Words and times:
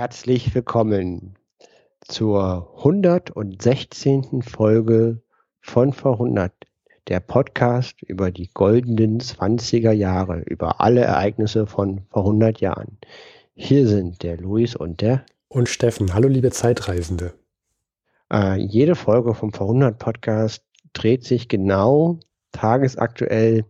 Herzlich 0.00 0.54
willkommen 0.54 1.34
zur 2.00 2.72
116. 2.78 4.40
Folge 4.40 5.20
von 5.60 5.92
Verhundert, 5.92 6.54
der 7.08 7.20
Podcast 7.20 8.00
über 8.00 8.30
die 8.30 8.48
goldenen 8.54 9.20
20er 9.20 9.92
Jahre, 9.92 10.40
über 10.46 10.80
alle 10.80 11.02
Ereignisse 11.02 11.66
von 11.66 12.00
vor 12.08 12.22
100 12.22 12.62
Jahren. 12.62 12.96
Hier 13.54 13.86
sind 13.86 14.22
der 14.22 14.38
Luis 14.38 14.74
und 14.74 15.02
der 15.02 15.26
und 15.48 15.68
Steffen. 15.68 16.14
Hallo 16.14 16.28
liebe 16.28 16.50
Zeitreisende. 16.50 17.34
Äh, 18.32 18.56
jede 18.56 18.94
Folge 18.94 19.34
vom 19.34 19.52
Verhundert 19.52 19.98
Podcast 19.98 20.64
dreht 20.94 21.24
sich 21.24 21.46
genau 21.46 22.18
tagesaktuell 22.52 23.66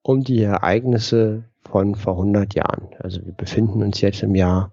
um 0.00 0.24
die 0.24 0.44
Ereignisse 0.44 1.44
von 1.60 1.94
vor 1.94 2.14
100 2.14 2.54
Jahren. 2.54 2.88
Also 3.00 3.22
wir 3.26 3.34
befinden 3.34 3.82
uns 3.82 4.00
jetzt 4.00 4.22
im 4.22 4.34
Jahr 4.34 4.72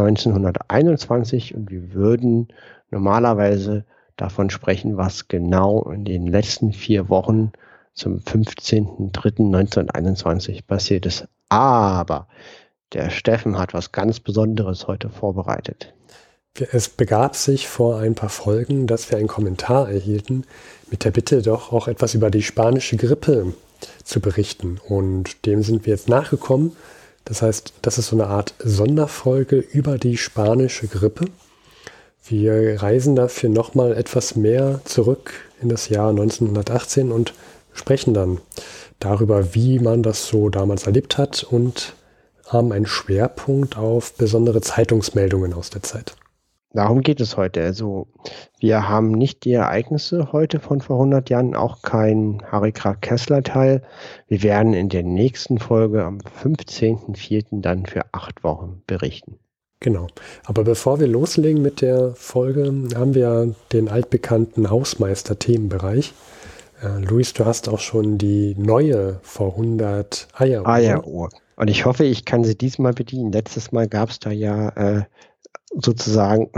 1921 0.00 1.54
und 1.54 1.70
wir 1.70 1.92
würden 1.92 2.48
normalerweise 2.90 3.84
davon 4.16 4.50
sprechen, 4.50 4.96
was 4.96 5.28
genau 5.28 5.88
in 5.90 6.04
den 6.04 6.26
letzten 6.26 6.72
vier 6.72 7.08
Wochen 7.08 7.52
zum 7.94 8.18
15.03.1921 8.18 10.66
passiert 10.66 11.06
ist. 11.06 11.28
Aber 11.48 12.26
der 12.92 13.10
Steffen 13.10 13.58
hat 13.58 13.74
was 13.74 13.92
ganz 13.92 14.20
Besonderes 14.20 14.86
heute 14.86 15.10
vorbereitet. 15.10 15.92
Es 16.72 16.88
begab 16.88 17.36
sich 17.36 17.68
vor 17.68 17.98
ein 17.98 18.14
paar 18.14 18.30
Folgen, 18.30 18.86
dass 18.86 19.10
wir 19.10 19.18
einen 19.18 19.28
Kommentar 19.28 19.88
erhielten 19.88 20.44
mit 20.90 21.04
der 21.04 21.10
Bitte, 21.10 21.42
doch 21.42 21.72
auch 21.72 21.88
etwas 21.88 22.14
über 22.14 22.30
die 22.30 22.42
spanische 22.42 22.96
Grippe 22.96 23.52
zu 24.02 24.20
berichten. 24.20 24.80
Und 24.88 25.46
dem 25.46 25.62
sind 25.62 25.86
wir 25.86 25.92
jetzt 25.92 26.08
nachgekommen 26.08 26.72
das 27.28 27.42
heißt, 27.42 27.74
das 27.82 27.98
ist 27.98 28.06
so 28.06 28.16
eine 28.16 28.28
Art 28.28 28.54
Sonderfolge 28.58 29.58
über 29.58 29.98
die 29.98 30.16
spanische 30.16 30.86
Grippe. 30.86 31.26
Wir 32.24 32.82
reisen 32.82 33.16
dafür 33.16 33.50
nochmal 33.50 33.92
etwas 33.92 34.34
mehr 34.34 34.80
zurück 34.84 35.34
in 35.60 35.68
das 35.68 35.90
Jahr 35.90 36.08
1918 36.08 37.12
und 37.12 37.34
sprechen 37.74 38.14
dann 38.14 38.38
darüber, 38.98 39.54
wie 39.54 39.78
man 39.78 40.02
das 40.02 40.26
so 40.26 40.48
damals 40.48 40.86
erlebt 40.86 41.18
hat 41.18 41.44
und 41.44 41.94
haben 42.46 42.72
einen 42.72 42.86
Schwerpunkt 42.86 43.76
auf 43.76 44.14
besondere 44.14 44.62
Zeitungsmeldungen 44.62 45.52
aus 45.52 45.68
der 45.68 45.82
Zeit. 45.82 46.16
Darum 46.72 47.00
geht 47.00 47.20
es 47.20 47.36
heute. 47.36 47.62
Also 47.62 48.08
wir 48.60 48.88
haben 48.88 49.12
nicht 49.12 49.44
die 49.44 49.52
Ereignisse 49.52 50.32
heute 50.32 50.60
von 50.60 50.80
vor 50.80 50.96
100 50.96 51.30
Jahren, 51.30 51.56
auch 51.56 51.80
kein 51.82 52.42
Harry 52.50 52.72
Krag 52.72 53.00
Kessler 53.00 53.42
Teil. 53.42 53.82
Wir 54.28 54.42
werden 54.42 54.74
in 54.74 54.90
der 54.90 55.02
nächsten 55.02 55.58
Folge 55.58 56.04
am 56.04 56.18
15.04. 56.18 57.62
dann 57.62 57.86
für 57.86 58.02
acht 58.12 58.44
Wochen 58.44 58.82
berichten. 58.86 59.38
Genau. 59.80 60.08
Aber 60.44 60.64
bevor 60.64 61.00
wir 61.00 61.06
loslegen 61.06 61.62
mit 61.62 61.80
der 61.80 62.14
Folge, 62.14 62.64
haben 62.94 63.14
wir 63.14 63.54
den 63.72 63.88
altbekannten 63.88 64.68
Hausmeister-Themenbereich. 64.68 66.12
Äh, 66.82 67.04
Luis, 67.04 67.32
du 67.32 67.46
hast 67.46 67.68
auch 67.68 67.78
schon 67.78 68.18
die 68.18 68.54
neue 68.58 69.20
vor 69.22 69.52
100 69.52 70.28
Eieruhr. 70.34 70.68
Eieruhr. 70.68 71.28
Und 71.56 71.68
ich 71.68 71.84
hoffe, 71.86 72.04
ich 72.04 72.24
kann 72.24 72.44
sie 72.44 72.56
diesmal 72.56 72.92
bedienen. 72.92 73.32
Letztes 73.32 73.72
Mal 73.72 73.88
gab 73.88 74.10
es 74.10 74.18
da 74.18 74.30
ja 74.30 74.68
äh, 74.70 75.02
sozusagen 75.72 76.50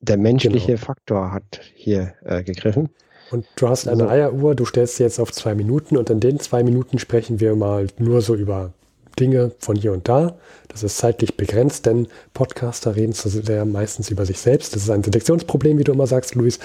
der 0.00 0.16
menschliche 0.16 0.74
genau. 0.74 0.84
Faktor 0.84 1.32
hat 1.32 1.60
hier 1.74 2.14
äh, 2.24 2.42
gegriffen. 2.42 2.90
Und 3.30 3.46
du 3.56 3.68
hast 3.68 3.88
eine 3.88 4.04
also, 4.04 4.14
Eieruhr, 4.14 4.54
du 4.54 4.64
stellst 4.64 4.96
sie 4.96 5.02
jetzt 5.02 5.18
auf 5.18 5.32
zwei 5.32 5.54
Minuten 5.54 5.96
und 5.96 6.10
in 6.10 6.20
den 6.20 6.38
zwei 6.38 6.62
Minuten 6.62 6.98
sprechen 6.98 7.40
wir 7.40 7.56
mal 7.56 7.88
nur 7.98 8.22
so 8.22 8.34
über 8.34 8.72
Dinge 9.18 9.52
von 9.58 9.76
hier 9.76 9.92
und 9.92 10.08
da. 10.08 10.36
Das 10.68 10.82
ist 10.82 10.98
zeitlich 10.98 11.36
begrenzt, 11.36 11.86
denn 11.86 12.06
Podcaster 12.34 12.94
reden 12.94 13.14
zu 13.14 13.28
sehr 13.28 13.64
meistens 13.64 14.10
über 14.10 14.26
sich 14.26 14.38
selbst. 14.38 14.76
Das 14.76 14.82
ist 14.82 14.90
ein 14.90 15.02
Selektionsproblem, 15.02 15.78
wie 15.78 15.84
du 15.84 15.92
immer 15.92 16.06
sagst, 16.06 16.34
Luis. 16.34 16.60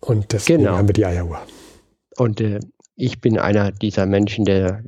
Und 0.00 0.32
deswegen 0.32 0.64
genau. 0.64 0.76
haben 0.76 0.88
wir 0.88 0.94
die 0.94 1.04
Eieruhr. 1.04 1.40
Und 2.16 2.40
äh, 2.40 2.60
ich 2.98 3.20
bin 3.20 3.38
einer 3.38 3.70
dieser 3.70 4.06
Menschen, 4.06 4.44
der 4.44 4.82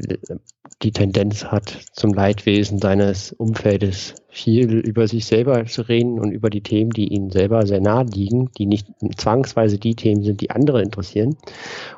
die 0.82 0.90
Tendenz 0.90 1.44
hat, 1.44 1.78
zum 1.92 2.12
Leidwesen 2.12 2.78
seines 2.78 3.32
Umfeldes 3.32 4.16
viel 4.28 4.78
über 4.80 5.06
sich 5.06 5.26
selber 5.26 5.64
zu 5.66 5.82
reden 5.82 6.18
und 6.18 6.32
über 6.32 6.50
die 6.50 6.62
Themen, 6.62 6.90
die 6.90 7.08
ihnen 7.08 7.30
selber 7.30 7.66
sehr 7.66 7.80
nahe 7.80 8.04
liegen, 8.06 8.50
die 8.58 8.66
nicht 8.66 8.88
zwangsweise 9.16 9.78
die 9.78 9.94
Themen 9.94 10.24
sind, 10.24 10.40
die 10.40 10.50
andere 10.50 10.82
interessieren. 10.82 11.36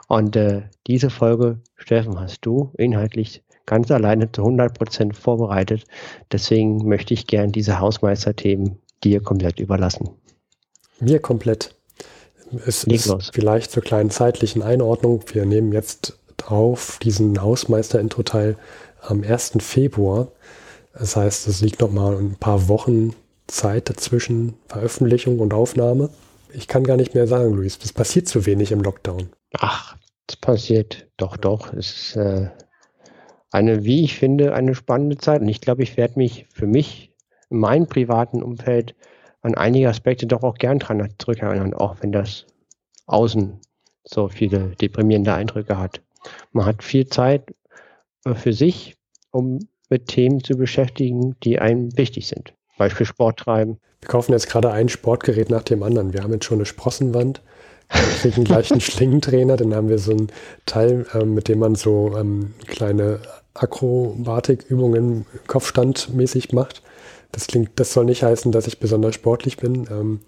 Und 0.07 0.37
äh, 0.37 0.63
diese 0.87 1.09
Folge, 1.09 1.61
Steffen, 1.77 2.21
hast 2.21 2.41
du 2.43 2.73
inhaltlich 2.77 3.43
ganz 3.65 3.91
alleine 3.91 4.31
zu 4.31 4.43
100 4.43 4.77
Prozent 4.77 5.17
vorbereitet. 5.17 5.85
Deswegen 6.31 6.87
möchte 6.87 7.15
ich 7.15 7.27
gern 7.27 7.53
diese 7.53 7.81
Hausmeisterthemen 7.81 8.79
dir 9.03 9.23
komplett 9.23 9.61
überlassen. 9.61 10.11
Mir 11.01 11.21
komplett. 11.21 11.75
Es 12.67 12.87
Leg 12.87 12.97
ist 12.97 13.31
vielleicht 13.33 13.71
zur 13.71 13.83
kleinen 13.83 14.11
zeitlichen 14.11 14.63
Einordnung. 14.63 15.23
Wir 15.33 15.45
nehmen 15.45 15.73
jetzt 15.73 16.19
auf 16.47 16.99
diesen 17.03 17.41
Hausmeister-Intro-Teil 17.41 18.57
am 19.01 19.23
1. 19.23 19.55
Februar. 19.61 20.29
Das 20.93 21.17
heißt, 21.17 21.49
es 21.49 21.61
liegt 21.61 21.81
noch 21.81 21.91
mal 21.91 22.17
ein 22.17 22.37
paar 22.37 22.69
Wochen 22.69 23.15
Zeit 23.47 23.89
dazwischen 23.89 24.55
Veröffentlichung 24.69 25.39
und 25.39 25.55
Aufnahme. 25.55 26.11
Ich 26.53 26.69
kann 26.69 26.85
gar 26.85 26.97
nicht 26.97 27.15
mehr 27.15 27.27
sagen, 27.27 27.55
Luis. 27.55 27.79
Es 27.83 27.93
passiert 27.93 28.29
zu 28.29 28.45
wenig 28.47 28.73
im 28.73 28.81
Lockdown. 28.81 29.31
Ach, 29.55 29.97
es 30.29 30.37
passiert 30.37 31.09
doch, 31.17 31.37
doch. 31.37 31.73
Es 31.73 31.91
ist 31.91 32.17
äh, 32.17 32.49
eine, 33.51 33.85
wie 33.85 34.05
ich 34.05 34.19
finde, 34.19 34.55
eine 34.55 34.75
spannende 34.75 35.17
Zeit. 35.17 35.41
Und 35.41 35.49
ich 35.49 35.61
glaube, 35.61 35.83
ich 35.83 35.97
werde 35.97 36.19
mich 36.19 36.47
für 36.53 36.67
mich 36.67 37.15
in 37.51 37.59
meinem 37.59 37.87
privaten 37.87 38.43
Umfeld 38.43 38.95
an 39.43 39.55
einige 39.55 39.89
Aspekte 39.89 40.27
doch 40.27 40.43
auch 40.43 40.55
gern 40.55 40.79
dran 40.79 41.09
zurückerinnern, 41.19 41.75
auch 41.75 41.97
wenn 42.01 42.13
das 42.13 42.47
außen 43.07 43.61
so 44.05 44.29
viele 44.29 44.71
deprimierende 44.81 45.35
Eindrücke 45.35 45.79
hat. 45.79 46.01
Man 46.53 46.67
hat 46.67 46.83
viel 46.83 47.07
Zeit 47.07 47.55
äh, 48.25 48.35
für 48.35 48.53
sich, 48.53 48.97
um 49.31 49.69
mit 49.89 50.09
Themen 50.09 50.43
zu 50.43 50.57
beschäftigen, 50.57 51.37
die 51.43 51.59
einem 51.59 51.97
wichtig 51.97 52.27
sind. 52.27 52.55
Beispiel 52.79 53.07
Sport 53.07 53.41
treiben. 53.41 53.79
Wir 54.01 54.09
kaufen 54.09 54.33
jetzt 54.33 54.49
gerade 54.49 54.73
ein 54.73 54.89
Sportgerät 54.89 55.51
nach 55.51 55.63
dem 55.63 55.83
anderen. 55.83 56.13
Wir 56.13 56.23
haben 56.23 56.33
jetzt 56.33 56.47
schon 56.47 56.59
eine 56.59 56.67
Sprossenwand. 56.67 57.43
Wir 57.91 58.31
kriegen 58.31 58.45
gleich 58.45 58.71
einen 58.71 58.81
Schlingentrainer. 58.81 59.57
Dann 59.57 59.75
haben 59.75 59.89
wir 59.89 59.99
so 59.99 60.13
ein 60.13 60.29
Teil, 60.67 61.07
ähm, 61.15 61.35
mit 61.35 61.49
dem 61.49 61.59
man 61.59 61.75
so 61.75 62.17
ähm, 62.17 62.55
kleine 62.67 63.21
Akrobatikübungen 63.55 65.27
kopfstandmäßig 65.47 66.53
macht. 66.53 66.83
Das 67.33 67.47
klingt, 67.47 67.71
das 67.77 67.93
soll 67.93 68.05
nicht 68.05 68.23
heißen, 68.23 68.53
dass 68.53 68.67
ich 68.67 68.79
besonders 68.79 69.15
sportlich 69.15 69.57
bin. 69.57 69.87
Ähm, 69.91 70.21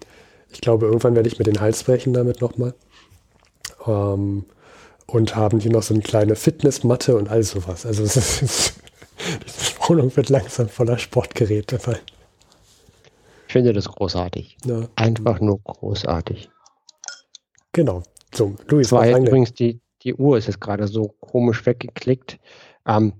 ich 0.51 0.61
glaube, 0.61 0.87
irgendwann 0.87 1.15
werde 1.15 1.29
ich 1.29 1.39
mir 1.39 1.45
den 1.45 1.61
Hals 1.61 1.85
brechen 1.85 2.13
damit 2.13 2.41
nochmal. 2.41 2.75
Ähm, 3.87 4.47
und 5.07 5.37
haben 5.37 5.61
hier 5.61 5.71
noch 5.71 5.83
so 5.83 5.93
eine 5.95 6.03
kleine 6.03 6.35
Fitnessmatte 6.35 7.17
und 7.17 7.29
all 7.29 7.43
sowas. 7.43 7.85
Also 7.85 8.03
es 8.03 8.17
ist, 8.17 8.75
diese 9.47 9.89
Wohnung 9.89 10.17
wird 10.17 10.31
langsam 10.31 10.69
voller 10.69 10.99
Sportgeräte 10.99 11.79
sein. 11.79 11.99
Ich 13.47 13.53
finde 13.53 13.73
das 13.73 13.87
großartig. 13.87 14.57
Ja. 14.65 14.89
Einfach 14.97 15.41
nur 15.41 15.61
großartig. 15.63 16.51
Genau. 17.73 18.03
So, 18.35 18.57
Luis, 18.69 18.91
war 18.91 19.07
übrigens 19.07 19.53
die, 19.53 19.81
die 20.03 20.15
Uhr 20.15 20.39
ist 20.39 20.47
jetzt 20.47 20.61
gerade 20.61 20.89
so 20.89 21.15
komisch 21.21 21.65
weggeklickt. 21.67 22.39
Ähm, 22.87 23.13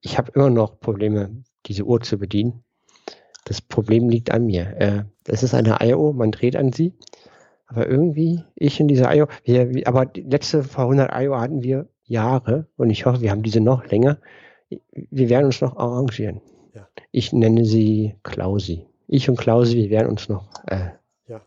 ich 0.00 0.18
habe 0.18 0.32
immer 0.34 0.50
noch 0.50 0.80
Probleme, 0.80 1.42
diese 1.66 1.84
Uhr 1.84 2.00
zu 2.00 2.18
bedienen. 2.18 2.64
Das 3.48 3.60
Problem 3.60 4.08
liegt 4.08 4.30
an 4.30 4.46
mir. 4.46 4.76
Äh, 4.78 5.02
es 5.26 5.42
ist 5.42 5.54
eine 5.54 5.80
Eieruhr, 5.80 6.12
man 6.12 6.30
dreht 6.30 6.56
an 6.56 6.72
sie 6.72 6.92
aber 7.68 7.86
irgendwie, 7.86 8.42
ich 8.54 8.80
in 8.80 8.88
dieser 8.88 9.14
IO, 9.14 9.28
wir, 9.44 9.86
aber 9.86 10.06
die 10.06 10.22
letzte 10.22 10.64
vor 10.64 10.84
100 10.84 11.12
IO 11.14 11.38
hatten 11.38 11.62
wir 11.62 11.86
Jahre 12.04 12.66
und 12.76 12.88
ich 12.88 13.04
hoffe, 13.04 13.20
wir 13.20 13.30
haben 13.30 13.42
diese 13.42 13.60
noch 13.60 13.84
länger. 13.86 14.18
Wir 14.92 15.28
werden 15.28 15.46
uns 15.46 15.60
noch 15.60 15.76
arrangieren. 15.76 16.40
Ja. 16.74 16.88
Ich 17.12 17.32
nenne 17.32 17.66
sie 17.66 18.14
Klausi. 18.22 18.86
Ich 19.06 19.28
und 19.28 19.38
Klausi, 19.38 19.76
wir 19.76 19.90
werden 19.90 20.08
uns 20.08 20.30
noch 20.30 20.48
äh, 20.66 20.90
ja. 21.26 21.42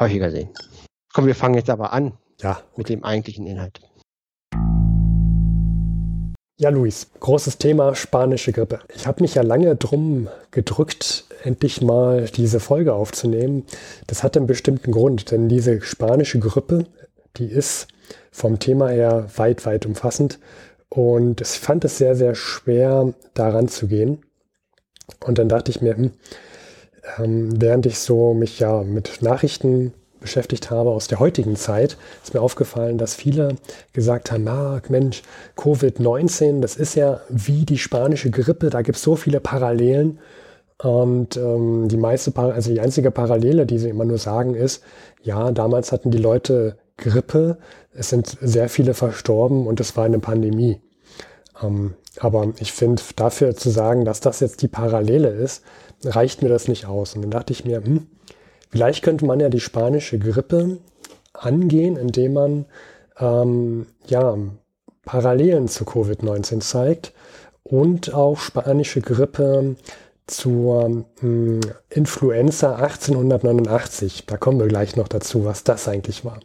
häufiger 0.00 0.30
sehen. 0.32 0.50
Komm, 1.12 1.26
wir 1.26 1.36
fangen 1.36 1.54
jetzt 1.54 1.70
aber 1.70 1.92
an 1.92 2.14
ja. 2.40 2.60
mit 2.76 2.88
dem 2.88 3.04
eigentlichen 3.04 3.46
Inhalt. 3.46 3.80
Ja, 6.58 6.70
Luis, 6.70 7.08
großes 7.20 7.58
Thema 7.58 7.94
spanische 7.94 8.50
Grippe. 8.50 8.78
Ich 8.94 9.06
habe 9.06 9.20
mich 9.20 9.34
ja 9.34 9.42
lange 9.42 9.76
drum 9.76 10.28
gedrückt, 10.52 11.26
endlich 11.44 11.82
mal 11.82 12.30
diese 12.34 12.60
Folge 12.60 12.94
aufzunehmen. 12.94 13.66
Das 14.06 14.22
hat 14.22 14.38
einen 14.38 14.46
bestimmten 14.46 14.90
Grund, 14.90 15.30
denn 15.32 15.50
diese 15.50 15.82
spanische 15.82 16.38
Grippe, 16.38 16.86
die 17.36 17.44
ist 17.44 17.88
vom 18.30 18.58
Thema 18.58 18.88
her 18.88 19.28
weit, 19.36 19.66
weit 19.66 19.84
umfassend. 19.84 20.38
Und 20.88 21.42
ich 21.42 21.48
fand 21.48 21.84
es 21.84 21.98
sehr, 21.98 22.16
sehr 22.16 22.34
schwer, 22.34 23.12
daran 23.34 23.68
zu 23.68 23.86
gehen. 23.86 24.22
Und 25.26 25.36
dann 25.36 25.50
dachte 25.50 25.70
ich 25.70 25.82
mir, 25.82 25.94
hm, 25.94 26.12
ähm, 27.18 27.60
während 27.60 27.84
ich 27.84 27.98
so 27.98 28.32
mich 28.32 28.60
ja 28.60 28.82
mit 28.82 29.20
Nachrichten 29.20 29.92
beschäftigt 30.26 30.72
habe 30.72 30.90
aus 30.90 31.06
der 31.06 31.20
heutigen 31.20 31.54
Zeit, 31.54 31.96
ist 32.24 32.34
mir 32.34 32.40
aufgefallen, 32.40 32.98
dass 32.98 33.14
viele 33.14 33.54
gesagt 33.92 34.32
haben, 34.32 34.48
ah, 34.48 34.82
Mensch, 34.88 35.22
Covid-19, 35.56 36.60
das 36.60 36.74
ist 36.74 36.96
ja 36.96 37.20
wie 37.28 37.64
die 37.64 37.78
spanische 37.78 38.32
Grippe, 38.32 38.70
da 38.70 38.82
gibt 38.82 38.96
es 38.96 39.04
so 39.04 39.14
viele 39.14 39.38
Parallelen. 39.38 40.18
Und 40.82 41.36
ähm, 41.36 41.86
die 41.88 41.96
meiste, 41.96 42.36
also 42.36 42.72
die 42.72 42.80
einzige 42.80 43.12
Parallele, 43.12 43.66
die 43.66 43.78
sie 43.78 43.88
immer 43.88 44.04
nur 44.04 44.18
sagen, 44.18 44.54
ist, 44.54 44.82
ja, 45.22 45.52
damals 45.52 45.92
hatten 45.92 46.10
die 46.10 46.18
Leute 46.18 46.76
Grippe, 46.96 47.58
es 47.94 48.10
sind 48.10 48.36
sehr 48.40 48.68
viele 48.68 48.94
verstorben 48.94 49.68
und 49.68 49.78
es 49.78 49.96
war 49.96 50.04
eine 50.04 50.18
Pandemie. 50.18 50.80
Ähm, 51.62 51.94
aber 52.18 52.52
ich 52.58 52.72
finde, 52.72 53.00
dafür 53.14 53.54
zu 53.54 53.70
sagen, 53.70 54.04
dass 54.04 54.20
das 54.20 54.40
jetzt 54.40 54.60
die 54.60 54.68
Parallele 54.68 55.28
ist, 55.28 55.62
reicht 56.04 56.42
mir 56.42 56.48
das 56.48 56.66
nicht 56.66 56.86
aus. 56.86 57.14
Und 57.14 57.22
dann 57.22 57.30
dachte 57.30 57.52
ich 57.52 57.64
mir, 57.64 57.82
hm, 57.82 58.08
vielleicht 58.70 59.02
könnte 59.02 59.26
man 59.26 59.40
ja 59.40 59.48
die 59.48 59.60
spanische 59.60 60.18
Grippe 60.18 60.78
angehen, 61.32 61.96
indem 61.96 62.32
man 62.34 62.64
ähm, 63.18 63.86
ja, 64.06 64.36
Parallelen 65.04 65.68
zu 65.68 65.84
Covid-19 65.84 66.60
zeigt 66.60 67.12
und 67.62 68.14
auch 68.14 68.38
spanische 68.38 69.00
Grippe 69.00 69.76
zur 70.26 71.04
ähm, 71.22 71.60
Influenza 71.88 72.76
1889. 72.76 74.24
Da 74.26 74.36
kommen 74.36 74.58
wir 74.58 74.66
gleich 74.66 74.96
noch 74.96 75.08
dazu, 75.08 75.44
was 75.44 75.64
das 75.64 75.88
eigentlich 75.88 76.24
war. 76.24 76.40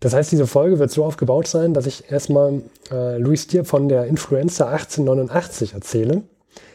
Das 0.00 0.14
heißt, 0.14 0.32
diese 0.32 0.48
Folge 0.48 0.78
wird 0.80 0.90
so 0.90 1.04
aufgebaut 1.04 1.46
sein, 1.46 1.74
dass 1.74 1.86
ich 1.86 2.10
erstmal 2.10 2.62
äh, 2.90 3.18
Luis 3.18 3.46
dir 3.46 3.64
von 3.64 3.88
der 3.88 4.06
Influenza 4.06 4.68
1889 4.68 5.74
erzähle. 5.74 6.22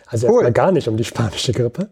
Also 0.06 0.28
cool. 0.28 0.34
erstmal 0.36 0.54
gar 0.54 0.72
nicht 0.72 0.88
um 0.88 0.96
die 0.96 1.04
spanische 1.04 1.52
Grippe. 1.52 1.90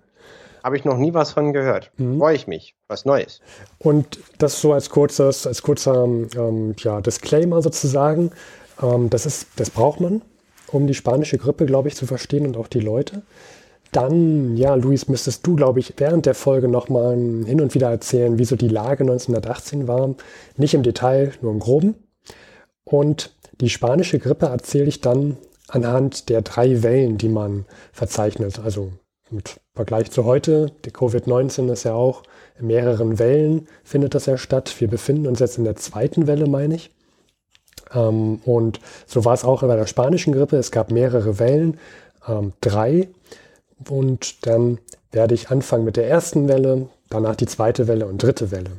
Habe 0.66 0.78
ich 0.78 0.84
noch 0.84 0.98
nie 0.98 1.14
was 1.14 1.32
von 1.32 1.54
gehört. 1.54 1.92
Mhm. 1.98 2.18
Freue 2.18 2.36
ich 2.36 2.48
mich. 2.48 2.74
Was 2.88 3.06
Neues. 3.06 3.40
Und 3.78 4.18
das 4.40 4.60
so 4.60 4.74
als 4.74 4.90
kurzes, 4.90 5.46
als 5.46 5.62
kurzer 5.62 6.06
ähm, 6.06 6.74
ja, 6.80 7.02
Disclaimer 7.02 7.62
sozusagen. 7.62 8.32
Ähm, 8.82 9.12
das, 9.12 9.28
ist, 9.28 9.46
das 9.58 9.70
braucht 9.70 10.02
man, 10.02 10.24
um 10.72 10.88
die 10.88 10.96
spanische 10.96 11.38
Grippe, 11.38 11.68
glaube 11.68 11.90
ich, 11.90 11.96
zu 11.96 12.08
verstehen 12.08 12.48
und 12.48 12.58
auch 12.58 12.68
die 12.68 12.80
Leute. 12.80 13.22
Dann, 13.92 14.58
ja, 14.58 14.74
Luis, 14.74 15.08
müsstest 15.08 15.46
du, 15.46 15.56
glaube 15.56 15.80
ich, 15.80 15.94
während 15.98 16.26
der 16.26 16.34
Folge 16.34 16.68
nochmal 16.68 17.14
hin 17.14 17.62
und 17.62 17.76
wieder 17.76 17.92
erzählen, 17.92 18.40
wie 18.40 18.46
so 18.46 18.56
die 18.56 18.68
Lage 18.68 19.04
1918 19.04 19.88
war. 19.88 20.16
Nicht 20.58 20.74
im 20.74 20.82
Detail, 20.82 21.32
nur 21.42 21.52
im 21.52 21.60
Groben. 21.60 21.94
Und 22.84 23.36
die 23.62 23.70
spanische 23.70 24.18
Grippe 24.18 24.48
erzähle 24.48 24.88
ich 24.88 25.00
dann 25.00 25.38
anhand 25.68 26.30
der 26.30 26.42
drei 26.42 26.82
Wellen, 26.82 27.20
die 27.20 27.30
man 27.30 27.66
verzeichnet. 27.94 28.60
Also 28.66 28.94
mit 29.30 29.60
Vergleich 29.74 30.12
zu 30.12 30.26
heute, 30.26 30.72
die 30.86 30.92
Covid-19 30.92 31.72
ist 31.72 31.84
ja 31.84 31.94
auch 31.94 32.24
in 32.60 32.68
mehreren 32.68 33.20
Wellen 33.20 33.68
findet 33.84 34.16
das 34.16 34.28
ja 34.28 34.38
statt. 34.38 34.74
Wir 34.80 34.88
befinden 34.88 35.28
uns 35.28 35.40
jetzt 35.40 35.58
in 35.58 35.64
der 35.64 35.76
zweiten 35.76 36.28
Welle, 36.28 36.48
meine 36.48 36.76
ich. 36.76 36.92
Ähm, 37.94 38.40
und 38.46 38.80
so 39.06 39.26
war 39.26 39.34
es 39.34 39.44
auch 39.44 39.62
bei 39.62 39.76
der 39.76 39.88
spanischen 39.88 40.34
Grippe. 40.34 40.58
Es 40.58 40.72
gab 40.72 40.92
mehrere 40.92 41.40
Wellen, 41.40 41.78
ähm, 42.28 42.54
drei. 42.62 43.10
Und 43.90 44.46
dann 44.46 44.80
werde 45.12 45.34
ich 45.34 45.50
anfangen 45.50 45.86
mit 45.86 45.98
der 45.98 46.08
ersten 46.08 46.48
Welle, 46.48 46.88
danach 47.10 47.36
die 47.36 47.48
zweite 47.48 47.88
Welle 47.88 48.06
und 48.06 48.24
dritte 48.24 48.52
Welle. 48.52 48.72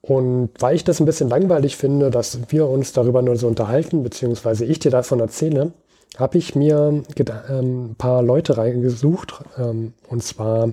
Und 0.00 0.50
weil 0.58 0.74
ich 0.74 0.82
das 0.82 0.98
ein 0.98 1.06
bisschen 1.06 1.28
langweilig 1.28 1.76
finde, 1.76 2.10
dass 2.10 2.38
wir 2.48 2.66
uns 2.66 2.92
darüber 2.92 3.22
nur 3.22 3.36
so 3.36 3.46
unterhalten, 3.46 4.02
beziehungsweise 4.02 4.64
ich 4.64 4.80
dir 4.80 4.90
davon 4.90 5.20
erzähle, 5.20 5.72
habe 6.18 6.38
ich 6.38 6.54
mir 6.54 7.02
ähm, 7.48 7.84
ein 7.90 7.94
paar 7.96 8.22
Leute 8.22 8.56
reingesucht, 8.58 9.34
ähm, 9.58 9.94
und 10.08 10.22
zwar 10.22 10.72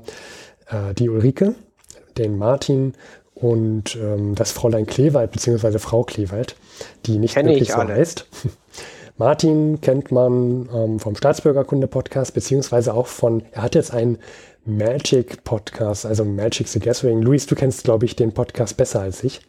äh, 0.67 0.93
die 0.97 1.09
Ulrike, 1.09 1.55
den 2.17 2.37
Martin 2.37 2.93
und 3.33 3.95
ähm, 3.95 4.35
das 4.35 4.51
Fräulein 4.51 4.85
Kleewald, 4.85 5.31
beziehungsweise 5.31 5.79
Frau 5.79 6.03
Kleewald, 6.03 6.55
die 7.05 7.17
nicht 7.17 7.35
Kenne 7.35 7.49
wirklich 7.49 7.71
so 7.71 7.77
heißt. 7.77 8.25
Martin 9.17 9.81
kennt 9.81 10.11
man 10.11 10.69
ähm, 10.73 10.99
vom 10.99 11.15
Staatsbürgerkunde-Podcast, 11.15 12.33
beziehungsweise 12.33 12.93
auch 12.93 13.07
von, 13.07 13.43
er 13.51 13.63
hat 13.63 13.75
jetzt 13.75 13.93
einen 13.93 14.17
Magic-Podcast, 14.65 16.05
also 16.05 16.23
Magic 16.23 16.69
the 16.69 16.79
Gathering. 16.79 17.21
Luis, 17.21 17.45
du 17.45 17.55
kennst, 17.55 17.83
glaube 17.83 18.05
ich, 18.05 18.15
den 18.15 18.33
Podcast 18.33 18.77
besser 18.77 19.01
als 19.01 19.23
ich. 19.23 19.41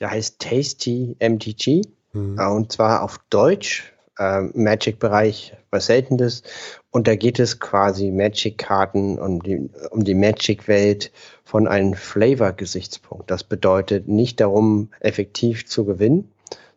Der 0.00 0.10
heißt 0.10 0.38
Tasty 0.40 1.16
MTG 1.20 1.82
mhm. 2.12 2.38
und 2.38 2.72
zwar 2.72 3.02
auf 3.02 3.20
Deutsch, 3.28 3.91
äh, 4.22 4.42
Magic-Bereich, 4.54 5.54
was 5.70 5.86
Seltenes. 5.86 6.42
Und 6.90 7.08
da 7.08 7.16
geht 7.16 7.38
es 7.38 7.58
quasi 7.58 8.10
Magic-Karten 8.10 9.18
um 9.18 9.42
die, 9.42 9.68
um 9.90 10.04
die 10.04 10.14
Magic-Welt 10.14 11.10
von 11.44 11.66
einem 11.66 11.94
Flavor-Gesichtspunkt. 11.94 13.30
Das 13.30 13.44
bedeutet 13.44 14.08
nicht 14.08 14.40
darum, 14.40 14.88
effektiv 15.00 15.66
zu 15.66 15.84
gewinnen, 15.84 16.30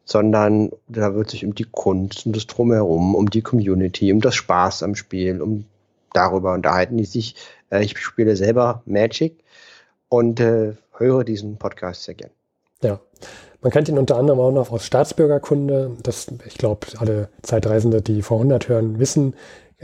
sondern 0.06 0.72
da 0.88 1.16
wird 1.16 1.30
sich 1.30 1.46
um 1.46 1.56
die 1.56 1.68
Kunst, 1.70 2.26
um 2.26 2.34
das 2.34 2.48
Drumherum, 2.48 3.16
um 3.16 3.30
die 3.30 3.42
Community, 3.42 4.12
um 4.12 4.22
das 4.22 4.36
Spaß 4.36 4.84
am 4.84 4.96
Spiel, 4.96 5.42
um 5.42 5.66
darüber 6.14 6.54
unterhalten 6.54 6.98
die 6.98 7.06
sich. 7.06 7.36
Äh, 7.70 7.84
ich 7.84 7.98
spiele 8.00 8.36
selber 8.36 8.82
Magic 8.86 9.36
und 10.10 10.40
äh, 10.40 10.74
höre 10.98 11.24
diesen 11.24 11.58
Podcast 11.58 12.04
sehr 12.04 12.16
gern. 12.16 12.32
Ja, 12.84 13.00
man 13.62 13.72
kennt 13.72 13.90
ihn 13.90 13.98
unter 13.98 14.18
anderem 14.18 14.40
auch 14.40 14.52
noch 14.52 14.72
aus 14.72 14.86
Staatsbürgerkunde. 14.86 15.98
Das, 16.04 16.28
ich 16.46 16.58
glaube, 16.58 16.88
alle 16.98 17.30
Zeitreisende, 17.42 18.02
die 18.02 18.22
vor 18.22 18.38
100 18.38 18.70
hören, 18.70 19.00
wissen, 19.00 19.34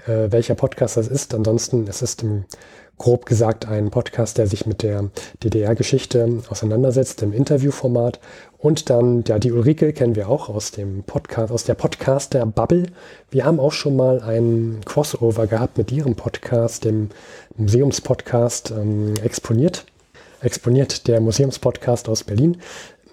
äh, 0.06 0.32
welcher 0.32 0.56
Podcast 0.56 0.98
das 0.98 1.08
ist. 1.08 1.34
Ansonsten 1.34 1.88
es 1.88 2.02
ist 2.02 2.22
im 2.22 2.46
grob 3.02 3.26
gesagt 3.26 3.68
ein 3.68 3.90
Podcast, 3.90 4.38
der 4.38 4.46
sich 4.46 4.68
mit 4.68 4.84
der 4.84 5.10
DDR-Geschichte 5.44 6.44
auseinandersetzt 6.50 7.24
im 7.24 7.34
Interviewformat. 7.34 8.20
Und 8.60 8.92
dann, 8.92 9.24
ja, 9.28 9.40
die 9.40 9.52
Ulrike 9.52 9.92
kennen 9.94 10.16
wir 10.16 10.30
auch 10.30 10.50
aus 10.50 10.70
dem 10.70 11.04
Podcast, 11.04 11.52
aus 11.52 11.64
der 11.64 11.74
Podcaster 11.74 12.46
Bubble. 12.46 12.86
Wir 13.32 13.46
haben 13.46 13.60
auch 13.60 13.72
schon 13.72 13.96
mal 13.96 14.22
einen 14.22 14.82
Crossover 14.86 15.48
gehabt 15.48 15.80
mit 15.80 15.92
ihrem 15.92 16.16
Podcast, 16.16 16.86
dem 16.86 17.10
Museumspodcast 17.58 18.70
ähm, 18.70 19.16
Exponiert. 19.24 19.86
Exponiert, 20.42 21.08
der 21.08 21.22
Museumspodcast 21.22 22.10
aus 22.10 22.24
Berlin. 22.24 22.58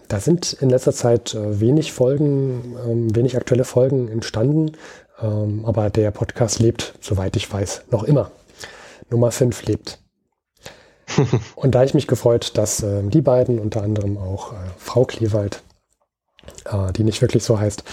Da 0.09 0.21
sind 0.21 0.55
in 0.55 0.71
letzter 0.71 0.93
Zeit 0.93 1.35
äh, 1.35 1.61
wenig 1.61 1.93
Folgen, 1.93 2.77
ähm, 2.87 3.15
wenig 3.15 3.37
aktuelle 3.37 3.65
Folgen 3.65 4.09
entstanden, 4.09 4.73
ähm, 5.21 5.65
aber 5.67 5.91
der 5.91 6.11
Podcast 6.11 6.61
lebt, 6.61 6.95
soweit 7.01 7.37
ich 7.37 7.53
weiß, 7.53 7.83
noch 7.91 8.05
immer. 8.05 8.31
Nummer 9.11 9.31
5 9.31 9.65
lebt. 9.67 9.99
und 11.55 11.75
da 11.75 11.85
ich 11.85 11.95
mich 11.95 12.07
gefreut, 12.07 12.57
dass 12.57 12.83
äh, 12.83 13.03
die 13.03 13.21
beiden, 13.21 13.59
unter 13.59 13.83
anderem 13.83 14.17
auch 14.17 14.53
äh, 14.53 14.57
Frau 14.79 15.05
Kliewald, 15.05 15.63
äh, 16.65 16.93
die 16.95 17.05
nicht 17.05 17.21
wirklich 17.21 17.45
so 17.45 17.61
heißt, 17.61 17.85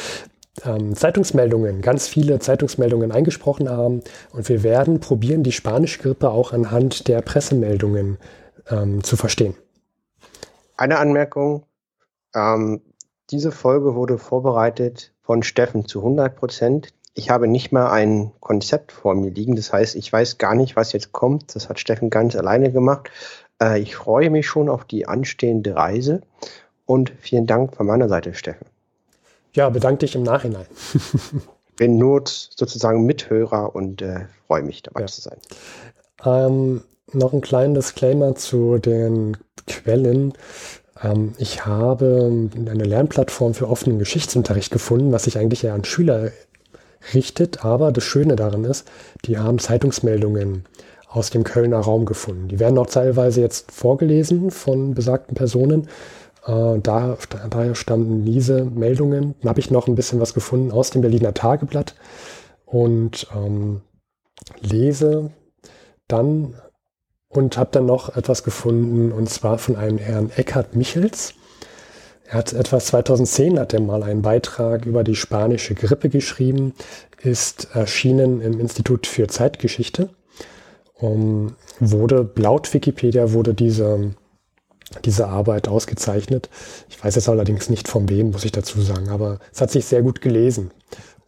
ähm, 0.63 0.95
Zeitungsmeldungen, 0.95 1.81
ganz 1.81 2.07
viele 2.07 2.39
Zeitungsmeldungen 2.39 3.11
eingesprochen 3.11 3.69
haben. 3.69 4.01
Und 4.31 4.47
wir 4.47 4.63
werden 4.63 5.01
probieren, 5.01 5.43
die 5.43 5.51
spanische 5.51 6.01
Grippe 6.01 6.29
auch 6.29 6.53
anhand 6.53 7.09
der 7.09 7.21
Pressemeldungen 7.21 8.17
ähm, 8.69 9.03
zu 9.03 9.17
verstehen. 9.17 9.55
Eine 10.77 10.97
Anmerkung. 10.97 11.63
Ähm, 12.33 12.81
diese 13.29 13.51
Folge 13.51 13.95
wurde 13.95 14.17
vorbereitet 14.17 15.13
von 15.21 15.43
Steffen 15.43 15.87
zu 15.87 15.99
100 15.99 16.35
Prozent 16.35 16.93
ich 17.15 17.29
habe 17.29 17.47
nicht 17.47 17.71
mal 17.71 17.89
ein 17.91 18.33
Konzept 18.41 18.91
vor 18.91 19.15
mir 19.15 19.31
liegen. 19.31 19.55
Das 19.55 19.73
heißt, 19.73 19.95
ich 19.95 20.11
weiß 20.11 20.37
gar 20.37 20.53
nicht, 20.53 20.75
was 20.75 20.91
jetzt 20.91 21.13
kommt. 21.13 21.55
Das 21.55 21.69
hat 21.69 21.79
Steffen 21.79 22.09
ganz 22.09 22.35
alleine 22.35 22.71
gemacht. 22.71 23.09
Äh, 23.61 23.79
ich 23.79 23.95
freue 23.95 24.29
mich 24.29 24.45
schon 24.45 24.69
auf 24.69 24.83
die 24.83 25.07
anstehende 25.07 25.75
Reise 25.75 26.21
und 26.85 27.13
vielen 27.19 27.47
Dank 27.47 27.75
von 27.75 27.87
meiner 27.87 28.09
Seite, 28.09 28.33
Steffen. 28.33 28.67
Ja, 29.53 29.69
bedanke 29.69 29.99
dich 29.99 30.15
im 30.15 30.23
Nachhinein. 30.23 30.65
Bin 31.77 31.97
nur 31.97 32.23
sozusagen 32.25 33.05
Mithörer 33.05 33.73
und 33.73 34.01
äh, 34.01 34.25
freue 34.47 34.63
mich 34.63 34.83
dabei 34.83 35.01
ja. 35.01 35.07
zu 35.07 35.21
sein. 35.21 35.37
Ähm, 36.25 36.83
noch 37.13 37.33
ein 37.33 37.41
kleiner 37.41 37.75
Disclaimer 37.75 38.35
zu 38.35 38.77
den 38.77 39.37
Quellen. 39.67 40.33
Ähm, 41.01 41.33
ich 41.37 41.65
habe 41.65 42.49
eine 42.55 42.83
Lernplattform 42.83 43.53
für 43.53 43.69
offenen 43.69 43.99
Geschichtsunterricht 43.99 44.71
gefunden, 44.71 45.11
was 45.11 45.27
ich 45.27 45.37
eigentlich 45.37 45.63
eher 45.63 45.73
an 45.73 45.85
Schüler 45.85 46.31
richtet. 47.13 47.63
Aber 47.63 47.91
das 47.91 48.03
Schöne 48.03 48.35
daran 48.35 48.63
ist, 48.63 48.87
die 49.25 49.37
haben 49.37 49.59
Zeitungsmeldungen 49.59 50.65
aus 51.07 51.29
dem 51.29 51.43
Kölner 51.43 51.79
Raum 51.79 52.05
gefunden. 52.05 52.49
Die 52.49 52.59
werden 52.59 52.77
auch 52.77 52.87
teilweise 52.87 53.41
jetzt 53.41 53.71
vorgelesen 53.71 54.51
von 54.51 54.93
besagten 54.93 55.35
Personen. 55.35 55.87
Äh, 56.45 56.79
da, 56.79 57.17
daher 57.49 57.75
standen 57.75 58.25
diese 58.25 58.65
Meldungen. 58.65 59.35
Dann 59.41 59.49
habe 59.49 59.59
ich 59.59 59.71
noch 59.71 59.87
ein 59.87 59.95
bisschen 59.95 60.19
was 60.19 60.33
gefunden 60.33 60.71
aus 60.71 60.89
dem 60.89 61.01
Berliner 61.01 61.33
Tageblatt 61.33 61.95
und 62.65 63.27
ähm, 63.35 63.81
lese 64.61 65.31
dann 66.07 66.55
und 67.35 67.57
habe 67.57 67.69
dann 67.71 67.85
noch 67.85 68.15
etwas 68.15 68.43
gefunden 68.43 69.11
und 69.11 69.29
zwar 69.29 69.57
von 69.57 69.75
einem 69.75 69.97
Herrn 69.97 70.31
Eckhard 70.35 70.75
Michels. 70.75 71.33
Er 72.27 72.39
hat 72.39 72.53
etwas 72.53 72.87
2010 72.87 73.59
hat 73.59 73.73
er 73.73 73.81
mal 73.81 74.01
einen 74.03 74.21
Beitrag 74.21 74.85
über 74.85 75.03
die 75.03 75.15
spanische 75.15 75.75
Grippe 75.75 76.09
geschrieben, 76.09 76.73
ist 77.21 77.67
erschienen 77.73 78.41
im 78.41 78.59
Institut 78.59 79.05
für 79.05 79.27
Zeitgeschichte. 79.27 80.09
Um, 80.97 81.55
wurde 81.79 82.31
laut 82.37 82.73
Wikipedia 82.73 83.33
wurde 83.33 83.53
diese, 83.53 84.13
diese 85.03 85.27
Arbeit 85.27 85.67
ausgezeichnet. 85.67 86.49
Ich 86.89 87.03
weiß 87.03 87.15
jetzt 87.15 87.27
allerdings 87.27 87.69
nicht 87.69 87.89
von 87.89 88.07
wem, 88.07 88.31
muss 88.31 88.45
ich 88.45 88.53
dazu 88.53 88.81
sagen, 88.81 89.09
aber 89.09 89.39
es 89.51 89.59
hat 89.59 89.71
sich 89.71 89.85
sehr 89.85 90.01
gut 90.01 90.21
gelesen. 90.21 90.71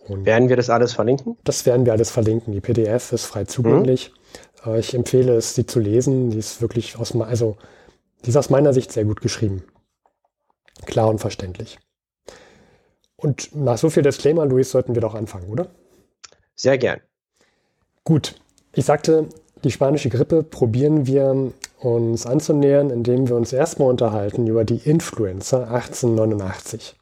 Und 0.07 0.25
werden 0.25 0.47
wir 0.47 0.55
das 0.55 0.69
alles 0.69 0.93
verlinken? 0.93 1.35
Das 1.43 1.65
werden 1.65 1.85
wir 1.85 1.91
alles 1.91 2.11
verlinken. 2.11 2.53
Die 2.53 2.61
PDF 2.61 3.11
ist 3.11 3.25
frei 3.25 3.43
zugänglich. 3.43 4.13
Ich 4.75 4.93
empfehle 4.93 5.36
es, 5.36 5.55
sie 5.55 5.65
zu 5.65 5.79
lesen. 5.79 6.31
Die 6.31 6.38
ist 6.38 6.62
wirklich 6.62 6.97
aus, 6.97 7.15
also, 7.15 7.57
die 8.25 8.29
ist 8.29 8.38
aus 8.38 8.50
meiner 8.50 8.74
Sicht 8.74 8.91
sehr 8.91 9.05
gut 9.05 9.21
geschrieben. 9.21 9.63
Klar 10.86 11.09
und 11.09 11.19
verständlich. 11.19 11.79
Und 13.15 13.55
nach 13.55 13.77
so 13.77 13.89
viel 13.89 14.03
Disclaimer, 14.03 14.45
Luis, 14.45 14.71
sollten 14.71 14.93
wir 14.93 15.01
doch 15.01 15.15
anfangen, 15.15 15.50
oder? 15.50 15.69
Sehr 16.55 16.77
gern. 16.77 17.01
Gut. 18.03 18.36
Ich 18.74 18.86
sagte, 18.86 19.27
die 19.63 19.71
spanische 19.71 20.09
Grippe 20.09 20.43
probieren 20.43 21.07
wir 21.07 21.51
uns 21.79 22.25
anzunähern, 22.25 22.89
indem 22.89 23.27
wir 23.27 23.36
uns 23.36 23.53
erstmal 23.53 23.89
unterhalten 23.89 24.47
über 24.47 24.65
die 24.65 24.77
Influenza 24.77 25.63
1889. 25.63 26.95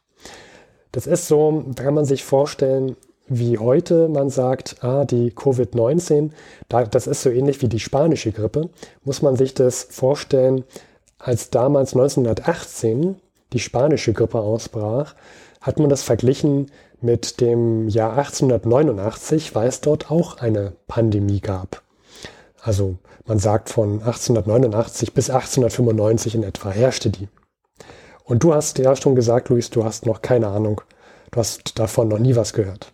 Das 0.92 1.08
ist 1.08 1.28
so, 1.28 1.66
da 1.68 1.84
kann 1.84 1.94
man 1.94 2.06
sich 2.06 2.24
vorstellen, 2.24 2.96
wie 3.28 3.58
heute 3.58 4.08
man 4.08 4.30
sagt, 4.30 4.84
ah, 4.84 5.06
die 5.06 5.32
Covid-19, 5.32 6.32
das 6.70 7.08
ist 7.08 7.24
so 7.24 7.30
ähnlich 7.30 7.62
wie 7.62 7.68
die 7.68 7.80
spanische 7.80 8.32
Grippe, 8.32 8.70
muss 9.04 9.22
man 9.22 9.36
sich 9.36 9.54
das 9.54 9.88
vorstellen, 9.90 10.64
als 11.18 11.50
damals 11.50 11.94
1918 11.94 13.16
die 13.54 13.60
spanische 13.60 14.14
Grippe 14.14 14.40
ausbrach, 14.40 15.16
hat 15.62 15.80
man 15.80 15.90
das 15.90 16.04
verglichen 16.04 16.72
mit 17.02 17.42
dem 17.42 17.88
Jahr 17.88 18.18
1889, 18.18 19.56
weil 19.56 19.68
es 19.68 19.82
dort 19.82 20.12
auch 20.12 20.38
eine 20.38 20.74
Pandemie 20.88 21.40
gab. 21.40 21.82
Also 22.62 22.96
man 23.26 23.40
sagt 23.40 23.70
von 23.70 24.00
1889 24.00 25.14
bis 25.14 25.30
1895 25.30 26.36
in 26.36 26.44
etwa 26.44 26.70
herrschte 26.70 27.10
die. 27.10 27.28
Und 28.24 28.44
du 28.44 28.54
hast 28.54 28.78
ja 28.80 28.96
schon 28.96 29.16
gesagt, 29.16 29.50
Luis, 29.50 29.70
du 29.70 29.84
hast 29.84 30.06
noch 30.06 30.22
keine 30.22 30.48
Ahnung. 30.48 30.82
Du 31.32 31.40
hast 31.40 31.78
davon 31.78 32.08
noch 32.08 32.20
nie 32.20 32.36
was 32.36 32.54
gehört. 32.54 32.92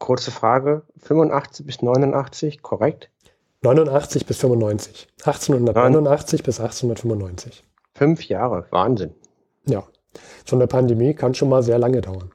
Kurze 0.00 0.30
Frage, 0.32 0.82
85 0.98 1.66
bis 1.66 1.82
89, 1.82 2.62
korrekt? 2.62 3.10
89 3.62 4.26
bis 4.26 4.38
95. 4.38 5.06
1889 5.24 6.40
Nein. 6.40 6.44
bis 6.44 6.58
1895. 6.58 7.64
Fünf 7.94 8.24
Jahre, 8.24 8.66
Wahnsinn. 8.70 9.14
Ja, 9.66 9.84
so 10.46 10.56
eine 10.56 10.66
Pandemie 10.66 11.14
kann 11.14 11.34
schon 11.34 11.50
mal 11.50 11.62
sehr 11.62 11.78
lange 11.78 12.00
dauern. 12.00 12.32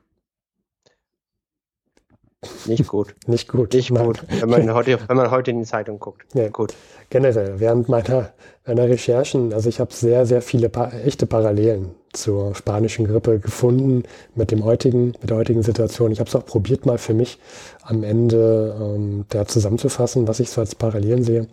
Nicht 2.65 2.87
gut. 2.87 3.15
Nicht 3.27 3.47
gut. 3.47 3.73
Nicht 3.73 3.89
Nein. 3.91 4.05
gut, 4.05 4.23
wenn 4.29 4.47
man, 4.47 4.73
heute, 4.73 4.99
wenn 5.07 5.17
man 5.17 5.31
heute 5.31 5.49
in 5.49 5.59
die 5.59 5.65
Zeitung 5.65 5.99
guckt. 5.99 6.23
Ja. 6.35 6.49
Gut. 6.49 6.75
Generell, 7.09 7.59
während 7.59 7.89
meiner, 7.89 8.33
meiner 8.65 8.83
Recherchen, 8.83 9.53
also 9.53 9.67
ich 9.69 9.79
habe 9.79 9.91
sehr, 9.91 10.27
sehr 10.27 10.43
viele 10.43 10.69
pa 10.69 10.89
echte 10.89 11.25
Parallelen 11.25 11.95
zur 12.15 12.55
spanischen 12.55 13.05
Grippe 13.07 13.39
gefunden 13.39 14.03
mit 14.33 14.51
dem 14.51 14.63
heutigen, 14.63 15.13
mit 15.21 15.29
der 15.29 15.37
heutigen 15.37 15.63
Situation. 15.63 16.11
Ich 16.11 16.19
habe 16.19 16.29
es 16.29 16.35
auch 16.35 16.45
probiert, 16.45 16.85
mal 16.85 16.97
für 16.97 17.13
mich 17.13 17.37
am 17.83 18.03
Ende 18.03 18.75
ähm, 18.79 19.25
da 19.29 19.45
zusammenzufassen, 19.45 20.27
was 20.27 20.39
ich 20.39 20.49
so 20.49 20.61
als 20.61 20.75
Parallelen 20.75 21.23
sehe. 21.23 21.47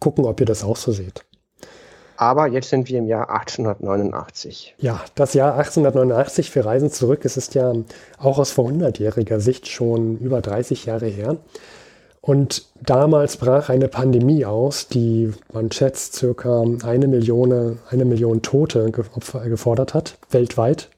Gucken, 0.00 0.24
ob 0.24 0.40
ihr 0.40 0.46
das 0.46 0.64
auch 0.64 0.76
so 0.76 0.92
seht. 0.92 1.24
Aber 2.16 2.46
jetzt 2.46 2.70
sind 2.70 2.88
wir 2.88 2.98
im 2.98 3.08
Jahr 3.08 3.28
1889. 3.28 4.76
Ja, 4.78 5.04
das 5.14 5.34
Jahr 5.34 5.54
1889, 5.54 6.54
wir 6.54 6.64
reisen 6.64 6.90
zurück. 6.90 7.24
Es 7.24 7.36
ist 7.36 7.54
ja 7.54 7.72
auch 8.18 8.38
aus 8.38 8.52
vor 8.52 8.68
100-jähriger 8.68 9.40
Sicht 9.40 9.68
schon 9.68 10.18
über 10.18 10.40
30 10.40 10.86
Jahre 10.86 11.06
her. 11.06 11.36
Und 12.26 12.70
damals 12.80 13.36
brach 13.36 13.68
eine 13.68 13.86
Pandemie 13.86 14.46
aus, 14.46 14.88
die 14.88 15.30
man 15.52 15.70
schätzt 15.70 16.14
circa 16.14 16.64
eine 16.82 17.06
Million, 17.06 17.78
eine 17.90 18.04
Million 18.06 18.40
Tote 18.40 18.90
gefordert 18.90 19.92
hat, 19.92 20.16
weltweit. 20.30 20.88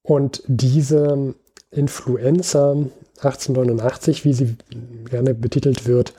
Und 0.00 0.42
diese 0.46 1.34
Influenza 1.70 2.70
1889, 3.16 4.24
wie 4.24 4.32
sie 4.32 4.56
gerne 5.10 5.34
betitelt 5.34 5.86
wird, 5.86 6.14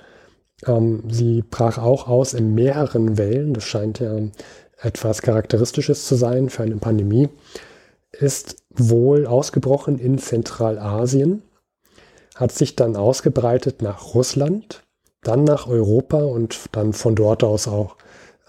ähm, 0.67 1.01
sie 1.09 1.43
brach 1.49 1.79
auch 1.79 2.07
aus 2.07 2.35
in 2.35 2.53
mehreren 2.53 3.17
Wellen. 3.17 3.55
Das 3.55 3.63
scheint 3.63 3.99
ja 3.99 4.15
etwas 4.79 5.23
Charakteristisches 5.23 6.05
zu 6.05 6.13
sein 6.13 6.49
für 6.49 6.61
eine 6.61 6.77
Pandemie. 6.77 7.29
Ist 8.11 8.57
wohl 8.69 9.25
ausgebrochen 9.25 9.97
in 9.97 10.19
Zentralasien, 10.19 11.41
hat 12.35 12.51
sich 12.51 12.75
dann 12.75 12.95
ausgebreitet 12.95 13.81
nach 13.81 14.13
Russland, 14.13 14.83
dann 15.23 15.43
nach 15.43 15.67
Europa 15.67 16.19
und 16.19 16.59
dann 16.73 16.93
von 16.93 17.15
dort 17.15 17.43
aus 17.43 17.67
auch 17.67 17.95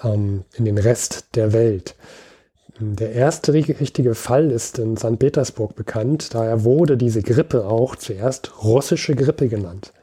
ähm, 0.03 0.45
in 0.55 0.65
den 0.65 0.77
Rest 0.77 1.37
der 1.37 1.53
Welt. 1.53 1.95
Der 2.79 3.13
erste 3.13 3.55
richtige 3.55 4.15
Fall 4.15 4.51
ist 4.51 4.79
in 4.79 4.99
St. 4.99 5.19
Petersburg 5.19 5.75
bekannt. 5.75 6.35
Daher 6.35 6.63
wurde 6.63 6.99
diese 6.99 7.23
Grippe 7.23 7.67
auch 7.67 7.97
zuerst 7.97 8.63
russische 8.65 9.15
Grippe 9.15 9.49
genannt. 9.49 9.95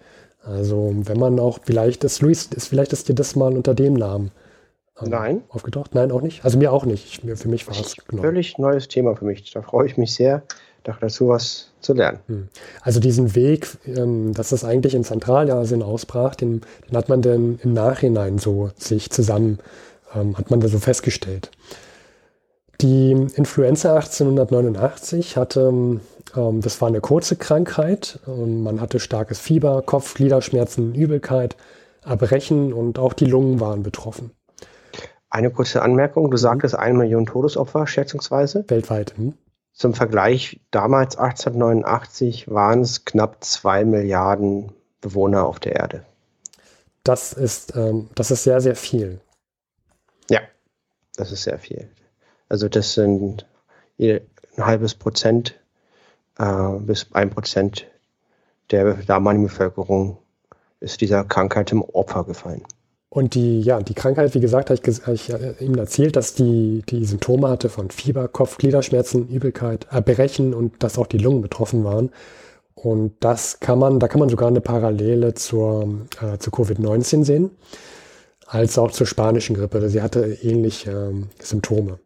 Also 0.42 0.92
wenn 0.96 1.20
man 1.20 1.40
auch, 1.40 1.60
vielleicht 1.64 2.04
ist 2.04 2.22
Luis, 2.22 2.48
ist, 2.48 2.68
vielleicht 2.68 2.92
ist 2.92 3.10
dir 3.10 3.14
das 3.14 3.36
mal 3.36 3.56
unter 3.56 3.76
dem 3.76 3.94
Namen 3.94 4.32
ähm, 5.00 5.10
Nein. 5.10 5.44
aufgetaucht. 5.50 5.94
Nein, 5.94 6.12
auch 6.12 6.22
nicht. 6.22 6.44
Also 6.44 6.58
mir 6.58 6.72
auch 6.72 6.86
nicht. 6.86 7.06
Ich, 7.06 7.40
für 7.40 7.48
mich 7.48 7.68
war 7.68 7.80
es 7.80 7.96
genau. 8.08 8.24
Völlig 8.24 8.58
neues 8.58 8.88
Thema 8.88 9.16
für 9.16 9.26
mich. 9.26 9.52
Da 9.52 9.62
freue 9.62 9.86
ich 9.86 9.98
mich 9.98 10.16
sehr, 10.16 10.44
dazu 10.84 11.30
was 11.30 11.72
zu 11.82 11.94
lernen. 11.94 12.20
Hm. 12.28 12.48
Also 12.82 13.00
diesen 13.00 13.36
Weg, 13.36 13.68
ähm, 13.86 14.34
dass 14.34 14.50
das 14.50 14.64
eigentlich 14.64 14.96
in 14.96 15.04
Zentralasien 15.04 15.82
ausbrach, 15.82 16.36
den, 16.36 16.62
den 16.90 16.98
hat 16.98 17.10
man 17.10 17.22
dann 17.22 17.60
im 17.64 17.74
Nachhinein 17.74 18.38
so 18.38 18.72
sich 18.78 19.10
zusammen, 19.10 19.60
ähm, 20.16 20.38
hat 20.38 20.50
man 20.50 20.60
da 20.60 20.68
so 20.68 20.80
festgestellt. 20.80 21.52
Die 22.82 23.12
Influenza 23.12 23.96
1889 23.96 25.38
hatte 25.38 26.00
ähm, 26.36 26.62
das 26.62 26.82
war 26.82 26.88
eine 26.88 27.02
kurze 27.02 27.36
Krankheit. 27.36 28.20
Man 28.26 28.82
hatte 28.82 29.00
starkes 29.00 29.40
Fieber, 29.40 29.82
Kopf, 29.82 30.14
Gliederschmerzen, 30.16 30.96
Übelkeit, 30.96 31.56
Erbrechen 32.04 32.74
und 32.74 33.00
auch 33.00 33.14
die 33.14 33.26
Lungen 33.26 33.60
waren 33.60 33.84
betroffen. 33.84 34.32
Eine 35.30 35.50
kurze 35.50 35.82
Anmerkung. 35.82 36.30
Du 36.30 36.38
sagtest 36.38 36.76
eine 36.76 36.98
Million 36.98 37.26
Todesopfer 37.26 37.88
schätzungsweise. 37.88 38.66
Weltweit. 38.68 39.14
Hm? 39.18 39.34
Zum 39.74 39.94
Vergleich, 39.94 40.62
damals 40.72 41.18
1889 41.18 42.50
waren 42.50 42.82
es 42.82 43.06
knapp 43.06 43.44
zwei 43.44 43.84
Milliarden 43.86 44.72
Bewohner 45.02 45.46
auf 45.46 45.60
der 45.60 45.76
Erde. 45.76 46.06
Das 47.04 47.34
ist, 47.34 47.76
ähm, 47.76 48.10
das 48.16 48.32
ist 48.32 48.44
sehr, 48.44 48.62
sehr 48.62 48.76
viel. 48.76 49.20
Ja, 50.30 50.42
das 51.16 51.32
ist 51.32 51.44
sehr 51.44 51.60
viel. 51.60 51.90
Also 52.50 52.70
das 52.70 52.94
sind 52.94 53.48
ein 54.00 54.22
halbes 54.58 54.94
Prozent 54.96 55.60
äh, 56.38 56.70
bis 56.80 57.12
ein 57.14 57.30
Prozent 57.30 57.88
der 58.72 58.94
damaligen 58.94 59.44
Bevölkerung 59.44 60.18
ist 60.80 61.02
dieser 61.02 61.24
Krankheit 61.24 61.72
im 61.72 61.82
Opfer 61.82 62.24
gefallen. 62.24 62.64
Und 63.14 63.36
die, 63.36 63.62
ja, 63.62 63.80
die 63.80 63.94
Krankheit, 63.94 64.34
wie 64.34 64.40
gesagt, 64.40 64.72
habe 64.72 64.80
ich, 64.84 65.06
hab 65.06 65.14
ich 65.14 65.62
Ihnen 65.62 65.78
erzählt, 65.78 66.16
dass 66.16 66.34
die, 66.34 66.82
die 66.90 67.06
Symptome 67.06 67.48
hatte 67.48 67.70
von 67.70 67.92
Fieber, 67.92 68.28
Kopf, 68.28 68.58
Gliederschmerzen, 68.58 69.28
Übelkeit, 69.28 69.86
Erbrechen 69.92 70.56
und 70.56 70.82
dass 70.82 70.98
auch 70.98 71.06
die 71.06 71.20
Lungen 71.20 71.44
betroffen 71.44 71.84
waren. 71.84 72.10
Und 72.74 73.14
das 73.20 73.60
kann 73.60 73.78
man, 73.78 74.00
da 74.00 74.08
kann 74.08 74.20
man 74.20 74.30
sogar 74.30 74.48
eine 74.48 74.62
Parallele 74.62 75.36
zur, 75.36 76.08
äh, 76.24 76.40
zu 76.40 76.50
Covid-19 76.50 77.24
sehen, 77.24 77.52
als 78.48 78.80
auch 78.80 78.90
zur 78.90 79.06
spanischen 79.06 79.56
Grippe. 79.56 79.88
Sie 79.90 80.02
hatte 80.02 80.40
ähnliche 80.42 80.90
ähm, 80.90 81.28
Symptome. 81.40 82.00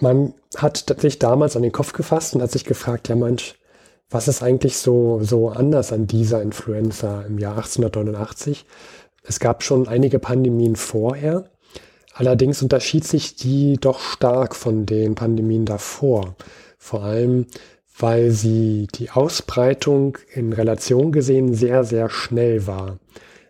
Man 0.00 0.34
hat 0.56 0.92
sich 0.98 1.20
damals 1.20 1.54
an 1.54 1.62
den 1.62 1.70
Kopf 1.70 1.92
gefasst 1.92 2.34
und 2.34 2.42
hat 2.42 2.50
sich 2.50 2.64
gefragt, 2.64 3.08
ja 3.08 3.14
Mensch, 3.14 3.57
was 4.10 4.28
ist 4.28 4.42
eigentlich 4.42 4.78
so, 4.78 5.20
so 5.22 5.50
anders 5.50 5.92
an 5.92 6.06
dieser 6.06 6.42
Influenza 6.42 7.22
im 7.22 7.38
Jahr 7.38 7.56
1889? 7.56 8.64
Es 9.22 9.38
gab 9.38 9.62
schon 9.62 9.86
einige 9.86 10.18
Pandemien 10.18 10.76
vorher. 10.76 11.50
Allerdings 12.14 12.62
unterschied 12.62 13.04
sich 13.04 13.36
die 13.36 13.76
doch 13.78 14.00
stark 14.00 14.56
von 14.56 14.86
den 14.86 15.14
Pandemien 15.14 15.66
davor. 15.66 16.34
Vor 16.78 17.02
allem, 17.04 17.46
weil 17.98 18.30
sie 18.30 18.86
die 18.94 19.10
Ausbreitung 19.10 20.16
in 20.32 20.52
Relation 20.52 21.12
gesehen 21.12 21.52
sehr, 21.54 21.84
sehr 21.84 22.08
schnell 22.08 22.66
war. 22.66 22.98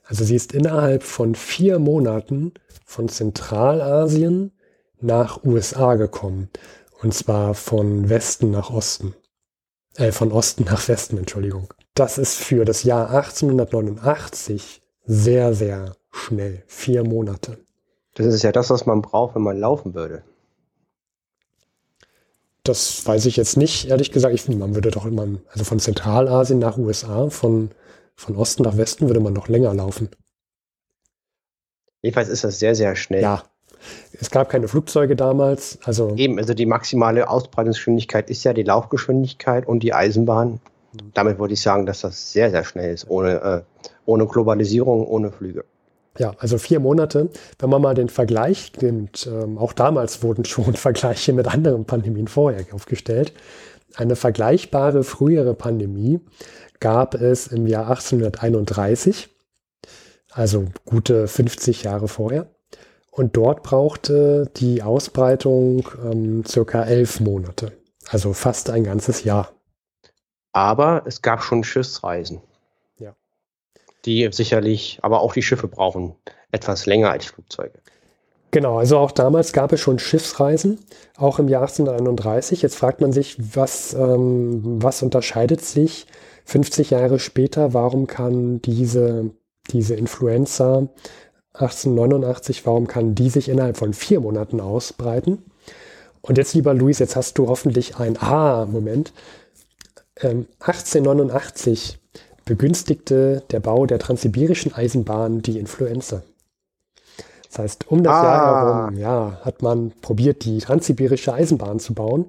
Also 0.05 0.25
sie 0.25 0.37
ist 0.37 0.53
innerhalb 0.53 1.03
von 1.03 1.35
vier 1.35 1.79
Monaten 1.79 2.53
von 2.85 3.09
Zentralasien 3.09 4.53
nach 5.01 5.45
USA 5.45 5.95
gekommen. 5.95 6.49
Und 7.01 7.15
zwar 7.15 7.55
von 7.55 8.09
Westen 8.09 8.51
nach 8.51 8.71
Osten. 8.71 9.15
Äh, 9.99 10.13
von 10.13 10.31
Osten 10.31 10.65
nach 10.65 10.87
Westen, 10.89 11.19
Entschuldigung. 11.19 11.75
Das 11.95 12.19
ist 12.19 12.37
für 12.37 12.65
das 12.65 12.85
Jahr 12.85 13.11
1889 13.11 14.81
sehr, 15.05 15.53
sehr 15.55 15.97
schnell. 16.13 16.63
Vier 16.69 17.03
Monate. 17.03 17.59
Das 18.15 18.27
ist 18.27 18.45
ja 18.45 18.53
das, 18.53 18.71
was 18.71 18.87
man 18.87 19.03
braucht, 19.03 19.35
wenn 19.35 19.43
man 19.43 19.59
laufen 19.59 19.95
würde. 19.95 20.23
Das 22.63 23.05
weiß 23.05 23.27
ich 23.27 23.37
jetzt 23.37 23.57
nicht, 23.57 23.89
ehrlich 23.89 24.13
gesagt. 24.13 24.35
Ich 24.35 24.43
finde, 24.43 24.59
man 24.59 24.75
würde 24.75 24.91
doch 24.91 25.05
immer, 25.05 25.27
also 25.51 25.65
von 25.65 25.81
Zentralasien 25.81 26.61
nach 26.61 26.79
USA, 26.79 27.29
von, 27.31 27.71
von 28.15 28.37
Osten 28.37 28.63
nach 28.63 28.77
Westen 28.77 29.09
würde 29.09 29.21
man 29.21 29.33
noch 29.33 29.49
länger 29.49 29.75
laufen. 29.75 30.11
Jedenfalls 32.03 32.29
ist 32.29 32.45
das 32.45 32.61
sehr, 32.61 32.77
sehr 32.77 32.95
schnell. 32.95 33.23
Ja, 33.23 33.43
es 34.21 34.31
gab 34.31 34.49
keine 34.49 34.69
Flugzeuge 34.69 35.17
damals. 35.17 35.79
Also 35.85 36.15
Eben, 36.17 36.39
also 36.39 36.55
die 36.55 36.67
maximale 36.67 37.29
Ausbreitungsgeschwindigkeit 37.29 38.31
ist 38.31 38.45
ja 38.45 38.53
die 38.53 38.63
Laufgeschwindigkeit 38.63 39.67
und 39.67 39.83
die 39.83 39.95
Eisenbahn 39.95 40.61
Damit 41.15 41.39
würde 41.39 41.55
ich 41.55 41.61
sagen, 41.61 41.87
dass 41.87 42.01
das 42.01 42.33
sehr, 42.33 42.51
sehr 42.51 42.65
schnell 42.65 42.93
ist, 42.93 43.09
ohne, 43.11 43.41
äh, 43.43 43.85
ohne 44.07 44.27
Globalisierung, 44.27 45.07
ohne 45.07 45.31
Flüge. 45.31 45.65
Ja, 46.19 46.33
also 46.39 46.59
vier 46.59 46.81
Monate. 46.81 47.31
Wenn 47.59 47.71
man 47.71 47.81
mal 47.81 47.95
den 47.95 48.09
Vergleich 48.09 48.73
nimmt, 48.81 49.29
ähm, 49.31 49.59
auch 49.59 49.73
damals 49.73 50.23
wurden 50.23 50.45
schon 50.45 50.75
Vergleiche 50.75 51.33
mit 51.33 51.47
anderen 51.47 51.85
Pandemien 51.85 52.29
vorher 52.29 52.65
aufgestellt. 52.73 53.33
Eine 53.95 54.17
vergleichbare 54.17 55.03
frühere 55.05 55.55
Pandemie 55.55 56.21
gab 56.81 57.15
es 57.15 57.47
im 57.47 57.67
Jahr 57.67 57.89
1831, 57.89 59.29
also 60.31 60.67
gute 60.85 61.27
50 61.27 61.85
Jahre 61.85 62.09
vorher. 62.09 62.49
Und 63.19 63.37
dort 63.37 63.65
brauchte 63.65 64.49
die 64.59 64.81
Ausbreitung 64.81 65.89
ähm, 66.05 66.45
circa 66.47 66.85
elf 66.85 67.19
Monate, 67.19 67.73
also 68.09 68.33
fast 68.33 68.71
ein 68.71 68.85
ganzes 68.85 69.25
Jahr. 69.25 69.51
Aber 70.53 71.03
es 71.05 71.21
gab 71.21 71.43
schon 71.43 71.65
Schiffsreisen. 71.65 72.41
Ja. 72.97 73.17
Die 74.05 74.29
sicherlich, 74.31 75.01
aber 75.03 75.21
auch 75.21 75.33
die 75.33 75.43
Schiffe 75.43 75.67
brauchen 75.67 76.15
etwas 76.53 76.87
länger 76.87 77.11
als 77.11 77.25
Flugzeuge. 77.27 77.81
Genau, 78.53 78.79
also 78.79 78.99
auch 78.99 79.11
damals 79.11 79.53
gab 79.53 79.73
es 79.73 79.81
schon 79.81 79.99
Schiffsreisen, 79.99 80.79
auch 81.17 81.41
im 81.41 81.49
Jahr 81.49 81.63
1831. 81.63 82.63
Jetzt 82.63 82.77
fragt 82.77 83.01
man 83.01 83.13
sich, 83.13 83.37
was, 83.57 83.95
ähm, 83.95 84.81
was 84.81 85.03
unterscheidet 85.03 85.61
sich 85.61 86.07
50 86.45 86.91
Jahre 86.91 87.19
später? 87.19 87.75
Warum 87.75 88.07
kann 88.07 88.63
diese, 88.63 89.33
diese 89.73 89.97
Influenza 89.97 90.89
1889, 91.61 92.65
warum 92.67 92.87
kann 92.87 93.15
die 93.15 93.31
sich 93.31 93.49
innerhalb 93.49 93.77
von 93.77 93.93
vier 93.93 94.21
Monaten 94.21 94.61
ausbreiten? 94.61 95.43
Und 96.21 96.39
jetzt, 96.39 96.55
lieber 96.55 96.75
Luis, 96.75 96.99
jetzt 96.99 97.17
hast 97.17 97.39
du 97.39 97.49
hoffentlich 97.49 97.97
ein 97.97 98.17
Ah-Moment. 98.21 99.13
Ähm, 100.21 100.47
1889 100.61 101.99
begünstigte 102.45 103.43
der 103.51 103.61
Bau 103.61 103.87
der 103.87 103.99
transsibirischen 103.99 104.75
Eisenbahn 104.75 105.43
die 105.43 105.59
Influenza. 105.59 106.23
Das 107.49 107.59
heißt, 107.59 107.91
um 107.91 108.03
das 108.03 108.15
ah. 108.15 108.23
Jahr 108.25 108.87
herum 108.87 108.99
ja, 108.99 109.41
hat 109.43 109.63
man 109.63 109.93
probiert, 110.01 110.45
die 110.45 110.59
transsibirische 110.59 111.33
Eisenbahn 111.33 111.81
zu 111.81 111.95
bauen. 111.95 112.27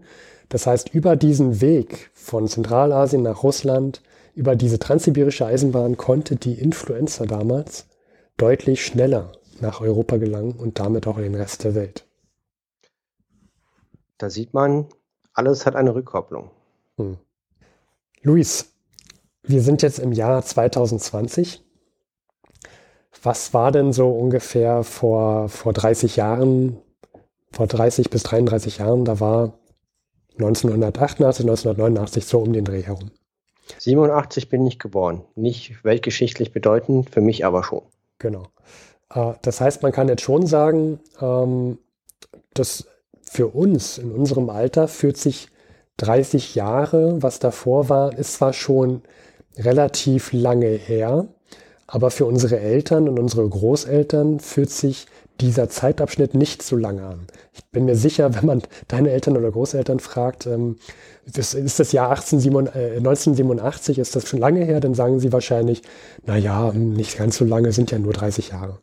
Das 0.50 0.65
heißt, 0.65 0.93
über 0.93 1.15
diesen 1.15 1.62
Weg 1.62 2.09
von 2.13 2.48
Zentralasien 2.48 3.21
nach 3.21 3.43
Russland, 3.43 4.01
über 4.33 4.55
diese 4.55 4.79
transsibirische 4.79 5.45
Eisenbahn 5.45 5.98
konnte 5.98 6.36
die 6.36 6.53
Influenza 6.53 7.25
damals 7.25 7.86
deutlich 8.41 8.86
schneller 8.86 9.31
nach 9.62 9.81
Europa 9.81 10.17
gelangen 10.17 10.53
und 10.53 10.79
damit 10.79 11.08
auch 11.08 11.17
in 11.17 11.24
den 11.24 11.36
Rest 11.36 11.63
der 11.63 11.75
Welt. 11.75 12.05
Da 14.17 14.29
sieht 14.29 14.53
man, 14.53 14.88
alles 15.34 15.65
hat 15.65 15.75
eine 15.75 15.93
Rückkopplung. 15.96 16.51
Hm. 16.98 17.17
Luis, 18.22 18.74
wir 19.43 19.62
sind 19.62 19.81
jetzt 19.81 20.00
im 20.00 20.12
Jahr 20.12 20.43
2020. 20.43 21.63
Was 23.22 23.53
war 23.53 23.72
denn 23.72 23.93
so 23.93 24.10
ungefähr 24.10 24.84
vor, 24.84 25.50
vor 25.50 25.74
30 25.74 26.15
Jahren, 26.15 26.77
vor 27.51 27.67
30 27.67 28.10
bis 28.10 28.24
33 28.24 28.77
Jahren? 28.79 29.05
Da 29.05 29.19
war 29.19 29.53
1988, 30.34 31.19
1989 31.19 32.25
so 32.25 32.39
um 32.39 32.53
den 32.53 32.65
Dreh 32.65 32.84
herum. 32.84 33.12
87 33.77 34.50
bin 34.50 34.65
ich 34.65 34.79
geboren. 34.79 35.24
Nicht 35.36 35.84
weltgeschichtlich 35.84 36.51
bedeutend, 36.51 37.10
für 37.10 37.22
mich 37.22 37.46
aber 37.46 37.63
schon. 37.63 37.84
Genau. 38.19 38.43
Äh, 39.13 39.33
das 39.41 39.59
heißt, 39.61 39.81
man 39.81 39.91
kann 39.91 40.07
jetzt 40.07 40.21
schon 40.21 40.45
sagen, 40.45 40.99
ähm, 41.21 41.79
dass 42.53 42.85
für 43.21 43.47
uns 43.47 43.97
in 43.97 44.11
unserem 44.11 44.49
Alter 44.49 44.88
fühlt 44.88 45.17
sich 45.17 45.49
30 45.97 46.55
Jahre, 46.55 47.21
was 47.21 47.39
davor 47.39 47.89
war, 47.89 48.17
ist 48.17 48.33
zwar 48.33 48.53
schon 48.53 49.01
relativ 49.57 50.31
lange 50.31 50.67
her, 50.67 51.27
aber 51.88 52.11
für 52.11 52.25
unsere 52.25 52.59
Eltern 52.59 53.09
und 53.09 53.19
unsere 53.19 53.47
Großeltern 53.47 54.39
fühlt 54.39 54.69
sich 54.69 55.07
dieser 55.41 55.69
Zeitabschnitt 55.69 56.33
nicht 56.33 56.61
so 56.63 56.75
lange 56.75 57.03
an. 57.03 57.27
Ich 57.53 57.65
bin 57.65 57.85
mir 57.85 57.96
sicher, 57.96 58.33
wenn 58.35 58.46
man 58.46 58.61
deine 58.87 59.11
Eltern 59.11 59.37
oder 59.37 59.51
Großeltern 59.51 60.00
fragt, 60.00 60.46
ähm, 60.46 60.77
das 61.33 61.53
ist 61.53 61.79
das 61.79 61.92
Jahr 61.92 62.09
1887, 62.09 62.75
äh, 62.75 62.98
1987, 62.98 64.00
ist 64.00 64.15
das 64.15 64.27
schon 64.27 64.39
lange 64.39 64.63
her, 64.63 64.79
dann 64.79 64.94
sagen 64.94 65.20
sie 65.20 65.31
wahrscheinlich, 65.31 65.81
na 66.25 66.37
ja, 66.37 66.72
hm, 66.72 66.94
nicht 66.94 67.18
ganz 67.18 67.37
so 67.37 67.46
lange, 67.46 67.72
sind 67.72 67.92
ja 67.92 68.00
nur 68.00 68.13
30 68.13 68.50
Jahre. 68.50 68.79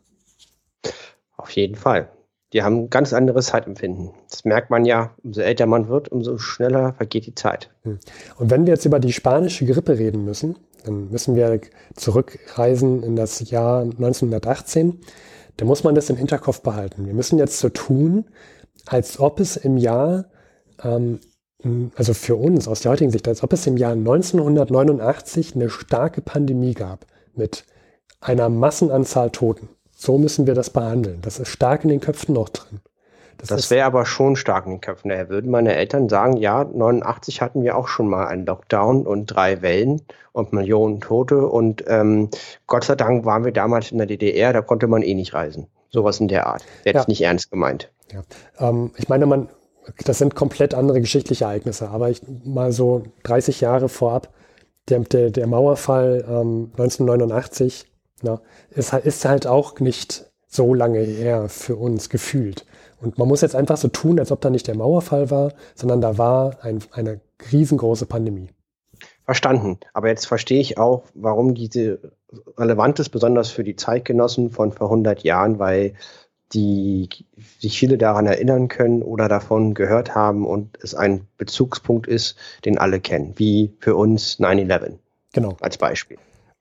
Auf 1.35 1.49
jeden 1.51 1.75
Fall. 1.75 2.09
Die 2.53 2.63
haben 2.63 2.83
ein 2.83 2.89
ganz 2.89 3.11
anderes 3.11 3.47
Zeitempfinden. 3.47 4.11
Das 4.29 4.45
merkt 4.45 4.69
man 4.69 4.85
ja, 4.85 5.11
umso 5.23 5.41
älter 5.41 5.65
man 5.65 5.89
wird, 5.89 6.09
umso 6.09 6.37
schneller 6.37 6.93
vergeht 6.93 7.25
die 7.25 7.35
Zeit. 7.35 7.69
Hm. 7.83 7.99
Und 8.37 8.49
wenn 8.49 8.65
wir 8.65 8.73
jetzt 8.73 8.85
über 8.85 8.99
die 8.99 9.11
spanische 9.11 9.65
Grippe 9.65 9.99
reden 9.99 10.23
müssen, 10.23 10.57
dann 10.85 11.09
müssen 11.09 11.35
wir 11.35 11.59
zurückreisen 11.95 13.03
in 13.03 13.15
das 13.15 13.49
Jahr 13.49 13.81
1918. 13.81 14.99
Da 15.57 15.65
muss 15.65 15.83
man 15.83 15.95
das 15.95 16.09
im 16.09 16.15
Hinterkopf 16.15 16.61
behalten. 16.61 17.05
Wir 17.05 17.13
müssen 17.13 17.37
jetzt 17.37 17.59
so 17.59 17.67
tun, 17.69 18.25
als 18.85 19.19
ob 19.19 19.39
es 19.41 19.57
im 19.57 19.75
Jahr, 19.77 20.25
ähm, 20.83 21.19
also 21.95 22.13
für 22.13 22.35
uns 22.35 22.67
aus 22.67 22.81
der 22.81 22.91
heutigen 22.91 23.11
Sicht, 23.11 23.27
als 23.27 23.43
ob 23.43 23.53
es 23.53 23.65
im 23.65 23.77
Jahr 23.77 23.93
1989 23.93 25.55
eine 25.55 25.69
starke 25.69 26.21
Pandemie 26.21 26.73
gab 26.73 27.05
mit 27.35 27.65
einer 28.21 28.49
Massenanzahl 28.49 29.31
Toten. 29.31 29.69
So 29.95 30.17
müssen 30.17 30.45
wir 30.45 30.53
das 30.53 30.69
behandeln. 30.69 31.19
Das 31.21 31.39
ist 31.39 31.49
stark 31.49 31.83
in 31.83 31.89
den 31.89 31.99
Köpfen 31.99 32.35
noch 32.35 32.49
drin. 32.49 32.79
Das, 33.39 33.49
das 33.49 33.69
wäre 33.69 33.85
aber 33.85 34.05
schon 34.05 34.35
stark 34.35 34.65
in 34.65 34.73
den 34.73 34.81
Köpfen. 34.81 35.09
Daher 35.09 35.29
würden 35.29 35.51
meine 35.51 35.75
Eltern 35.75 36.09
sagen, 36.09 36.37
ja, 36.37 36.63
89 36.63 37.41
hatten 37.41 37.63
wir 37.63 37.75
auch 37.77 37.87
schon 37.87 38.07
mal 38.07 38.27
einen 38.27 38.45
Lockdown 38.45 39.05
und 39.05 39.27
drei 39.27 39.61
Wellen 39.61 40.01
und 40.31 40.53
Millionen 40.53 41.01
Tote 41.01 41.47
und 41.47 41.83
ähm, 41.87 42.29
Gott 42.65 42.83
sei 42.83 42.95
Dank 42.95 43.25
waren 43.25 43.45
wir 43.45 43.51
damals 43.51 43.91
in 43.91 43.97
der 43.97 44.07
DDR, 44.07 44.53
da 44.53 44.61
konnte 44.61 44.87
man 44.87 45.01
eh 45.01 45.13
nicht 45.13 45.33
reisen. 45.33 45.67
Sowas 45.89 46.19
in 46.19 46.27
der 46.27 46.47
Art. 46.47 46.65
Hätte 46.83 46.97
ja. 46.97 47.01
ich 47.01 47.07
nicht 47.07 47.21
ernst 47.21 47.51
gemeint. 47.51 47.91
Ja. 48.11 48.23
Ähm, 48.59 48.91
ich 48.97 49.07
meine, 49.09 49.25
man, 49.25 49.49
das 50.05 50.17
sind 50.17 50.35
komplett 50.35 50.73
andere 50.73 51.01
geschichtliche 51.01 51.45
Ereignisse, 51.45 51.89
aber 51.89 52.09
ich 52.09 52.21
mal 52.43 52.71
so 52.71 53.03
30 53.23 53.61
Jahre 53.61 53.89
vorab, 53.89 54.33
der, 54.89 54.99
der, 54.99 55.31
der 55.31 55.47
Mauerfall 55.47 56.25
ähm, 56.27 56.71
1989 56.73 57.85
na, 58.21 58.41
ist, 58.69 58.93
ist 58.93 59.25
halt 59.25 59.47
auch 59.47 59.79
nicht 59.79 60.25
so 60.47 60.73
lange 60.73 60.99
her 60.99 61.49
für 61.49 61.75
uns 61.75 62.09
gefühlt. 62.09 62.65
Und 62.99 63.17
man 63.17 63.27
muss 63.27 63.41
jetzt 63.41 63.55
einfach 63.55 63.77
so 63.77 63.89
tun, 63.89 64.19
als 64.19 64.31
ob 64.31 64.41
da 64.41 64.49
nicht 64.49 64.67
der 64.67 64.75
Mauerfall 64.75 65.29
war, 65.29 65.53
sondern 65.75 66.01
da 66.01 66.17
war 66.17 66.63
ein, 66.63 66.79
eine 66.91 67.19
riesengroße 67.51 68.05
Pandemie. 68.05 68.49
Verstanden. 69.25 69.77
Aber 69.93 70.07
jetzt 70.07 70.25
verstehe 70.25 70.61
ich 70.61 70.77
auch, 70.77 71.03
warum 71.13 71.53
diese 71.53 71.99
relevant 72.57 72.99
ist, 72.99 73.09
besonders 73.09 73.49
für 73.49 73.63
die 73.63 73.75
Zeitgenossen 73.75 74.49
von 74.49 74.71
vor 74.71 74.87
100 74.87 75.23
Jahren, 75.23 75.59
weil 75.59 75.93
die 76.53 77.09
sich 77.59 77.77
viele 77.79 77.97
daran 77.97 78.25
erinnern 78.25 78.67
können 78.67 79.01
oder 79.01 79.27
davon 79.27 79.73
gehört 79.73 80.15
haben 80.15 80.45
und 80.45 80.77
es 80.81 80.95
ein 80.95 81.27
Bezugspunkt 81.37 82.07
ist, 82.07 82.37
den 82.65 82.77
alle 82.77 82.99
kennen, 82.99 83.33
wie 83.35 83.73
für 83.79 83.95
uns 83.95 84.39
9-11. 84.39 84.93
Genau. 85.33 85.57
Als 85.59 85.77
Beispiel. 85.77 86.17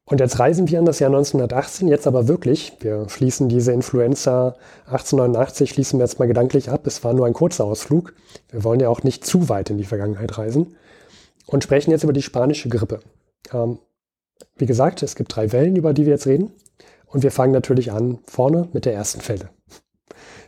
Und 0.09 0.20
jetzt 0.20 0.38
reisen 0.38 0.68
wir 0.68 0.79
an 0.79 0.85
das 0.85 1.01
Jahr 1.01 1.11
1918, 1.11 1.88
jetzt 1.88 2.07
aber 2.07 2.29
wirklich. 2.29 2.75
Wir 2.79 3.09
schließen 3.09 3.49
diese 3.49 3.72
Influenza 3.72 4.55
1889, 4.87 5.70
schließen 5.70 5.99
wir 5.99 6.05
jetzt 6.05 6.20
mal 6.20 6.29
gedanklich 6.29 6.70
ab. 6.70 6.87
Es 6.87 7.03
war 7.03 7.12
nur 7.12 7.27
ein 7.27 7.33
kurzer 7.33 7.64
Ausflug. 7.64 8.14
Wir 8.51 8.62
wollen 8.62 8.79
ja 8.79 8.88
auch 8.88 9.03
nicht 9.03 9.27
zu 9.27 9.49
weit 9.49 9.70
in 9.70 9.79
die 9.79 9.85
Vergangenheit 9.85 10.38
reisen. 10.38 10.77
Und 11.46 11.64
sprechen 11.64 11.90
jetzt 11.90 12.05
über 12.05 12.12
die 12.12 12.22
spanische 12.22 12.68
Grippe. 12.68 13.01
Ähm, 13.53 13.79
wie 14.57 14.66
gesagt, 14.66 15.03
es 15.03 15.16
gibt 15.16 15.35
drei 15.35 15.51
Wellen, 15.53 15.75
über 15.75 15.92
die 15.92 16.07
wir 16.07 16.12
jetzt 16.12 16.27
reden. 16.27 16.53
Und 17.16 17.22
wir 17.22 17.31
fangen 17.31 17.55
natürlich 17.55 17.92
an 17.92 18.18
vorne 18.26 18.68
mit 18.74 18.85
der 18.85 18.92
ersten 18.92 19.26
Welle. 19.26 19.48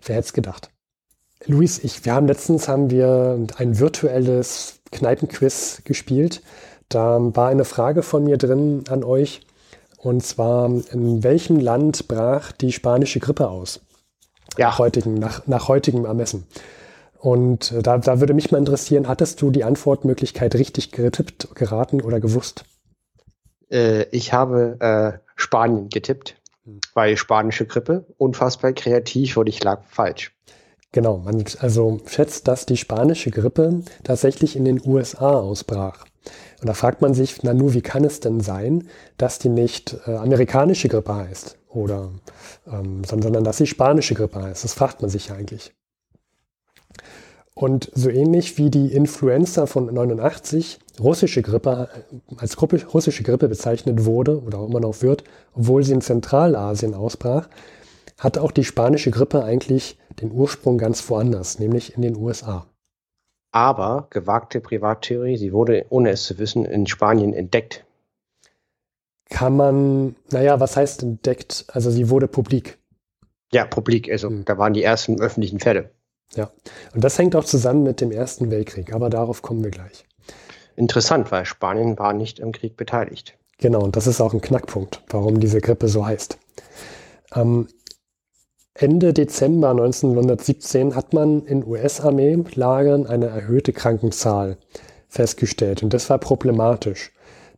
Wer 0.05 0.17
hätte 0.17 0.27
es 0.27 0.33
gedacht? 0.35 0.69
Luis, 1.47 1.83
ich, 1.83 2.05
wir 2.05 2.13
haben 2.13 2.27
letztens 2.27 2.69
haben 2.69 2.91
wir 2.91 3.47
ein 3.57 3.79
virtuelles 3.79 4.81
Kneipenquiz 4.93 5.81
gespielt. 5.85 6.43
Da 6.91 7.19
war 7.35 7.49
eine 7.49 7.65
Frage 7.65 8.03
von 8.03 8.23
mir 8.23 8.37
drin 8.37 8.85
an 8.91 9.03
euch. 9.03 9.41
Und 9.97 10.23
zwar, 10.27 10.67
in 10.93 11.25
welchem 11.25 11.59
Land 11.59 12.07
brach 12.07 12.53
die 12.53 12.73
spanische 12.73 13.19
Grippe 13.19 13.49
aus? 13.49 13.81
Ja. 14.59 14.69
Nach, 14.69 14.79
heutigen, 14.79 15.15
nach, 15.15 15.47
nach 15.47 15.69
heutigem 15.69 16.05
Ermessen. 16.05 16.47
Und 17.19 17.73
äh, 17.73 17.81
da, 17.81 17.97
da 17.97 18.21
würde 18.21 18.35
mich 18.35 18.53
mal 18.53 18.59
interessieren, 18.59 19.09
hattest 19.09 19.41
du 19.41 19.51
die 19.51 19.65
Antwortmöglichkeit 19.65 20.55
richtig 20.55 20.93
getippt, 20.93 21.49
geraten 21.55 22.03
oder 22.03 22.21
gewusst? 22.21 22.67
Äh, 23.71 24.03
ich 24.11 24.35
habe 24.35 24.77
äh, 24.81 25.19
Spanien 25.35 25.89
getippt, 25.89 26.38
weil 26.95 27.17
spanische 27.17 27.67
Grippe, 27.67 28.07
unfassbar 28.17 28.73
kreativ 28.73 29.37
und 29.37 29.49
ich 29.49 29.63
lag 29.63 29.83
falsch. 29.85 30.33
Genau, 30.93 31.19
man 31.19 31.45
also 31.61 32.01
schätzt, 32.07 32.49
dass 32.49 32.65
die 32.65 32.77
spanische 32.77 33.31
Grippe 33.31 33.83
tatsächlich 34.05 34.57
in 34.57 34.65
den 34.65 34.81
USA 34.85 35.33
ausbrach. 35.33 36.07
Und 36.61 36.67
da 36.67 36.75
fragt 36.75 37.03
man 37.03 37.15
sich, 37.15 37.43
na 37.43 37.55
nur, 37.55 37.75
wie 37.75 37.83
kann 37.83 38.05
es 38.05 38.21
denn 38.21 38.41
sein, 38.41 38.89
dass 39.17 39.39
die 39.39 39.51
nicht 39.51 39.97
äh, 40.07 40.17
amerikanische 40.17 40.89
Grippe 40.89 41.15
heißt? 41.15 41.59
Oder, 41.69 42.11
ähm, 42.67 43.05
sondern 43.05 43.45
dass 43.45 43.59
sie 43.59 43.67
spanische 43.67 44.15
Grippe 44.15 44.43
heißt? 44.43 44.65
Das 44.65 44.75
fragt 44.75 45.03
man 45.03 45.11
sich 45.11 45.29
ja 45.29 45.37
eigentlich. 45.37 45.75
Und 47.55 47.91
so 47.95 48.09
ähnlich 48.09 48.57
wie 48.57 48.71
die 48.71 48.93
Influenza 48.93 49.67
von 49.67 49.93
89 49.93 50.79
russische 51.01 51.43
Grippe 51.43 51.89
als 52.37 52.57
Gruppe, 52.57 52.85
russische 52.93 53.23
Grippe 53.23 53.49
bezeichnet 53.49 54.05
wurde 54.05 54.43
oder 54.43 54.65
immer 54.65 54.81
noch 54.81 55.03
wird, 55.03 55.25
obwohl 55.55 55.83
sie 55.83 55.93
in 55.93 56.01
Zentralasien 56.01 56.95
ausbrach, 56.95 57.49
hat 58.19 58.39
auch 58.39 58.51
die 58.51 58.65
spanische 58.65 59.11
Grippe 59.11 59.45
eigentlich 59.45 59.99
den 60.21 60.33
Ursprung 60.33 60.79
ganz 60.79 61.09
woanders, 61.09 61.59
nämlich 61.59 61.95
in 61.95 62.03
den 62.03 62.17
USA. 62.17 62.67
Aber 63.53 64.09
gewagte 64.11 64.61
Privattheorie, 64.61 65.37
sie 65.37 65.53
wurde, 65.53 65.87
ohne 65.89 66.11
es 66.11 66.25
zu 66.25 66.39
wissen, 66.39 66.65
in 66.65 66.87
Spanien 66.87 67.33
entdeckt. 67.33 67.85
Kann 69.31 69.57
man, 69.57 70.17
naja, 70.31 70.59
was 70.61 70.77
heißt 70.77 71.03
entdeckt? 71.03 71.65
Also 71.69 71.91
sie 71.91 72.11
wurde 72.11 72.29
publik. 72.29 72.79
Ja, 73.53 73.65
publik, 73.65 74.11
also 74.11 74.29
hm. 74.29 74.45
da 74.45 74.59
waren 74.59 74.75
die 74.75 74.83
ersten 74.83 75.21
öffentlichen 75.21 75.61
Fälle. 75.61 75.91
Ja, 76.35 76.51
und 76.95 77.03
das 77.03 77.19
hängt 77.19 77.35
auch 77.37 77.45
zusammen 77.45 77.83
mit 77.83 78.03
dem 78.03 78.13
Ersten 78.13 78.51
Weltkrieg, 78.51 78.93
aber 78.93 79.09
darauf 79.09 79.41
kommen 79.41 79.65
wir 79.65 79.71
gleich. 79.71 80.08
Interessant, 80.79 81.33
weil 81.33 81.45
Spanien 81.45 81.99
war 81.99 82.13
nicht 82.13 82.39
im 82.39 82.53
Krieg 82.53 82.77
beteiligt. 82.77 83.37
Genau, 83.59 83.83
und 83.83 83.97
das 83.97 84.07
ist 84.07 84.21
auch 84.21 84.33
ein 84.33 84.41
Knackpunkt, 84.41 85.03
warum 85.09 85.41
diese 85.41 85.61
Grippe 85.61 85.89
so 85.89 86.07
heißt. 86.07 86.39
Ähm, 87.35 87.67
Ende 88.75 89.13
Dezember 89.13 89.71
1917 89.71 90.95
hat 90.95 91.13
man 91.13 91.45
in 91.47 91.67
US-Armee-Lagern 91.67 93.09
eine 93.09 93.27
erhöhte 93.27 93.73
Krankenzahl 93.73 94.57
festgestellt. 95.09 95.83
Und 95.83 95.93
das 95.95 96.09
war 96.11 96.19
problematisch. 96.19 97.11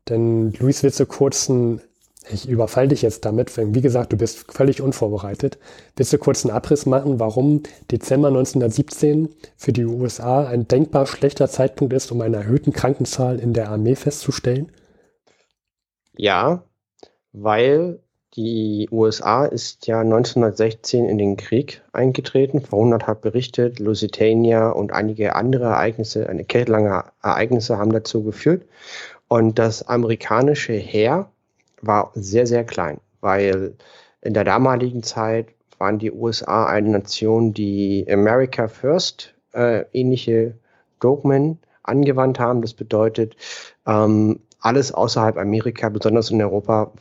Denn 0.09 0.55
Luis 0.55 0.83
wird 0.83 0.95
so 0.95 1.05
kurz 1.05 1.51
einen 1.51 1.83
ich 2.33 2.49
überfall 2.49 2.88
dich 2.88 3.03
jetzt 3.03 3.25
damit, 3.25 3.57
wenn, 3.57 3.75
wie 3.75 3.81
gesagt, 3.81 4.12
du 4.12 4.16
bist 4.16 4.53
völlig 4.53 4.81
unvorbereitet. 4.81 5.59
Willst 5.97 6.12
du 6.12 6.19
kurz 6.19 6.45
einen 6.45 6.55
Abriss 6.55 6.87
machen, 6.87 7.21
warum 7.21 7.62
Dezember 7.90 8.29
1917 8.29 9.29
für 9.57 9.73
die 9.73 9.85
USA 9.85 10.47
ein 10.47 10.69
denkbar 10.69 11.07
schlechter 11.07 11.49
Zeitpunkt 11.49 11.93
ist, 11.93 12.11
um 12.12 12.21
eine 12.21 12.38
erhöhten 12.38 12.73
Krankenzahl 12.73 13.38
in 13.38 13.53
der 13.53 13.71
Armee 13.71 13.97
festzustellen? 13.97 14.73
Ja, 16.16 16.64
weil 17.33 18.01
die 18.35 18.88
USA 18.93 19.45
ist 19.45 19.88
ja 19.88 20.01
1916 20.01 21.09
in 21.09 21.19
den 21.19 21.37
Krieg 21.37 21.83
eingetreten. 21.93 22.61
Verhundert 22.61 23.07
hat 23.09 23.23
berichtet, 23.23 23.81
Lusitania 23.81 24.71
und 24.71 24.93
einige 24.93 25.35
andere 25.35 25.64
Ereignisse, 25.64 26.29
eine 26.29 26.45
Kette 26.45 26.71
langer 26.71 27.12
Ereignisse 27.23 27.79
haben 27.79 27.93
dazu 27.93 28.23
geführt. 28.23 28.66
Und 29.27 29.59
das 29.59 29.83
amerikanische 29.88 30.75
Heer 30.75 31.31
war 31.83 32.11
sehr, 32.14 32.47
sehr 32.47 32.64
klein, 32.64 33.01
weil 33.21 33.75
in 34.23 34.35
der 34.35 34.45
damaligen 34.45 35.03
Zeit 35.03 35.49
waren 35.79 35.99
die 35.99 36.12
USA 36.12 36.66
eine 36.66 36.90
Nation, 36.90 37.55
die 37.55 38.07
America 38.11 38.69
First 38.69 39.35
äh, 39.53 39.85
ähnliche 39.93 40.55
Dogmen 41.01 41.59
angewandt 41.83 42.38
haben. 42.38 42.62
Das 42.62 42.75
bedeutet, 42.75 43.37
ähm, 43.87 44.40
alles 44.61 44.93
außerhalb 44.93 45.38
Amerika, 45.38 45.88
besonders 45.88 46.31
in 46.31 46.43
Europa, 46.43 46.93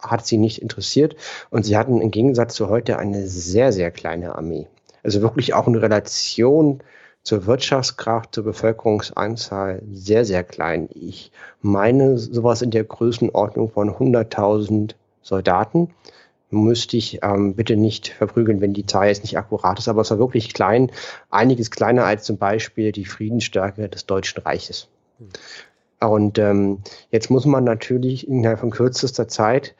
hat 0.00 0.26
sie 0.26 0.36
nicht 0.36 0.60
interessiert. 0.60 1.14
Und 1.50 1.64
sie 1.64 1.76
hatten 1.76 2.00
im 2.00 2.10
Gegensatz 2.10 2.54
zu 2.54 2.68
heute 2.68 2.98
eine 2.98 3.28
sehr, 3.28 3.72
sehr 3.72 3.92
kleine 3.92 4.34
Armee. 4.34 4.66
Also 5.04 5.22
wirklich 5.22 5.54
auch 5.54 5.68
in 5.68 5.76
Relation 5.76 6.82
zur 7.22 7.46
Wirtschaftskraft, 7.46 8.34
zur 8.34 8.44
Bevölkerungsanzahl 8.44 9.82
sehr, 9.92 10.24
sehr 10.24 10.44
klein. 10.44 10.88
Ich 10.94 11.30
meine 11.60 12.18
sowas 12.18 12.62
in 12.62 12.70
der 12.70 12.84
Größenordnung 12.84 13.70
von 13.70 13.90
100.000 13.90 14.94
Soldaten. 15.22 15.94
Müsste 16.50 16.96
ich 16.96 17.20
ähm, 17.22 17.54
bitte 17.54 17.76
nicht 17.76 18.08
verprügeln, 18.08 18.60
wenn 18.60 18.74
die 18.74 18.84
Zahl 18.84 19.08
jetzt 19.08 19.22
nicht 19.22 19.38
akkurat 19.38 19.78
ist, 19.78 19.88
aber 19.88 20.02
es 20.02 20.10
war 20.10 20.18
wirklich 20.18 20.52
klein, 20.52 20.90
einiges 21.30 21.70
kleiner 21.70 22.04
als 22.04 22.24
zum 22.24 22.36
Beispiel 22.36 22.92
die 22.92 23.06
Friedensstärke 23.06 23.88
des 23.88 24.04
Deutschen 24.04 24.42
Reiches. 24.42 24.88
Und 26.00 26.38
ähm, 26.38 26.80
jetzt 27.10 27.30
muss 27.30 27.46
man 27.46 27.64
natürlich 27.64 28.28
innerhalb 28.28 28.58
von 28.58 28.70
kürzester 28.70 29.28
Zeit 29.28 29.74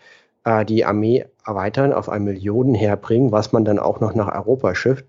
äh, 0.45 0.65
die 0.65 0.85
Armee 0.85 1.27
erweitern, 1.45 1.93
auf 1.93 2.09
ein 2.09 2.25
Millionenheer 2.25 2.97
bringen, 2.97 3.33
was 3.33 3.53
man 3.53 3.65
dann 3.65 3.79
auch 3.79 4.01
noch 4.01 4.15
nach 4.15 4.33
Europa 4.33 4.75
schifft. 4.75 5.07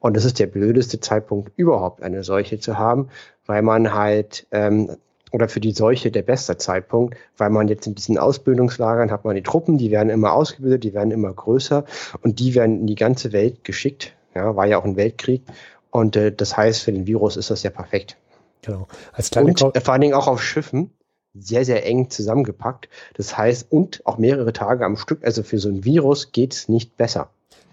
Und 0.00 0.16
das 0.16 0.24
ist 0.24 0.38
der 0.38 0.46
blödeste 0.46 1.00
Zeitpunkt 1.00 1.52
überhaupt, 1.56 2.02
eine 2.02 2.24
solche 2.24 2.58
zu 2.58 2.78
haben, 2.78 3.08
weil 3.46 3.62
man 3.62 3.94
halt, 3.94 4.46
ähm, 4.50 4.96
oder 5.32 5.48
für 5.48 5.60
die 5.60 5.72
Seuche 5.72 6.10
der 6.10 6.22
beste 6.22 6.56
Zeitpunkt, 6.56 7.16
weil 7.36 7.50
man 7.50 7.68
jetzt 7.68 7.86
in 7.86 7.94
diesen 7.94 8.18
Ausbildungslagern 8.18 9.10
hat 9.10 9.24
man 9.24 9.34
die 9.34 9.42
Truppen, 9.42 9.76
die 9.78 9.90
werden 9.90 10.08
immer 10.08 10.32
ausgebildet, 10.32 10.84
die 10.84 10.94
werden 10.94 11.10
immer 11.10 11.32
größer 11.32 11.84
und 12.22 12.38
die 12.38 12.54
werden 12.54 12.80
in 12.80 12.86
die 12.86 12.94
ganze 12.94 13.32
Welt 13.32 13.64
geschickt. 13.64 14.12
Ja, 14.34 14.54
war 14.54 14.66
ja 14.66 14.78
auch 14.78 14.84
ein 14.84 14.96
Weltkrieg. 14.96 15.42
Und 15.90 16.14
äh, 16.16 16.30
das 16.30 16.56
heißt, 16.56 16.82
für 16.82 16.92
den 16.92 17.06
Virus 17.06 17.36
ist 17.36 17.50
das 17.50 17.62
ja 17.62 17.70
perfekt. 17.70 18.16
Genau. 18.62 18.86
Als 19.12 19.30
kleine 19.30 19.48
und 19.48 19.76
äh, 19.76 19.80
vor 19.80 19.92
allen 19.92 20.00
Dingen 20.00 20.14
auch 20.14 20.26
auf 20.26 20.42
Schiffen 20.42 20.90
sehr, 21.38 21.64
sehr 21.64 21.84
eng 21.86 22.10
zusammengepackt. 22.10 22.88
Das 23.14 23.36
heißt, 23.36 23.66
und 23.70 24.02
auch 24.04 24.18
mehrere 24.18 24.52
Tage 24.52 24.84
am 24.84 24.96
Stück. 24.96 25.24
Also 25.24 25.42
für 25.42 25.58
so 25.58 25.68
ein 25.68 25.84
Virus 25.84 26.32
geht 26.32 26.54
es 26.54 26.68
nicht 26.68 26.96
besser. 26.96 27.30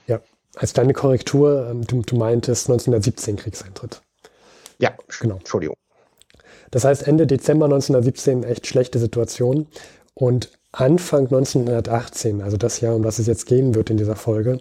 Ja, 0.07 0.19
als 0.55 0.73
kleine 0.73 0.93
Korrektur, 0.93 1.67
ähm, 1.69 1.85
du, 1.85 2.01
du 2.01 2.15
meintest 2.15 2.69
1917 2.69 3.37
Kriegseintritt. 3.37 4.01
Ja, 4.79 4.91
genau. 5.19 5.37
Entschuldigung. 5.37 5.75
Das 6.71 6.85
heißt, 6.85 7.07
Ende 7.07 7.27
Dezember 7.27 7.65
1917 7.65 8.43
echt 8.43 8.67
schlechte 8.67 8.99
Situation. 8.99 9.67
Und 10.15 10.51
Anfang 10.71 11.25
1918, 11.25 12.41
also 12.41 12.57
das 12.57 12.81
Jahr, 12.81 12.95
um 12.95 13.03
das 13.03 13.19
es 13.19 13.27
jetzt 13.27 13.45
gehen 13.45 13.75
wird 13.75 13.91
in 13.91 13.97
dieser 13.97 14.15
Folge, 14.15 14.59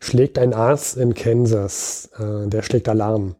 schlägt 0.00 0.38
ein 0.38 0.52
Arzt 0.52 0.96
in 0.96 1.14
Kansas, 1.14 2.10
äh, 2.18 2.48
der 2.48 2.62
schlägt 2.62 2.88
Alarm, 2.88 3.36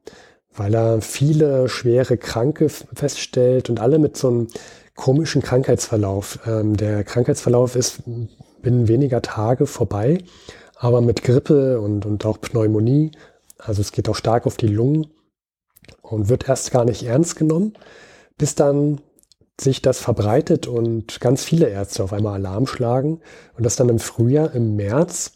weil 0.55 0.75
er 0.75 1.01
viele 1.01 1.69
schwere 1.69 2.17
Kranke 2.17 2.69
feststellt 2.69 3.69
und 3.69 3.81
alle 3.81 3.99
mit 3.99 4.17
so 4.17 4.29
einem 4.29 4.49
komischen 4.95 5.43
Krankheitsverlauf. 5.43 6.39
Ähm, 6.47 6.77
der 6.77 7.05
Krankheitsverlauf 7.05 7.77
ist 7.77 8.03
binnen 8.63 8.89
weniger 8.89 9.23
Tage 9.23 9.67
vorbei, 9.67 10.19
aber 10.77 11.01
mit 11.01 11.23
Grippe 11.23 11.81
und, 11.81 12.07
und 12.07 12.25
auch 12.25 12.41
Pneumonie, 12.41 13.13
also 13.59 13.81
es 13.81 13.93
geht 13.93 14.09
auch 14.09 14.17
stark 14.17 14.47
auf 14.47 14.57
die 14.57 14.69
Lungen 14.69 15.07
und 16.03 16.29
wird 16.29 16.49
erst 16.49 16.71
gar 16.71 16.85
nicht 16.85 17.03
ernst 17.05 17.37
genommen, 17.37 17.75
bis 18.39 18.55
dann 18.55 19.01
sich 19.61 19.83
das 19.83 20.01
verbreitet 20.01 20.67
und 20.67 21.21
ganz 21.21 21.45
viele 21.45 21.69
Ärzte 21.69 22.03
auf 22.03 22.13
einmal 22.13 22.35
Alarm 22.35 22.67
schlagen 22.67 23.21
und 23.57 23.65
das 23.65 23.77
dann 23.77 23.89
im 23.89 24.01
Frühjahr, 24.01 24.53
im 24.55 24.75
März 24.77 25.33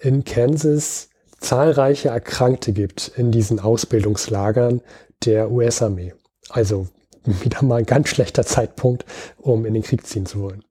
in 0.00 0.24
Kansas 0.24 1.10
zahlreiche 1.38 2.08
Erkrankte 2.08 2.72
gibt 2.72 3.12
in 3.16 3.30
diesen 3.30 3.60
Ausbildungslagern 3.60 4.80
der 5.24 5.50
US-Armee. 5.50 6.14
Also 6.48 6.88
wieder 7.42 7.62
mal 7.62 7.80
ein 7.80 7.86
ganz 7.86 8.08
schlechter 8.08 8.44
Zeitpunkt, 8.44 9.04
um 9.36 9.64
in 9.66 9.74
den 9.74 9.82
Krieg 9.82 10.06
ziehen 10.06 10.26
zu 10.26 10.40
wollen. 10.40 10.64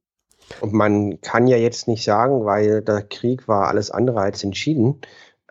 Und 0.61 0.73
man 0.73 1.21
kann 1.21 1.47
ja 1.47 1.57
jetzt 1.57 1.87
nicht 1.87 2.03
sagen, 2.03 2.45
weil 2.45 2.81
der 2.81 3.01
Krieg 3.01 3.47
war 3.47 3.67
alles 3.67 3.91
andere 3.91 4.21
als 4.21 4.43
entschieden. 4.43 5.01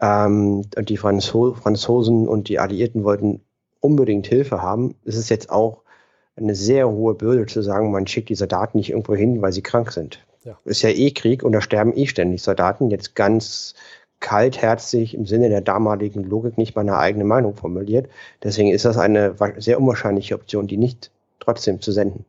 Ähm, 0.01 0.62
und 0.77 0.88
die 0.88 0.97
Franzo 0.97 1.55
Franzosen 1.55 2.29
und 2.29 2.49
die 2.49 2.59
Alliierten 2.59 3.05
wollten 3.05 3.40
unbedingt 3.81 4.27
Hilfe 4.27 4.62
haben. 4.62 4.95
Es 5.05 5.17
ist 5.17 5.31
jetzt 5.31 5.51
auch 5.51 5.83
eine 6.37 6.55
sehr 6.55 6.88
hohe 6.88 7.14
Bürde 7.14 7.47
zu 7.47 7.62
sagen, 7.62 7.93
man 7.93 8.07
schickt 8.07 8.29
die 8.29 8.35
Soldaten 8.35 8.79
nicht 8.79 8.90
irgendwo 8.90 9.14
hin, 9.14 9.43
weil 9.43 9.53
sie 9.53 9.62
krank 9.62 9.93
sind. 9.93 10.25
Ja. 10.45 10.59
Ist 10.64 10.83
ja 10.83 10.90
eh 10.90 11.11
Krieg 11.11 11.43
und 11.43 11.53
da 11.53 11.61
sterben 11.61 11.97
eh 11.97 12.07
ständig 12.07 12.43
Soldaten. 12.43 12.90
Jetzt 12.90 13.14
ganz 13.14 13.75
kaltherzig 14.25 15.15
im 15.15 15.27
Sinne 15.27 15.51
der 15.51 15.61
damaligen 15.61 16.25
Logik 16.25 16.57
nicht 16.57 16.75
meine 16.75 16.97
eigene 16.97 17.25
Meinung 17.25 17.55
formuliert. 17.55 18.09
Deswegen 18.43 18.71
ist 18.71 18.87
das 18.87 18.97
eine 18.97 19.35
sehr 19.59 19.79
unwahrscheinliche 19.79 20.35
Option, 20.35 20.67
die 20.67 20.79
nicht 20.79 21.11
trotzdem 21.41 21.83
zu 21.83 21.93
senden. 21.93 22.25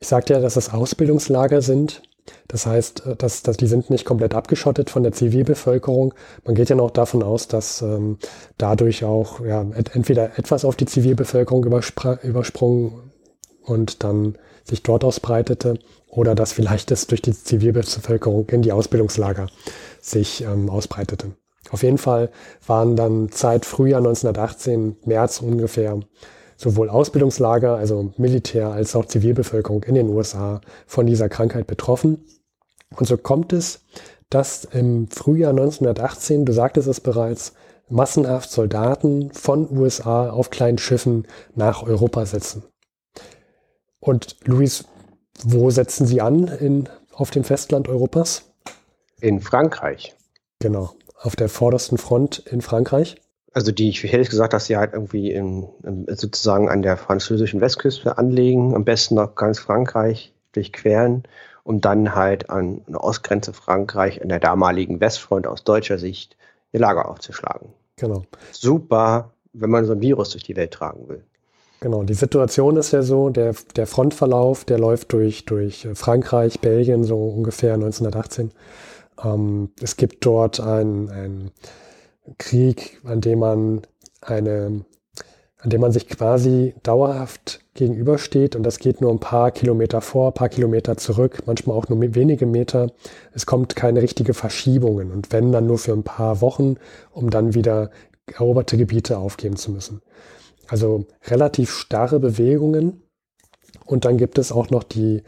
Ich 0.00 0.08
sagte 0.08 0.32
ja, 0.32 0.40
dass 0.40 0.56
es 0.56 0.74
Ausbildungslager 0.74 1.62
sind. 1.62 2.02
Das 2.48 2.66
heißt, 2.66 3.06
äh, 3.06 3.16
dass, 3.16 3.44
dass 3.44 3.56
die 3.56 3.68
sind 3.68 3.88
nicht 3.88 4.04
komplett 4.04 4.34
abgeschottet 4.34 4.90
von 4.90 5.04
der 5.04 5.12
Zivilbevölkerung. 5.12 6.12
Man 6.44 6.56
geht 6.56 6.70
ja 6.70 6.76
noch 6.76 6.90
davon 6.90 7.22
aus, 7.22 7.46
dass 7.46 7.82
ähm, 7.82 8.18
dadurch 8.58 9.04
auch 9.04 9.40
ja, 9.44 9.64
entweder 9.92 10.36
etwas 10.38 10.64
auf 10.64 10.74
die 10.74 10.86
Zivilbevölkerung 10.86 11.64
übersprungen 11.64 13.12
und 13.64 14.02
dann 14.02 14.36
sich 14.64 14.82
dort 14.82 15.04
ausbreitete 15.04 15.78
oder 16.08 16.34
dass 16.34 16.52
vielleicht 16.52 16.90
es 16.90 17.06
durch 17.06 17.22
die 17.22 17.32
Zivilbevölkerung 17.32 18.48
in 18.50 18.62
die 18.62 18.72
Ausbildungslager 18.72 19.46
sich 20.02 20.42
ähm, 20.42 20.68
ausbreitete. 20.68 21.32
Auf 21.70 21.82
jeden 21.82 21.98
Fall 21.98 22.30
waren 22.66 22.96
dann 22.96 23.30
seit 23.32 23.64
Frühjahr 23.64 24.00
1918, 24.00 24.96
März 25.06 25.40
ungefähr, 25.40 26.00
sowohl 26.56 26.90
Ausbildungslager, 26.90 27.76
also 27.76 28.12
Militär 28.18 28.68
als 28.70 28.94
auch 28.94 29.06
Zivilbevölkerung 29.06 29.84
in 29.84 29.94
den 29.94 30.08
USA 30.08 30.60
von 30.86 31.06
dieser 31.06 31.28
Krankheit 31.28 31.66
betroffen. 31.66 32.26
Und 32.96 33.06
so 33.06 33.16
kommt 33.16 33.52
es, 33.52 33.80
dass 34.28 34.64
im 34.64 35.08
Frühjahr 35.08 35.50
1918, 35.50 36.44
du 36.44 36.52
sagtest 36.52 36.88
es 36.88 37.00
bereits, 37.00 37.54
massenhaft 37.88 38.50
Soldaten 38.50 39.30
von 39.32 39.70
USA 39.70 40.30
auf 40.30 40.50
kleinen 40.50 40.78
Schiffen 40.78 41.26
nach 41.54 41.82
Europa 41.82 42.26
setzen. 42.26 42.64
Und 44.00 44.36
Luis, 44.44 44.84
wo 45.44 45.70
setzen 45.70 46.06
sie 46.06 46.20
an 46.20 46.48
in, 46.48 46.88
auf 47.12 47.30
dem 47.30 47.44
Festland 47.44 47.88
Europas? 47.88 48.51
In 49.22 49.40
Frankreich. 49.40 50.16
Genau, 50.58 50.90
auf 51.20 51.36
der 51.36 51.48
vordersten 51.48 51.96
Front 51.96 52.40
in 52.40 52.60
Frankreich. 52.60 53.14
Also 53.52 53.70
die, 53.70 53.88
ich 53.88 54.02
hätte 54.02 54.28
gesagt, 54.28 54.52
dass 54.52 54.66
sie 54.66 54.76
halt 54.76 54.94
irgendwie 54.94 55.30
in, 55.30 55.68
in, 55.84 56.06
sozusagen 56.08 56.68
an 56.68 56.82
der 56.82 56.96
französischen 56.96 57.60
Westküste 57.60 58.18
anlegen, 58.18 58.74
am 58.74 58.84
besten 58.84 59.14
noch 59.14 59.36
ganz 59.36 59.60
Frankreich 59.60 60.34
durchqueren 60.50 61.22
und 61.62 61.84
dann 61.84 62.16
halt 62.16 62.50
an 62.50 62.82
der 62.88 63.04
Ostgrenze 63.04 63.52
Frankreich, 63.52 64.20
an 64.20 64.28
der 64.28 64.40
damaligen 64.40 65.00
Westfront 65.00 65.46
aus 65.46 65.62
deutscher 65.62 65.98
Sicht, 65.98 66.36
ihr 66.72 66.80
Lager 66.80 67.08
aufzuschlagen. 67.08 67.68
Genau. 67.94 68.24
Super, 68.50 69.30
wenn 69.52 69.70
man 69.70 69.84
so 69.84 69.92
ein 69.92 70.00
Virus 70.00 70.30
durch 70.30 70.42
die 70.42 70.56
Welt 70.56 70.72
tragen 70.72 71.08
will. 71.08 71.22
Genau, 71.78 72.02
die 72.02 72.14
Situation 72.14 72.76
ist 72.76 72.92
ja 72.92 73.02
so, 73.02 73.30
der, 73.30 73.54
der 73.76 73.86
Frontverlauf, 73.86 74.64
der 74.64 74.80
läuft 74.80 75.12
durch, 75.12 75.44
durch 75.44 75.86
Frankreich, 75.94 76.58
Belgien 76.60 77.04
so 77.04 77.16
ungefähr 77.16 77.74
1918. 77.74 78.50
Ähm, 79.22 79.70
es 79.80 79.96
gibt 79.96 80.24
dort 80.24 80.60
einen 80.60 81.50
Krieg, 82.38 83.00
an 83.04 83.20
dem 83.20 83.40
man 83.40 83.82
eine, 84.20 84.84
an 85.58 85.70
dem 85.70 85.80
man 85.80 85.92
sich 85.92 86.08
quasi 86.08 86.74
dauerhaft 86.82 87.60
gegenübersteht 87.74 88.54
und 88.54 88.62
das 88.62 88.78
geht 88.78 89.00
nur 89.00 89.10
ein 89.10 89.20
paar 89.20 89.50
Kilometer 89.50 90.00
vor, 90.00 90.28
ein 90.28 90.34
paar 90.34 90.48
Kilometer 90.48 90.96
zurück, 90.96 91.42
manchmal 91.46 91.76
auch 91.76 91.88
nur 91.88 92.00
wenige 92.14 92.46
Meter. 92.46 92.90
Es 93.32 93.46
kommt 93.46 93.76
keine 93.76 94.02
richtige 94.02 94.34
Verschiebungen 94.34 95.10
und 95.10 95.32
wenn 95.32 95.52
dann 95.52 95.66
nur 95.66 95.78
für 95.78 95.92
ein 95.92 96.04
paar 96.04 96.40
Wochen, 96.40 96.76
um 97.10 97.30
dann 97.30 97.54
wieder 97.54 97.90
eroberte 98.26 98.76
Gebiete 98.76 99.18
aufgeben 99.18 99.56
zu 99.56 99.72
müssen. 99.72 100.00
Also 100.68 101.06
relativ 101.24 101.72
starre 101.72 102.20
Bewegungen 102.20 103.02
und 103.84 104.04
dann 104.04 104.16
gibt 104.16 104.38
es 104.38 104.52
auch 104.52 104.70
noch 104.70 104.84
die 104.84 105.22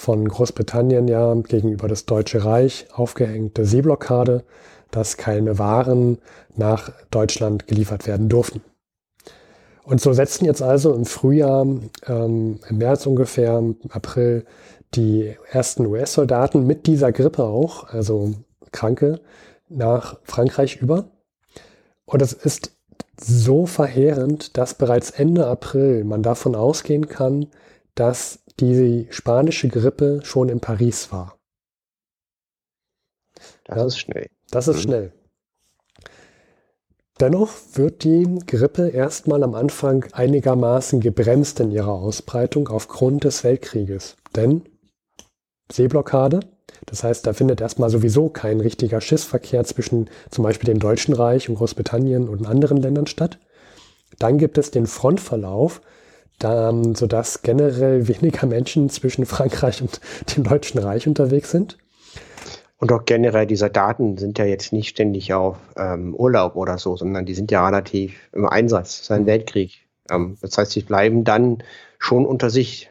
von 0.00 0.26
Großbritannien 0.26 1.08
ja 1.08 1.34
gegenüber 1.34 1.86
das 1.86 2.06
Deutsche 2.06 2.42
Reich 2.42 2.86
aufgehängte 2.90 3.66
Seeblockade, 3.66 4.44
dass 4.90 5.18
keine 5.18 5.58
Waren 5.58 6.16
nach 6.56 6.90
Deutschland 7.10 7.66
geliefert 7.66 8.06
werden 8.06 8.30
durften. 8.30 8.62
Und 9.84 10.00
so 10.00 10.14
setzten 10.14 10.46
jetzt 10.46 10.62
also 10.62 10.94
im 10.94 11.04
Frühjahr, 11.04 11.66
ähm, 12.06 12.60
im 12.66 12.78
März 12.78 13.04
ungefähr, 13.04 13.62
April, 13.90 14.46
die 14.94 15.36
ersten 15.50 15.84
US-Soldaten 15.84 16.66
mit 16.66 16.86
dieser 16.86 17.12
Grippe 17.12 17.44
auch, 17.44 17.84
also 17.84 18.32
Kranke, 18.72 19.20
nach 19.68 20.18
Frankreich 20.22 20.76
über. 20.76 21.10
Und 22.06 22.22
es 22.22 22.32
ist 22.32 22.72
so 23.20 23.66
verheerend, 23.66 24.56
dass 24.56 24.72
bereits 24.72 25.10
Ende 25.10 25.46
April 25.46 26.04
man 26.04 26.22
davon 26.22 26.54
ausgehen 26.54 27.06
kann, 27.06 27.48
dass 27.94 28.39
die 28.60 29.08
spanische 29.10 29.68
Grippe 29.68 30.20
schon 30.22 30.48
in 30.48 30.60
Paris 30.60 31.10
war. 31.12 31.36
Das 33.64 33.76
ja, 33.76 33.86
ist 33.86 33.98
schnell. 33.98 34.30
Das 34.50 34.68
ist 34.68 34.76
mhm. 34.76 34.80
schnell. 34.80 35.12
Dennoch 37.20 37.50
wird 37.74 38.04
die 38.04 38.38
Grippe 38.46 38.88
erstmal 38.88 39.42
am 39.42 39.54
Anfang 39.54 40.06
einigermaßen 40.12 41.00
gebremst 41.00 41.60
in 41.60 41.70
ihrer 41.70 41.92
Ausbreitung 41.92 42.68
aufgrund 42.68 43.24
des 43.24 43.44
Weltkrieges. 43.44 44.16
Denn 44.34 44.62
Seeblockade, 45.70 46.40
das 46.86 47.04
heißt, 47.04 47.26
da 47.26 47.34
findet 47.34 47.60
erstmal 47.60 47.90
sowieso 47.90 48.30
kein 48.30 48.60
richtiger 48.60 49.00
Schiffsverkehr 49.00 49.64
zwischen 49.64 50.08
zum 50.30 50.44
Beispiel 50.44 50.68
dem 50.68 50.78
Deutschen 50.78 51.12
Reich 51.14 51.48
und 51.48 51.56
Großbritannien 51.56 52.28
und 52.28 52.46
anderen 52.46 52.78
Ländern 52.78 53.06
statt. 53.06 53.38
Dann 54.18 54.38
gibt 54.38 54.56
es 54.56 54.70
den 54.70 54.86
Frontverlauf, 54.86 55.82
da, 56.40 56.72
sodass 56.94 57.42
generell 57.42 58.08
weniger 58.08 58.46
Menschen 58.46 58.90
zwischen 58.90 59.26
Frankreich 59.26 59.80
und 59.80 60.00
dem 60.34 60.44
Deutschen 60.44 60.80
Reich 60.80 61.06
unterwegs 61.06 61.50
sind. 61.50 61.78
Und 62.78 62.90
auch 62.92 63.04
generell, 63.04 63.46
diese 63.46 63.68
Daten 63.68 64.16
sind 64.16 64.38
ja 64.38 64.46
jetzt 64.46 64.72
nicht 64.72 64.88
ständig 64.88 65.34
auf 65.34 65.58
ähm, 65.76 66.14
Urlaub 66.14 66.56
oder 66.56 66.78
so, 66.78 66.96
sondern 66.96 67.26
die 67.26 67.34
sind 67.34 67.50
ja 67.50 67.64
relativ 67.64 68.14
im 68.32 68.46
Einsatz. 68.46 68.96
Das 68.96 69.00
ist 69.02 69.10
ein 69.10 69.22
mhm. 69.22 69.26
Weltkrieg. 69.26 69.86
Ähm, 70.10 70.38
das 70.40 70.56
heißt, 70.56 70.72
sie 70.72 70.80
bleiben 70.80 71.22
dann 71.24 71.62
schon 71.98 72.24
unter 72.24 72.48
sich, 72.48 72.90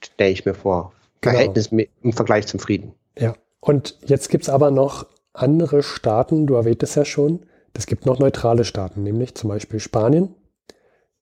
stelle 0.00 0.30
ich 0.30 0.46
mir 0.46 0.54
vor. 0.54 0.92
Genau. 1.20 1.34
Verhältnis 1.34 1.70
im 1.70 2.12
Vergleich 2.12 2.46
zum 2.46 2.60
Frieden. 2.60 2.94
Ja. 3.18 3.34
Und 3.60 3.98
jetzt 4.06 4.30
gibt 4.30 4.44
es 4.44 4.48
aber 4.48 4.70
noch 4.70 5.06
andere 5.34 5.82
Staaten, 5.82 6.46
du 6.46 6.54
erwähntest 6.54 6.96
ja 6.96 7.04
schon, 7.04 7.40
es 7.74 7.86
gibt 7.86 8.06
noch 8.06 8.18
neutrale 8.18 8.64
Staaten, 8.64 9.02
nämlich 9.02 9.34
zum 9.34 9.48
Beispiel 9.48 9.80
Spanien 9.80 10.34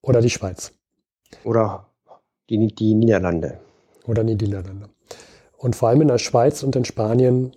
oder 0.03 0.21
die 0.21 0.31
Schweiz. 0.31 0.73
Oder 1.43 1.87
die, 2.51 2.69
die 2.69 2.95
Niederlande. 2.95 3.59
Oder 4.07 4.23
die 4.25 4.35
Niederlande. 4.35 4.89
Und 5.57 5.77
vor 5.77 5.89
allem 5.89 6.03
in 6.03 6.09
der 6.09 6.19
Schweiz 6.19 6.63
und 6.63 6.77
in 6.77 6.85
Spanien 6.85 7.53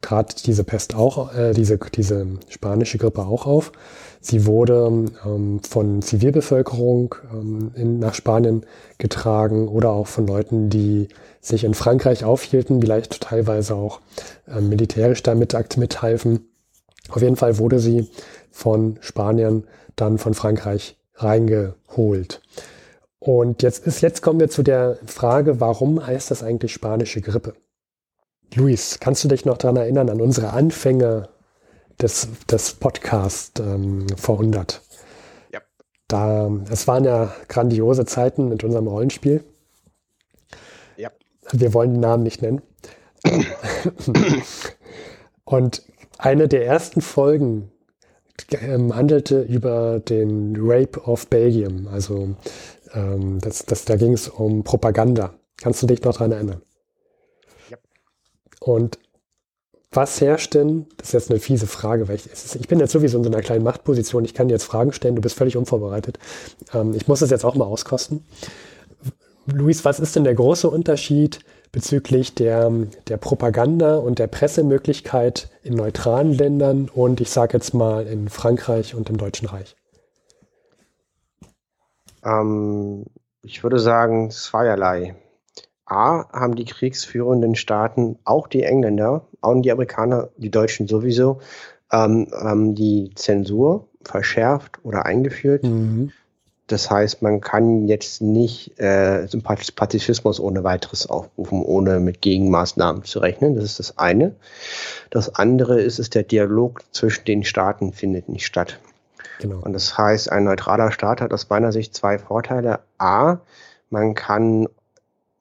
trat 0.00 0.46
diese 0.46 0.64
Pest 0.64 0.94
auch, 0.94 1.34
äh, 1.34 1.52
diese, 1.52 1.78
diese 1.78 2.26
spanische 2.48 2.98
Grippe 2.98 3.22
auch 3.22 3.46
auf. 3.46 3.72
Sie 4.20 4.46
wurde 4.46 5.06
ähm, 5.24 5.60
von 5.62 6.02
Zivilbevölkerung 6.02 7.14
ähm, 7.32 7.72
in, 7.74 7.98
nach 7.98 8.14
Spanien 8.14 8.64
getragen 8.98 9.68
oder 9.68 9.90
auch 9.90 10.06
von 10.06 10.26
Leuten, 10.26 10.70
die 10.70 11.08
sich 11.40 11.64
in 11.64 11.74
Frankreich 11.74 12.24
aufhielten, 12.24 12.80
vielleicht 12.80 13.20
teilweise 13.20 13.74
auch 13.74 14.00
äh, 14.46 14.60
militärisch 14.60 15.22
damit 15.22 15.54
mithalfen. 15.76 16.48
Auf 17.10 17.22
jeden 17.22 17.36
Fall 17.36 17.58
wurde 17.58 17.78
sie 17.78 18.08
von 18.50 18.98
Spaniern 19.00 19.64
dann 19.96 20.18
von 20.18 20.34
Frankreich 20.34 20.96
reingeholt. 21.14 22.40
Und 23.28 23.62
jetzt 23.62 23.86
ist, 23.86 24.00
jetzt 24.00 24.22
kommen 24.22 24.40
wir 24.40 24.48
zu 24.48 24.62
der 24.62 24.96
Frage, 25.04 25.60
warum 25.60 26.06
heißt 26.06 26.30
das 26.30 26.42
eigentlich 26.42 26.72
spanische 26.72 27.20
Grippe? 27.20 27.52
Luis, 28.54 29.00
kannst 29.00 29.22
du 29.22 29.28
dich 29.28 29.44
noch 29.44 29.58
daran 29.58 29.76
erinnern, 29.76 30.08
an 30.08 30.22
unsere 30.22 30.54
Anfänge 30.54 31.28
des, 32.00 32.28
des 32.50 32.72
Podcasts 32.72 33.60
ähm, 33.60 34.06
vor 34.16 34.36
100? 34.36 34.80
Ja. 35.52 35.60
Da, 36.08 36.50
es 36.70 36.88
waren 36.88 37.04
ja 37.04 37.30
grandiose 37.48 38.06
Zeiten 38.06 38.48
mit 38.48 38.64
unserem 38.64 38.86
Rollenspiel. 38.86 39.44
Ja. 40.96 41.10
Wir 41.52 41.74
wollen 41.74 41.92
den 41.92 42.00
Namen 42.00 42.22
nicht 42.22 42.40
nennen. 42.40 42.62
Und 45.44 45.82
eine 46.16 46.48
der 46.48 46.64
ersten 46.64 47.02
Folgen 47.02 47.70
ähm, 48.52 48.94
handelte 48.94 49.42
über 49.42 50.00
den 50.00 50.56
Rape 50.58 51.00
of 51.02 51.26
Belgium. 51.28 51.88
Also 51.88 52.34
ähm, 52.94 53.38
das, 53.40 53.64
das, 53.66 53.84
da 53.84 53.96
ging 53.96 54.12
es 54.12 54.28
um 54.28 54.64
Propaganda. 54.64 55.34
Kannst 55.56 55.82
du 55.82 55.86
dich 55.86 56.02
noch 56.02 56.12
daran 56.14 56.32
erinnern? 56.32 56.62
Und 58.60 58.98
was 59.90 60.20
herrscht 60.20 60.54
denn, 60.54 60.86
das 60.98 61.08
ist 61.08 61.12
jetzt 61.14 61.30
eine 61.30 61.40
fiese 61.40 61.66
Frage, 61.66 62.08
weil 62.08 62.16
ich, 62.16 62.26
ist, 62.26 62.56
ich 62.56 62.68
bin 62.68 62.78
jetzt 62.78 62.92
sowieso 62.92 63.18
in 63.18 63.24
so 63.24 63.30
einer 63.30 63.40
kleinen 63.40 63.64
Machtposition, 63.64 64.24
ich 64.24 64.34
kann 64.34 64.48
dir 64.48 64.54
jetzt 64.54 64.64
Fragen 64.64 64.92
stellen, 64.92 65.16
du 65.16 65.22
bist 65.22 65.36
völlig 65.36 65.56
unvorbereitet. 65.56 66.18
Ähm, 66.74 66.94
ich 66.94 67.08
muss 67.08 67.20
das 67.20 67.30
jetzt 67.30 67.44
auch 67.44 67.54
mal 67.54 67.64
auskosten. 67.64 68.24
Luis, 69.46 69.84
was 69.86 69.98
ist 69.98 70.14
denn 70.14 70.24
der 70.24 70.34
große 70.34 70.68
Unterschied 70.68 71.40
bezüglich 71.72 72.34
der, 72.34 72.70
der 73.08 73.16
Propaganda 73.16 73.96
und 73.96 74.18
der 74.18 74.26
Pressemöglichkeit 74.26 75.48
in 75.62 75.74
neutralen 75.74 76.32
Ländern 76.32 76.90
und 76.94 77.20
ich 77.22 77.30
sage 77.30 77.56
jetzt 77.56 77.72
mal 77.72 78.06
in 78.06 78.28
Frankreich 78.28 78.94
und 78.94 79.08
im 79.08 79.16
Deutschen 79.16 79.48
Reich? 79.48 79.74
Ähm, 82.28 83.06
ich 83.42 83.62
würde 83.62 83.78
sagen 83.78 84.30
zweierlei. 84.30 85.14
A, 85.86 86.28
haben 86.32 86.54
die 86.54 86.66
kriegsführenden 86.66 87.54
Staaten, 87.54 88.18
auch 88.24 88.46
die 88.46 88.62
Engländer, 88.62 89.26
auch 89.40 89.58
die 89.60 89.72
Amerikaner, 89.72 90.28
die 90.36 90.50
Deutschen 90.50 90.86
sowieso, 90.86 91.40
ähm, 91.90 92.28
ähm, 92.38 92.74
die 92.74 93.12
Zensur 93.14 93.88
verschärft 94.04 94.80
oder 94.82 95.06
eingeführt. 95.06 95.64
Mhm. 95.64 96.12
Das 96.66 96.90
heißt, 96.90 97.22
man 97.22 97.40
kann 97.40 97.88
jetzt 97.88 98.20
nicht 98.20 98.78
äh, 98.78 99.26
Pazifismus 99.74 100.38
ohne 100.38 100.64
weiteres 100.64 101.06
aufrufen, 101.08 101.62
ohne 101.62 101.98
mit 101.98 102.20
Gegenmaßnahmen 102.20 103.04
zu 103.04 103.20
rechnen. 103.20 103.54
Das 103.54 103.64
ist 103.64 103.78
das 103.78 103.96
eine. 103.96 104.34
Das 105.08 105.34
andere 105.34 105.80
ist, 105.80 105.98
ist 105.98 106.14
der 106.14 106.24
Dialog 106.24 106.82
zwischen 106.92 107.24
den 107.24 107.44
Staaten 107.44 107.94
findet 107.94 108.28
nicht 108.28 108.44
statt. 108.44 108.78
Genau. 109.38 109.60
Und 109.60 109.72
das 109.72 109.96
heißt, 109.96 110.30
ein 110.30 110.44
neutraler 110.44 110.90
Staat 110.90 111.20
hat 111.20 111.32
aus 111.32 111.48
meiner 111.48 111.72
Sicht 111.72 111.94
zwei 111.94 112.18
Vorteile. 112.18 112.80
A, 112.98 113.38
man 113.90 114.14
kann 114.14 114.68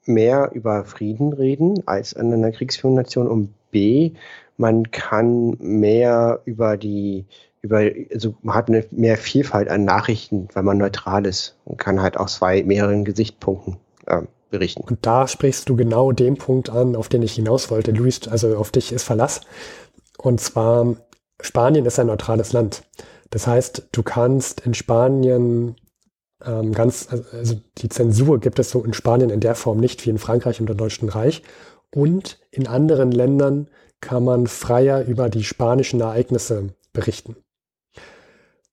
mehr 0.06 0.52
über 0.54 0.86
Frieden 0.86 1.34
reden 1.34 1.84
als 1.86 2.14
in 2.14 2.34
einer 2.34 2.52
kriegsführenden 2.52 3.04
Nation 3.04 3.28
und 3.28 3.54
B, 3.72 4.14
man 4.58 4.92
kann 4.92 5.56
mehr 5.60 6.42
über 6.46 6.78
die, 6.78 7.26
über, 7.62 7.82
also 8.12 8.36
man 8.42 8.56
hat 8.56 8.70
eine 8.70 8.86
mehr 8.92 9.18
Vielfalt 9.18 9.70
an 9.70 9.86
Nachrichten, 9.86 10.48
weil 10.54 10.64
man 10.64 10.78
neutral 10.78 11.26
ist 11.26 11.56
und 11.66 11.78
kann 11.78 12.02
halt 12.02 12.18
aus 12.18 12.36
zwei 12.36 12.64
mehreren 12.64 13.06
Gesichtspunkten 13.06 13.78
äh, 14.08 14.22
berichten. 14.50 14.84
Und 14.84 15.06
da 15.06 15.28
sprichst 15.28 15.70
du 15.70 15.76
genau 15.76 16.12
den 16.12 16.38
Punkt 16.38 16.70
an, 16.70 16.96
auf 16.96 17.08
den 17.08 17.22
ich 17.22 17.34
hinaus 17.34 17.70
wollte. 17.70 17.92
Luis, 17.92 18.28
also 18.28 18.58
auf 18.58 18.72
dich 18.72 18.92
ist 18.92 19.04
Verlass. 19.04 19.42
Und 20.18 20.42
zwar, 20.42 20.96
Spanien 21.40 21.86
ist 21.86 22.00
ein 22.00 22.08
neutrales 22.08 22.54
Land. 22.54 22.84
Das 23.30 23.48
heißt, 23.48 23.90
du 23.92 24.04
kannst 24.04 24.62
in 24.62 24.74
Spanien 24.74 25.76
ähm, 26.46 26.74
ganz, 26.74 27.08
also 27.10 27.56
die 27.78 27.90
Zensur 27.90 28.40
gibt 28.40 28.60
es 28.60 28.70
so 28.70 28.84
in 28.84 28.94
Spanien 28.94 29.30
in 29.30 29.40
der 29.40 29.56
Form 29.56 29.80
nicht 29.80 30.06
wie 30.06 30.10
in 30.10 30.20
Frankreich 30.20 30.62
und 30.62 30.70
im 30.70 30.78
Deutschen 30.78 31.10
Reich. 31.10 31.44
Und 31.94 32.40
in 32.52 32.68
anderen 32.68 33.12
Ländern 33.12 33.70
kann 34.02 34.24
man 34.24 34.48
freier 34.48 35.06
über 35.06 35.30
die 35.30 35.44
spanischen 35.44 36.02
Ereignisse 36.02 36.70
berichten. 36.94 37.36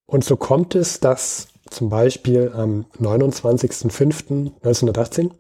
Und 0.06 0.24
so 0.24 0.36
kommt 0.36 0.74
es, 0.74 1.00
dass 1.00 1.48
zum 1.70 1.88
Beispiel 1.88 2.52
am 2.54 2.84
29.05.1918 3.00 5.30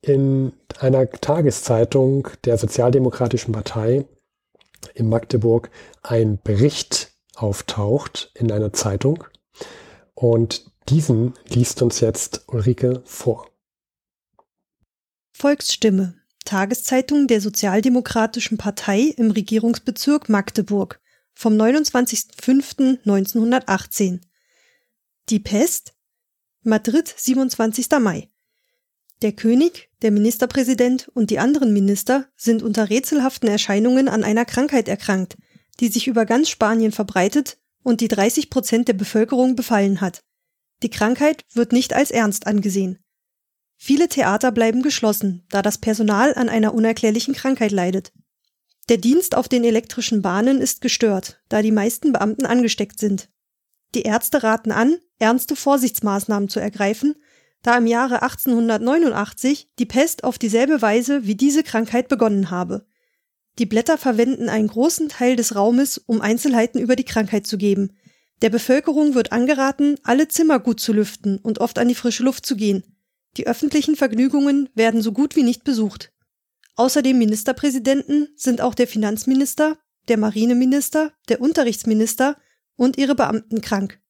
in 0.00 0.52
einer 0.78 1.10
Tageszeitung 1.10 2.28
der 2.44 2.56
Sozialdemokratischen 2.58 3.52
Partei 3.52 4.04
in 4.94 5.08
Magdeburg 5.08 5.70
ein 6.02 6.38
Bericht 6.42 7.05
auftaucht 7.36 8.32
in 8.34 8.50
einer 8.50 8.72
Zeitung. 8.72 9.24
Und 10.14 10.70
diesen 10.88 11.34
liest 11.48 11.82
uns 11.82 12.00
jetzt 12.00 12.44
Ulrike 12.48 13.02
vor. 13.04 13.50
Volksstimme, 15.32 16.14
Tageszeitung 16.44 17.26
der 17.26 17.40
Sozialdemokratischen 17.40 18.56
Partei 18.56 19.12
im 19.16 19.30
Regierungsbezirk 19.30 20.28
Magdeburg 20.28 21.00
vom 21.34 21.54
29.05.1918. 21.54 24.20
Die 25.28 25.40
Pest, 25.40 25.94
Madrid, 26.62 27.12
27. 27.14 27.88
Mai. 28.00 28.30
Der 29.22 29.32
König, 29.32 29.88
der 30.02 30.10
Ministerpräsident 30.10 31.08
und 31.14 31.30
die 31.30 31.38
anderen 31.38 31.72
Minister 31.72 32.26
sind 32.36 32.62
unter 32.62 32.90
rätselhaften 32.90 33.48
Erscheinungen 33.48 34.08
an 34.08 34.24
einer 34.24 34.44
Krankheit 34.44 34.88
erkrankt, 34.88 35.36
die 35.80 35.88
sich 35.88 36.06
über 36.06 36.26
ganz 36.26 36.48
Spanien 36.48 36.92
verbreitet 36.92 37.58
und 37.82 38.00
die 38.00 38.08
30 38.08 38.50
Prozent 38.50 38.88
der 38.88 38.94
Bevölkerung 38.94 39.56
befallen 39.56 40.00
hat. 40.00 40.20
Die 40.82 40.90
Krankheit 40.90 41.44
wird 41.52 41.72
nicht 41.72 41.94
als 41.94 42.10
ernst 42.10 42.46
angesehen. 42.46 42.98
Viele 43.76 44.08
Theater 44.08 44.52
bleiben 44.52 44.82
geschlossen, 44.82 45.44
da 45.50 45.62
das 45.62 45.78
Personal 45.78 46.34
an 46.34 46.48
einer 46.48 46.74
unerklärlichen 46.74 47.34
Krankheit 47.34 47.72
leidet. 47.72 48.12
Der 48.88 48.96
Dienst 48.96 49.36
auf 49.36 49.48
den 49.48 49.64
elektrischen 49.64 50.22
Bahnen 50.22 50.60
ist 50.60 50.80
gestört, 50.80 51.42
da 51.48 51.60
die 51.60 51.72
meisten 51.72 52.12
Beamten 52.12 52.46
angesteckt 52.46 52.98
sind. 52.98 53.28
Die 53.94 54.02
Ärzte 54.02 54.42
raten 54.42 54.72
an, 54.72 54.98
ernste 55.18 55.56
Vorsichtsmaßnahmen 55.56 56.48
zu 56.48 56.60
ergreifen, 56.60 57.16
da 57.62 57.76
im 57.78 57.86
Jahre 57.86 58.22
1889 58.22 59.70
die 59.78 59.86
Pest 59.86 60.22
auf 60.22 60.38
dieselbe 60.38 60.82
Weise 60.82 61.26
wie 61.26 61.34
diese 61.34 61.62
Krankheit 61.62 62.08
begonnen 62.08 62.50
habe. 62.50 62.86
Die 63.58 63.66
Blätter 63.66 63.96
verwenden 63.96 64.48
einen 64.48 64.68
großen 64.68 65.08
Teil 65.08 65.36
des 65.36 65.54
Raumes, 65.54 65.98
um 65.98 66.20
Einzelheiten 66.20 66.78
über 66.78 66.94
die 66.94 67.04
Krankheit 67.04 67.46
zu 67.46 67.56
geben. 67.56 67.96
Der 68.42 68.50
Bevölkerung 68.50 69.14
wird 69.14 69.32
angeraten, 69.32 69.96
alle 70.02 70.28
Zimmer 70.28 70.58
gut 70.58 70.78
zu 70.78 70.92
lüften 70.92 71.38
und 71.38 71.60
oft 71.60 71.78
an 71.78 71.88
die 71.88 71.94
frische 71.94 72.22
Luft 72.22 72.44
zu 72.44 72.56
gehen. 72.56 72.84
Die 73.38 73.46
öffentlichen 73.46 73.96
Vergnügungen 73.96 74.68
werden 74.74 75.00
so 75.00 75.12
gut 75.12 75.36
wie 75.36 75.42
nicht 75.42 75.64
besucht. 75.64 76.12
Außer 76.74 77.00
dem 77.00 77.18
Ministerpräsidenten 77.18 78.28
sind 78.36 78.60
auch 78.60 78.74
der 78.74 78.86
Finanzminister, 78.86 79.78
der 80.08 80.18
Marineminister, 80.18 81.12
der 81.28 81.40
Unterrichtsminister 81.40 82.36
und 82.76 82.98
ihre 82.98 83.14
Beamten 83.14 83.62
krank. 83.62 84.00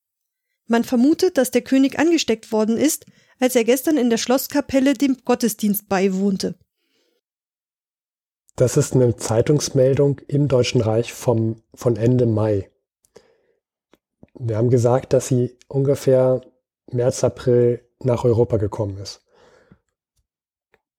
Man 0.67 0.83
vermutet, 0.83 1.39
dass 1.39 1.53
der 1.53 1.63
König 1.63 1.99
angesteckt 1.99 2.51
worden 2.51 2.77
ist, 2.77 3.07
als 3.39 3.55
er 3.55 3.63
gestern 3.63 3.97
in 3.97 4.11
der 4.11 4.17
Schlosskapelle 4.17 4.95
dem 4.95 5.19
Gottesdienst 5.25 5.89
beiwohnte. 5.89 6.59
Das 8.57 8.79
ist 8.79 8.95
eine 8.95 9.16
Zeitungsmeldung 9.16 10.23
im 10.29 10.49
Deutschen 10.49 10.81
Reich 10.81 11.12
vom, 11.12 11.62
von 11.75 11.97
Ende 11.97 12.25
Mai. 12.25 12.71
Wir 14.33 14.57
haben 14.57 14.71
gesagt, 14.71 15.12
dass 15.12 15.29
sie 15.29 15.59
ungefähr 15.69 16.40
März, 16.90 17.23
April 17.23 17.83
nach 18.03 18.25
Europa 18.25 18.57
gekommen 18.57 18.97
ist. 18.97 19.27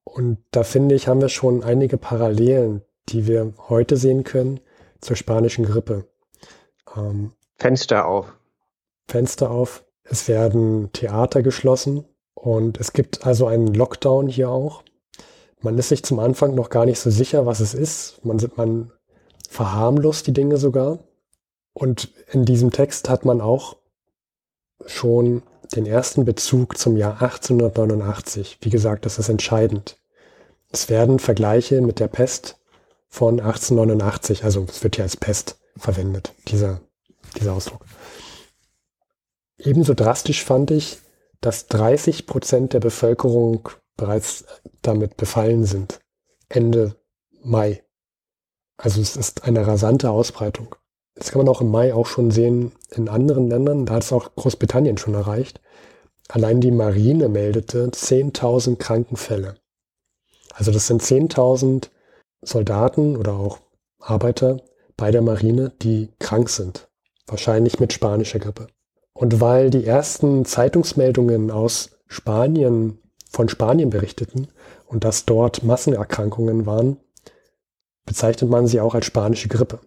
Und 0.03 0.37
da 0.51 0.63
finde 0.63 0.93
ich, 0.93 1.07
haben 1.07 1.21
wir 1.21 1.29
schon 1.29 1.63
einige 1.63 1.97
Parallelen, 1.97 2.83
die 3.09 3.25
wir 3.25 3.53
heute 3.69 3.97
sehen 3.97 4.23
können 4.23 4.59
zur 5.01 5.15
spanischen 5.15 5.65
Grippe. 5.65 6.07
Ähm, 6.95 7.33
Fenster 7.57 8.07
auf. 8.07 8.33
Fenster 9.07 9.49
auf. 9.49 9.83
Es 10.03 10.27
werden 10.27 10.91
Theater 10.93 11.41
geschlossen 11.41 12.05
und 12.35 12.79
es 12.79 12.93
gibt 12.93 13.25
also 13.25 13.47
einen 13.47 13.73
Lockdown 13.73 14.27
hier 14.27 14.49
auch. 14.49 14.83
Man 15.61 15.77
ist 15.77 15.89
sich 15.89 16.03
zum 16.03 16.19
Anfang 16.19 16.55
noch 16.55 16.69
gar 16.69 16.85
nicht 16.85 16.99
so 16.99 17.09
sicher, 17.09 17.45
was 17.45 17.59
es 17.59 17.73
ist. 17.73 18.23
Man, 18.23 18.37
man 18.55 18.91
verharmlost 19.49 20.27
die 20.27 20.33
Dinge 20.33 20.57
sogar. 20.57 20.99
Und 21.73 22.11
in 22.31 22.45
diesem 22.45 22.71
Text 22.71 23.09
hat 23.09 23.25
man 23.25 23.41
auch 23.41 23.77
schon 24.85 25.43
den 25.75 25.85
ersten 25.85 26.25
Bezug 26.25 26.77
zum 26.77 26.97
Jahr 26.97 27.21
1889. 27.21 28.59
Wie 28.61 28.69
gesagt, 28.69 29.05
das 29.05 29.19
ist 29.19 29.29
entscheidend. 29.29 29.97
Es 30.69 30.89
werden 30.89 31.19
Vergleiche 31.19 31.81
mit 31.81 31.99
der 31.99 32.07
Pest 32.07 32.57
von 33.09 33.39
1889, 33.39 34.43
also 34.43 34.65
es 34.69 34.83
wird 34.83 34.97
ja 34.97 35.03
als 35.03 35.17
Pest 35.17 35.57
verwendet, 35.77 36.33
dieser, 36.47 36.81
dieser 37.39 37.53
Ausdruck. 37.53 37.85
Ebenso 39.57 39.93
drastisch 39.93 40.43
fand 40.43 40.71
ich, 40.71 40.99
dass 41.41 41.67
30 41.67 42.27
Prozent 42.27 42.73
der 42.73 42.79
Bevölkerung 42.79 43.69
bereits 43.97 44.45
damit 44.81 45.17
befallen 45.17 45.65
sind. 45.65 45.99
Ende 46.49 46.95
Mai. 47.43 47.83
Also 48.77 49.01
es 49.01 49.17
ist 49.17 49.43
eine 49.43 49.65
rasante 49.65 50.11
Ausbreitung. 50.11 50.75
Das 51.15 51.31
kann 51.31 51.39
man 51.39 51.49
auch 51.49 51.61
im 51.61 51.71
Mai 51.71 51.93
auch 51.93 52.05
schon 52.05 52.29
sehen 52.29 52.73
in 52.91 53.09
anderen 53.09 53.49
Ländern. 53.49 53.85
Da 53.85 53.95
hat 53.95 54.03
es 54.03 54.13
auch 54.13 54.35
Großbritannien 54.35 54.97
schon 54.97 55.15
erreicht. 55.15 55.59
Allein 56.29 56.61
die 56.61 56.71
Marine 56.71 57.27
meldete 57.29 57.87
10.000 57.87 58.75
Krankenfälle. 58.77 59.55
Also 60.53 60.71
das 60.71 60.87
sind 60.87 61.01
10.000 61.01 61.89
Soldaten 62.41 63.15
oder 63.15 63.33
auch 63.33 63.59
Arbeiter 63.99 64.61
bei 64.95 65.11
der 65.11 65.21
Marine, 65.21 65.71
die 65.81 66.09
krank 66.19 66.49
sind. 66.49 66.87
Wahrscheinlich 67.25 67.79
mit 67.79 67.93
spanischer 67.93 68.39
Grippe. 68.39 68.67
Und 69.13 69.41
weil 69.41 69.69
die 69.69 69.85
ersten 69.85 70.45
Zeitungsmeldungen 70.45 71.49
aus 71.49 71.97
Spanien 72.07 72.99
von 73.29 73.49
Spanien 73.49 73.89
berichteten 73.89 74.47
und 74.87 75.03
dass 75.03 75.25
dort 75.25 75.63
Massenerkrankungen 75.63 76.65
waren, 76.65 76.97
bezeichnet 78.05 78.49
man 78.49 78.67
sie 78.67 78.79
auch 78.79 78.95
als 78.95 79.05
spanische 79.05 79.47
Grippe 79.47 79.79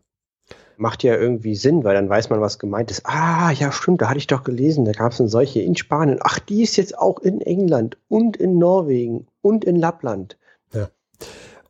macht 0.80 1.02
ja 1.02 1.14
irgendwie 1.14 1.54
Sinn, 1.54 1.84
weil 1.84 1.94
dann 1.94 2.08
weiß 2.08 2.30
man, 2.30 2.40
was 2.40 2.58
gemeint 2.58 2.90
ist. 2.90 3.02
Ah, 3.04 3.50
ja, 3.52 3.70
stimmt, 3.70 4.00
da 4.00 4.08
hatte 4.08 4.18
ich 4.18 4.26
doch 4.26 4.42
gelesen, 4.42 4.86
da 4.86 4.92
gab 4.92 5.12
es 5.12 5.20
eine 5.20 5.28
solche 5.28 5.60
in 5.60 5.76
Spanien. 5.76 6.18
Ach, 6.22 6.38
die 6.38 6.62
ist 6.62 6.76
jetzt 6.76 6.98
auch 6.98 7.20
in 7.20 7.42
England 7.42 7.98
und 8.08 8.38
in 8.38 8.58
Norwegen 8.58 9.26
und 9.42 9.64
in 9.64 9.76
Lappland. 9.76 10.38
Ja. 10.72 10.88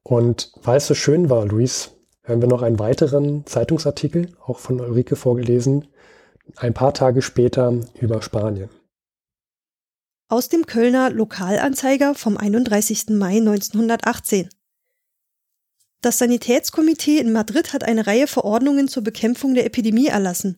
Und 0.04 0.52
weil 0.62 0.76
es 0.76 0.86
so 0.86 0.94
schön 0.94 1.28
war, 1.28 1.44
Luis, 1.44 1.90
haben 2.24 2.40
wir 2.40 2.48
noch 2.48 2.62
einen 2.62 2.78
weiteren 2.78 3.44
Zeitungsartikel, 3.46 4.28
auch 4.46 4.60
von 4.60 4.80
Ulrike 4.80 5.16
vorgelesen, 5.16 5.88
ein 6.56 6.74
paar 6.74 6.94
Tage 6.94 7.20
später 7.20 7.74
über 8.00 8.22
Spanien. 8.22 8.70
Aus 10.30 10.48
dem 10.48 10.64
Kölner 10.64 11.10
Lokalanzeiger 11.10 12.14
vom 12.14 12.36
31. 12.36 13.08
Mai 13.08 13.38
1918. 13.38 14.48
Das 16.02 16.18
Sanitätskomitee 16.18 17.18
in 17.18 17.32
Madrid 17.32 17.72
hat 17.72 17.82
eine 17.82 18.06
Reihe 18.06 18.28
Verordnungen 18.28 18.86
zur 18.86 19.02
Bekämpfung 19.02 19.56
der 19.56 19.66
Epidemie 19.66 20.06
erlassen. 20.06 20.54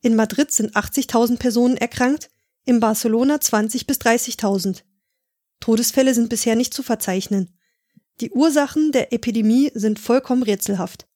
In 0.00 0.14
Madrid 0.14 0.52
sind 0.52 0.76
80.000 0.76 1.38
Personen 1.38 1.76
erkrankt, 1.76 2.30
in 2.64 2.78
Barcelona 2.78 3.40
20 3.40 3.88
bis 3.88 3.98
30.000. 3.98 4.84
Todesfälle 5.58 6.14
sind 6.14 6.28
bisher 6.28 6.54
nicht 6.54 6.72
zu 6.72 6.84
verzeichnen. 6.84 7.58
Die 8.20 8.30
Ursachen 8.30 8.92
der 8.92 9.12
Epidemie 9.12 9.72
sind 9.74 9.98
vollkommen 9.98 10.44
rätselhaft. 10.44 11.08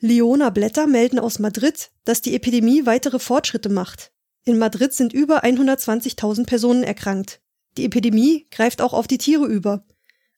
Leona 0.00 0.50
Blätter 0.50 0.86
melden 0.86 1.18
aus 1.18 1.38
Madrid, 1.38 1.92
dass 2.04 2.20
die 2.20 2.34
Epidemie 2.34 2.84
weitere 2.84 3.18
Fortschritte 3.18 3.70
macht. 3.70 4.12
In 4.48 4.56
Madrid 4.56 4.94
sind 4.94 5.12
über 5.12 5.44
120.000 5.44 6.46
Personen 6.46 6.82
erkrankt. 6.82 7.42
Die 7.76 7.84
Epidemie 7.84 8.46
greift 8.50 8.80
auch 8.80 8.94
auf 8.94 9.06
die 9.06 9.18
Tiere 9.18 9.44
über. 9.44 9.84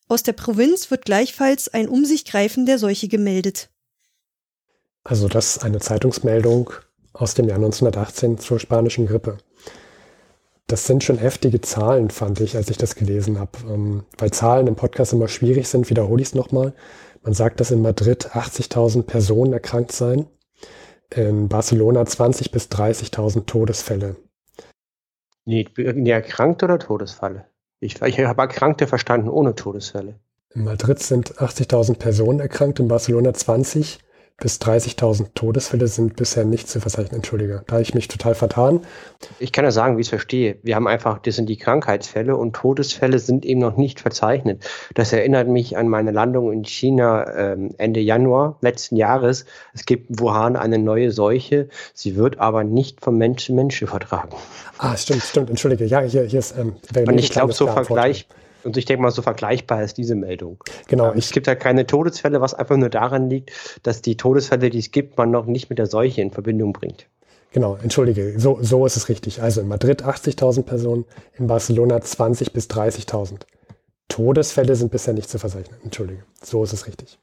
Aus 0.08 0.24
der 0.24 0.32
Provinz 0.32 0.90
wird 0.90 1.04
gleichfalls 1.04 1.72
ein 1.72 1.88
Um 1.88 2.04
sich 2.04 2.24
greifen 2.24 2.66
der 2.66 2.80
Seuche 2.80 3.06
gemeldet. 3.06 3.70
Also 5.04 5.28
das 5.28 5.58
ist 5.58 5.62
eine 5.62 5.78
Zeitungsmeldung 5.78 6.70
aus 7.12 7.34
dem 7.34 7.46
Jahr 7.46 7.58
1918 7.58 8.38
zur 8.38 8.58
spanischen 8.58 9.06
Grippe. 9.06 9.38
Das 10.66 10.88
sind 10.88 11.04
schon 11.04 11.18
heftige 11.18 11.60
Zahlen, 11.60 12.10
fand 12.10 12.40
ich, 12.40 12.56
als 12.56 12.68
ich 12.68 12.78
das 12.78 12.96
gelesen 12.96 13.38
habe. 13.38 13.52
Ähm, 13.68 14.02
weil 14.18 14.32
Zahlen 14.32 14.66
im 14.66 14.74
Podcast 14.74 15.12
immer 15.12 15.28
schwierig 15.28 15.68
sind, 15.68 15.88
wiederhole 15.88 16.20
ich 16.20 16.30
es 16.30 16.34
nochmal. 16.34 16.74
Man 17.22 17.34
sagt, 17.34 17.60
dass 17.60 17.70
in 17.70 17.80
Madrid 17.80 18.30
80.000 18.30 19.04
Personen 19.04 19.52
erkrankt 19.52 19.92
seien, 19.92 20.26
in 21.14 21.48
Barcelona 21.48 22.02
20.000 22.02 22.52
bis 22.52 22.66
30.000 22.66 23.46
Todesfälle. 23.46 24.16
Nee, 25.44 25.66
erkrankt 25.76 26.62
oder 26.62 26.78
Todesfälle? 26.78 27.46
Ich, 27.80 28.00
ich 28.02 28.20
habe 28.20 28.42
Erkrankte 28.42 28.86
verstanden 28.86 29.28
ohne 29.28 29.54
Todesfälle. 29.54 30.20
In 30.54 30.64
Madrid 30.64 30.98
sind 30.98 31.38
80.000 31.38 31.98
Personen 31.98 32.40
erkrankt, 32.40 32.80
in 32.80 32.88
Barcelona 32.88 33.32
20. 33.32 34.00
bis 34.40 34.58
30.000 34.58 35.28
Todesfälle 35.34 35.86
sind 35.86 36.16
bisher 36.16 36.44
nicht 36.44 36.68
zu 36.68 36.80
verzeichnen. 36.80 37.16
Entschuldige, 37.16 37.62
da 37.66 37.74
habe 37.74 37.82
ich 37.82 37.94
mich 37.94 38.08
total 38.08 38.34
vertan. 38.34 38.80
Ich 39.38 39.52
kann 39.52 39.64
ja 39.64 39.70
sagen, 39.70 39.96
wie 39.96 40.00
ich 40.00 40.06
es 40.06 40.10
verstehe. 40.10 40.56
Wir 40.62 40.76
haben 40.76 40.88
einfach, 40.88 41.18
das 41.18 41.36
sind 41.36 41.48
die 41.48 41.58
Krankheitsfälle 41.58 42.36
und 42.36 42.56
Todesfälle 42.56 43.18
sind 43.18 43.44
eben 43.44 43.60
noch 43.60 43.76
nicht 43.76 44.00
verzeichnet. 44.00 44.64
Das 44.94 45.12
erinnert 45.12 45.48
mich 45.48 45.76
an 45.76 45.88
meine 45.88 46.10
Landung 46.10 46.52
in 46.52 46.64
China 46.64 47.52
ähm, 47.52 47.74
Ende 47.76 48.00
Januar 48.00 48.56
letzten 48.62 48.96
Jahres. 48.96 49.44
Es 49.74 49.84
gibt 49.84 50.10
in 50.10 50.20
Wuhan 50.20 50.56
eine 50.56 50.78
neue 50.78 51.10
Seuche. 51.10 51.68
Sie 51.92 52.16
wird 52.16 52.38
aber 52.38 52.64
nicht 52.64 53.02
vom 53.02 53.18
Menschen 53.18 53.54
Menschen 53.54 53.88
vertragen. 53.88 54.34
Ah, 54.78 54.96
stimmt, 54.96 55.22
stimmt. 55.22 55.50
Entschuldige. 55.50 55.84
Ja, 55.84 56.00
hier, 56.00 56.24
hier 56.24 56.38
ist. 56.38 56.56
Ähm, 56.58 56.76
und 57.06 57.18
ich 57.18 57.30
glaube, 57.30 57.52
so 57.52 57.66
Vergleich. 57.66 58.26
Und 58.64 58.76
ich 58.76 58.84
denke 58.84 59.02
mal, 59.02 59.10
so 59.10 59.22
vergleichbar 59.22 59.82
ist 59.82 59.96
diese 59.96 60.14
Meldung. 60.14 60.62
Genau. 60.88 61.12
Ähm, 61.12 61.18
es 61.18 61.30
gibt 61.30 61.48
halt 61.48 61.60
keine 61.60 61.86
Todesfälle, 61.86 62.40
was 62.40 62.54
einfach 62.54 62.76
nur 62.76 62.90
daran 62.90 63.30
liegt, 63.30 63.52
dass 63.82 64.02
die 64.02 64.16
Todesfälle, 64.16 64.70
die 64.70 64.78
es 64.78 64.90
gibt, 64.90 65.16
man 65.18 65.30
noch 65.30 65.46
nicht 65.46 65.70
mit 65.70 65.78
der 65.78 65.86
Seuche 65.86 66.20
in 66.20 66.30
Verbindung 66.30 66.72
bringt. 66.72 67.06
Genau, 67.52 67.76
entschuldige, 67.82 68.38
so, 68.38 68.58
so 68.60 68.86
ist 68.86 68.96
es 68.96 69.08
richtig. 69.08 69.42
Also 69.42 69.60
in 69.60 69.68
Madrid 69.68 70.04
80.000 70.04 70.62
Personen, 70.62 71.04
in 71.36 71.48
Barcelona 71.48 71.96
20.000 71.96 72.52
bis 72.52 72.68
30.000. 72.68 73.40
Todesfälle 74.08 74.76
sind 74.76 74.90
bisher 74.92 75.14
nicht 75.14 75.28
zu 75.28 75.38
verzeichnen. 75.38 75.80
Entschuldige, 75.82 76.24
so 76.42 76.62
ist 76.62 76.72
es 76.72 76.86
richtig. 76.86 77.18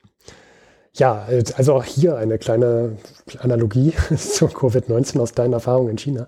Ja, 0.94 1.28
also 1.56 1.76
auch 1.76 1.84
hier 1.84 2.18
eine 2.18 2.40
kleine 2.40 2.98
Analogie 3.40 3.94
zu 4.18 4.48
Covid-19 4.48 5.20
aus 5.20 5.34
deinen 5.34 5.54
Erfahrungen 5.54 5.92
in 5.92 5.98
China. 5.98 6.28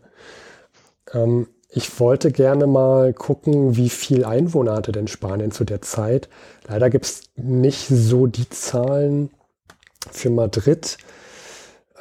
Ähm, 1.13 1.47
ich 1.71 1.99
wollte 1.99 2.31
gerne 2.31 2.65
mal 2.65 3.13
gucken, 3.13 3.75
wie 3.75 3.89
viel 3.89 4.25
Einwohner 4.25 4.73
hatte 4.73 4.91
denn 4.91 5.07
Spanien 5.07 5.51
zu 5.51 5.63
der 5.63 5.81
Zeit. 5.81 6.27
Leider 6.67 6.89
gibt 6.89 7.05
es 7.05 7.21
nicht 7.35 7.87
so 7.87 8.25
die 8.25 8.49
Zahlen 8.49 9.29
für 10.11 10.31
Madrid. 10.31 10.97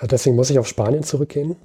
Deswegen 0.03 0.37
muss 0.37 0.49
ich 0.49 0.59
auf 0.59 0.67
Spanien 0.67 1.03
zurückgehen 1.03 1.57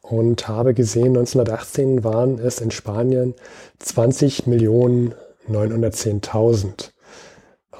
und 0.00 0.46
habe 0.46 0.74
gesehen, 0.74 1.16
1918 1.16 2.04
waren 2.04 2.38
es 2.38 2.60
in 2.60 2.70
Spanien 2.70 3.34
20 3.80 4.46
Millionen 4.46 5.14
910.000. 5.50 6.90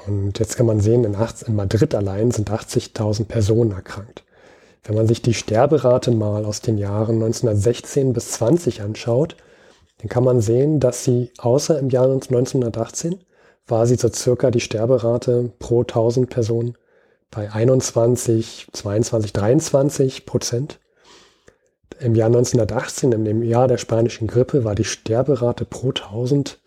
Und 0.06 0.38
jetzt 0.38 0.56
kann 0.56 0.66
man 0.66 0.80
sehen, 0.80 1.04
in, 1.04 1.16
in 1.46 1.54
Madrid 1.54 1.94
allein 1.94 2.30
sind 2.30 2.50
80.000 2.50 3.26
Personen 3.26 3.72
erkrankt. 3.72 4.24
Wenn 4.84 4.94
man 4.96 5.06
sich 5.06 5.22
die 5.22 5.34
Sterberate 5.34 6.10
mal 6.10 6.44
aus 6.44 6.60
den 6.60 6.78
Jahren 6.78 7.16
1916 7.16 8.12
bis 8.12 8.32
20 8.32 8.82
anschaut, 8.82 9.36
dann 9.98 10.08
kann 10.08 10.24
man 10.24 10.40
sehen, 10.40 10.80
dass 10.80 11.04
sie 11.04 11.32
außer 11.38 11.78
im 11.78 11.90
Jahr 11.90 12.04
1918 12.04 13.24
war 13.66 13.86
sie 13.86 13.96
so 13.96 14.08
circa 14.08 14.50
die 14.50 14.60
Sterberate 14.60 15.52
pro 15.58 15.80
1000 15.82 16.30
Personen 16.30 16.76
bei 17.30 17.52
21, 17.52 18.68
22, 18.72 19.32
23 19.32 20.26
Prozent. 20.26 20.80
Im 22.00 22.14
Jahr 22.14 22.28
1918, 22.28 23.12
in 23.12 23.24
dem 23.24 23.42
Jahr 23.42 23.68
der 23.68 23.76
spanischen 23.76 24.28
Grippe, 24.28 24.64
war 24.64 24.74
die 24.74 24.84
Sterberate 24.84 25.64
pro 25.64 25.88
1000 25.88 26.60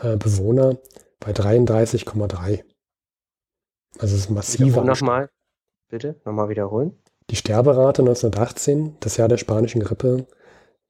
äh, 0.00 0.16
Bewohner 0.16 0.76
bei 1.18 1.32
33,3. 1.32 2.62
Also 3.98 4.14
es 4.14 4.22
ist 4.22 4.30
massiv. 4.30 4.76
Nochmal, 4.76 5.30
bitte, 5.88 6.20
nochmal 6.24 6.48
wiederholen. 6.48 6.96
Die 7.30 7.36
Sterberate 7.36 8.02
1918, 8.02 8.96
das 9.00 9.16
Jahr 9.16 9.28
der 9.28 9.36
spanischen 9.36 9.82
Grippe, 9.82 10.26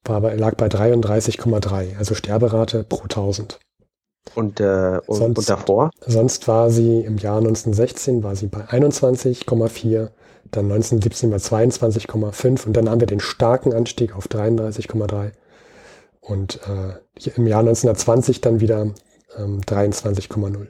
war 0.05 0.21
bei, 0.21 0.35
lag 0.35 0.55
bei 0.57 0.67
33,3, 0.67 1.97
also 1.97 2.15
Sterberate 2.15 2.85
pro 2.85 3.03
1000. 3.03 3.59
Und, 4.35 4.61
äh, 4.61 5.01
und, 5.07 5.17
sonst, 5.17 5.39
und 5.39 5.49
davor? 5.49 5.91
Sonst 6.05 6.47
war 6.49 6.71
sie 6.71 7.01
im 7.01 7.17
Jahr 7.17 7.39
1916 7.39 8.23
war 8.23 8.37
sie 8.37 8.49
bei 8.49 8.67
21,4, 8.67 10.11
dann 10.51 10.65
1917 10.67 11.31
bei 11.31 11.37
22,5 11.37 12.67
und 12.67 12.77
dann 12.77 12.91
haben 12.91 13.01
wir 13.01 13.07
den 13.07 13.21
starken 13.21 13.73
Anstieg 13.73 14.15
auf 14.15 14.27
33,3 14.27 15.33
und 16.21 16.61
äh, 16.69 17.31
im 17.31 17.47
Jahr 17.47 17.61
1920 17.61 18.41
dann 18.41 18.61
wieder 18.61 18.91
ähm, 19.37 19.61
23,0. 19.63 20.67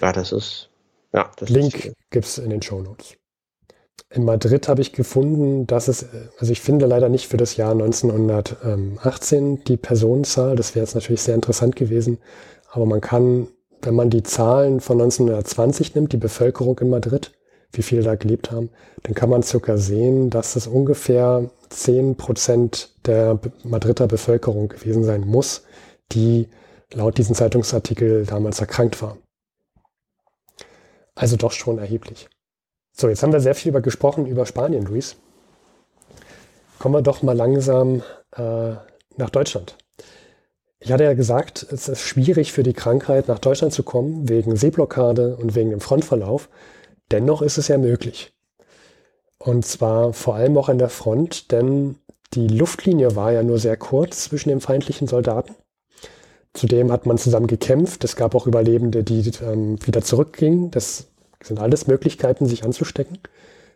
Ja, 0.00 0.12
das 0.12 0.32
ist 0.32 0.68
ja. 1.12 1.30
Das 1.36 1.48
Link 1.48 1.92
gibt 2.10 2.26
es 2.26 2.38
in 2.38 2.50
den 2.50 2.62
Show 2.62 2.80
Notes. 2.80 3.17
In 4.10 4.24
Madrid 4.24 4.68
habe 4.68 4.80
ich 4.80 4.92
gefunden, 4.92 5.66
dass 5.66 5.88
es, 5.88 6.06
also 6.38 6.50
ich 6.50 6.60
finde 6.60 6.86
leider 6.86 7.08
nicht 7.08 7.28
für 7.28 7.36
das 7.36 7.56
Jahr 7.56 7.72
1918 7.72 9.64
die 9.64 9.76
Personenzahl, 9.76 10.56
das 10.56 10.74
wäre 10.74 10.84
jetzt 10.84 10.94
natürlich 10.94 11.22
sehr 11.22 11.34
interessant 11.34 11.76
gewesen, 11.76 12.18
aber 12.70 12.86
man 12.86 13.00
kann, 13.00 13.48
wenn 13.82 13.94
man 13.94 14.08
die 14.08 14.22
Zahlen 14.22 14.80
von 14.80 15.00
1920 15.00 15.94
nimmt, 15.94 16.12
die 16.12 16.18
Bevölkerung 16.18 16.78
in 16.78 16.88
Madrid, 16.90 17.32
wie 17.72 17.82
viele 17.82 18.02
da 18.02 18.14
gelebt 18.14 18.50
haben, 18.50 18.70
dann 19.02 19.14
kann 19.14 19.28
man 19.28 19.42
circa 19.42 19.76
sehen, 19.76 20.30
dass 20.30 20.56
es 20.56 20.66
ungefähr 20.66 21.50
10 21.68 22.16
Prozent 22.16 22.94
der 23.04 23.38
Madrider 23.62 24.06
Bevölkerung 24.06 24.68
gewesen 24.68 25.04
sein 25.04 25.20
muss, 25.20 25.64
die 26.12 26.48
laut 26.94 27.18
diesem 27.18 27.34
Zeitungsartikel 27.34 28.24
damals 28.24 28.60
erkrankt 28.60 29.02
war. 29.02 29.18
Also 31.14 31.36
doch 31.36 31.52
schon 31.52 31.78
erheblich. 31.78 32.28
So, 33.00 33.08
jetzt 33.08 33.22
haben 33.22 33.32
wir 33.32 33.38
sehr 33.38 33.54
viel 33.54 33.68
über 33.68 33.80
gesprochen 33.80 34.26
über 34.26 34.44
Spanien, 34.44 34.84
Luis. 34.84 35.14
Kommen 36.80 36.96
wir 36.96 37.02
doch 37.02 37.22
mal 37.22 37.36
langsam 37.36 38.02
äh, 38.36 38.72
nach 39.16 39.30
Deutschland. 39.30 39.76
Ich 40.80 40.90
hatte 40.90 41.04
ja 41.04 41.14
gesagt, 41.14 41.64
es 41.70 41.88
ist 41.88 42.00
schwierig 42.00 42.52
für 42.52 42.64
die 42.64 42.72
Krankheit 42.72 43.28
nach 43.28 43.38
Deutschland 43.38 43.72
zu 43.72 43.84
kommen, 43.84 44.28
wegen 44.28 44.56
Seeblockade 44.56 45.36
und 45.36 45.54
wegen 45.54 45.70
dem 45.70 45.80
Frontverlauf. 45.80 46.48
Dennoch 47.12 47.40
ist 47.40 47.56
es 47.56 47.68
ja 47.68 47.78
möglich. 47.78 48.32
Und 49.38 49.64
zwar 49.64 50.12
vor 50.12 50.34
allem 50.34 50.58
auch 50.58 50.68
an 50.68 50.78
der 50.78 50.88
Front, 50.88 51.52
denn 51.52 52.00
die 52.34 52.48
Luftlinie 52.48 53.14
war 53.14 53.30
ja 53.30 53.44
nur 53.44 53.60
sehr 53.60 53.76
kurz 53.76 54.24
zwischen 54.24 54.48
den 54.48 54.60
feindlichen 54.60 55.06
Soldaten. 55.06 55.54
Zudem 56.52 56.90
hat 56.90 57.06
man 57.06 57.16
zusammen 57.16 57.46
gekämpft. 57.46 58.02
Es 58.02 58.16
gab 58.16 58.34
auch 58.34 58.48
Überlebende, 58.48 59.04
die 59.04 59.30
ähm, 59.40 59.78
wieder 59.86 60.02
zurückgingen. 60.02 60.72
Das 60.72 61.06
das 61.38 61.48
sind 61.48 61.60
alles 61.60 61.86
Möglichkeiten, 61.86 62.46
sich 62.46 62.64
anzustecken. 62.64 63.18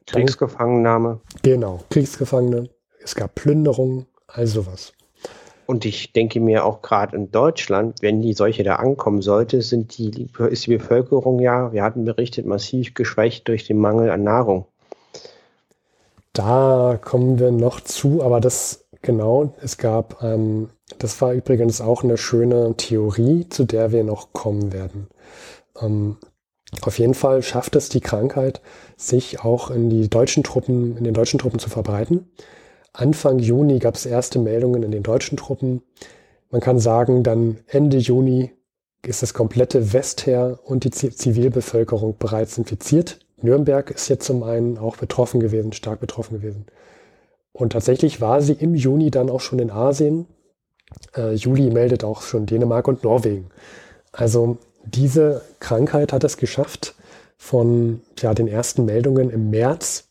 Kriegsgefangennahme. 0.07 1.21
Genau, 1.43 1.81
Kriegsgefangene. 1.91 2.71
Es 3.03 3.15
gab 3.15 3.35
Plünderungen, 3.35 4.07
all 4.27 4.47
sowas. 4.47 4.93
Und 5.67 5.85
ich 5.85 6.13
denke 6.13 6.41
mir 6.41 6.65
auch 6.65 6.83
gerade 6.83 7.17
in 7.17 7.31
Deutschland, 7.31 8.03
wenn 8.03 8.21
die 8.21 8.33
Seuche 8.35 8.65
da 8.65 8.77
ankommen 8.77 9.23
sollte, 9.23 9.63
sind 9.63 9.97
die, 9.97 10.29
ist 10.51 10.67
die 10.67 10.77
Bevölkerung 10.77 11.41
ja, 11.41 11.73
wir 11.73 11.83
hatten 11.83 12.05
berichtet, 12.05 12.47
massiv 12.47 12.95
geschwächt 12.95 13.49
durch 13.49 13.67
den 13.67 13.79
Mangel 13.79 14.11
an 14.11 14.25
Nahrung. 14.25 14.67
Da 16.33 16.99
kommen 17.03 17.39
wir 17.39 17.53
noch 17.53 17.81
zu, 17.81 18.23
aber 18.23 18.41
das 18.41 18.87
genau, 19.03 19.55
es 19.61 19.79
gab, 19.79 20.23
ähm, 20.23 20.71
das 20.99 21.21
war 21.21 21.33
übrigens 21.33 21.81
auch 21.81 22.03
eine 22.03 22.17
schöne 22.17 22.75
Theorie, 22.77 23.49
zu 23.49 23.65
der 23.65 23.93
wir 23.93 24.05
noch 24.05 24.33
kommen 24.33 24.73
werden. 24.73 25.09
Ähm, 25.81 26.17
auf 26.81 26.99
jeden 26.99 27.15
Fall 27.15 27.43
schafft 27.43 27.77
es 27.77 27.89
die 27.89 28.01
Krankheit, 28.01 28.63
sich 28.97 29.41
auch 29.41 29.71
in 29.71 29.91
die 29.91 30.09
deutschen 30.09 30.43
Truppen, 30.43 30.97
in 30.97 31.05
den 31.05 31.15
deutschen 31.15 31.39
Truppen 31.39 31.59
zu 31.59 31.69
verbreiten. 31.69 32.31
Anfang 32.93 33.39
Juni 33.39 33.79
gab 33.79 33.95
es 33.95 34.07
erste 34.07 34.39
Meldungen 34.39 34.83
in 34.83 34.91
den 34.91 35.03
deutschen 35.03 35.37
Truppen. 35.37 35.83
Man 36.51 36.61
kann 36.61 36.79
sagen, 36.79 37.23
dann 37.23 37.59
Ende 37.67 37.99
Juni 37.99 38.53
ist 39.05 39.23
das 39.23 39.35
komplette 39.35 39.93
Westheer 39.93 40.61
und 40.65 40.85
die 40.85 40.91
Zivilbevölkerung 40.91 42.17
bereits 42.19 42.57
infiziert. 42.59 43.19
Nürnberg 43.41 43.91
ist 43.91 44.09
jetzt 44.09 44.27
zum 44.27 44.43
einen 44.43 44.79
auch 44.79 44.97
betroffen 44.97 45.41
gewesen, 45.41 45.73
stark 45.73 46.01
betroffen 46.01 46.41
gewesen. 46.41 46.67
Und 47.53 47.73
tatsächlich 47.73 48.21
war 48.21 48.41
sie 48.41 48.53
im 48.53 48.75
Juni 48.75 49.11
dann 49.11 49.29
auch 49.29 49.41
schon 49.41 49.59
in 49.59 49.71
Asien. 49.71 50.27
Äh, 51.17 51.35
Juli 51.35 51.71
meldet 51.71 52.05
auch 52.05 52.23
schon 52.23 52.47
Dänemark 52.47 52.89
und 52.89 53.03
Norwegen. 53.03 53.51
Also 54.13 54.59
diese 54.85 55.43
Krankheit 55.61 56.13
hat 56.13 56.25
es 56.25 56.37
geschafft, 56.37 56.95
von 57.43 58.03
ja, 58.21 58.35
den 58.35 58.47
ersten 58.47 58.85
Meldungen 58.85 59.29
im 59.29 59.51
März 59.51 60.09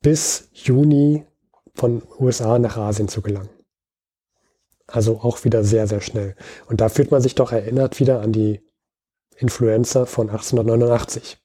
bis 0.00 0.48
Juni 0.54 1.26
von 1.74 2.02
USA 2.18 2.58
nach 2.58 2.78
Asien 2.78 3.08
zu 3.08 3.20
gelangen. 3.20 3.50
Also 4.86 5.20
auch 5.20 5.44
wieder 5.44 5.64
sehr, 5.64 5.86
sehr 5.86 6.00
schnell. 6.00 6.34
Und 6.66 6.80
da 6.80 6.88
fühlt 6.88 7.10
man 7.10 7.20
sich 7.20 7.34
doch 7.34 7.52
erinnert 7.52 8.00
wieder 8.00 8.22
an 8.22 8.32
die 8.32 8.62
Influenza 9.36 10.06
von 10.06 10.30
1889. 10.30 11.36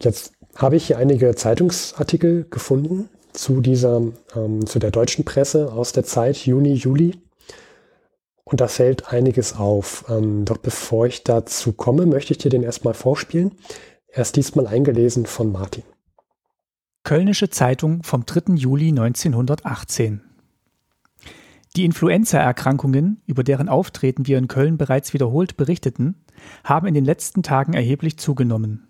Jetzt 0.00 0.32
habe 0.54 0.76
ich 0.76 0.86
hier 0.86 0.96
einige 0.96 1.34
Zeitungsartikel 1.34 2.46
gefunden 2.48 3.10
zu 3.34 3.60
dieser, 3.60 4.00
ähm, 4.34 4.64
zu 4.66 4.78
der 4.78 4.92
deutschen 4.92 5.26
Presse 5.26 5.72
aus 5.72 5.92
der 5.92 6.04
Zeit 6.04 6.38
Juni, 6.38 6.72
Juli 6.72 7.20
und 8.50 8.60
da 8.60 8.68
fällt 8.68 9.12
einiges 9.12 9.56
auf. 9.56 10.04
Ähm, 10.08 10.44
doch 10.44 10.58
bevor 10.58 11.06
ich 11.06 11.22
dazu 11.24 11.72
komme, 11.72 12.06
möchte 12.06 12.32
ich 12.32 12.38
dir 12.38 12.50
den 12.50 12.62
erstmal 12.62 12.94
vorspielen. 12.94 13.52
Er 14.08 14.22
ist 14.22 14.36
diesmal 14.36 14.66
eingelesen 14.66 15.26
von 15.26 15.52
Martin. 15.52 15.84
Kölnische 17.04 17.48
Zeitung 17.48 18.02
vom 18.02 18.26
3. 18.26 18.54
Juli 18.54 18.88
1918. 18.88 20.22
Die 21.76 21.84
Influenzaerkrankungen, 21.84 23.22
über 23.26 23.44
deren 23.44 23.68
Auftreten 23.68 24.26
wir 24.26 24.38
in 24.38 24.48
Köln 24.48 24.76
bereits 24.76 25.14
wiederholt 25.14 25.56
berichteten, 25.56 26.24
haben 26.64 26.88
in 26.88 26.94
den 26.94 27.04
letzten 27.04 27.44
Tagen 27.44 27.74
erheblich 27.74 28.18
zugenommen. 28.18 28.88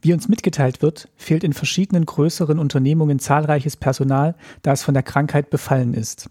Wie 0.00 0.12
uns 0.12 0.28
mitgeteilt 0.28 0.82
wird, 0.82 1.08
fehlt 1.16 1.42
in 1.42 1.52
verschiedenen 1.52 2.06
größeren 2.06 2.58
Unternehmungen 2.58 3.18
zahlreiches 3.18 3.76
Personal, 3.76 4.36
da 4.62 4.72
es 4.72 4.82
von 4.82 4.94
der 4.94 5.02
Krankheit 5.02 5.50
befallen 5.50 5.94
ist. 5.94 6.30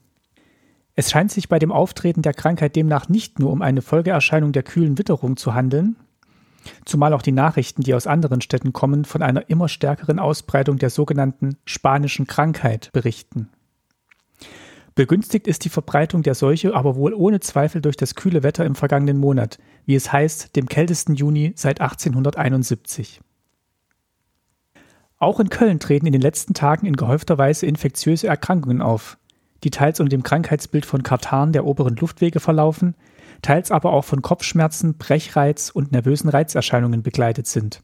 Es 0.96 1.12
scheint 1.12 1.32
sich 1.32 1.48
bei 1.50 1.60
dem 1.60 1.72
Auftreten 1.72 2.22
der 2.22 2.34
Krankheit 2.34 2.76
demnach 2.76 3.10
nicht 3.10 3.40
nur 3.40 3.52
um 3.52 3.62
eine 3.62 3.82
Folgeerscheinung 3.82 4.52
der 4.52 4.64
kühlen 4.64 4.98
Witterung 4.98 5.38
zu 5.38 5.54
handeln, 5.54 5.96
zumal 6.86 7.14
auch 7.14 7.22
die 7.22 7.32
Nachrichten, 7.32 7.84
die 7.84 7.94
aus 7.94 8.08
anderen 8.08 8.42
Städten 8.42 8.74
kommen, 8.74 9.06
von 9.06 9.22
einer 9.22 9.50
immer 9.50 9.70
stärkeren 9.70 10.20
Ausbreitung 10.20 10.78
der 10.78 10.90
sogenannten 10.90 11.58
spanischen 11.66 12.28
Krankheit 12.28 12.90
berichten. 12.92 13.50
Begünstigt 14.96 15.48
ist 15.48 15.64
die 15.64 15.70
Verbreitung 15.70 16.24
der 16.24 16.36
Seuche 16.36 16.76
aber 16.76 16.98
wohl 16.98 17.14
ohne 17.14 17.40
Zweifel 17.40 17.82
durch 17.82 17.96
das 17.96 18.16
kühle 18.16 18.44
Wetter 18.44 18.66
im 18.66 18.76
vergangenen 18.76 19.18
Monat, 19.18 19.58
wie 19.86 19.96
es 19.96 20.12
heißt, 20.12 20.58
dem 20.58 20.68
kältesten 20.68 21.16
Juni 21.16 21.54
seit 21.56 21.80
1871. 21.80 23.22
Auch 25.18 25.40
in 25.40 25.50
Köln 25.50 25.80
treten 25.80 26.06
in 26.06 26.14
den 26.14 26.22
letzten 26.22 26.54
Tagen 26.54 26.86
in 26.86 26.96
gehäufter 26.96 27.38
Weise 27.38 27.66
infektiöse 27.66 28.28
Erkrankungen 28.28 28.82
auf, 28.82 29.18
die 29.64 29.72
teils 29.72 30.00
unter 30.00 30.10
dem 30.10 30.24
Krankheitsbild 30.24 30.86
von 30.86 31.04
Katarrh 31.04 31.52
der 31.52 31.66
oberen 31.66 31.96
Luftwege 31.96 32.40
verlaufen, 32.40 32.96
teils 33.42 33.72
aber 33.72 33.94
auch 33.94 34.06
von 34.06 34.22
Kopfschmerzen, 34.22 34.98
Brechreiz 34.98 35.70
und 35.70 35.92
nervösen 35.92 36.30
Reizerscheinungen 36.30 37.04
begleitet 37.04 37.48
sind. 37.48 37.82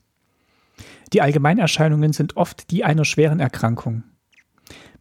Die 1.14 1.22
Allgemeinerscheinungen 1.22 2.14
sind 2.14 2.38
oft 2.38 2.72
die 2.72 2.84
einer 2.84 3.06
schweren 3.06 3.40
Erkrankung. 3.40 4.04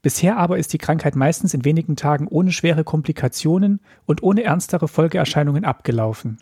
Bisher 0.02 0.36
aber 0.36 0.58
ist 0.58 0.72
die 0.72 0.78
Krankheit 0.78 1.16
meistens 1.16 1.54
in 1.54 1.64
wenigen 1.64 1.96
Tagen 1.96 2.28
ohne 2.28 2.52
schwere 2.52 2.84
Komplikationen 2.84 3.80
und 4.04 4.22
ohne 4.22 4.42
ernstere 4.42 4.86
Folgeerscheinungen 4.86 5.64
abgelaufen. 5.64 6.38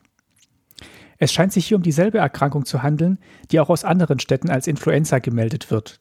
Es 1.18 1.32
scheint 1.32 1.52
sich 1.52 1.66
hier 1.66 1.76
um 1.76 1.84
dieselbe 1.84 2.18
Erkrankung 2.18 2.64
zu 2.64 2.82
handeln, 2.82 3.18
die 3.52 3.60
auch 3.60 3.70
aus 3.70 3.84
anderen 3.84 4.18
Städten 4.18 4.50
als 4.50 4.66
Influenza 4.66 5.20
gemeldet 5.20 5.70
wird. 5.70 6.00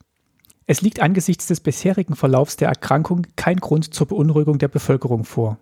Es 0.72 0.80
liegt 0.80 1.02
angesichts 1.02 1.48
des 1.48 1.60
bisherigen 1.60 2.16
Verlaufs 2.16 2.56
der 2.56 2.70
Erkrankung 2.70 3.28
kein 3.36 3.58
Grund 3.58 3.94
zur 3.94 4.08
Beunruhigung 4.08 4.58
der 4.58 4.70
Bevölkerung 4.70 5.26
vor. 5.26 5.58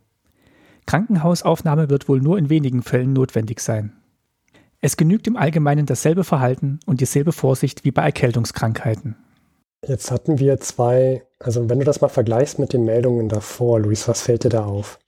Krankenhausaufnahme 0.86 1.89
wird 1.89 2.07
wohl 2.07 2.22
nur 2.22 2.38
in 2.38 2.51
wenigen 2.51 2.84
Fällen 2.84 3.14
notwendig 3.14 3.60
sein. 3.60 3.91
Es 4.82 4.97
genügt 4.97 5.26
im 5.26 5.36
Allgemeinen 5.36 5.88
dasselbe 5.88 6.24
Verhalten 6.24 6.80
und 6.86 7.01
dieselbe 7.01 7.32
Vorsicht 7.32 7.86
wie 7.86 7.89
bei 7.89 8.03
Erkältungskrankheiten. 8.03 9.16
Jetzt 9.84 10.12
hatten 10.12 10.38
wir 10.38 10.60
zwei, 10.60 11.24
also 11.39 11.68
wenn 11.72 11.80
du 11.80 11.86
das 11.86 12.01
mal 12.01 12.10
vergleichst 12.10 12.60
mit 12.60 12.74
den 12.74 12.86
Meldungen 12.86 13.30
davor, 13.30 13.80
Luis, 13.80 14.07
was 14.07 14.22
fällt 14.22 14.43
dir 14.43 14.49
da 14.49 14.66
auf? 14.66 14.99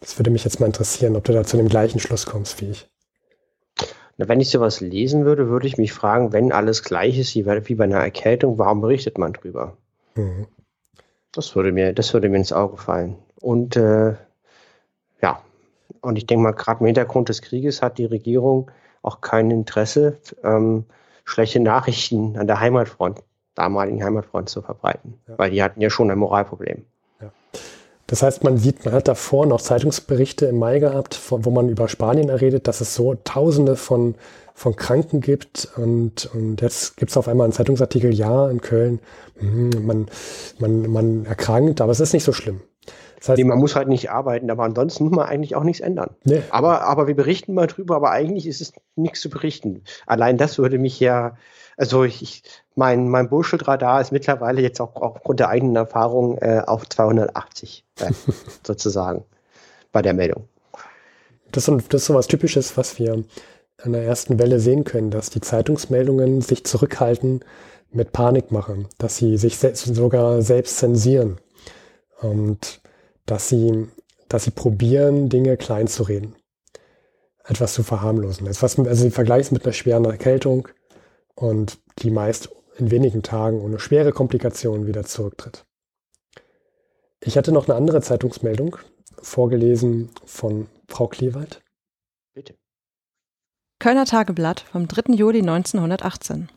Das 0.00 0.18
würde 0.18 0.30
mich 0.30 0.44
jetzt 0.44 0.58
mal 0.58 0.64
interessieren, 0.64 1.16
ob 1.16 1.24
du 1.24 1.34
da 1.34 1.44
zu 1.44 1.58
dem 1.58 1.68
gleichen 1.68 2.00
Schluss 2.00 2.24
kommst 2.24 2.62
wie 2.62 2.70
ich. 2.70 2.88
Wenn 4.16 4.40
ich 4.40 4.50
sowas 4.50 4.80
lesen 4.80 5.24
würde, 5.24 5.48
würde 5.48 5.66
ich 5.66 5.78
mich 5.78 5.92
fragen, 5.92 6.32
wenn 6.32 6.52
alles 6.52 6.82
gleich 6.82 7.18
ist 7.18 7.34
wie 7.34 7.42
bei, 7.42 7.68
wie 7.68 7.74
bei 7.74 7.84
einer 7.84 7.98
Erkältung, 7.98 8.58
warum 8.58 8.80
berichtet 8.80 9.18
man 9.18 9.32
drüber? 9.32 9.76
Mhm. 10.14 10.46
Das 11.32 11.56
würde 11.56 11.72
mir, 11.72 11.92
das 11.92 12.12
würde 12.12 12.28
mir 12.28 12.36
ins 12.36 12.52
Auge 12.52 12.76
fallen. 12.76 13.16
Und 13.40 13.76
äh, 13.76 14.14
ja, 15.22 15.42
und 16.00 16.16
ich 16.16 16.26
denke 16.26 16.42
mal, 16.42 16.52
gerade 16.52 16.80
im 16.80 16.86
Hintergrund 16.86 17.28
des 17.28 17.42
Krieges 17.42 17.80
hat 17.82 17.98
die 17.98 18.04
Regierung 18.04 18.70
auch 19.02 19.20
kein 19.20 19.50
Interesse, 19.50 20.18
ähm, 20.44 20.84
schlechte 21.24 21.60
Nachrichten 21.60 22.36
an 22.36 22.46
der 22.46 22.60
Heimatfront, 22.60 23.22
damaligen 23.54 24.04
Heimatfront 24.04 24.48
zu 24.48 24.62
verbreiten, 24.62 25.20
ja. 25.26 25.38
weil 25.38 25.50
die 25.50 25.62
hatten 25.62 25.80
ja 25.80 25.90
schon 25.90 26.10
ein 26.10 26.18
Moralproblem. 26.18 26.84
Das 28.06 28.22
heißt, 28.22 28.44
man 28.44 28.58
sieht, 28.58 28.84
man 28.84 28.94
hat 28.94 29.08
davor 29.08 29.46
noch 29.46 29.60
Zeitungsberichte 29.60 30.46
im 30.46 30.58
Mai 30.58 30.78
gehabt, 30.80 31.20
wo 31.28 31.50
man 31.50 31.68
über 31.68 31.88
Spanien 31.88 32.30
redet, 32.30 32.68
dass 32.68 32.80
es 32.80 32.94
so 32.94 33.14
Tausende 33.24 33.76
von, 33.76 34.16
von 34.54 34.76
Kranken 34.76 35.20
gibt 35.20 35.68
und, 35.76 36.28
und 36.34 36.60
jetzt 36.60 36.96
gibt 36.96 37.10
es 37.10 37.16
auf 37.16 37.28
einmal 37.28 37.44
einen 37.44 37.52
Zeitungsartikel, 37.52 38.12
ja, 38.12 38.50
in 38.50 38.60
Köln, 38.60 39.00
hm, 39.38 39.86
man, 39.86 40.06
man, 40.58 40.90
man 40.90 41.24
erkrankt, 41.24 41.80
aber 41.80 41.92
es 41.92 42.00
ist 42.00 42.12
nicht 42.12 42.24
so 42.24 42.32
schlimm. 42.32 42.60
Das 43.22 43.28
heißt, 43.28 43.38
nee, 43.38 43.44
man 43.44 43.58
muss 43.58 43.76
halt 43.76 43.86
nicht 43.86 44.10
arbeiten, 44.10 44.50
aber 44.50 44.64
ansonsten 44.64 45.04
muss 45.04 45.14
man 45.14 45.26
eigentlich 45.26 45.54
auch 45.54 45.62
nichts 45.62 45.80
ändern. 45.80 46.10
Nee. 46.24 46.42
Aber, 46.50 46.82
aber 46.82 47.06
wir 47.06 47.14
berichten 47.14 47.54
mal 47.54 47.68
drüber, 47.68 47.94
aber 47.94 48.10
eigentlich 48.10 48.48
ist 48.48 48.60
es 48.60 48.72
nichts 48.96 49.20
zu 49.20 49.30
berichten. 49.30 49.84
Allein 50.06 50.38
das 50.38 50.58
würde 50.58 50.78
mich 50.78 50.98
ja, 50.98 51.36
also 51.82 52.04
ich, 52.04 52.44
mein, 52.76 53.08
mein 53.08 53.28
Bullshit-Radar 53.28 54.00
ist 54.00 54.12
mittlerweile 54.12 54.62
jetzt 54.62 54.80
auch 54.80 54.94
aufgrund 54.94 55.40
der 55.40 55.48
eigenen 55.48 55.74
Erfahrung 55.74 56.38
äh, 56.38 56.62
auf 56.64 56.88
280 56.88 57.84
äh, 57.98 58.12
sozusagen 58.64 59.24
bei 59.90 60.00
der 60.00 60.14
Meldung. 60.14 60.46
Das 61.50 61.66
ist, 61.66 61.92
das 61.92 62.02
ist 62.02 62.06
so 62.06 62.14
was 62.14 62.28
Typisches, 62.28 62.76
was 62.76 63.00
wir 63.00 63.24
an 63.82 63.92
der 63.92 64.04
ersten 64.04 64.38
Welle 64.38 64.60
sehen 64.60 64.84
können, 64.84 65.10
dass 65.10 65.30
die 65.30 65.40
Zeitungsmeldungen 65.40 66.40
sich 66.40 66.64
zurückhalten 66.64 67.40
mit 67.90 68.12
Panikmache, 68.12 68.86
dass 68.98 69.16
sie 69.16 69.36
sich 69.36 69.56
selbst, 69.56 69.92
sogar 69.92 70.40
selbst 70.40 70.78
zensieren. 70.78 71.40
Und 72.20 72.80
dass 73.26 73.48
sie, 73.48 73.88
dass 74.28 74.44
sie 74.44 74.52
probieren, 74.52 75.30
Dinge 75.30 75.56
klein 75.56 75.88
zu 75.88 76.04
reden. 76.04 76.36
Etwas 77.42 77.74
zu 77.74 77.82
verharmlosen. 77.82 78.46
Etwas, 78.46 78.78
also 78.78 79.02
sie 79.02 79.10
vergleichen 79.10 79.46
es 79.46 79.50
mit 79.50 79.64
einer 79.64 79.72
schweren 79.72 80.04
Erkältung 80.04 80.68
und 81.34 81.78
die 81.98 82.10
meist 82.10 82.50
in 82.76 82.90
wenigen 82.90 83.22
Tagen 83.22 83.60
ohne 83.60 83.78
schwere 83.78 84.12
Komplikationen 84.12 84.86
wieder 84.86 85.04
zurücktritt. 85.04 85.64
Ich 87.20 87.36
hatte 87.36 87.52
noch 87.52 87.68
eine 87.68 87.76
andere 87.76 88.00
Zeitungsmeldung 88.00 88.76
vorgelesen 89.20 90.10
von 90.24 90.66
Frau 90.88 91.06
Klewald. 91.06 91.62
Bitte. 92.34 92.54
Kölner 93.78 94.06
Tageblatt 94.06 94.60
vom 94.60 94.88
3. 94.88 95.14
Juli 95.14 95.40
1918. 95.40 96.48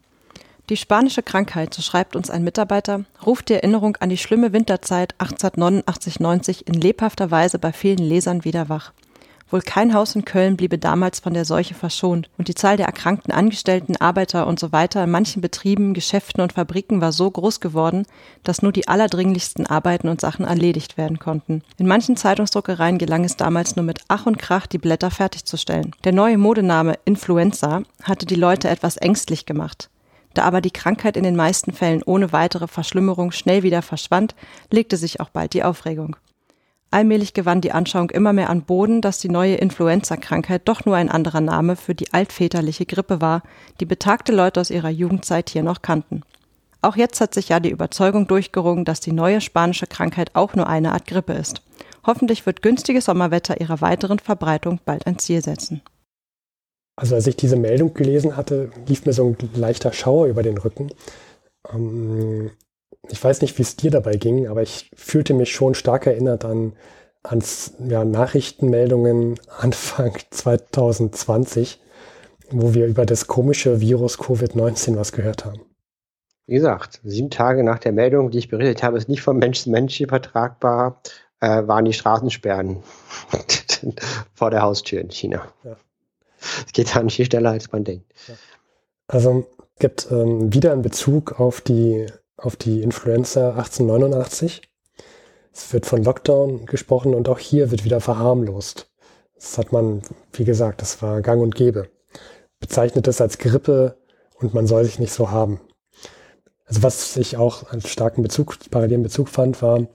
Die 0.69 0.77
spanische 0.77 1.21
Krankheit, 1.21 1.75
so 1.75 1.83
schreibt 1.83 2.15
uns 2.15 2.31
ein 2.31 2.43
Mitarbeiter, 2.43 3.05
ruft 3.23 3.49
die 3.49 3.53
Erinnerung 3.53 3.97
an 3.97 4.09
die 4.09 4.17
schlimme 4.17 4.51
Winterzeit 4.51 5.13
1889-90 5.19 6.67
in 6.67 6.73
lebhafter 6.73 7.29
Weise 7.29 7.59
bei 7.59 7.71
vielen 7.71 7.99
Lesern 7.99 8.43
wieder 8.45 8.67
wach. 8.67 8.91
Wohl 9.51 9.61
kein 9.61 9.93
Haus 9.93 10.15
in 10.15 10.25
Köln 10.25 10.57
bliebe 10.57 10.79
damals 10.79 11.19
von 11.19 11.35
der 11.35 11.45
Seuche 11.45 11.75
verschont 11.75 12.29
und 12.37 12.47
die 12.47 12.55
Zahl 12.55 12.77
der 12.77 12.87
erkrankten 12.87 13.31
Angestellten, 13.31 13.95
Arbeiter 13.95 14.47
und 14.47 14.59
so 14.59 14.71
weiter 14.71 15.03
in 15.03 15.11
manchen 15.11 15.41
Betrieben, 15.41 15.93
Geschäften 15.93 16.41
und 16.41 16.53
Fabriken 16.53 16.99
war 16.99 17.11
so 17.11 17.29
groß 17.29 17.59
geworden, 17.59 18.07
dass 18.43 18.63
nur 18.63 18.71
die 18.71 18.87
allerdringlichsten 18.87 19.67
Arbeiten 19.67 20.07
und 20.07 20.19
Sachen 20.19 20.45
erledigt 20.45 20.97
werden 20.97 21.19
konnten. 21.19 21.61
In 21.77 21.87
manchen 21.87 22.17
Zeitungsdruckereien 22.17 22.97
gelang 22.97 23.23
es 23.23 23.37
damals 23.37 23.75
nur 23.75 23.85
mit 23.85 24.01
Ach 24.07 24.25
und 24.25 24.39
Krach, 24.39 24.65
die 24.65 24.79
Blätter 24.79 25.11
fertigzustellen. 25.11 25.91
Der 26.03 26.11
neue 26.11 26.39
Modename 26.39 26.97
Influenza 27.05 27.83
hatte 28.01 28.25
die 28.25 28.35
Leute 28.35 28.69
etwas 28.69 28.97
ängstlich 28.97 29.45
gemacht. 29.45 29.89
Da 30.33 30.43
aber 30.43 30.59
die 30.59 30.71
Krankheit 30.71 31.15
in 31.17 31.23
den 31.23 31.35
meisten 31.35 31.71
Fällen 31.71 32.03
ohne 32.03 32.33
weitere 32.33 32.67
Verschlimmerung 32.67 33.31
schnell 33.31 33.63
wieder 33.63 33.81
verschwand, 33.81 34.35
legte 34.71 34.97
sich 34.97 35.19
auch 35.19 35.29
bald 35.29 35.53
die 35.53 35.63
Aufregung. 35.63 36.17
Allmählich 36.95 37.33
gewann 37.33 37.59
die 37.59 37.73
Anschauung 37.73 38.09
immer 38.09 38.31
mehr 38.31 38.49
an 38.49 38.61
Boden, 38.61 39.01
dass 39.01 39.19
die 39.19 39.27
neue 39.27 39.55
Influenza-Krankheit 39.55 40.61
doch 40.63 40.85
nur 40.85 40.95
ein 40.95 41.09
anderer 41.09 41.41
Name 41.41 41.75
für 41.75 41.93
die 41.93 42.13
altväterliche 42.13 42.85
Grippe 42.85 43.19
war, 43.19 43.43
die 43.81 43.85
betagte 43.85 44.31
Leute 44.31 44.61
aus 44.61 44.69
ihrer 44.69 44.87
Jugendzeit 44.91 45.49
hier 45.49 45.61
noch 45.61 45.81
kannten. 45.81 46.21
Auch 46.81 46.95
jetzt 46.95 47.19
hat 47.19 47.33
sich 47.33 47.49
ja 47.49 47.59
die 47.59 47.69
Überzeugung 47.69 48.27
durchgerungen, 48.27 48.85
dass 48.85 49.01
die 49.01 49.11
neue 49.11 49.41
spanische 49.41 49.87
Krankheit 49.87 50.31
auch 50.35 50.55
nur 50.55 50.67
eine 50.67 50.93
Art 50.93 51.05
Grippe 51.05 51.33
ist. 51.33 51.61
Hoffentlich 52.05 52.45
wird 52.45 52.61
günstiges 52.61 53.03
Sommerwetter 53.03 53.59
ihrer 53.59 53.81
weiteren 53.81 54.19
Verbreitung 54.19 54.79
bald 54.85 55.05
ein 55.05 55.19
Ziel 55.19 55.43
setzen. 55.43 55.81
Also 56.95 57.15
als 57.15 57.27
ich 57.27 57.35
diese 57.35 57.57
Meldung 57.57 57.93
gelesen 57.93 58.37
hatte, 58.37 58.71
lief 58.87 59.05
mir 59.05 59.11
so 59.11 59.35
ein 59.37 59.49
leichter 59.53 59.91
Schauer 59.91 60.27
über 60.27 60.43
den 60.43 60.57
Rücken. 60.57 60.91
Ähm, 61.73 62.51
ich 63.09 63.23
weiß 63.23 63.41
nicht, 63.41 63.57
wie 63.57 63.63
es 63.63 63.75
dir 63.75 63.91
dabei 63.91 64.15
ging, 64.15 64.47
aber 64.47 64.61
ich 64.61 64.89
fühlte 64.95 65.33
mich 65.33 65.51
schon 65.53 65.75
stark 65.75 66.07
erinnert 66.07 66.45
an 66.45 66.73
ans 67.23 67.73
ja, 67.87 68.05
Nachrichtenmeldungen 68.05 69.39
Anfang 69.59 70.17
2020, 70.29 71.79
wo 72.51 72.73
wir 72.73 72.85
über 72.87 73.05
das 73.05 73.27
komische 73.27 73.81
Virus 73.81 74.19
Covid-19 74.19 74.95
was 74.95 75.11
gehört 75.11 75.45
haben. 75.45 75.61
Wie 76.47 76.55
gesagt, 76.55 77.01
sieben 77.03 77.31
Tage 77.31 77.63
nach 77.63 77.79
der 77.79 77.91
Meldung, 77.91 78.29
die 78.29 78.37
ich 78.37 78.49
berichtet 78.49 78.83
habe, 78.83 78.97
ist 78.97 79.09
nicht 79.09 79.23
vom 79.23 79.37
Mensch 79.37 79.61
zu 79.61 79.71
Mensch 79.71 79.99
übertragbar, 79.99 81.01
äh, 81.39 81.67
waren 81.67 81.85
die 81.85 81.93
Straßensperren 81.93 82.83
vor 84.33 84.51
der 84.51 84.61
Haustür 84.61 85.01
in 85.01 85.09
China. 85.09 85.47
Ja. 85.63 85.75
Es 86.65 86.71
geht 86.73 86.95
da 86.95 87.01
nicht 87.01 87.15
viel 87.15 87.25
schneller, 87.25 87.51
als 87.51 87.71
man 87.71 87.83
denkt. 87.83 88.13
Also 89.07 89.47
gibt 89.79 90.07
ähm, 90.11 90.53
wieder 90.53 90.71
einen 90.71 90.81
Bezug 90.81 91.39
auf 91.39 91.61
die, 91.61 92.07
auf 92.37 92.55
die 92.55 92.81
Influenza 92.81 93.49
1889. 93.51 94.61
Es 95.53 95.71
wird 95.73 95.85
von 95.85 96.03
Lockdown 96.03 96.65
gesprochen 96.65 97.15
und 97.15 97.29
auch 97.29 97.39
hier 97.39 97.71
wird 97.71 97.85
wieder 97.85 98.01
verharmlost. 98.01 98.91
Das 99.35 99.57
hat 99.57 99.71
man, 99.71 100.01
wie 100.33 100.45
gesagt, 100.45 100.81
das 100.81 101.01
war 101.01 101.21
gang 101.21 101.41
und 101.41 101.55
gäbe. 101.55 101.89
Bezeichnet 102.59 103.07
es 103.07 103.21
als 103.21 103.37
Grippe 103.37 103.97
und 104.39 104.53
man 104.53 104.67
soll 104.67 104.85
sich 104.85 104.99
nicht 104.99 105.13
so 105.13 105.31
haben. 105.31 105.61
Also 106.65 106.83
was 106.83 107.15
ich 107.17 107.37
auch 107.37 107.71
als 107.71 107.89
starken 107.89 108.23
Bezug, 108.23 108.57
parallelen 108.71 109.03
Bezug 109.03 109.29
fand, 109.29 109.61
war, 109.61 109.87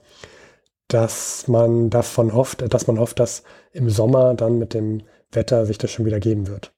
dass 0.87 1.47
man 1.47 1.89
davon 1.89 2.33
hofft, 2.33 2.73
dass 2.73 2.87
man 2.87 2.99
hofft, 2.99 3.19
dass 3.19 3.43
im 3.71 3.89
Sommer 3.89 4.33
dann 4.33 4.57
mit 4.57 4.73
dem 4.73 5.03
Wetter 5.31 5.65
sich 5.65 5.77
das 5.77 5.91
schon 5.91 6.05
wieder 6.05 6.19
geben 6.19 6.47
wird. 6.47 6.73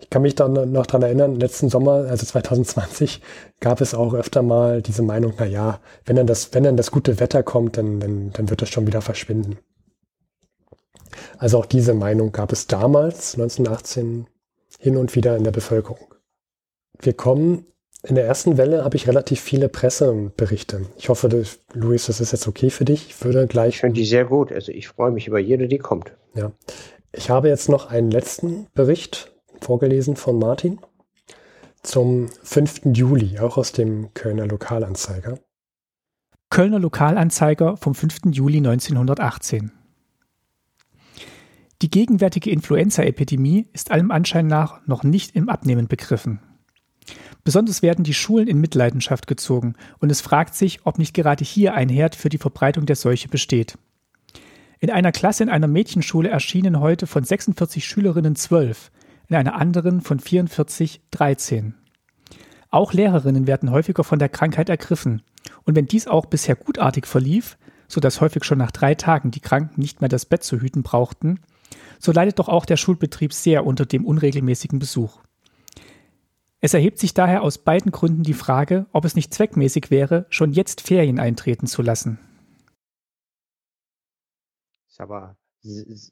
Ich 0.00 0.10
kann 0.10 0.22
mich 0.22 0.34
dann 0.34 0.72
noch 0.72 0.86
daran 0.86 1.02
erinnern, 1.02 1.36
letzten 1.38 1.68
Sommer, 1.68 2.06
also 2.08 2.24
2020, 2.24 3.20
gab 3.60 3.80
es 3.80 3.94
auch 3.94 4.14
öfter 4.14 4.42
mal 4.42 4.80
diese 4.80 5.02
Meinung, 5.02 5.34
na 5.38 5.44
ja, 5.44 5.80
wenn 6.04 6.16
dann 6.16 6.26
das, 6.26 6.54
wenn 6.54 6.62
dann 6.62 6.76
das 6.76 6.90
gute 6.90 7.20
Wetter 7.20 7.42
kommt, 7.42 7.76
dann, 7.76 8.00
dann, 8.00 8.30
dann 8.32 8.50
wird 8.50 8.62
das 8.62 8.68
schon 8.68 8.86
wieder 8.86 9.02
verschwinden. 9.02 9.58
Also 11.38 11.58
auch 11.58 11.66
diese 11.66 11.94
Meinung 11.94 12.32
gab 12.32 12.52
es 12.52 12.66
damals, 12.66 13.34
1918, 13.34 14.26
hin 14.78 14.96
und 14.96 15.14
wieder 15.14 15.36
in 15.36 15.44
der 15.44 15.50
Bevölkerung. 15.50 16.14
Wir 17.00 17.12
kommen, 17.12 17.66
in 18.04 18.14
der 18.14 18.26
ersten 18.26 18.56
Welle 18.56 18.84
habe 18.84 18.96
ich 18.96 19.08
relativ 19.08 19.40
viele 19.40 19.68
Presseberichte. 19.68 20.82
Ich 20.96 21.08
hoffe, 21.08 21.28
dass, 21.28 21.58
Luis, 21.72 22.06
das 22.06 22.20
ist 22.20 22.32
jetzt 22.32 22.46
okay 22.46 22.70
für 22.70 22.84
dich. 22.84 23.08
Ich 23.08 23.24
würde 23.24 23.46
gleich. 23.46 23.74
Ich 23.74 23.80
finde 23.80 23.94
die 23.94 24.06
sehr 24.06 24.24
gut. 24.24 24.52
Also 24.52 24.70
ich 24.70 24.88
freue 24.88 25.10
mich 25.10 25.26
über 25.26 25.38
jede, 25.38 25.66
die 25.66 25.78
kommt. 25.78 26.12
Ja. 26.34 26.52
Ich 27.12 27.30
habe 27.30 27.48
jetzt 27.48 27.68
noch 27.68 27.90
einen 27.90 28.10
letzten 28.10 28.68
Bericht 28.74 29.32
vorgelesen 29.60 30.16
von 30.16 30.38
Martin 30.38 30.78
zum 31.82 32.28
5. 32.42 32.82
Juli, 32.94 33.38
auch 33.38 33.56
aus 33.56 33.72
dem 33.72 34.12
Kölner 34.14 34.46
Lokalanzeiger. 34.46 35.38
Kölner 36.50 36.78
Lokalanzeiger 36.78 37.76
vom 37.76 37.94
5. 37.94 38.20
Juli 38.32 38.58
1918. 38.58 39.72
Die 41.80 41.90
gegenwärtige 41.90 42.50
Influenza-Epidemie 42.50 43.68
ist 43.72 43.92
allem 43.92 44.10
Anschein 44.10 44.48
nach 44.48 44.84
noch 44.86 45.04
nicht 45.04 45.36
im 45.36 45.48
Abnehmen 45.48 45.86
begriffen. 45.86 46.40
Besonders 47.44 47.82
werden 47.82 48.04
die 48.04 48.14
Schulen 48.14 48.48
in 48.48 48.60
Mitleidenschaft 48.60 49.26
gezogen 49.26 49.74
und 50.00 50.10
es 50.10 50.20
fragt 50.20 50.54
sich, 50.54 50.80
ob 50.84 50.98
nicht 50.98 51.14
gerade 51.14 51.44
hier 51.44 51.74
ein 51.74 51.88
Herd 51.88 52.16
für 52.16 52.28
die 52.28 52.38
Verbreitung 52.38 52.84
der 52.84 52.96
Seuche 52.96 53.28
besteht. 53.28 53.78
In 54.80 54.90
einer 54.90 55.12
Klasse 55.12 55.44
in 55.44 55.48
einer 55.48 55.68
Mädchenschule 55.68 56.28
erschienen 56.28 56.80
heute 56.80 57.06
von 57.06 57.24
46 57.24 57.84
Schülerinnen 57.84 58.36
12, 58.36 58.90
in 59.28 59.36
einer 59.36 59.54
anderen 59.54 60.00
von 60.00 60.20
44 60.20 61.02
13. 61.10 61.74
Auch 62.70 62.92
Lehrerinnen 62.92 63.46
werden 63.46 63.70
häufiger 63.70 64.04
von 64.04 64.18
der 64.18 64.28
Krankheit 64.28 64.68
ergriffen. 64.68 65.22
Und 65.64 65.76
wenn 65.76 65.86
dies 65.86 66.06
auch 66.06 66.26
bisher 66.26 66.56
gutartig 66.56 67.06
verlief, 67.06 67.58
so 67.88 68.00
dass 68.00 68.20
häufig 68.20 68.44
schon 68.44 68.58
nach 68.58 68.70
drei 68.70 68.94
Tagen 68.94 69.30
die 69.30 69.40
Kranken 69.40 69.80
nicht 69.80 70.00
mehr 70.00 70.08
das 70.08 70.26
Bett 70.26 70.42
zu 70.42 70.60
hüten 70.60 70.82
brauchten, 70.82 71.40
so 71.98 72.12
leidet 72.12 72.38
doch 72.38 72.48
auch 72.48 72.66
der 72.66 72.76
Schulbetrieb 72.76 73.32
sehr 73.32 73.66
unter 73.66 73.86
dem 73.86 74.04
unregelmäßigen 74.04 74.78
Besuch. 74.78 75.20
Es 76.60 76.74
erhebt 76.74 76.98
sich 76.98 77.14
daher 77.14 77.42
aus 77.42 77.58
beiden 77.58 77.92
Gründen 77.92 78.24
die 78.24 78.34
Frage, 78.34 78.86
ob 78.92 79.04
es 79.04 79.14
nicht 79.14 79.32
zweckmäßig 79.32 79.90
wäre, 79.90 80.26
schon 80.28 80.52
jetzt 80.52 80.80
Ferien 80.80 81.18
eintreten 81.18 81.66
zu 81.66 81.82
lassen. 81.82 82.18
Ist 84.88 85.00
aber 85.00 85.37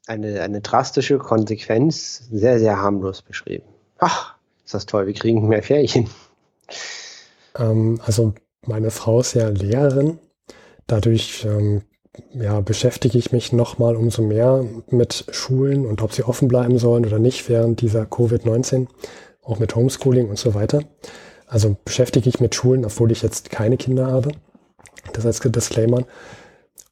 eine, 0.07 0.41
eine 0.41 0.61
drastische 0.61 1.17
Konsequenz, 1.17 2.27
sehr, 2.31 2.59
sehr 2.59 2.81
harmlos 2.81 3.21
beschrieben. 3.21 3.65
Ach, 3.97 4.35
ist 4.65 4.73
das 4.73 4.85
toll, 4.85 5.07
wir 5.07 5.13
kriegen 5.13 5.47
mehr 5.47 5.63
Ferien. 5.63 6.09
Ähm, 7.57 7.99
also 8.05 8.33
meine 8.65 8.91
Frau 8.91 9.19
ist 9.19 9.33
ja 9.33 9.49
Lehrerin. 9.49 10.19
Dadurch 10.85 11.45
ähm, 11.45 11.83
ja, 12.33 12.59
beschäftige 12.61 13.17
ich 13.17 13.31
mich 13.31 13.53
nochmal 13.53 13.95
umso 13.95 14.21
mehr 14.21 14.65
mit 14.89 15.25
Schulen 15.31 15.85
und 15.85 16.01
ob 16.01 16.13
sie 16.13 16.23
offen 16.23 16.47
bleiben 16.47 16.77
sollen 16.77 17.05
oder 17.05 17.19
nicht 17.19 17.49
während 17.49 17.81
dieser 17.81 18.03
Covid-19, 18.03 18.87
auch 19.43 19.59
mit 19.59 19.75
Homeschooling 19.75 20.29
und 20.29 20.37
so 20.37 20.53
weiter. 20.53 20.81
Also 21.47 21.77
beschäftige 21.85 22.29
ich 22.29 22.39
mit 22.39 22.55
Schulen, 22.55 22.85
obwohl 22.85 23.11
ich 23.11 23.21
jetzt 23.21 23.49
keine 23.49 23.77
Kinder 23.77 24.07
habe. 24.07 24.31
Das 25.13 25.25
als 25.25 25.39
Disclaimer. 25.39 26.03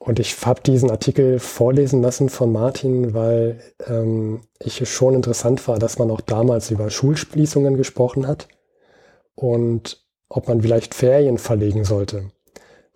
Und 0.06 0.20
ich 0.20 0.45
habe 0.45 0.62
diesen 0.62 0.91
Artikel 0.91 1.39
vorlesen 1.39 2.03
lassen 2.03 2.30
von 2.30 2.51
Martin, 2.51 3.16
weil 3.16 3.60
ähm, 3.88 4.41
ich 4.60 4.80
es 4.80 4.89
schon 4.89 5.16
interessant 5.16 5.68
war, 5.68 5.80
dass 5.80 5.97
man 5.97 6.12
auch 6.12 6.22
damals 6.22 6.70
über 6.70 6.91
Schulschließungen 6.91 7.76
gesprochen 7.76 8.28
hat 8.28 8.47
und 9.34 10.06
ob 10.30 10.47
man 10.47 10.62
vielleicht 10.62 10.93
Ferien 10.93 11.39
verlegen 11.39 11.86
sollte 11.86 12.30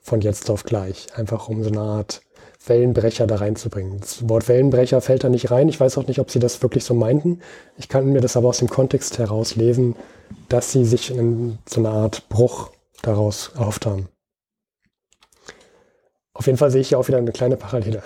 von 0.02 0.22
jetzt 0.22 0.52
auf 0.52 0.64
gleich. 0.64 1.08
Einfach 1.16 1.50
um 1.50 1.64
so 1.64 1.72
eine 1.72 1.82
Art 1.82 2.22
Wellenbrecher 2.68 3.26
da 3.26 3.38
reinzubringen. 3.38 4.00
Das 4.00 4.30
Wort 4.30 4.48
Wellenbrecher 4.48 5.02
fällt 5.02 5.24
da 5.24 5.30
nicht 5.30 5.50
rein. 5.50 5.68
Ich 5.68 5.80
weiß 5.80 5.98
auch 5.98 6.06
nicht, 6.06 6.20
ob 6.20 6.30
sie 6.30 6.40
das 6.40 6.62
wirklich 6.62 6.84
so 6.84 6.94
meinten. 6.94 7.40
Ich 7.78 7.90
kann 7.90 8.12
mir 8.12 8.22
das 8.22 8.38
aber 8.38 8.50
aus 8.50 8.60
dem 8.60 8.70
Kontext 8.70 9.18
heraus 9.18 9.56
lesen, 9.56 9.96
dass 10.48 10.72
sie 10.72 10.86
sich 10.86 11.10
in 11.10 11.58
so 11.68 11.80
eine 11.80 11.90
Art 11.90 12.30
Bruch 12.30 12.70
daraus 13.02 13.52
erhofft 13.56 13.88
haben. 13.88 14.10
Auf 16.40 16.46
jeden 16.46 16.58
Fall 16.58 16.72
sehe 16.72 16.80
ich 16.80 16.88
hier 16.88 16.98
auch 16.98 17.08
wieder 17.10 17.18
eine 17.18 17.34
kleine 17.34 17.58
Parallele. 17.58 18.02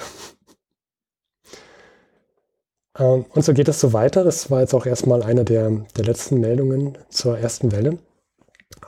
Ähm, 2.98 3.26
und 3.30 3.46
so 3.46 3.54
geht 3.54 3.68
es 3.68 3.80
so 3.80 3.94
weiter. 3.94 4.24
Das 4.24 4.50
war 4.50 4.62
jetzt 4.62 4.74
auch 4.74 4.88
erstmal 4.88 5.22
eine 5.22 5.46
der, 5.46 5.70
der 5.96 6.04
letzten 6.04 6.40
Meldungen 6.40 6.98
zur 7.10 7.38
ersten 7.38 7.72
Welle. 7.72 8.00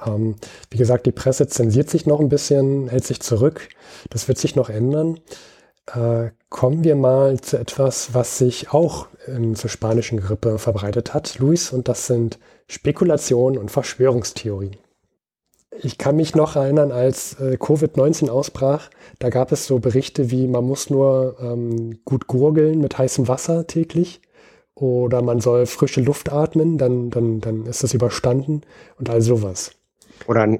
Ähm, 0.03 0.35
wie 0.71 0.77
gesagt, 0.77 1.05
die 1.05 1.11
Presse 1.11 1.45
zensiert 1.45 1.91
sich 1.91 2.07
noch 2.07 2.19
ein 2.19 2.29
bisschen, 2.29 2.89
hält 2.89 3.05
sich 3.05 3.21
zurück. 3.21 3.69
Das 4.09 4.27
wird 4.27 4.39
sich 4.39 4.55
noch 4.55 4.69
ändern. 4.69 5.19
Äh, 5.93 6.31
kommen 6.49 6.83
wir 6.83 6.95
mal 6.95 7.39
zu 7.39 7.59
etwas, 7.59 8.15
was 8.15 8.39
sich 8.39 8.73
auch 8.73 9.07
zur 9.55 9.69
spanischen 9.69 10.19
Grippe 10.19 10.59
verbreitet 10.59 11.15
hat, 11.15 11.39
Luis, 11.39 11.71
und 11.71 11.87
das 11.87 12.05
sind 12.05 12.37
Spekulationen 12.67 13.59
und 13.59 13.71
Verschwörungstheorien. 13.71 14.77
Ich 15.81 15.97
kann 15.97 16.15
mich 16.15 16.35
noch 16.35 16.55
erinnern, 16.55 16.91
als 16.91 17.39
äh, 17.39 17.57
Covid-19 17.59 18.29
ausbrach, 18.29 18.89
da 19.19 19.29
gab 19.29 19.51
es 19.51 19.67
so 19.67 19.79
Berichte 19.79 20.31
wie, 20.31 20.47
man 20.47 20.65
muss 20.65 20.89
nur 20.89 21.37
ähm, 21.39 21.99
gut 22.05 22.27
gurgeln 22.27 22.79
mit 22.79 22.97
heißem 22.97 23.27
Wasser 23.27 23.67
täglich 23.67 24.21
oder 24.75 25.21
man 25.21 25.39
soll 25.39 25.65
frische 25.65 26.01
Luft 26.01 26.31
atmen, 26.31 26.77
dann, 26.77 27.09
dann, 27.09 27.39
dann 27.41 27.65
ist 27.65 27.83
das 27.83 27.93
überstanden 27.93 28.61
und 28.99 29.09
all 29.09 29.21
sowas. 29.21 29.71
Oder 30.27 30.57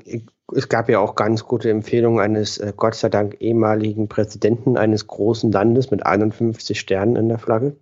es 0.53 0.69
gab 0.69 0.89
ja 0.89 0.99
auch 0.99 1.15
ganz 1.15 1.43
gute 1.43 1.69
Empfehlungen 1.69 2.19
eines 2.19 2.57
äh, 2.57 2.73
Gott 2.75 2.95
sei 2.95 3.09
Dank 3.09 3.37
ehemaligen 3.39 4.07
Präsidenten 4.07 4.77
eines 4.77 5.07
großen 5.07 5.51
Landes 5.51 5.91
mit 5.91 6.05
51 6.05 6.79
Sternen 6.79 7.15
in 7.15 7.29
der 7.29 7.39
Flagge. 7.39 7.75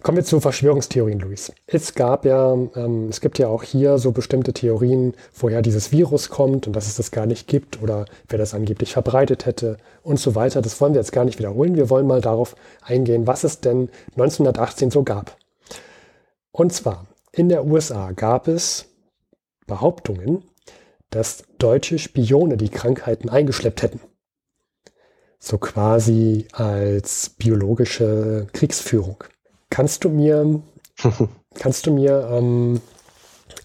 Kommen 0.00 0.16
wir 0.16 0.24
zu 0.24 0.38
Verschwörungstheorien, 0.38 1.18
Luis. 1.18 1.52
Es 1.66 1.94
gab 1.94 2.24
ja, 2.24 2.52
ähm, 2.52 3.08
es 3.08 3.20
gibt 3.20 3.38
ja 3.38 3.48
auch 3.48 3.64
hier 3.64 3.98
so 3.98 4.12
bestimmte 4.12 4.52
Theorien, 4.52 5.14
woher 5.34 5.60
dieses 5.60 5.90
Virus 5.90 6.28
kommt 6.28 6.68
und 6.68 6.72
dass 6.74 6.86
es 6.86 6.96
das 6.96 7.10
gar 7.10 7.26
nicht 7.26 7.48
gibt 7.48 7.82
oder 7.82 8.06
wer 8.28 8.38
das 8.38 8.54
angeblich 8.54 8.92
verbreitet 8.92 9.44
hätte 9.44 9.76
und 10.02 10.20
so 10.20 10.36
weiter. 10.36 10.62
Das 10.62 10.80
wollen 10.80 10.94
wir 10.94 11.00
jetzt 11.00 11.12
gar 11.12 11.24
nicht 11.24 11.40
wiederholen. 11.40 11.74
Wir 11.74 11.90
wollen 11.90 12.06
mal 12.06 12.20
darauf 12.20 12.54
eingehen, 12.80 13.26
was 13.26 13.42
es 13.42 13.60
denn 13.60 13.90
1918 14.12 14.92
so 14.92 15.02
gab. 15.02 15.36
Und 16.52 16.72
zwar, 16.72 17.06
in 17.32 17.48
der 17.48 17.66
USA 17.66 18.12
gab 18.12 18.46
es 18.46 18.86
Behauptungen, 19.66 20.44
dass 21.10 21.42
deutsche 21.58 21.98
Spione 21.98 22.56
die 22.56 22.70
Krankheiten 22.70 23.28
eingeschleppt 23.28 23.82
hätten. 23.82 24.00
So 25.38 25.58
quasi 25.58 26.46
als 26.52 27.30
biologische 27.30 28.48
Kriegsführung. 28.52 29.22
Kannst 29.70 30.04
du 30.04 30.10
mir, 30.10 30.60
kannst 31.54 31.86
du 31.86 31.92
mir 31.92 32.28
ähm, 32.32 32.80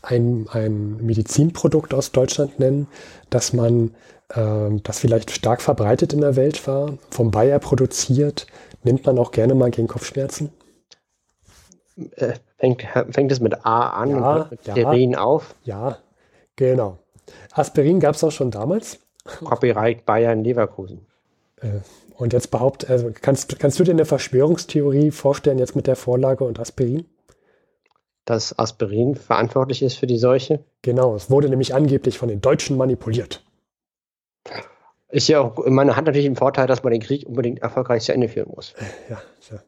ein, 0.01 0.47
ein 0.51 0.97
Medizinprodukt 0.97 1.93
aus 1.93 2.11
Deutschland 2.11 2.59
nennen, 2.59 2.87
das 3.29 3.53
man, 3.53 3.95
äh, 4.29 4.69
das 4.83 4.99
vielleicht 4.99 5.31
stark 5.31 5.61
verbreitet 5.61 6.13
in 6.13 6.21
der 6.21 6.35
Welt 6.35 6.67
war, 6.67 6.97
vom 7.09 7.31
Bayer 7.31 7.59
produziert, 7.59 8.45
nimmt 8.83 9.05
man 9.05 9.17
auch 9.17 9.31
gerne 9.31 9.55
mal 9.55 9.71
gegen 9.71 9.87
Kopfschmerzen? 9.87 10.51
Äh, 12.15 12.33
fängt, 12.57 12.83
fängt 13.11 13.31
es 13.31 13.39
mit 13.39 13.65
A 13.65 13.89
an 13.89 14.09
ja, 14.09 14.17
und 14.17 14.23
hört 14.23 14.51
mit 14.51 14.69
Aspirin 14.69 15.15
auf? 15.15 15.55
Ja, 15.63 15.97
genau. 16.55 16.99
Aspirin 17.51 17.99
gab 17.99 18.15
es 18.15 18.23
auch 18.23 18.31
schon 18.31 18.51
damals. 18.51 18.99
Copyright 19.43 20.05
Bayern 20.05 20.43
Leverkusen. 20.43 21.05
Äh, 21.63 21.79
und 22.15 22.31
jetzt 22.33 22.51
behauptet, 22.51 22.89
also 22.89 23.11
kannst, 23.11 23.57
kannst 23.57 23.79
du 23.79 23.83
dir 23.83 23.91
eine 23.91 24.05
Verschwörungstheorie 24.05 25.11
vorstellen, 25.11 25.57
jetzt 25.57 25.75
mit 25.75 25.87
der 25.87 25.95
Vorlage 25.95 26.43
und 26.43 26.59
Aspirin? 26.59 27.05
Dass 28.25 28.57
Aspirin 28.57 29.15
verantwortlich 29.15 29.81
ist 29.81 29.95
für 29.95 30.07
die 30.07 30.19
Seuche? 30.19 30.63
Genau, 30.83 31.15
es 31.15 31.29
wurde 31.29 31.49
nämlich 31.49 31.73
angeblich 31.73 32.17
von 32.17 32.29
den 32.29 32.39
Deutschen 32.39 32.77
manipuliert. 32.77 33.43
Ist 35.09 35.27
ja 35.27 35.41
auch 35.41 35.65
meiner 35.65 35.95
Hand 35.95 36.07
natürlich 36.07 36.27
ein 36.27 36.35
Vorteil, 36.35 36.67
dass 36.67 36.83
man 36.83 36.91
den 36.91 37.01
Krieg 37.01 37.25
unbedingt 37.27 37.61
erfolgreich 37.61 38.03
zu 38.03 38.13
Ende 38.13 38.29
führen 38.29 38.51
muss. 38.55 38.73
Ja, 39.09 39.21
ja. 39.51 39.63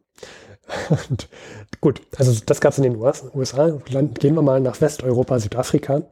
Und 1.10 1.30
gut, 1.82 2.02
also 2.18 2.34
das 2.46 2.62
gab 2.62 2.72
es 2.72 2.80
in 2.80 2.84
den 2.84 2.96
USA. 2.98 3.70
Gehen 3.70 4.36
wir 4.36 4.42
mal 4.42 4.60
nach 4.60 4.82
Westeuropa, 4.82 5.40
Südafrika. 5.40 6.04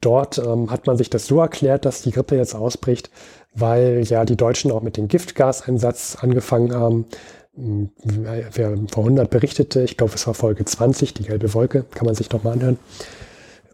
Dort 0.00 0.38
ähm, 0.38 0.70
hat 0.70 0.86
man 0.86 0.96
sich 0.96 1.10
das 1.10 1.26
so 1.26 1.40
erklärt, 1.40 1.84
dass 1.84 2.02
die 2.02 2.10
Grippe 2.10 2.36
jetzt 2.36 2.54
ausbricht, 2.54 3.10
weil 3.54 4.02
ja 4.04 4.24
die 4.24 4.36
Deutschen 4.36 4.70
auch 4.70 4.82
mit 4.82 4.96
dem 4.96 5.08
Giftgaseinsatz 5.08 6.18
angefangen 6.20 6.74
haben. 6.74 7.06
Hm, 7.54 7.90
wer 8.04 8.76
vor 8.90 9.04
100 9.04 9.30
berichtete, 9.30 9.82
ich 9.82 9.96
glaube, 9.96 10.14
es 10.14 10.26
war 10.26 10.34
Folge 10.34 10.64
20, 10.64 11.14
die 11.14 11.24
gelbe 11.24 11.52
Wolke, 11.54 11.84
kann 11.94 12.06
man 12.06 12.14
sich 12.14 12.30
noch 12.30 12.44
mal 12.44 12.52
anhören. 12.52 12.78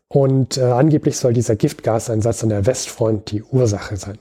Und 0.08 0.58
äh, 0.58 0.62
angeblich 0.62 1.16
soll 1.16 1.32
dieser 1.32 1.56
Giftgaseinsatz 1.56 2.42
an 2.42 2.50
der 2.50 2.66
Westfront 2.66 3.30
die 3.30 3.42
Ursache 3.42 3.96
sein. 3.96 4.18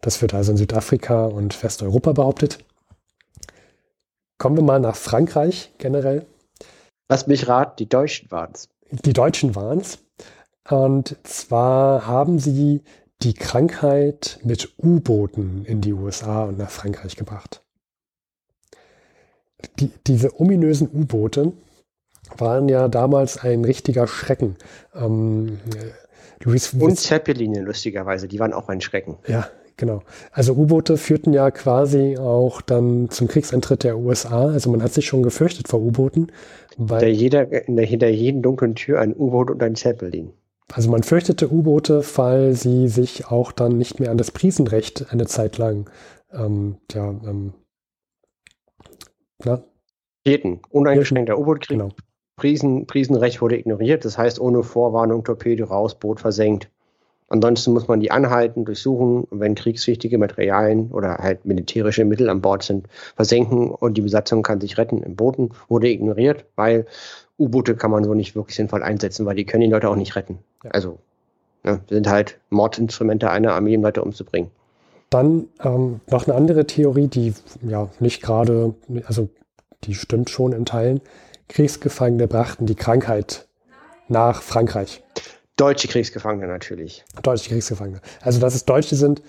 Das 0.00 0.20
wird 0.22 0.34
also 0.34 0.52
in 0.52 0.58
Südafrika 0.58 1.26
und 1.26 1.62
Westeuropa 1.62 2.12
behauptet. 2.12 2.58
Kommen 4.38 4.56
wir 4.56 4.62
mal 4.62 4.80
nach 4.80 4.96
Frankreich 4.96 5.72
generell. 5.78 6.26
Lass 7.08 7.26
mich 7.26 7.48
raten, 7.48 7.76
die 7.78 7.88
Deutschen 7.88 8.30
waren 8.30 8.52
es. 8.52 8.68
Die 8.90 9.12
Deutschen 9.12 9.54
waren 9.54 9.80
es. 9.80 9.98
Und 10.70 11.16
zwar 11.22 12.06
haben 12.06 12.38
sie 12.38 12.82
die 13.22 13.34
Krankheit 13.34 14.38
mit 14.44 14.74
U-Booten 14.82 15.64
in 15.64 15.80
die 15.80 15.92
USA 15.92 16.44
und 16.44 16.58
nach 16.58 16.70
Frankreich 16.70 17.16
gebracht. 17.16 17.62
Die, 19.80 19.90
diese 20.06 20.38
ominösen 20.40 20.88
U-Boote 20.92 21.52
waren 22.36 22.68
ja 22.68 22.88
damals 22.88 23.38
ein 23.38 23.64
richtiger 23.64 24.06
Schrecken. 24.06 24.56
Ähm, 24.94 25.58
Luis, 26.44 26.72
und 26.74 26.96
Zeppeline, 26.96 27.62
lustigerweise, 27.62 28.28
die 28.28 28.38
waren 28.38 28.52
auch 28.52 28.68
ein 28.68 28.80
Schrecken. 28.80 29.16
Ja, 29.26 29.48
Genau. 29.78 30.02
Also 30.32 30.54
U-Boote 30.54 30.96
führten 30.96 31.32
ja 31.32 31.52
quasi 31.52 32.18
auch 32.18 32.60
dann 32.60 33.10
zum 33.10 33.28
Kriegseintritt 33.28 33.84
der 33.84 33.96
USA. 33.96 34.48
Also 34.48 34.70
man 34.70 34.82
hat 34.82 34.92
sich 34.92 35.06
schon 35.06 35.22
gefürchtet 35.22 35.68
vor 35.68 35.80
U-Booten. 35.80 36.32
Weil 36.76 37.08
jeder, 37.10 37.46
hinter 37.46 38.08
jedem 38.08 38.42
dunklen 38.42 38.74
Tür 38.74 39.00
ein 39.00 39.14
U-Boot 39.16 39.50
und 39.50 39.62
ein 39.62 39.76
Zeppelin. 39.76 40.32
Also 40.72 40.90
man 40.90 41.02
fürchtete 41.02 41.50
U-Boote, 41.50 42.04
weil 42.16 42.54
sie 42.54 42.88
sich 42.88 43.26
auch 43.26 43.52
dann 43.52 43.78
nicht 43.78 44.00
mehr 44.00 44.10
an 44.10 44.18
das 44.18 44.30
Prisenrecht 44.30 45.06
eine 45.10 45.26
Zeit 45.26 45.56
lang 45.58 45.88
ähm, 46.32 46.76
ja, 46.92 47.08
ähm, 47.08 47.54
na? 49.44 49.62
Hielten. 50.26 50.60
Uneingeschränkter 50.70 51.38
U-Boot-Krieg. 51.38 51.78
Genau. 51.78 51.90
Prisen, 52.36 52.86
Prisenrecht 52.86 53.40
wurde 53.40 53.58
ignoriert. 53.58 54.04
Das 54.04 54.18
heißt, 54.18 54.40
ohne 54.40 54.62
Vorwarnung 54.62 55.24
Torpedo 55.24 55.64
raus, 55.64 55.98
Boot 55.98 56.20
versenkt. 56.20 56.70
Ansonsten 57.28 57.72
muss 57.72 57.88
man 57.88 58.00
die 58.00 58.10
anhalten, 58.10 58.64
durchsuchen, 58.64 59.26
wenn 59.30 59.54
kriegswichtige 59.54 60.16
Materialien 60.16 60.90
oder 60.90 61.18
halt 61.18 61.44
militärische 61.44 62.04
Mittel 62.04 62.30
an 62.30 62.40
Bord 62.40 62.62
sind, 62.62 62.88
versenken 63.16 63.70
und 63.70 63.98
die 63.98 64.02
Besatzung 64.02 64.42
kann 64.42 64.60
sich 64.60 64.78
retten. 64.78 65.02
Im 65.02 65.14
Booten 65.14 65.50
wurde 65.68 65.88
ignoriert, 65.88 66.46
weil 66.56 66.86
U-Boote 67.38 67.76
kann 67.76 67.90
man 67.90 68.04
so 68.04 68.14
nicht 68.14 68.34
wirklich 68.34 68.56
sinnvoll 68.56 68.82
einsetzen, 68.82 69.26
weil 69.26 69.36
die 69.36 69.46
können 69.46 69.62
die 69.62 69.70
Leute 69.70 69.88
auch 69.88 69.96
nicht 69.96 70.16
retten. 70.16 70.38
Ja. 70.64 70.70
Also 70.72 70.98
ne, 71.64 71.80
sind 71.88 72.08
halt 72.08 72.38
Mordinstrumente 72.50 73.30
einer 73.30 73.52
Armee, 73.52 73.76
um 73.76 73.82
Leute 73.82 74.02
umzubringen. 74.02 74.50
Dann 75.10 75.46
ähm, 75.62 76.00
noch 76.10 76.26
eine 76.26 76.36
andere 76.36 76.66
Theorie, 76.66 77.08
die 77.08 77.32
ja 77.62 77.88
nicht 77.98 78.22
gerade, 78.22 78.74
also 79.06 79.28
die 79.84 79.94
stimmt 79.94 80.30
schon 80.30 80.52
in 80.52 80.64
Teilen. 80.64 81.00
Kriegsgefangene 81.48 82.26
brachten 82.26 82.66
die 82.66 82.74
Krankheit 82.74 83.46
nach 84.08 84.42
Frankreich. 84.42 85.02
Deutsche 85.56 85.88
Kriegsgefangene 85.88 86.46
natürlich. 86.46 87.04
Deutsche 87.22 87.50
Kriegsgefangene. 87.50 88.00
Also, 88.20 88.38
dass 88.38 88.54
es 88.54 88.64
Deutsche 88.64 88.96
sind, 88.96 89.22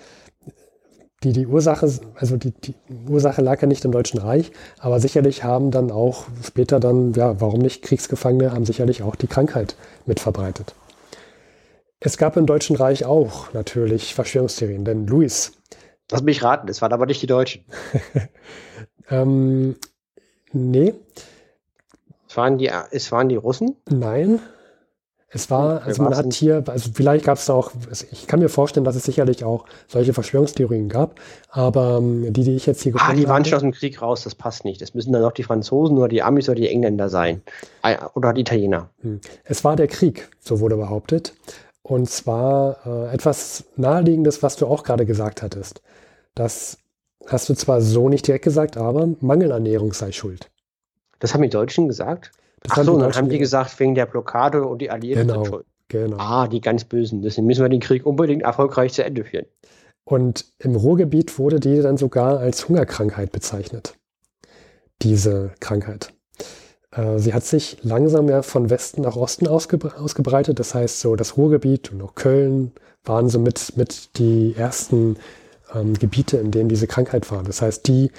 die 1.22 1.32
die 1.32 1.46
Ursache, 1.46 1.90
also 2.14 2.36
die, 2.36 2.52
die 2.52 2.74
Ursache 3.08 3.42
lag 3.42 3.60
ja 3.60 3.68
nicht 3.68 3.84
im 3.84 3.92
Deutschen 3.92 4.18
Reich, 4.18 4.52
aber 4.78 5.00
sicherlich 5.00 5.44
haben 5.44 5.70
dann 5.70 5.90
auch 5.90 6.24
später 6.42 6.80
dann, 6.80 7.12
ja, 7.12 7.40
warum 7.40 7.60
nicht 7.60 7.82
Kriegsgefangene, 7.82 8.52
haben 8.52 8.64
sicherlich 8.64 9.02
auch 9.02 9.16
die 9.16 9.26
Krankheit 9.26 9.76
mit 10.06 10.18
verbreitet. 10.18 10.74
Es 12.00 12.16
gab 12.16 12.38
im 12.38 12.46
Deutschen 12.46 12.76
Reich 12.76 13.04
auch 13.04 13.52
natürlich 13.52 14.14
Verschwörungstheorien, 14.14 14.86
denn 14.86 15.06
Luis. 15.06 15.52
Lass 16.10 16.22
mich 16.22 16.42
raten, 16.42 16.68
es 16.68 16.80
waren 16.80 16.94
aber 16.94 17.04
nicht 17.04 17.20
die 17.20 17.26
Deutschen. 17.26 17.64
ähm, 19.10 19.76
nee. 20.52 20.94
Es 22.26 22.36
waren 22.36 22.56
die, 22.56 22.70
es 22.90 23.12
waren 23.12 23.28
die 23.28 23.36
Russen? 23.36 23.76
Nein. 23.90 24.40
Es 25.32 25.48
war, 25.48 25.82
also 25.84 26.02
man 26.02 26.16
hat 26.16 26.32
hier, 26.34 26.64
also 26.66 26.90
vielleicht 26.92 27.24
gab 27.24 27.38
es 27.38 27.46
da 27.46 27.54
auch, 27.54 27.70
ich 28.10 28.26
kann 28.26 28.40
mir 28.40 28.48
vorstellen, 28.48 28.82
dass 28.82 28.96
es 28.96 29.04
sicherlich 29.04 29.44
auch 29.44 29.64
solche 29.86 30.12
Verschwörungstheorien 30.12 30.88
gab, 30.88 31.20
aber 31.50 31.98
ähm, 31.98 32.32
die, 32.32 32.42
die 32.42 32.56
ich 32.56 32.66
jetzt 32.66 32.82
hier 32.82 32.90
gefunden 32.90 33.12
habe. 33.12 33.16
Ah, 33.16 33.20
die 33.20 33.28
waren 33.28 33.44
schon 33.44 33.54
aus 33.54 33.62
dem 33.62 33.70
Krieg 33.70 34.02
raus, 34.02 34.24
das 34.24 34.34
passt 34.34 34.64
nicht. 34.64 34.82
Das 34.82 34.92
müssen 34.92 35.12
dann 35.12 35.22
auch 35.22 35.30
die 35.30 35.44
Franzosen 35.44 35.98
oder 35.98 36.08
die 36.08 36.22
Amis 36.22 36.48
oder 36.48 36.56
die 36.56 36.68
Engländer 36.68 37.08
sein. 37.08 37.42
Oder 38.14 38.32
die 38.32 38.40
Italiener. 38.40 38.90
Hm. 39.02 39.20
Es 39.44 39.62
war 39.62 39.76
der 39.76 39.86
Krieg, 39.86 40.28
so 40.40 40.58
wurde 40.58 40.76
behauptet. 40.76 41.32
Und 41.82 42.10
zwar 42.10 42.78
äh, 42.84 43.14
etwas 43.14 43.64
Naheliegendes, 43.76 44.42
was 44.42 44.56
du 44.56 44.66
auch 44.66 44.82
gerade 44.82 45.06
gesagt 45.06 45.42
hattest. 45.42 45.80
Das 46.34 46.78
hast 47.28 47.48
du 47.48 47.54
zwar 47.54 47.82
so 47.82 48.08
nicht 48.08 48.26
direkt 48.26 48.44
gesagt, 48.44 48.76
aber 48.76 49.08
Mangelernährung 49.20 49.92
sei 49.92 50.10
schuld. 50.10 50.50
Das 51.20 51.34
haben 51.34 51.42
die 51.42 51.50
Deutschen 51.50 51.86
gesagt? 51.86 52.32
Das 52.62 52.78
Ach 52.78 52.84
so, 52.84 52.98
dann 52.98 53.12
haben 53.14 53.28
die 53.28 53.38
gesagt, 53.38 53.78
wegen 53.80 53.94
der 53.94 54.06
Blockade 54.06 54.64
und 54.64 54.80
die 54.80 54.90
Alliierten 54.90 55.26
genau, 55.26 55.44
sind 55.44 55.52
schuld. 55.52 55.66
Genau. 55.88 56.16
Ah, 56.18 56.46
die 56.46 56.60
ganz 56.60 56.84
Bösen. 56.84 57.22
Deswegen 57.22 57.46
müssen 57.46 57.62
wir 57.62 57.68
den 57.68 57.80
Krieg 57.80 58.06
unbedingt 58.06 58.42
erfolgreich 58.42 58.92
zu 58.92 59.04
Ende 59.04 59.24
führen. 59.24 59.46
Und 60.04 60.44
im 60.58 60.76
Ruhrgebiet 60.76 61.38
wurde 61.38 61.60
die 61.60 61.80
dann 61.80 61.96
sogar 61.96 62.38
als 62.38 62.68
Hungerkrankheit 62.68 63.32
bezeichnet. 63.32 63.94
Diese 65.02 65.52
Krankheit. 65.60 66.12
Äh, 66.92 67.18
sie 67.18 67.34
hat 67.34 67.44
sich 67.44 67.78
langsam 67.82 68.28
ja 68.28 68.42
von 68.42 68.70
Westen 68.70 69.02
nach 69.02 69.16
Osten 69.16 69.46
ausgebre 69.48 69.98
ausgebreitet. 69.98 70.58
Das 70.58 70.74
heißt, 70.74 71.00
so 71.00 71.16
das 71.16 71.36
Ruhrgebiet 71.36 71.92
und 71.92 72.02
auch 72.02 72.14
Köln 72.14 72.72
waren 73.04 73.28
so 73.28 73.38
mit, 73.38 73.76
mit 73.76 74.18
die 74.18 74.54
ersten 74.56 75.16
ähm, 75.74 75.94
Gebiete, 75.94 76.36
in 76.36 76.50
denen 76.50 76.68
diese 76.68 76.86
Krankheit 76.86 77.30
war. 77.30 77.42
Das 77.42 77.62
heißt, 77.62 77.86
die 77.88 78.10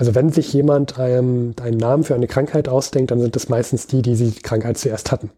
also 0.00 0.14
wenn 0.14 0.30
sich 0.30 0.50
jemand 0.54 0.94
ähm, 0.98 1.54
einen 1.62 1.76
Namen 1.76 2.04
für 2.04 2.14
eine 2.14 2.26
Krankheit 2.26 2.70
ausdenkt, 2.70 3.10
dann 3.10 3.20
sind 3.20 3.36
es 3.36 3.50
meistens 3.50 3.86
die, 3.86 4.00
die 4.00 4.16
die 4.16 4.32
Krankheit 4.32 4.78
zuerst 4.78 5.12
hatten. 5.12 5.30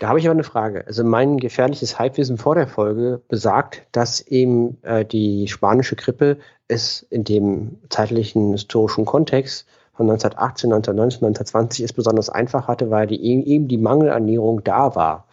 Da 0.00 0.08
habe 0.08 0.18
ich 0.18 0.26
aber 0.26 0.34
eine 0.34 0.44
Frage. 0.44 0.86
Also 0.86 1.02
mein 1.02 1.38
gefährliches 1.38 1.98
Halbwissen 1.98 2.36
vor 2.36 2.56
der 2.56 2.68
Folge 2.68 3.22
besagt, 3.26 3.86
dass 3.92 4.20
eben 4.20 4.76
äh, 4.82 5.06
die 5.06 5.48
spanische 5.48 5.96
Grippe 5.96 6.36
es 6.68 7.06
in 7.08 7.24
dem 7.24 7.78
zeitlichen 7.88 8.52
historischen 8.52 9.06
Kontext 9.06 9.66
von 9.94 10.10
1918, 10.10 10.70
1919, 10.70 11.26
1920 11.26 11.84
es 11.86 11.94
besonders 11.94 12.28
einfach 12.28 12.68
hatte, 12.68 12.90
weil 12.90 13.06
die, 13.06 13.48
eben 13.48 13.66
die 13.66 13.78
Mangelernährung 13.78 14.62
da 14.62 14.94
war 14.94 15.26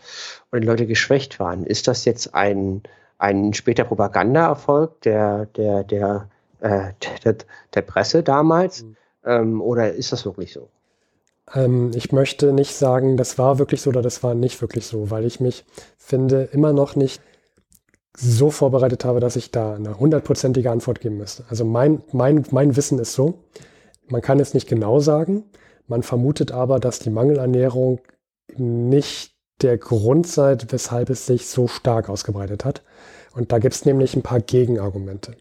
und 0.52 0.62
die 0.62 0.68
Leute 0.68 0.88
geschwächt 0.88 1.42
waren. 1.42 1.66
Ist 1.66 1.90
das 1.90 2.06
jetzt 2.06 2.34
ein, 2.34 2.82
ein 3.18 3.54
später 3.54 3.84
Propagandaerfolg 3.84 5.02
der, 5.02 5.48
der, 5.48 5.84
der 5.84 6.30
äh, 6.60 6.94
der, 7.24 7.36
der, 7.74 7.82
Presse 7.82 8.24
damals? 8.24 8.84
Mhm. 8.84 8.96
Ähm, 9.26 9.62
oder 9.62 9.94
ist 9.94 10.12
das 10.12 10.26
wirklich 10.26 10.54
so? 10.54 10.70
Ähm, 11.54 11.92
ich 11.96 12.12
möchte 12.12 12.54
nicht 12.54 12.76
sagen, 12.76 13.18
das 13.18 13.38
war 13.38 13.60
wirklich 13.60 13.82
so 13.82 13.90
oder 13.90 14.02
das 14.02 14.24
war 14.24 14.34
nicht 14.36 14.62
wirklich 14.62 14.86
so, 14.88 15.12
weil 15.12 15.26
ich 15.26 15.40
mich 15.40 15.66
finde 15.98 16.50
immer 16.52 16.74
noch 16.74 16.96
nicht 16.96 17.22
so 18.18 18.50
vorbereitet 18.50 19.04
habe, 19.04 19.20
dass 19.20 19.36
ich 19.36 19.52
da 19.52 19.76
eine 19.76 20.00
hundertprozentige 20.00 20.72
Antwort 20.72 21.02
geben 21.02 21.18
müsste. 21.18 21.44
Also 21.50 21.66
mein, 21.66 22.02
mein, 22.12 22.46
mein 22.52 22.76
Wissen 22.76 23.00
ist 23.00 23.14
so, 23.14 23.44
man 24.08 24.22
kann 24.22 24.40
es 24.40 24.54
nicht 24.54 24.68
genau 24.68 25.00
sagen, 25.00 25.44
man 25.88 26.04
vermutet 26.04 26.52
aber, 26.52 26.80
dass 26.80 27.00
die 27.00 27.10
Mangelernährung 27.10 28.00
nicht 28.56 29.36
der 29.62 29.78
Grund 29.78 30.28
sei, 30.28 30.58
weshalb 30.70 31.10
es 31.10 31.26
sich 31.26 31.48
so 31.48 31.68
stark 31.68 32.10
ausgebreitet 32.10 32.66
hat. 32.66 32.84
Und 33.34 33.52
da 33.52 33.60
gibt 33.60 33.76
es 33.76 33.86
nämlich 33.86 34.16
ein 34.16 34.22
paar 34.22 34.40
Gegenargumente. 34.40 35.36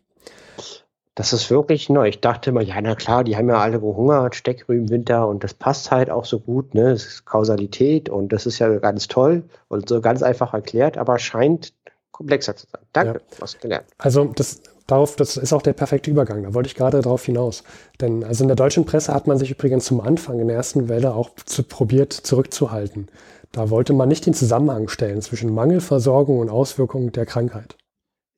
Das 1.17 1.33
ist 1.33 1.49
wirklich 1.49 1.89
neu. 1.89 2.09
Ich 2.09 2.21
dachte 2.21 2.51
immer, 2.51 2.61
ja, 2.61 2.81
na 2.81 2.97
klar, 2.97 3.23
die 3.23 3.37
haben 3.37 3.49
ja 3.49 3.59
alle 3.59 3.79
gehungert, 3.79 4.35
Steckrüben, 4.35 4.91
Winter 4.91 5.29
und 5.29 5.45
das 5.45 5.55
passt 5.55 5.93
halt 5.93 6.11
auch 6.11 6.25
so 6.25 6.41
gut, 6.41 6.75
ne? 6.75 6.91
Das 6.91 7.05
ist 7.05 7.25
Kausalität 7.25 8.09
und 8.09 8.33
das 8.33 8.47
ist 8.47 8.59
ja 8.59 8.69
ganz 8.79 9.07
toll 9.07 9.45
und 9.69 9.89
so 9.89 10.01
ganz 10.01 10.25
einfach 10.25 10.55
erklärt, 10.55 10.99
aber 10.99 11.21
scheint 11.21 11.73
komplexer 12.11 12.57
zu 12.57 12.67
sein. 12.67 12.83
Danke, 12.93 13.21
ja. 13.31 13.41
hast 13.41 13.61
gelernt. 13.61 13.87
Also 13.99 14.25
das, 14.25 14.61
darauf, 14.89 15.15
das 15.15 15.37
ist 15.37 15.53
auch 15.53 15.63
der 15.63 15.73
perfekte 15.73 16.11
Übergang. 16.11 16.43
Da 16.43 16.53
wollte 16.53 16.67
ich 16.67 16.75
gerade 16.75 17.01
darauf 17.01 17.25
hinaus. 17.25 17.63
Denn 18.01 18.25
also 18.25 18.43
in 18.43 18.49
der 18.49 18.57
deutschen 18.57 18.85
Presse 18.85 19.15
hat 19.15 19.29
man 19.29 19.39
sich 19.39 19.53
übrigens 19.53 19.85
zum 19.85 20.01
Anfang 20.01 20.41
in 20.41 20.49
der 20.49 20.57
ersten 20.57 20.89
Welle 20.89 21.15
auch 21.15 21.31
zu, 21.45 21.63
probiert 21.63 22.13
zurückzuhalten. 22.13 23.09
Da 23.53 23.71
wollte 23.71 23.93
man 23.93 24.09
nicht 24.09 24.27
den 24.27 24.35
Zusammenhang 24.35 24.89
stellen 24.89 25.23
zwischen 25.23 25.55
Mangelversorgung 25.55 26.41
und 26.41 26.51
Auswirkungen 26.51 27.13
der 27.13 27.25
Krankheit 27.25 27.77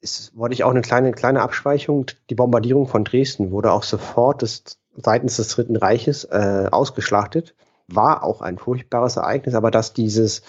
ist, 0.07 0.37
wollte 0.37 0.55
ich 0.55 0.65
auch 0.65 0.71
eine 0.71 0.83
kleine, 0.83 1.13
kleine 1.13 1.43
Abschweichung. 1.43 2.07
Die 2.31 2.35
Bombardierung 2.35 2.87
von 2.87 3.05
Dresden 3.05 3.51
wurde 3.51 3.73
auch 3.73 3.83
sofort 3.83 4.43
des, 4.43 4.79
seitens 4.97 5.37
des 5.37 5.49
Dritten 5.49 5.77
Reiches 5.77 6.25
äh, 6.25 6.69
ausgeschlachtet. 6.71 7.55
war 7.89 8.25
auch 8.25 8.41
ein 8.41 8.59
furchtbares 8.59 9.17
Ereignis, 9.17 9.55
aber 9.55 9.71
dass 9.71 9.93
dieses, 9.93 10.43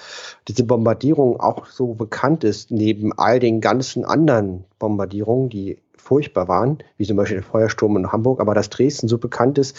diese 0.47 0.63
Bombardierung 0.63 1.39
auch 1.39 1.67
so 1.67 1.93
bekannt 1.93 2.43
ist, 2.43 2.71
neben 2.71 3.13
all 3.13 3.39
den 3.39 3.61
ganzen 3.61 4.05
anderen 4.05 4.63
Bombardierungen, 4.79 5.49
die 5.49 5.77
furchtbar 6.07 6.47
waren, 6.47 6.77
wie 6.97 7.05
zum 7.05 7.17
Beispiel 7.17 7.37
der 7.37 7.43
Feuersturm 7.43 7.97
in 7.97 8.11
Hamburg, 8.11 8.39
aber 8.39 8.53
dass 8.53 8.69
Dresden 8.69 9.09
so 9.09 9.17
bekannt 9.17 9.57
ist, 9.57 9.75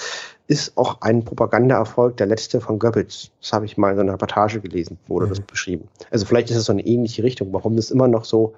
ist 0.47 0.76
auch 0.76 1.01
ein 1.01 1.24
Propagandaerfolg, 1.24 2.18
der 2.18 2.26
letzte 2.26 2.61
von 2.61 2.79
Goebbels. 2.79 3.31
Das 3.41 3.53
habe 3.55 3.64
ich 3.64 3.79
mal 3.79 3.91
in 3.91 3.97
so 3.97 4.03
einer 4.03 4.12
Reportage 4.12 4.61
gelesen, 4.61 4.99
wurde 5.07 5.26
mhm. 5.26 5.31
das 5.31 5.41
beschrieben. 5.41 5.89
Also 6.11 6.26
vielleicht 6.26 6.51
ist 6.51 6.57
es 6.57 6.66
so 6.66 6.72
eine 6.72 6.87
ähnliche 6.87 7.22
Richtung, 7.22 7.53
warum 7.53 7.76
das 7.76 7.91
immer 7.91 8.09
noch 8.09 8.26
so 8.26 8.55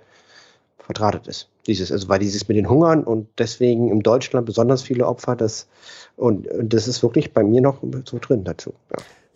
verdrahtet 0.90 1.28
ist. 1.28 1.48
Dieses, 1.68 1.92
also 1.92 2.08
weil 2.08 2.18
dieses 2.18 2.48
mit 2.48 2.56
den 2.56 2.68
Hungern 2.68 3.04
und 3.04 3.28
deswegen 3.38 3.90
in 3.90 4.00
Deutschland 4.00 4.44
besonders 4.44 4.82
viele 4.82 5.06
Opfer, 5.06 5.36
das 5.36 5.68
und, 6.16 6.48
und 6.48 6.74
das 6.74 6.88
ist 6.88 7.02
wirklich 7.04 7.32
bei 7.32 7.44
mir 7.44 7.60
noch 7.60 7.80
so 8.04 8.18
drin 8.20 8.42
dazu. 8.42 8.74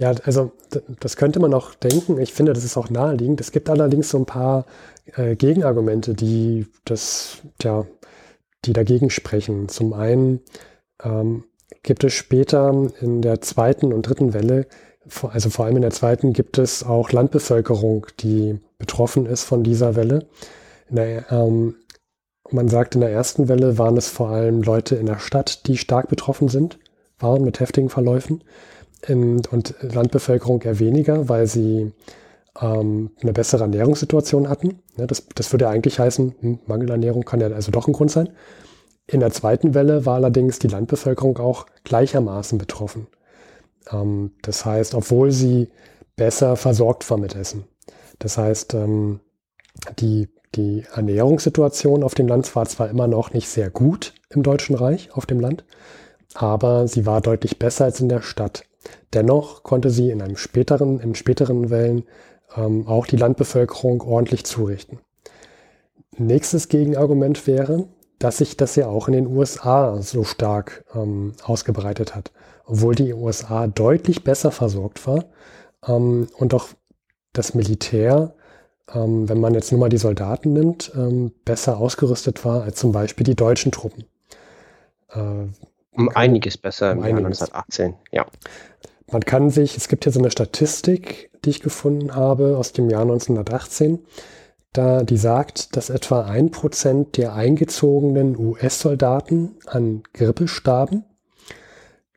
Ja. 0.01 0.11
ja 0.11 0.21
also 0.25 0.51
das 0.99 1.17
könnte 1.17 1.39
man 1.39 1.55
auch 1.55 1.75
denken. 1.75 2.21
Ich 2.21 2.33
finde, 2.33 2.53
das 2.53 2.65
ist 2.65 2.77
auch 2.77 2.91
naheliegend. 2.91 3.41
Es 3.41 3.53
gibt 3.53 3.71
allerdings 3.71 4.11
so 4.11 4.19
ein 4.19 4.27
paar 4.27 4.67
äh, 5.15 5.37
Gegenargumente, 5.37 6.15
die 6.15 6.67
das, 6.85 7.39
ja, 7.63 7.87
die 8.65 8.73
dagegen 8.73 9.11
sprechen. 9.11 9.69
Zum 9.69 9.93
einen 9.93 10.41
ähm, 11.05 11.45
gibt 11.85 12.03
es 12.03 12.15
später 12.15 12.91
in 13.01 13.23
der 13.23 13.41
zweiten 13.43 13.93
und 13.93 14.03
dritten 14.09 14.35
Welle, 14.35 14.67
also 15.31 15.51
vor 15.51 15.67
allem 15.67 15.77
in 15.77 15.83
der 15.83 15.91
zweiten, 15.91 16.33
gibt 16.33 16.59
es 16.59 16.83
auch 16.83 17.13
Landbevölkerung, 17.13 18.07
die 18.21 18.59
betroffen 18.79 19.27
ist 19.27 19.45
von 19.45 19.63
dieser 19.63 19.95
Welle. 19.95 20.27
Der, 20.89 21.31
ähm, 21.31 21.77
man 22.51 22.69
sagt, 22.69 22.95
in 22.95 23.01
der 23.01 23.11
ersten 23.11 23.49
Welle 23.49 23.79
waren 23.79 23.97
es 23.97 24.09
vor 24.09 24.29
allem 24.29 24.63
Leute 24.63 24.97
in 24.97 25.07
der 25.07 25.19
Stadt, 25.19 25.67
die 25.67 25.77
stark 25.77 26.09
betroffen 26.09 26.49
sind, 26.49 26.79
waren 27.19 27.43
mit 27.43 27.61
heftigen 27.61 27.89
Verläufen. 27.89 28.45
In, 29.07 29.43
und 29.51 29.75
Landbevölkerung 29.81 30.63
eher 30.63 30.79
weniger, 30.79 31.29
weil 31.29 31.47
sie 31.47 31.93
ähm, 32.61 33.11
eine 33.21 33.33
bessere 33.33 33.63
Ernährungssituation 33.63 34.49
hatten. 34.49 34.81
Ja, 34.97 35.07
das, 35.07 35.27
das 35.35 35.53
würde 35.53 35.67
ja 35.67 35.71
eigentlich 35.71 35.99
heißen, 35.99 36.35
hm, 36.41 36.59
Mangelernährung 36.67 37.25
kann 37.25 37.41
ja 37.41 37.49
also 37.49 37.71
doch 37.71 37.87
ein 37.87 37.93
Grund 37.93 38.11
sein. 38.11 38.31
In 39.07 39.21
der 39.21 39.31
zweiten 39.31 39.75
Welle 39.75 40.07
war 40.07 40.17
allerdings 40.17 40.59
die 40.59 40.69
Landbevölkerung 40.69 41.39
auch 41.39 41.67
gleichermaßen 41.85 42.59
betroffen. 42.59 43.07
Ähm, 43.91 44.33
das 44.43 44.65
heißt, 44.65 44.95
obwohl 44.95 45.31
sie 45.31 45.69
besser 46.17 46.57
versorgt 46.57 47.09
war 47.11 47.19
mit 47.19 47.35
Essen. 47.35 47.65
Das 48.19 48.39
heißt, 48.39 48.75
ähm, 48.75 49.21
die 49.99 50.29
die 50.57 50.85
Ernährungssituation 50.95 52.03
auf 52.03 52.15
dem 52.15 52.29
Land 52.29 52.55
war 52.57 52.67
zwar 52.67 52.89
immer 52.89 53.07
noch 53.07 53.33
nicht 53.33 53.49
sehr 53.49 53.71
gut 53.71 54.15
im 54.31 54.43
Deutschen 54.43 54.77
Reich 54.77 55.11
auf 55.13 55.27
dem 55.27 55.41
Land, 55.41 55.65
aber 56.35 56.89
sie 56.89 57.07
war 57.07 57.21
deutlich 57.21 57.59
besser 57.59 57.85
als 57.85 58.01
in 58.01 58.09
der 58.09 58.23
Stadt. 58.23 58.65
Dennoch 59.13 59.63
konnte 59.63 59.91
sie 59.91 60.11
in 60.11 60.23
einem 60.23 60.37
späteren, 60.37 61.01
in 61.01 61.15
späteren 61.15 61.71
Wellen 61.71 62.05
ähm, 62.57 62.87
auch 62.87 63.07
die 63.07 63.17
Landbevölkerung 63.17 64.01
ordentlich 64.03 64.45
zurichten. 64.45 64.99
Nächstes 66.17 66.69
Gegenargument 66.69 67.47
wäre, 67.47 67.89
dass 68.19 68.39
sich 68.39 68.57
das 68.57 68.77
ja 68.77 68.87
auch 68.87 69.09
in 69.09 69.15
den 69.15 69.27
USA 69.27 70.01
so 70.01 70.25
stark 70.25 70.85
ähm, 70.95 71.33
ausgebreitet 71.43 72.15
hat, 72.15 72.33
obwohl 72.65 72.95
die 72.95 73.13
USA 73.13 73.67
deutlich 73.67 74.25
besser 74.25 74.51
versorgt 74.51 75.07
war 75.07 75.25
ähm, 75.87 76.29
und 76.39 76.55
auch 76.55 76.69
das 77.33 77.55
Militär 77.55 78.35
ähm, 78.93 79.29
wenn 79.29 79.41
man 79.41 79.55
jetzt 79.55 79.71
nur 79.71 79.81
mal 79.81 79.89
die 79.89 79.99
Soldaten 79.99 80.53
nimmt, 80.53 80.93
ähm, 80.95 81.33
besser 81.45 81.79
ausgerüstet 81.79 82.45
war 82.45 82.63
als 82.63 82.79
zum 82.79 82.93
Beispiel 82.93 83.25
die 83.25 83.35
deutschen 83.35 83.73
Truppen. 83.73 84.05
Äh, 85.11 85.47
um 85.97 86.09
einiges 86.15 86.59
besser 86.59 86.93
um 86.93 86.99
im 86.99 87.05
einiges. 87.05 87.41
Jahr 87.41 87.55
1918, 87.55 87.95
ja. 88.11 88.27
Man 89.11 89.23
kann 89.23 89.51
sich, 89.51 89.77
es 89.77 89.89
gibt 89.89 90.05
hier 90.05 90.13
so 90.13 90.19
eine 90.19 90.31
Statistik, 90.31 91.31
die 91.45 91.51
ich 91.51 91.61
gefunden 91.61 92.15
habe 92.15 92.57
aus 92.57 92.73
dem 92.73 92.91
Jahr 92.91 93.03
1918, 93.03 94.01
da 94.73 95.05
die 95.05 95.17
sagt, 95.17 95.77
dass 95.77 95.89
etwa 95.89 96.23
ein 96.23 96.51
Prozent 96.51 97.17
der 97.17 97.35
eingezogenen 97.35 98.37
US-Soldaten 98.37 99.53
an 99.67 100.03
Grippe 100.13 100.49
starben. 100.49 101.05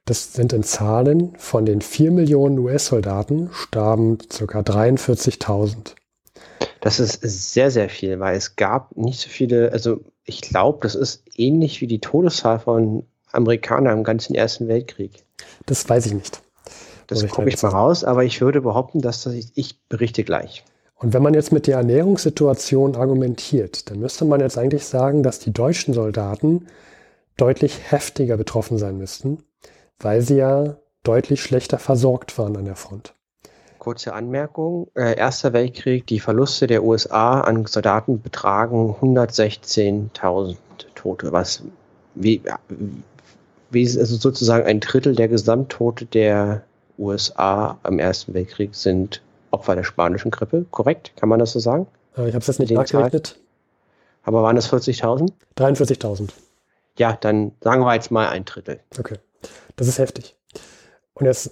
Das 0.05 0.33
sind 0.33 0.53
in 0.53 0.63
Zahlen 0.63 1.35
von 1.37 1.65
den 1.65 1.81
4 1.81 2.11
Millionen 2.11 2.57
US-Soldaten 2.57 3.49
starben 3.51 4.17
ca. 4.17 4.61
43.000. 4.61 5.95
Das 6.81 6.99
ist 6.99 7.21
sehr, 7.21 7.71
sehr 7.71 7.89
viel, 7.89 8.19
weil 8.19 8.35
es 8.35 8.55
gab 8.55 8.95
nicht 8.95 9.19
so 9.19 9.29
viele, 9.29 9.71
also 9.71 10.01
ich 10.23 10.41
glaube, 10.41 10.79
das 10.81 10.95
ist 10.95 11.23
ähnlich 11.35 11.81
wie 11.81 11.87
die 11.87 11.99
Todeszahl 11.99 12.59
von 12.59 13.03
Amerikanern 13.31 13.99
im 13.99 14.03
ganzen 14.03 14.35
Ersten 14.35 14.67
Weltkrieg. 14.67 15.23
Das 15.65 15.87
weiß 15.87 16.05
ich 16.05 16.13
nicht. 16.13 16.41
Das 17.07 17.25
gucke 17.27 17.49
ich 17.49 17.61
mal 17.61 17.69
raus, 17.69 18.03
aber 18.03 18.25
ich 18.25 18.41
würde 18.41 18.61
behaupten, 18.61 19.01
dass 19.01 19.23
das 19.23 19.33
ich, 19.33 19.51
ich 19.55 19.79
berichte 19.87 20.23
gleich. 20.23 20.65
Und 20.95 21.13
wenn 21.13 21.23
man 21.23 21.33
jetzt 21.33 21.51
mit 21.51 21.67
der 21.67 21.77
Ernährungssituation 21.77 22.95
argumentiert, 22.95 23.89
dann 23.89 23.99
müsste 23.99 24.25
man 24.25 24.41
jetzt 24.41 24.57
eigentlich 24.57 24.85
sagen, 24.85 25.23
dass 25.23 25.39
die 25.39 25.53
deutschen 25.53 25.93
Soldaten 25.93 26.67
deutlich 27.37 27.91
heftiger 27.91 28.35
betroffen 28.35 28.77
sein 28.77 28.97
müssten, 28.97 29.43
weil 29.99 30.21
sie 30.21 30.37
ja 30.37 30.77
deutlich 31.03 31.41
schlechter 31.41 31.77
versorgt 31.77 32.37
waren 32.37 32.57
an 32.57 32.65
der 32.65 32.75
Front. 32.75 33.13
Kurze 33.87 34.13
Anmerkung. 34.13 34.89
Äh, 34.95 35.15
Erster 35.15 35.53
Weltkrieg, 35.53 36.05
die 36.07 36.19
Verluste 36.19 36.67
der 36.67 36.83
USA 36.83 37.39
an 37.39 37.65
Soldaten 37.67 38.21
betragen 38.21 38.93
116.000 38.99 40.57
Tote, 40.93 41.31
was 41.31 41.63
wie, 42.13 42.41
wie 43.69 43.85
also 43.85 44.17
sozusagen 44.17 44.65
ein 44.65 44.81
Drittel 44.81 45.15
der 45.15 45.29
Gesamttote 45.29 46.05
der 46.05 46.63
USA 46.97 47.77
am 47.83 47.99
Ersten 47.99 48.33
Weltkrieg 48.33 48.75
sind 48.75 49.21
Opfer 49.51 49.75
der 49.75 49.85
spanischen 49.85 50.31
Grippe, 50.31 50.65
korrekt? 50.69 51.13
Kann 51.15 51.29
man 51.29 51.39
das 51.39 51.53
so 51.53 51.59
sagen? 51.59 51.87
Äh, 52.17 52.27
ich 52.27 52.33
habe 52.33 52.39
es 52.39 52.47
jetzt 52.47 52.59
nicht 52.59 52.73
nachgerechnet. 52.73 53.39
Aber 54.23 54.43
waren 54.43 54.57
das 54.57 54.69
40.000? 54.69 55.31
43.000. 55.57 56.31
Ja, 56.97 57.13
dann 57.13 57.53
sagen 57.61 57.83
wir 57.83 57.93
jetzt 57.93 58.11
mal 58.11 58.27
ein 58.27 58.43
Drittel. 58.43 58.81
Okay, 58.99 59.15
das 59.77 59.87
ist 59.87 59.97
heftig. 59.97 60.35
Und 61.13 61.25
jetzt 61.25 61.51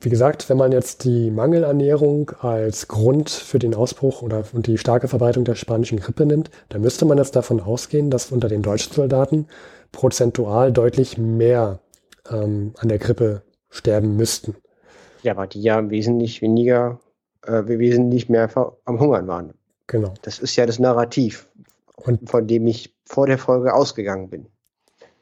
wie 0.00 0.08
gesagt, 0.08 0.48
wenn 0.48 0.56
man 0.56 0.72
jetzt 0.72 1.04
die 1.04 1.30
Mangelernährung 1.30 2.30
als 2.40 2.88
Grund 2.88 3.28
für 3.28 3.58
den 3.58 3.74
Ausbruch 3.74 4.22
oder 4.22 4.44
und 4.52 4.66
die 4.66 4.78
starke 4.78 5.08
Verbreitung 5.08 5.44
der 5.44 5.56
spanischen 5.56 6.00
Grippe 6.00 6.24
nimmt, 6.24 6.50
dann 6.70 6.80
müsste 6.80 7.04
man 7.04 7.18
jetzt 7.18 7.36
davon 7.36 7.60
ausgehen, 7.60 8.10
dass 8.10 8.32
unter 8.32 8.48
den 8.48 8.62
deutschen 8.62 8.94
Soldaten 8.94 9.46
prozentual 9.92 10.72
deutlich 10.72 11.18
mehr 11.18 11.80
ähm, 12.30 12.72
an 12.78 12.88
der 12.88 12.98
Grippe 12.98 13.42
sterben 13.68 14.16
müssten. 14.16 14.56
Ja, 15.22 15.32
aber 15.32 15.46
die 15.46 15.60
ja 15.60 15.90
wesentlich 15.90 16.40
weniger, 16.40 16.98
äh, 17.44 17.62
wesentlich 17.66 18.28
mehr 18.30 18.48
am 18.84 19.00
Hungern 19.00 19.26
waren. 19.28 19.52
Genau. 19.86 20.14
Das 20.22 20.38
ist 20.38 20.56
ja 20.56 20.64
das 20.64 20.78
Narrativ, 20.78 21.46
und, 21.96 22.30
von 22.30 22.46
dem 22.46 22.66
ich 22.66 22.94
vor 23.04 23.26
der 23.26 23.38
Folge 23.38 23.74
ausgegangen 23.74 24.30
bin. 24.30 24.46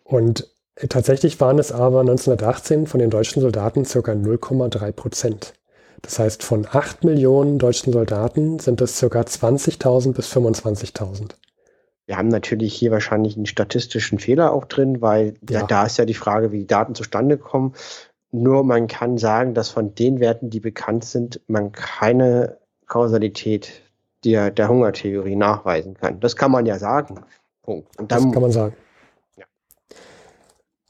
Und 0.05 0.49
Tatsächlich 0.89 1.41
waren 1.41 1.59
es 1.59 1.73
aber 1.73 2.01
1918 2.01 2.87
von 2.87 3.01
den 3.01 3.11
deutschen 3.11 3.43
Soldaten 3.43 3.85
circa 3.85 4.13
0,3 4.13 4.93
Prozent. 4.93 5.55
Das 6.03 6.19
heißt, 6.21 6.45
von 6.45 6.67
8 6.71 7.05
Millionen 7.05 7.59
deutschen 7.59 7.93
Soldaten 7.93 8.61
sind 8.61 8.81
es 8.81 8.97
circa 8.97 9.21
20.000 9.21 10.13
bis 10.13 10.33
25.000. 10.33 11.33
Wir 12.07 12.17
haben 12.17 12.29
natürlich 12.29 12.75
hier 12.75 12.91
wahrscheinlich 12.93 13.37
einen 13.37 13.47
statistischen 13.47 14.19
Fehler 14.19 14.53
auch 14.53 14.65
drin, 14.65 15.03
weil 15.03 15.35
ja. 15.51 15.67
da 15.67 15.85
ist 15.85 15.99
ja 15.99 16.05
die 16.05 16.15
Frage, 16.15 16.53
wie 16.53 16.61
die 16.61 16.67
Daten 16.67 16.95
zustande 16.95 17.37
kommen. 17.37 17.75
Nur 18.31 18.63
man 18.63 18.87
kann 18.87 19.19
sagen, 19.19 19.55
dass 19.55 19.71
von 19.71 19.95
den 19.95 20.21
Werten, 20.21 20.49
die 20.49 20.61
bekannt 20.61 21.05
sind, 21.05 21.41
man 21.49 21.73
keine 21.73 22.59
Kausalität 22.87 23.83
der, 24.25 24.51
der 24.51 24.69
Hungertheorie 24.69 25.37
nachweisen 25.37 25.95
kann. 25.95 26.21
Das 26.21 26.37
kann 26.37 26.51
man 26.51 26.67
ja 26.67 26.79
sagen. 26.79 27.21
Punkt. 27.63 27.99
Und 27.99 28.13
dann, 28.13 28.25
das 28.25 28.33
kann 28.33 28.43
man 28.43 28.53
sagen. 28.53 28.77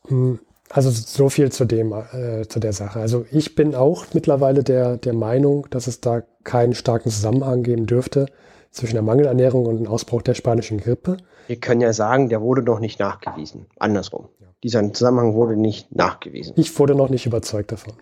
Hm, 0.09 0.41
also 0.71 0.91
so 0.91 1.29
viel 1.29 1.51
zu 1.51 1.65
dem, 1.65 1.93
äh, 1.93 2.47
zu 2.47 2.61
der 2.61 2.73
Sache. 2.73 3.01
Also 3.01 3.25
ich 3.31 3.55
bin 3.55 3.75
auch 3.75 4.07
mittlerweile 4.13 4.63
der, 4.63 4.97
der 4.97 5.15
Meinung, 5.15 5.67
dass 5.71 5.87
es 5.87 6.01
da 6.01 6.23
keinen 6.45 6.75
starken 6.75 7.11
Zusammenhang 7.11 7.63
geben 7.63 7.87
dürfte 7.87 8.27
zwischen 8.71 8.95
der 8.95 9.03
Mangelernährung 9.03 9.67
und 9.67 9.79
dem 9.79 9.87
Ausbruch 9.87 10.23
der 10.23 10.35
spanischen 10.35 10.79
Grippe. 10.79 11.17
Wir 11.47 11.57
können 11.57 11.81
ja 11.81 11.93
sagen, 11.93 12.29
der 12.29 12.43
wurde 12.43 12.63
noch 12.63 12.81
nicht 12.81 13.01
nachgewiesen. 13.01 13.67
Andersrum. 13.79 14.29
Dieser 14.63 14.93
Zusammenhang 14.93 15.35
wurde 15.35 15.57
nicht 15.57 15.95
nachgewiesen. 15.95 16.53
Ich 16.57 16.77
wurde 16.79 16.95
noch 16.95 17.11
nicht 17.11 17.27
überzeugt 17.27 17.71
davon. 17.71 17.95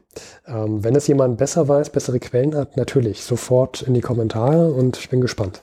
Ähm, 0.46 0.82
wenn 0.82 0.96
es 0.96 1.06
jemand 1.06 1.36
besser 1.36 1.68
weiß, 1.68 1.90
bessere 1.90 2.18
Quellen 2.18 2.54
hat, 2.54 2.76
natürlich 2.76 3.22
sofort 3.22 3.82
in 3.82 3.94
die 3.94 4.00
Kommentare 4.00 4.72
und 4.72 4.96
ich 4.96 5.10
bin 5.10 5.20
gespannt. 5.20 5.62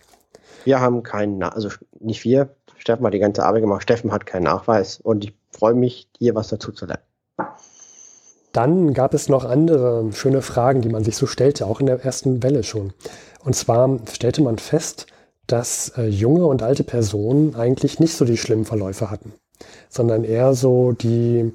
Wir 0.65 0.79
haben 0.79 1.03
keinen, 1.03 1.41
also 1.41 1.69
nicht 1.99 2.23
wir, 2.23 2.55
Steffen 2.83 3.05
hat 3.05 3.13
die 3.13 3.19
ganze 3.19 3.45
Arbeit 3.45 3.61
gemacht, 3.61 3.83
Steffen 3.83 4.11
hat 4.11 4.25
keinen 4.25 4.43
Nachweis 4.43 4.99
und 4.99 5.23
ich 5.23 5.33
freue 5.51 5.73
mich, 5.73 6.09
dir 6.19 6.35
was 6.35 6.49
dazu 6.49 6.73
zu 6.73 6.85
lernen. 6.85 7.03
Dann 8.51 8.93
gab 8.93 9.13
es 9.13 9.29
noch 9.29 9.45
andere 9.45 10.11
schöne 10.11 10.41
Fragen, 10.41 10.81
die 10.81 10.89
man 10.89 11.05
sich 11.05 11.15
so 11.15 11.25
stellte, 11.25 11.65
auch 11.65 11.79
in 11.79 11.85
der 11.85 12.03
ersten 12.03 12.43
Welle 12.43 12.61
schon. 12.63 12.91
Und 13.45 13.55
zwar 13.55 13.99
stellte 14.11 14.43
man 14.43 14.57
fest, 14.57 15.07
dass 15.47 15.93
äh, 15.97 16.07
junge 16.07 16.45
und 16.45 16.61
alte 16.61 16.83
Personen 16.83 17.55
eigentlich 17.55 18.01
nicht 18.01 18.17
so 18.17 18.25
die 18.25 18.35
schlimmen 18.35 18.65
Verläufe 18.65 19.09
hatten, 19.09 19.31
sondern 19.87 20.25
eher 20.25 20.53
so 20.53 20.91
die 20.91 21.53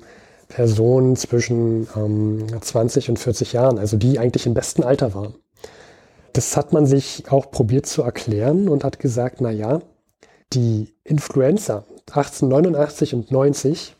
Personen 0.49 1.14
zwischen 1.14 1.89
ähm, 1.95 2.47
20 2.59 3.11
und 3.11 3.18
40 3.18 3.53
Jahren, 3.53 3.79
also 3.79 3.99
die 3.99 4.18
eigentlich 4.18 4.47
im 4.47 4.55
besten 4.55 4.83
Alter 4.83 5.14
waren. 5.14 5.35
Das 6.33 6.57
hat 6.57 6.72
man 6.72 6.87
sich 6.87 7.24
auch 7.29 7.51
probiert 7.51 7.85
zu 7.85 8.03
erklären 8.03 8.70
und 8.70 8.83
hat 8.83 8.99
gesagt, 8.99 9.43
na 9.43 9.51
ja, 9.51 9.81
die 10.53 10.95
Influenza 11.05 11.85
1889 12.09 13.15
und 13.15 13.31
90, 13.31 13.97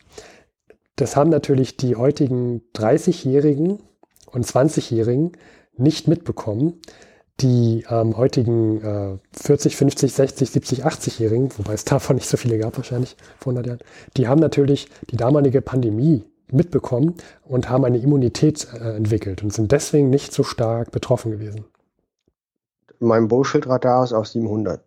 das 0.95 1.15
haben 1.15 1.29
natürlich 1.29 1.77
die 1.77 1.95
heutigen 1.95 2.61
30-Jährigen 2.75 3.79
und 4.31 4.45
20-Jährigen 4.45 5.33
nicht 5.77 6.07
mitbekommen. 6.07 6.81
Die 7.39 7.85
ähm, 7.89 8.17
heutigen 8.17 8.81
äh, 8.83 9.17
40, 9.31 9.77
50, 9.77 10.11
60, 10.11 10.49
70, 10.49 10.85
80-Jährigen, 10.85 11.57
wobei 11.57 11.73
es 11.73 11.85
davon 11.85 12.17
nicht 12.17 12.27
so 12.27 12.35
viele 12.35 12.57
gab 12.57 12.75
wahrscheinlich 12.75 13.15
vor 13.39 13.53
100 13.53 13.67
Jahren, 13.67 13.79
die 14.17 14.27
haben 14.27 14.41
natürlich 14.41 14.89
die 15.09 15.15
damalige 15.15 15.61
Pandemie 15.61 16.25
mitbekommen 16.51 17.15
und 17.43 17.69
haben 17.69 17.85
eine 17.85 17.99
Immunität 17.99 18.67
äh, 18.73 18.95
entwickelt 18.95 19.43
und 19.43 19.53
sind 19.53 19.71
deswegen 19.71 20.09
nicht 20.09 20.33
so 20.33 20.43
stark 20.43 20.91
betroffen 20.91 21.31
gewesen. 21.31 21.65
Mein 22.99 23.29
Bullshit-Radar 23.29 24.03
ist 24.03 24.13
auf 24.13 24.27
700. 24.27 24.83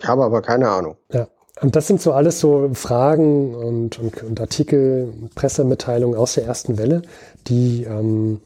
Ich 0.00 0.08
habe 0.08 0.24
aber 0.24 0.42
keine 0.42 0.68
Ahnung. 0.68 0.96
Ja. 1.12 1.28
Und 1.60 1.76
das 1.76 1.86
sind 1.86 2.00
so 2.00 2.12
alles 2.12 2.40
so 2.40 2.70
Fragen 2.72 3.54
und, 3.54 3.98
und, 3.98 4.22
und 4.22 4.40
Artikel, 4.40 5.12
Pressemitteilungen 5.34 6.18
aus 6.18 6.34
der 6.34 6.46
ersten 6.46 6.78
Welle, 6.78 7.02
die 7.46 7.84
ähm, 7.84 8.40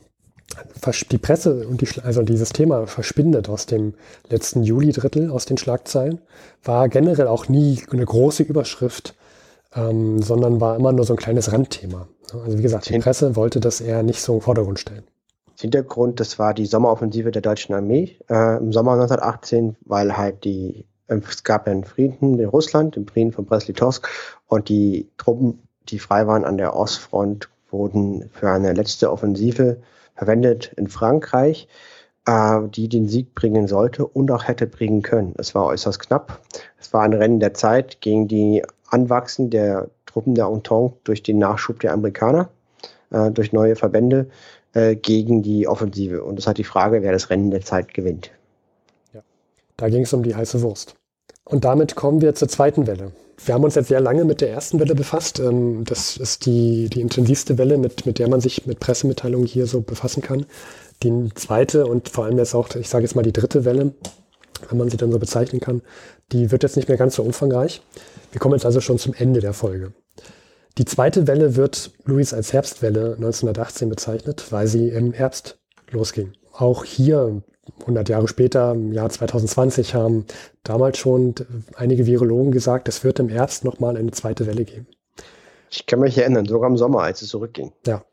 die 1.10 1.18
Presse 1.18 1.66
und 1.66 1.80
die, 1.80 1.88
also 2.02 2.22
dieses 2.22 2.50
Thema 2.50 2.86
verschwindet 2.86 3.48
aus 3.48 3.66
dem 3.66 3.94
letzten 4.28 4.62
Juli-Drittel, 4.62 5.30
aus 5.30 5.46
den 5.46 5.56
Schlagzeilen, 5.56 6.20
war 6.62 6.88
generell 6.88 7.26
auch 7.26 7.48
nie 7.48 7.82
eine 7.90 8.04
große 8.04 8.42
Überschrift, 8.42 9.14
ähm, 9.74 10.22
sondern 10.22 10.60
war 10.60 10.76
immer 10.76 10.92
nur 10.92 11.04
so 11.04 11.14
ein 11.14 11.18
kleines 11.18 11.52
Randthema. 11.52 12.08
Also 12.32 12.58
wie 12.58 12.62
gesagt, 12.62 12.88
die 12.88 12.98
Presse 12.98 13.36
wollte 13.36 13.60
das 13.60 13.80
eher 13.80 14.02
nicht 14.02 14.20
so 14.20 14.34
im 14.34 14.40
Vordergrund 14.40 14.78
stellen. 14.78 15.04
Hintergrund, 15.60 16.20
das 16.20 16.38
war 16.38 16.52
die 16.52 16.66
Sommeroffensive 16.66 17.30
der 17.30 17.42
deutschen 17.42 17.74
Armee 17.74 18.16
äh, 18.28 18.58
im 18.58 18.72
Sommer 18.72 18.92
1918, 18.92 19.76
weil 19.84 20.16
halt 20.16 20.44
die 20.44 20.84
es 21.06 21.44
gab 21.44 21.66
einen 21.66 21.84
Frieden 21.84 22.38
in 22.38 22.46
Russland, 22.46 22.96
den 22.96 23.06
Frieden 23.06 23.32
von 23.32 23.44
Brest-Litovsk, 23.44 24.08
und 24.46 24.68
die 24.68 25.08
Truppen, 25.18 25.66
die 25.88 25.98
frei 25.98 26.26
waren 26.26 26.44
an 26.44 26.56
der 26.56 26.74
Ostfront, 26.76 27.48
wurden 27.70 28.30
für 28.32 28.50
eine 28.50 28.72
letzte 28.72 29.10
Offensive 29.10 29.78
verwendet 30.14 30.72
in 30.76 30.86
Frankreich, 30.86 31.68
äh, 32.26 32.60
die 32.68 32.88
den 32.88 33.08
Sieg 33.08 33.34
bringen 33.34 33.66
sollte 33.66 34.06
und 34.06 34.30
auch 34.30 34.46
hätte 34.46 34.66
bringen 34.66 35.02
können. 35.02 35.34
Es 35.38 35.54
war 35.54 35.66
äußerst 35.66 36.00
knapp. 36.00 36.40
Es 36.78 36.92
war 36.92 37.02
ein 37.02 37.12
Rennen 37.12 37.40
der 37.40 37.54
Zeit 37.54 38.00
gegen 38.00 38.28
die 38.28 38.62
Anwachsen 38.88 39.50
der 39.50 39.90
Truppen 40.06 40.34
der 40.34 40.46
Entente 40.46 40.94
durch 41.04 41.22
den 41.22 41.38
Nachschub 41.38 41.80
der 41.80 41.92
Amerikaner, 41.92 42.48
äh, 43.10 43.30
durch 43.30 43.52
neue 43.52 43.76
Verbände 43.76 44.28
äh, 44.72 44.94
gegen 44.94 45.42
die 45.42 45.66
Offensive. 45.66 46.22
Und 46.24 46.38
es 46.38 46.46
hat 46.46 46.58
die 46.58 46.64
Frage, 46.64 47.02
wer 47.02 47.12
das 47.12 47.30
Rennen 47.30 47.50
der 47.50 47.62
Zeit 47.62 47.92
gewinnt. 47.92 48.30
Da 49.76 49.88
ging 49.88 50.02
es 50.02 50.12
um 50.12 50.22
die 50.22 50.34
heiße 50.34 50.62
Wurst. 50.62 50.94
Und 51.44 51.64
damit 51.64 51.94
kommen 51.94 52.20
wir 52.20 52.34
zur 52.34 52.48
zweiten 52.48 52.86
Welle. 52.86 53.12
Wir 53.44 53.54
haben 53.54 53.64
uns 53.64 53.74
jetzt 53.74 53.88
sehr 53.88 54.00
lange 54.00 54.24
mit 54.24 54.40
der 54.40 54.50
ersten 54.50 54.78
Welle 54.78 54.94
befasst. 54.94 55.40
Ähm, 55.40 55.84
das 55.84 56.16
ist 56.16 56.46
die, 56.46 56.88
die 56.88 57.00
intensivste 57.00 57.58
Welle, 57.58 57.78
mit, 57.78 58.06
mit 58.06 58.18
der 58.18 58.28
man 58.28 58.40
sich 58.40 58.66
mit 58.66 58.80
Pressemitteilungen 58.80 59.46
hier 59.46 59.66
so 59.66 59.80
befassen 59.80 60.22
kann. 60.22 60.46
Die 61.02 61.28
zweite 61.34 61.86
und 61.86 62.08
vor 62.08 62.24
allem 62.24 62.38
jetzt 62.38 62.54
auch, 62.54 62.74
ich 62.76 62.88
sage 62.88 63.04
jetzt 63.04 63.14
mal 63.14 63.22
die 63.22 63.32
dritte 63.32 63.64
Welle, 63.64 63.92
wenn 64.68 64.78
man 64.78 64.88
sie 64.88 64.96
dann 64.96 65.12
so 65.12 65.18
bezeichnen 65.18 65.60
kann, 65.60 65.82
die 66.32 66.50
wird 66.50 66.62
jetzt 66.62 66.76
nicht 66.76 66.88
mehr 66.88 66.96
ganz 66.96 67.16
so 67.16 67.22
umfangreich. 67.22 67.82
Wir 68.32 68.40
kommen 68.40 68.54
jetzt 68.54 68.64
also 68.64 68.80
schon 68.80 68.98
zum 68.98 69.12
Ende 69.14 69.40
der 69.40 69.52
Folge. 69.52 69.92
Die 70.78 70.84
zweite 70.84 71.26
Welle 71.26 71.56
wird 71.56 71.90
Louis 72.04 72.32
als 72.32 72.52
Herbstwelle 72.52 73.14
1918 73.16 73.88
bezeichnet, 73.88 74.46
weil 74.50 74.66
sie 74.66 74.88
im 74.88 75.12
Herbst 75.12 75.58
losging. 75.90 76.32
Auch 76.52 76.84
hier 76.84 77.42
100 77.80 78.08
Jahre 78.08 78.28
später, 78.28 78.72
im 78.72 78.92
Jahr 78.92 79.08
2020, 79.08 79.94
haben 79.94 80.26
damals 80.62 80.98
schon 80.98 81.34
einige 81.76 82.06
Virologen 82.06 82.52
gesagt, 82.52 82.88
es 82.88 83.04
wird 83.04 83.18
im 83.18 83.28
Herbst 83.28 83.64
nochmal 83.64 83.96
eine 83.96 84.10
zweite 84.10 84.46
Welle 84.46 84.64
geben. 84.64 84.86
Ich 85.70 85.86
kann 85.86 86.00
mich 86.00 86.16
erinnern, 86.18 86.46
sogar 86.46 86.70
im 86.70 86.76
Sommer, 86.76 87.00
als 87.02 87.22
es 87.22 87.28
zurückging. 87.28 87.72
Ja. 87.86 88.04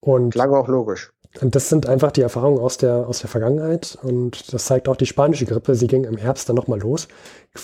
Und 0.00 0.30
Klang 0.30 0.52
auch 0.54 0.68
logisch. 0.68 1.12
Und 1.40 1.54
das 1.56 1.68
sind 1.68 1.88
einfach 1.88 2.12
die 2.12 2.20
Erfahrungen 2.20 2.58
aus 2.58 2.78
der, 2.78 3.08
aus 3.08 3.18
der 3.18 3.28
Vergangenheit. 3.28 3.98
Und 4.02 4.52
das 4.52 4.66
zeigt 4.66 4.88
auch 4.88 4.96
die 4.96 5.06
spanische 5.06 5.46
Grippe. 5.46 5.74
Sie 5.74 5.88
ging 5.88 6.04
im 6.04 6.16
Herbst 6.16 6.48
dann 6.48 6.54
nochmal 6.54 6.78
los. 6.78 7.08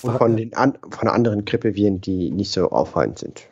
Und 0.02 0.18
von, 0.18 0.36
den 0.36 0.54
an, 0.54 0.76
von 0.90 1.08
anderen 1.08 1.44
Grippeviren, 1.44 2.00
die 2.00 2.30
nicht 2.30 2.50
so 2.50 2.70
auffallend 2.70 3.20
sind 3.20 3.49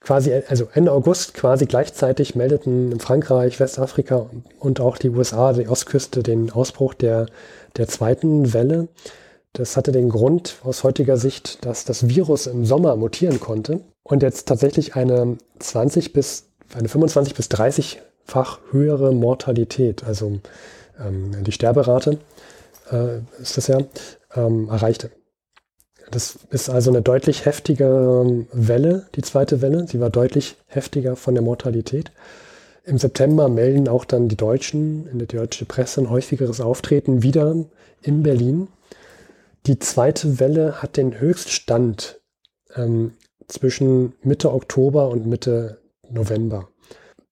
quasi, 0.00 0.32
also 0.48 0.68
Ende 0.72 0.92
August 0.92 1.34
quasi 1.34 1.66
gleichzeitig 1.66 2.34
meldeten 2.34 2.98
Frankreich, 3.00 3.60
Westafrika 3.60 4.30
und 4.58 4.80
auch 4.80 4.96
die 4.96 5.10
USA, 5.10 5.52
die 5.52 5.68
Ostküste, 5.68 6.22
den 6.22 6.50
Ausbruch 6.50 6.94
der, 6.94 7.26
der 7.76 7.86
zweiten 7.86 8.52
Welle. 8.52 8.88
Das 9.52 9.76
hatte 9.76 9.92
den 9.92 10.08
Grund 10.08 10.56
aus 10.64 10.84
heutiger 10.84 11.16
Sicht, 11.16 11.64
dass 11.66 11.84
das 11.84 12.08
Virus 12.08 12.46
im 12.46 12.64
Sommer 12.64 12.96
mutieren 12.96 13.40
konnte 13.40 13.80
und 14.02 14.22
jetzt 14.22 14.46
tatsächlich 14.46 14.94
eine 14.94 15.38
20 15.58 16.12
bis, 16.12 16.44
eine 16.74 16.88
25 16.88 17.34
bis 17.34 17.48
30-fach 17.48 18.60
höhere 18.70 19.12
Mortalität, 19.12 20.04
also 20.04 20.38
ähm, 21.00 21.42
die 21.42 21.52
Sterberate 21.52 22.18
äh, 22.92 23.18
ist 23.40 23.56
das 23.56 23.66
ja, 23.66 23.78
ähm, 24.36 24.68
erreichte. 24.68 25.10
Das 26.10 26.38
ist 26.50 26.68
also 26.68 26.90
eine 26.90 27.02
deutlich 27.02 27.46
heftigere 27.46 28.22
ähm, 28.22 28.48
Welle, 28.52 29.06
die 29.14 29.22
zweite 29.22 29.62
Welle. 29.62 29.86
Sie 29.86 30.00
war 30.00 30.10
deutlich 30.10 30.56
heftiger 30.66 31.14
von 31.14 31.34
der 31.34 31.42
Mortalität. 31.42 32.10
Im 32.84 32.98
September 32.98 33.48
melden 33.48 33.88
auch 33.88 34.04
dann 34.04 34.28
die 34.28 34.36
Deutschen 34.36 35.06
in 35.06 35.18
der 35.18 35.28
deutschen 35.28 35.66
Presse 35.68 36.00
ein 36.00 36.10
häufigeres 36.10 36.60
Auftreten 36.60 37.22
wieder 37.22 37.54
in 38.02 38.22
Berlin. 38.22 38.68
Die 39.66 39.78
zweite 39.78 40.40
Welle 40.40 40.82
hat 40.82 40.96
den 40.96 41.20
Höchststand 41.20 42.20
ähm, 42.74 43.12
zwischen 43.46 44.14
Mitte 44.22 44.52
Oktober 44.52 45.08
und 45.08 45.26
Mitte 45.26 45.80
November. 46.08 46.68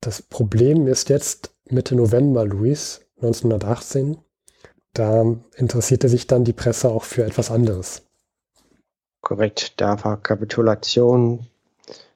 Das 0.00 0.22
Problem 0.22 0.86
ist 0.86 1.08
jetzt 1.08 1.50
Mitte 1.68 1.96
November, 1.96 2.44
Luis, 2.44 3.00
1918. 3.16 4.18
Da 4.92 5.36
interessierte 5.56 6.08
sich 6.08 6.26
dann 6.26 6.44
die 6.44 6.52
Presse 6.52 6.88
auch 6.88 7.04
für 7.04 7.24
etwas 7.24 7.50
anderes. 7.50 8.07
Korrekt, 9.20 9.80
da 9.80 10.02
war 10.04 10.16
Kapitulation, 10.16 11.46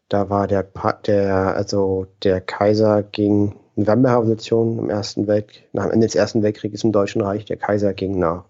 da 0.09 0.31
war 0.31 0.47
der, 0.47 0.67
der, 1.07 1.57
also 1.57 2.07
der 2.23 2.41
Kaiser 2.41 3.03
gegen 3.03 3.57
Novemberrevolution 3.77 4.79
im 4.79 4.91
Ersten 4.91 5.27
Weltkrieg, 5.27 5.69
nach 5.73 5.85
dem 5.85 5.93
Ende 5.93 6.07
des 6.07 6.15
Ersten 6.15 6.43
Weltkrieges 6.43 6.85
im 6.85 6.93
Deutschen 6.93 7.23
Reich. 7.23 7.45
Der 7.45 7.57
Kaiser 7.57 7.95
ging 7.95 8.19
nach 8.19 8.45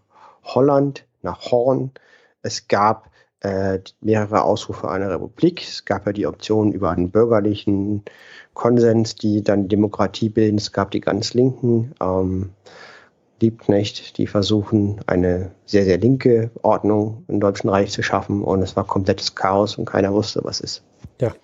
Holland, 0.45 1.07
nach 1.23 1.51
Horn. 1.51 1.93
Es 2.43 2.67
gab 2.69 3.11
äh, 3.41 3.79
mehrere 4.01 4.43
Ausrufe 4.43 4.91
einer 4.91 5.11
Republik. 5.11 5.63
Es 5.63 5.85
gab 5.85 6.07
ja 6.07 6.13
die 6.13 6.27
Option 6.27 6.73
über 6.73 6.91
einen 6.91 7.11
bürgerlichen 7.11 8.05
Konsens, 8.55 9.15
die 9.15 9.43
dann 9.43 9.69
Demokratie 9.69 10.29
bilden. 10.29 10.59
Es 10.59 10.73
gab 10.73 10.91
die 10.91 11.01
ganz 11.01 11.35
Linken. 11.35 11.95
Ähm, 12.01 12.51
Liebknecht, 13.43 14.17
die 14.17 14.27
versuchen, 14.27 15.01
eine 15.07 15.51
sehr, 15.67 15.85
sehr 15.85 15.99
linke 15.99 16.51
Ordnung 16.63 17.25
im 17.29 17.41
Deutschen 17.41 17.69
Reich 17.69 17.91
zu 17.93 18.03
schaffen 18.03 18.43
und 18.43 18.63
es 18.63 18.77
war 18.77 18.87
komplettes 18.87 19.35
Chaos 19.35 19.77
und 19.77 19.85
keiner 19.85 20.13
wusste, 20.15 20.41
was 20.45 20.61
ist. 20.61 20.83
Ja, 21.21 21.35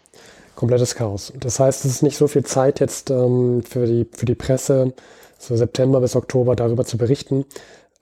komplettes 0.54 0.94
Chaos. 0.94 1.32
Das 1.38 1.60
heißt, 1.60 1.84
es 1.84 1.90
ist 1.90 2.02
nicht 2.02 2.16
so 2.16 2.26
viel 2.26 2.44
Zeit 2.44 2.80
jetzt 2.80 3.10
ähm, 3.10 3.62
für, 3.62 3.86
die, 3.86 4.06
für 4.10 4.26
die 4.26 4.34
Presse, 4.34 4.94
so 5.38 5.56
September 5.56 6.00
bis 6.00 6.16
Oktober 6.16 6.56
darüber 6.56 6.84
zu 6.84 6.96
berichten. 6.96 7.44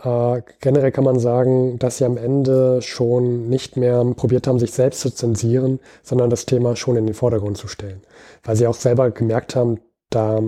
Äh, 0.03 0.43
generell 0.61 0.93
kann 0.93 1.05
man 1.05 1.19
sagen, 1.19 1.79
dass 1.79 1.99
sie 1.99 2.05
am 2.05 2.17
Ende 2.17 2.83
schon 2.83 3.49
nicht 3.49 3.77
mehr 3.77 4.05
probiert 4.17 4.47
haben, 4.47 4.59
sich 4.59 4.73
selbst 4.73 5.01
zu 5.01 5.11
zensieren, 5.11 5.81
sondern 6.03 6.31
das 6.31 6.47
Thema 6.47 6.77
schon 6.77 6.97
in 6.97 7.07
den 7.07 7.15
Vordergrund 7.15 7.57
zu 7.57 7.69
stellen. 7.69 8.03
Weil 8.45 8.57
sie 8.57 8.67
auch 8.67 8.75
selber 8.75 9.11
gemerkt 9.11 9.57
haben, 9.57 9.81
da 10.11 10.41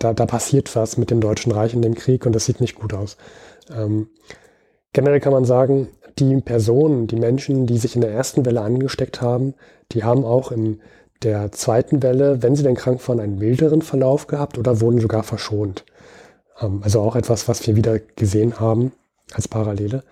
da, 0.00 0.12
da 0.12 0.26
passiert 0.26 0.74
was 0.74 0.96
mit 0.96 1.10
dem 1.10 1.20
Deutschen 1.20 1.52
Reich 1.52 1.74
in 1.74 1.82
dem 1.82 1.94
Krieg 1.94 2.26
und 2.26 2.34
das 2.34 2.46
sieht 2.46 2.60
nicht 2.60 2.74
gut 2.74 2.92
aus. 2.92 3.16
Ähm, 3.72 4.08
generell 4.92 5.20
kann 5.20 5.32
man 5.32 5.44
sagen, 5.44 5.88
die 6.18 6.40
Personen, 6.40 7.06
die 7.06 7.16
Menschen, 7.16 7.66
die 7.66 7.78
sich 7.78 7.94
in 7.94 8.00
der 8.00 8.10
ersten 8.10 8.44
Welle 8.44 8.62
angesteckt 8.62 9.22
haben, 9.22 9.54
die 9.92 10.02
haben 10.02 10.24
auch 10.24 10.50
in 10.50 10.80
der 11.22 11.52
zweiten 11.52 12.02
Welle, 12.02 12.42
wenn 12.42 12.56
sie 12.56 12.62
denn 12.62 12.74
krank 12.74 13.06
waren, 13.08 13.20
einen 13.20 13.38
milderen 13.38 13.82
Verlauf 13.82 14.26
gehabt 14.26 14.58
oder 14.58 14.80
wurden 14.80 15.00
sogar 15.00 15.22
verschont. 15.22 15.84
Ähm, 16.60 16.80
also 16.82 17.00
auch 17.00 17.14
etwas, 17.14 17.46
was 17.46 17.66
wir 17.66 17.76
wieder 17.76 17.98
gesehen 17.98 18.58
haben 18.58 18.92
als 19.32 19.48
Parallele. 19.48 20.02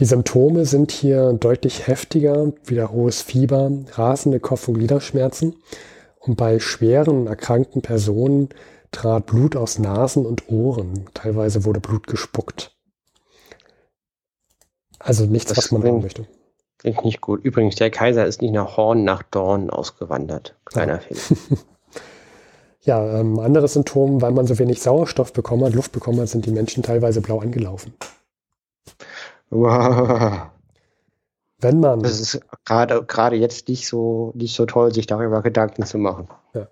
Die 0.00 0.04
Symptome 0.04 0.66
sind 0.66 0.90
hier 0.90 1.32
deutlich 1.34 1.86
heftiger, 1.86 2.52
wieder 2.64 2.90
hohes 2.90 3.22
Fieber, 3.22 3.70
rasende 3.92 4.40
Kopf- 4.40 4.68
und 4.68 4.74
Gliederschmerzen. 4.74 5.54
Und 6.18 6.36
bei 6.36 6.58
schweren 6.58 7.26
erkrankten 7.26 7.80
Personen 7.80 8.48
trat 8.94 9.26
Blut 9.26 9.56
aus 9.56 9.78
Nasen 9.78 10.24
und 10.24 10.48
Ohren. 10.48 11.06
Teilweise 11.14 11.64
wurde 11.64 11.80
Blut 11.80 12.06
gespuckt. 12.06 12.74
Also 14.98 15.26
nichts, 15.26 15.48
das 15.48 15.58
was 15.58 15.72
man 15.72 15.82
klingt, 15.82 16.02
möchte. 16.02 16.26
Klingt 16.78 17.04
nicht 17.04 17.20
gut. 17.20 17.44
Übrigens, 17.44 17.76
der 17.76 17.90
Kaiser 17.90 18.24
ist 18.24 18.40
nicht 18.40 18.52
nach 18.52 18.76
Horn, 18.76 19.04
nach 19.04 19.22
Dorn 19.22 19.68
ausgewandert. 19.70 20.56
Kleiner 20.64 20.94
ja. 20.94 20.98
Fehler. 21.00 21.60
ja, 22.82 23.20
ähm, 23.20 23.38
anderes 23.38 23.74
Symptom, 23.74 24.22
weil 24.22 24.32
man 24.32 24.46
so 24.46 24.58
wenig 24.58 24.80
Sauerstoff 24.80 25.32
bekommen 25.32 25.64
hat, 25.64 25.74
Luft 25.74 25.92
bekommen 25.92 26.20
hat, 26.20 26.28
sind 26.28 26.46
die 26.46 26.52
Menschen 26.52 26.82
teilweise 26.82 27.20
blau 27.20 27.40
angelaufen. 27.40 27.94
Wow. 29.50 30.48
Wenn 31.58 31.80
man. 31.80 32.02
Das 32.02 32.20
ist 32.20 32.40
gerade, 32.64 33.04
gerade 33.04 33.36
jetzt 33.36 33.68
nicht 33.68 33.86
so, 33.86 34.32
nicht 34.34 34.54
so 34.54 34.66
toll, 34.66 34.92
sich 34.92 35.06
darüber 35.06 35.42
Gedanken 35.42 35.84
zu 35.84 35.98
machen. 35.98 36.28
Ja. 36.54 36.68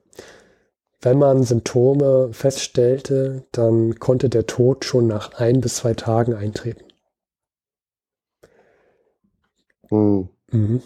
Wenn 1.02 1.18
man 1.18 1.42
Symptome 1.42 2.30
feststellte, 2.32 3.44
dann 3.50 3.98
konnte 3.98 4.28
der 4.28 4.46
Tod 4.46 4.84
schon 4.84 5.08
nach 5.08 5.34
ein 5.34 5.60
bis 5.60 5.76
zwei 5.76 5.94
Tagen 5.94 6.34
eintreten. 6.34 6.84
Hm. 9.88 10.28
Mhm. 10.52 10.82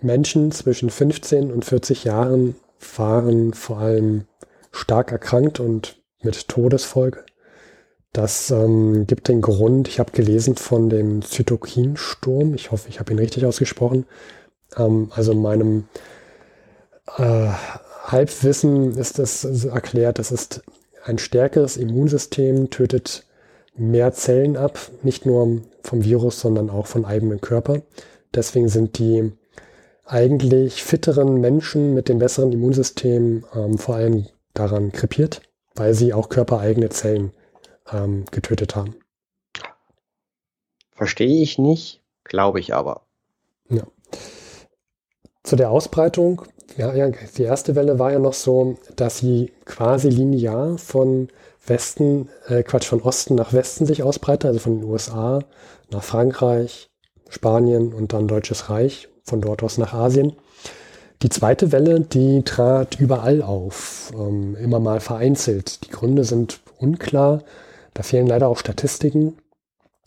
Menschen 0.00 0.52
zwischen 0.52 0.90
15 0.90 1.50
und 1.50 1.64
40 1.64 2.04
Jahren 2.04 2.56
waren 2.96 3.54
vor 3.54 3.78
allem 3.78 4.26
stark 4.70 5.10
erkrankt 5.12 5.60
und 5.60 6.00
mit 6.22 6.46
Todesfolge. 6.48 7.24
Das 8.12 8.50
ähm, 8.50 9.06
gibt 9.06 9.28
den 9.28 9.40
Grund, 9.40 9.88
ich 9.88 9.98
habe 9.98 10.12
gelesen 10.12 10.56
von 10.56 10.88
dem 10.88 11.22
Zytokinsturm, 11.22 12.54
ich 12.54 12.70
hoffe, 12.70 12.88
ich 12.88 13.00
habe 13.00 13.12
ihn 13.12 13.18
richtig 13.18 13.44
ausgesprochen, 13.44 14.06
ähm, 14.76 15.10
also 15.14 15.34
meinem 15.34 15.88
äh, 17.16 17.50
Halbwissen 18.10 18.96
ist 18.96 19.18
das 19.18 19.44
erklärt, 19.64 20.18
das 20.18 20.32
ist 20.32 20.62
ein 21.04 21.18
stärkeres 21.18 21.76
Immunsystem, 21.76 22.70
tötet 22.70 23.26
mehr 23.76 24.12
Zellen 24.12 24.56
ab, 24.56 24.78
nicht 25.02 25.26
nur 25.26 25.62
vom 25.82 26.04
Virus, 26.04 26.40
sondern 26.40 26.70
auch 26.70 26.86
von 26.86 27.04
eigenem 27.04 27.40
Körper. 27.40 27.82
Deswegen 28.34 28.68
sind 28.68 28.98
die 28.98 29.32
eigentlich 30.04 30.82
fitteren 30.82 31.40
Menschen 31.40 31.94
mit 31.94 32.08
dem 32.08 32.18
besseren 32.18 32.50
Immunsystem 32.52 33.44
ähm, 33.54 33.78
vor 33.78 33.96
allem 33.96 34.26
daran 34.54 34.90
krepiert, 34.90 35.42
weil 35.74 35.92
sie 35.92 36.14
auch 36.14 36.30
körpereigene 36.30 36.88
Zellen 36.88 37.32
ähm, 37.92 38.24
getötet 38.30 38.74
haben. 38.74 38.96
Verstehe 40.92 41.42
ich 41.42 41.58
nicht, 41.58 42.02
glaube 42.24 42.58
ich 42.58 42.74
aber. 42.74 43.02
Ja. 43.68 43.84
Zu 45.42 45.56
der 45.56 45.70
Ausbreitung, 45.70 46.42
ja, 46.76 46.94
ja, 46.94 47.10
die 47.36 47.42
erste 47.42 47.74
Welle 47.74 47.98
war 47.98 48.12
ja 48.12 48.18
noch 48.18 48.34
so, 48.34 48.76
dass 48.96 49.18
sie 49.18 49.52
quasi 49.64 50.08
linear 50.08 50.78
von 50.78 51.28
Westen, 51.66 52.28
äh, 52.46 52.62
Quatsch, 52.62 52.86
von 52.86 53.02
Osten 53.02 53.34
nach 53.34 53.52
Westen 53.52 53.86
sich 53.86 54.02
ausbreitet, 54.02 54.46
also 54.46 54.60
von 54.60 54.80
den 54.80 54.88
USA 54.88 55.40
nach 55.90 56.02
Frankreich, 56.02 56.88
Spanien 57.28 57.92
und 57.92 58.12
dann 58.12 58.28
Deutsches 58.28 58.70
Reich, 58.70 59.08
von 59.24 59.40
dort 59.40 59.62
aus 59.62 59.78
nach 59.78 59.92
Asien. 59.92 60.34
Die 61.22 61.28
zweite 61.30 61.72
Welle, 61.72 62.00
die 62.00 62.42
trat 62.44 63.00
überall 63.00 63.42
auf, 63.42 64.12
ähm, 64.14 64.56
immer 64.56 64.78
mal 64.78 65.00
vereinzelt. 65.00 65.84
Die 65.84 65.90
Gründe 65.90 66.24
sind 66.24 66.60
unklar. 66.78 67.42
Da 67.94 68.04
fehlen 68.04 68.28
leider 68.28 68.48
auch 68.48 68.58
Statistiken. 68.58 69.36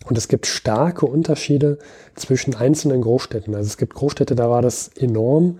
Und 0.06 0.18
es 0.18 0.30
gibt 0.30 0.48
starke 0.48 1.06
Unterschiede 1.06 1.78
zwischen 2.16 2.56
einzelnen 2.56 3.02
Großstädten. 3.02 3.54
Also 3.54 3.68
es 3.68 3.78
gibt 3.78 3.94
Großstädte, 3.94 4.36
da 4.36 4.50
war 4.50 4.62
das 4.62 4.88
enorm 4.88 5.60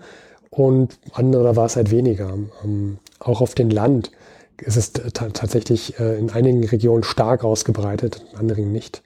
und 0.52 0.98
andere, 1.12 1.56
war 1.56 1.64
es 1.64 1.76
halt 1.76 1.90
weniger. 1.90 2.34
Ähm, 2.62 2.98
auch 3.20 3.40
auf 3.40 3.54
dem 3.54 3.70
Land 3.70 4.12
ist 4.58 4.76
es 4.76 4.92
tatsächlich 4.92 5.98
äh, 5.98 6.18
in 6.18 6.30
einigen 6.30 6.62
Regionen 6.62 7.04
stark 7.04 7.42
ausgebreitet, 7.42 8.22
in 8.32 8.38
anderen 8.38 8.70
nicht. 8.70 9.02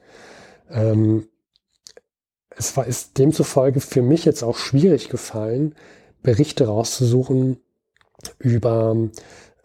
Ähm, 0.71 1.29
es 2.51 2.77
war, 2.77 2.87
ist 2.87 3.19
demzufolge 3.19 3.81
für 3.81 4.03
mich 4.03 4.25
jetzt 4.25 4.43
auch 4.43 4.57
schwierig 4.57 5.09
gefallen, 5.09 5.77
Berichte 6.21 6.67
rauszusuchen 6.67 7.59
über 8.41 8.97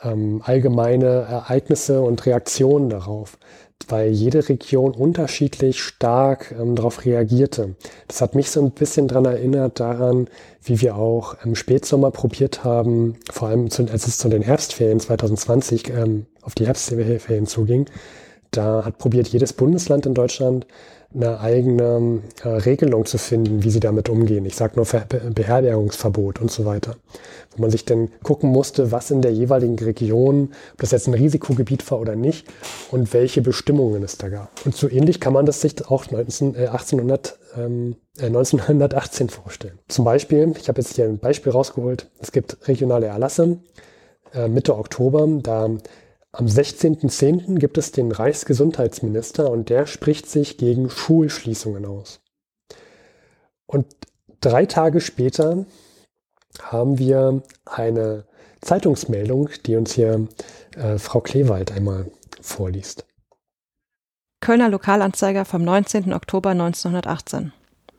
ähm, 0.04 0.42
allgemeine 0.46 1.08
Ereignisse 1.08 2.02
und 2.02 2.28
Reaktionen 2.28 2.90
darauf, 2.90 3.40
weil 3.90 4.12
jede 4.12 4.48
Region 4.48 4.92
unterschiedlich 4.92 5.82
stark 5.82 6.54
ähm, 6.60 6.76
darauf 6.76 7.06
reagierte. 7.06 7.76
Das 8.08 8.22
hat 8.22 8.36
mich 8.36 8.50
so 8.50 8.62
ein 8.62 8.72
bisschen 8.72 9.08
daran 9.08 9.26
erinnert 9.26 9.80
daran, 9.80 10.28
wie 10.64 10.82
wir 10.82 10.96
auch 10.96 11.36
im 11.44 11.56
Spätsommer 11.56 12.12
probiert 12.12 12.64
haben, 12.64 13.16
vor 13.32 13.48
allem 13.48 13.70
zu, 13.70 13.84
als 13.92 14.08
es 14.08 14.18
zu 14.18 14.30
den 14.30 14.42
Herbstferien 14.42 15.00
2020 15.00 15.90
ähm, 15.90 16.26
auf 16.42 16.56
die 16.56 16.68
Herbstferien 16.68 17.48
zuging, 17.48 17.88
da 18.52 18.84
hat 18.84 18.98
probiert 18.98 19.30
jedes 19.30 19.54
Bundesland 19.54 20.06
in 20.06 20.14
Deutschland 20.14 20.68
eine 21.14 21.40
eigene 21.40 22.22
äh, 22.44 22.48
Regelung 22.48 23.06
zu 23.06 23.18
finden, 23.18 23.64
wie 23.64 23.70
sie 23.70 23.80
damit 23.80 24.10
umgehen. 24.10 24.46
Ich 24.46 24.56
sage 24.56 24.74
nur 24.76 24.86
Ver 24.86 25.06
Beherbergungsverbot 25.34 26.40
und 26.40 26.52
so 26.52 26.66
weiter. 26.66 26.96
Wo 27.56 27.62
man 27.62 27.72
sich 27.72 27.84
dann 27.86 28.10
gucken 28.24 28.50
musste, 28.50 28.92
was 28.92 29.12
in 29.12 29.22
der 29.22 29.34
jeweiligen 29.34 29.78
Region, 29.78 30.54
ob 30.74 30.80
das 30.80 30.92
jetzt 30.92 31.08
ein 31.08 31.14
Risikogebiet 31.14 31.90
war 31.92 32.00
oder 32.00 32.16
nicht 32.16 32.48
und 32.92 33.14
welche 33.14 33.42
Bestimmungen 33.42 34.04
es 34.04 34.18
da 34.18 34.30
gab. 34.30 34.50
Und 34.66 34.76
so 34.76 34.90
ähnlich 34.90 35.20
kann 35.20 35.34
man 35.34 35.46
das 35.46 35.62
sich 35.62 35.86
auch 35.88 36.10
19, 36.10 36.56
äh, 36.56 36.68
1800, 36.68 37.38
ähm, 37.58 37.98
äh, 38.20 38.28
1918 38.28 39.30
vorstellen. 39.30 39.80
Zum 39.90 40.06
Beispiel, 40.06 40.54
ich 40.60 40.70
habe 40.70 40.80
jetzt 40.80 40.96
hier 40.96 41.06
ein 41.06 41.20
Beispiel 41.20 41.52
rausgeholt, 41.52 42.10
es 42.20 42.32
gibt 42.32 42.68
regionale 42.68 43.08
Erlasse 43.08 43.60
äh, 44.34 44.48
Mitte 44.48 44.78
Oktober, 44.78 45.28
da 45.42 45.70
am 46.34 46.46
16.10. 46.46 47.60
gibt 47.60 47.78
es 47.78 47.92
den 47.92 48.12
Reichsgesundheitsminister 48.12 49.52
und 49.52 49.70
der 49.70 49.86
spricht 49.86 50.30
sich 50.30 50.58
gegen 50.58 50.90
Schulschließungen 50.90 51.86
aus. 51.86 52.22
Und 53.66 53.86
drei 54.40 54.66
Tage 54.66 55.02
später 55.02 55.66
haben 56.62 57.00
wir 57.00 57.44
eine 57.66 58.26
Zeitungsmeldung, 58.62 59.50
die 59.66 59.76
uns 59.76 59.94
hier 59.94 60.28
äh, 60.76 60.98
Frau 60.98 61.20
Klewald 61.20 61.72
einmal 61.72 62.12
vorliest. 62.40 63.06
Kölner 64.40 64.70
Lokalanzeiger 64.70 65.46
vom 65.46 65.64
19. 65.64 66.14
Oktober 66.14 66.52
1918. 66.52 67.54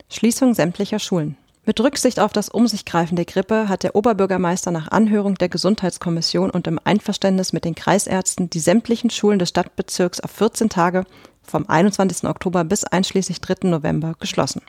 Schließung 0.09 0.55
sämtlicher 0.55 0.99
Schulen. 0.99 1.37
Mit 1.65 1.79
Rücksicht 1.79 2.19
auf 2.19 2.33
das 2.33 2.49
Um 2.49 2.67
sich 2.67 2.85
greifen 2.85 3.15
der 3.15 3.25
Grippe 3.25 3.69
hat 3.69 3.85
der 3.85 3.95
Oberbürgermeister 3.95 4.73
nach 4.73 4.89
Anhörung 4.89 5.37
der 5.37 5.49
Gesundheitskommission 5.49 6.51
und 6.51 6.67
im 6.67 6.81
Einverständnis 6.83 7.53
mit 7.53 7.65
den 7.65 7.77
Kreisärzten 7.77 8.51
die 8.51 8.59
sämtlichen 8.59 9.11
Schulen 9.11 9.39
des 9.39 9.51
Stadtbezirks 9.51 10.19
auf 10.19 10.33
14 10.33 10.71
Tage 10.71 11.05
vom 11.41 11.69
21. 11.69 12.25
Oktober 12.25 12.65
bis 12.65 12.83
einschließlich 12.83 13.41
3. 13.41 13.69
November 13.69 14.15
geschlossen. 14.19 14.63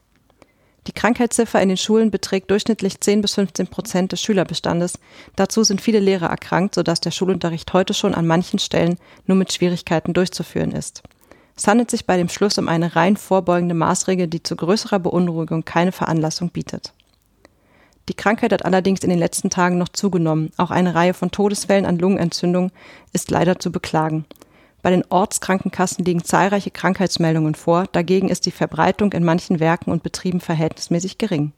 Die 0.86 0.92
Krankheitsziffer 0.92 1.60
in 1.64 1.70
den 1.70 1.78
Schulen 1.78 2.12
beträgt 2.12 2.52
durchschnittlich 2.52 3.00
10 3.00 3.24
bis 3.24 3.34
15 3.34 3.68
Prozent 3.68 4.12
des 4.12 4.22
Schülerbestandes. 4.22 5.00
Dazu 5.36 5.64
sind 5.64 5.82
viele 5.82 6.00
Lehrer 6.00 6.28
erkrankt, 6.28 6.76
sodass 6.76 7.02
der 7.02 7.12
Schulunterricht 7.12 7.74
heute 7.74 7.96
schon 7.96 8.14
an 8.14 8.28
manchen 8.28 8.60
Stellen 8.60 8.98
nur 9.26 9.38
mit 9.38 9.52
Schwierigkeiten 9.52 10.14
durchzuführen 10.14 10.74
ist. 10.74 11.02
Es 11.56 11.68
handelt 11.68 11.92
sich 11.92 12.06
bei 12.06 12.18
dem 12.18 12.30
Schluss 12.30 12.58
um 12.58 12.68
eine 12.68 12.96
rein 12.96 13.16
vorbeugende 13.16 13.76
Maßregel, 13.76 14.28
die 14.28 14.42
zu 14.42 14.56
größerer 14.56 15.00
Beunruhigung 15.00 15.66
keine 15.66 15.92
Veranlassung 15.92 16.50
bietet. 16.50 16.94
Die 18.10 18.16
Krankheit 18.16 18.52
hat 18.52 18.66
allerdings 18.66 19.02
in 19.02 19.10
den 19.10 19.20
letzten 19.20 19.50
Tagen 19.50 19.78
noch 19.78 19.90
zugenommen. 19.90 20.52
Auch 20.58 20.72
eine 20.72 20.94
Reihe 20.94 21.14
von 21.14 21.32
Todesfällen 21.32 21.86
an 21.86 22.00
Lungenentzündung 22.00 22.72
ist 23.14 23.32
leider 23.32 23.60
zu 23.60 23.72
beklagen. 23.72 24.26
Bei 24.82 24.90
den 24.90 25.06
Ortskrankenkassen 25.10 26.04
liegen 26.04 26.26
zahlreiche 26.26 26.72
Krankheitsmeldungen 26.72 27.56
vor, 27.56 27.86
dagegen 27.94 28.28
ist 28.28 28.46
die 28.46 28.52
Verbreitung 28.52 29.14
in 29.14 29.24
manchen 29.24 29.62
Werken 29.62 29.92
und 29.92 30.04
Betrieben 30.04 30.42
verhältnismäßig 30.42 31.18
gering. 31.18 31.54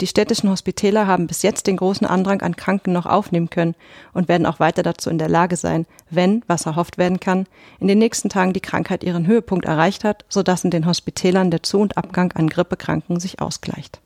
Die 0.00 0.06
städtischen 0.06 0.50
Hospitäler 0.50 1.06
haben 1.06 1.26
bis 1.26 1.42
jetzt 1.42 1.66
den 1.66 1.78
großen 1.78 2.06
Andrang 2.06 2.42
an 2.42 2.56
Kranken 2.56 2.92
noch 2.92 3.06
aufnehmen 3.06 3.48
können 3.48 3.74
und 4.12 4.28
werden 4.28 4.46
auch 4.46 4.60
weiter 4.60 4.82
dazu 4.82 5.08
in 5.08 5.18
der 5.18 5.28
Lage 5.28 5.56
sein, 5.56 5.86
wenn, 6.10 6.42
was 6.46 6.66
erhofft 6.66 6.98
werden 6.98 7.18
kann, 7.18 7.46
in 7.80 7.88
den 7.88 7.98
nächsten 7.98 8.28
Tagen 8.28 8.52
die 8.52 8.60
Krankheit 8.60 9.02
ihren 9.02 9.26
Höhepunkt 9.26 9.64
erreicht 9.64 10.04
hat, 10.04 10.24
sodass 10.28 10.64
in 10.64 10.70
den 10.70 10.86
Hospitälern 10.86 11.50
der 11.50 11.62
Zu- 11.62 11.80
und 11.80 11.96
Abgang 11.96 12.32
an 12.32 12.48
Grippekranken 12.48 13.20
sich 13.20 13.40
ausgleicht. 13.40 14.00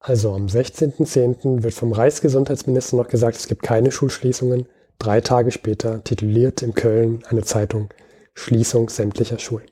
Also 0.00 0.32
am 0.32 0.46
16.10. 0.46 1.62
wird 1.62 1.74
vom 1.74 1.92
Reichsgesundheitsminister 1.92 2.96
noch 2.96 3.06
gesagt, 3.06 3.36
es 3.36 3.46
gibt 3.46 3.62
keine 3.62 3.92
Schulschließungen. 3.92 4.66
Drei 4.98 5.20
Tage 5.20 5.52
später 5.52 6.02
tituliert 6.02 6.62
in 6.62 6.74
Köln 6.74 7.22
eine 7.28 7.42
Zeitung 7.42 7.90
Schließung 8.34 8.88
sämtlicher 8.88 9.38
Schulen. 9.38 9.66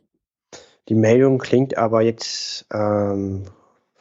Die 0.88 0.94
Meldung 0.94 1.38
klingt 1.38 1.76
aber 1.76 2.02
jetzt 2.02 2.66
ähm, 2.72 3.44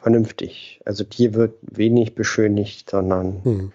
vernünftig. 0.00 0.80
Also 0.84 1.04
hier 1.12 1.34
wird 1.34 1.54
wenig 1.62 2.14
beschönigt, 2.14 2.90
sondern 2.90 3.44
hm. 3.44 3.72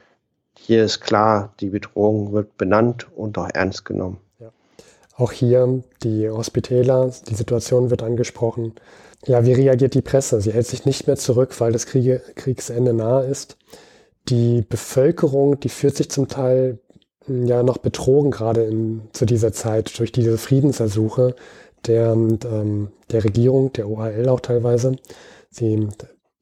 hier 0.58 0.84
ist 0.84 1.00
klar, 1.02 1.54
die 1.60 1.70
Bedrohung 1.70 2.34
wird 2.34 2.58
benannt 2.58 3.08
und 3.16 3.38
auch 3.38 3.50
ernst 3.54 3.86
genommen. 3.86 4.18
Ja. 4.40 4.52
Auch 5.16 5.32
hier 5.32 5.84
die 6.04 6.30
Hospitäler, 6.30 7.12
die 7.28 7.36
Situation 7.36 7.90
wird 7.90 8.04
angesprochen. 8.04 8.74
Ja, 9.26 9.46
wie 9.46 9.54
reagiert 9.54 9.94
die 9.94 10.02
Presse? 10.02 10.42
Sie 10.42 10.54
hält 10.54 10.68
sich 10.68 10.86
nicht 10.86 11.08
mehr 11.08 11.16
zurück, 11.16 11.60
weil 11.60 11.72
das 11.72 11.86
Kriege, 11.86 12.22
Kriegsende 12.36 12.94
nahe 12.94 13.26
ist. 13.26 13.58
Die 14.30 14.64
Bevölkerung, 14.68 15.60
die 15.60 15.70
fühlt 15.70 15.96
sich 15.96 16.10
zum 16.10 16.28
Teil 16.28 16.80
hm, 17.26 17.46
ja 17.46 17.64
noch 17.64 17.78
betrogen, 17.78 18.32
gerade 18.32 18.64
in, 18.64 19.02
zu 19.14 19.26
dieser 19.26 19.54
Zeit, 19.54 19.98
durch 20.00 20.12
diese 20.12 20.38
Friedensersuche 20.38 21.36
der, 21.86 22.12
ähm, 22.14 22.90
der 23.12 23.24
Regierung, 23.24 23.72
der 23.74 23.88
OHL 23.88 24.30
auch 24.30 24.40
teilweise 24.40 24.96
Sie 25.56 25.88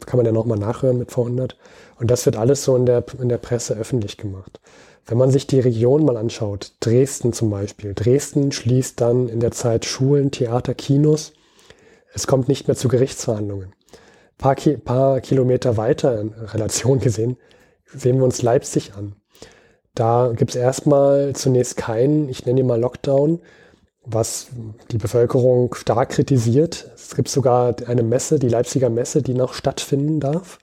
kann 0.05 0.17
man 0.17 0.25
ja 0.25 0.31
nochmal 0.31 0.57
nachhören 0.57 0.97
mit 0.97 1.09
V100. 1.09 1.55
Und 1.99 2.11
das 2.11 2.25
wird 2.25 2.35
alles 2.35 2.63
so 2.63 2.75
in 2.75 2.85
der, 2.85 3.03
in 3.19 3.29
der 3.29 3.37
Presse 3.37 3.75
öffentlich 3.75 4.17
gemacht. 4.17 4.59
Wenn 5.05 5.17
man 5.17 5.31
sich 5.31 5.47
die 5.47 5.59
Region 5.59 6.05
mal 6.05 6.17
anschaut, 6.17 6.73
Dresden 6.79 7.33
zum 7.33 7.49
Beispiel. 7.49 7.93
Dresden 7.93 8.51
schließt 8.51 9.01
dann 9.01 9.27
in 9.27 9.39
der 9.39 9.51
Zeit 9.51 9.85
Schulen, 9.85 10.31
Theater, 10.31 10.73
Kinos. 10.73 11.33
Es 12.13 12.27
kommt 12.27 12.47
nicht 12.47 12.67
mehr 12.67 12.77
zu 12.77 12.87
Gerichtsverhandlungen. 12.87 13.73
Paar, 14.37 14.55
Ki 14.55 14.77
paar 14.77 15.21
Kilometer 15.21 15.77
weiter 15.77 16.19
in 16.19 16.29
Relation 16.33 16.99
gesehen, 16.99 17.37
sehen 17.85 18.17
wir 18.17 18.23
uns 18.23 18.41
Leipzig 18.41 18.93
an. 18.95 19.15
Da 19.95 20.33
gibt 20.35 20.51
es 20.51 20.55
erstmal 20.55 21.35
zunächst 21.35 21.77
keinen, 21.77 22.29
ich 22.29 22.45
nenne 22.45 22.61
ihn 22.61 22.67
mal 22.67 22.79
Lockdown, 22.79 23.41
was 24.05 24.47
die 24.91 24.97
Bevölkerung 24.97 25.73
stark 25.75 26.09
kritisiert. 26.09 26.91
Es 27.05 27.15
gibt 27.15 27.29
sogar 27.29 27.75
eine 27.85 28.03
Messe, 28.03 28.39
die 28.39 28.47
Leipziger 28.47 28.89
Messe, 28.89 29.21
die 29.21 29.33
noch 29.33 29.53
stattfinden 29.53 30.19
darf. 30.19 30.59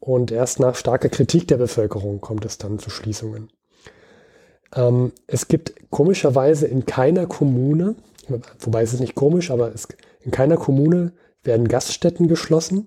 Und 0.00 0.30
erst 0.30 0.60
nach 0.60 0.74
starker 0.74 1.08
Kritik 1.08 1.48
der 1.48 1.58
Bevölkerung 1.58 2.20
kommt 2.20 2.44
es 2.44 2.58
dann 2.58 2.78
zu 2.78 2.90
Schließungen. 2.90 3.50
Ähm, 4.74 5.12
es 5.26 5.48
gibt 5.48 5.90
komischerweise 5.90 6.66
in 6.66 6.86
keiner 6.86 7.26
Kommune, 7.26 7.96
wobei 8.60 8.82
es 8.82 8.94
ist 8.94 9.00
nicht 9.00 9.14
komisch, 9.14 9.50
aber 9.50 9.74
es, 9.74 9.88
in 10.20 10.30
keiner 10.30 10.56
Kommune 10.56 11.12
werden 11.42 11.68
Gaststätten 11.68 12.28
geschlossen. 12.28 12.86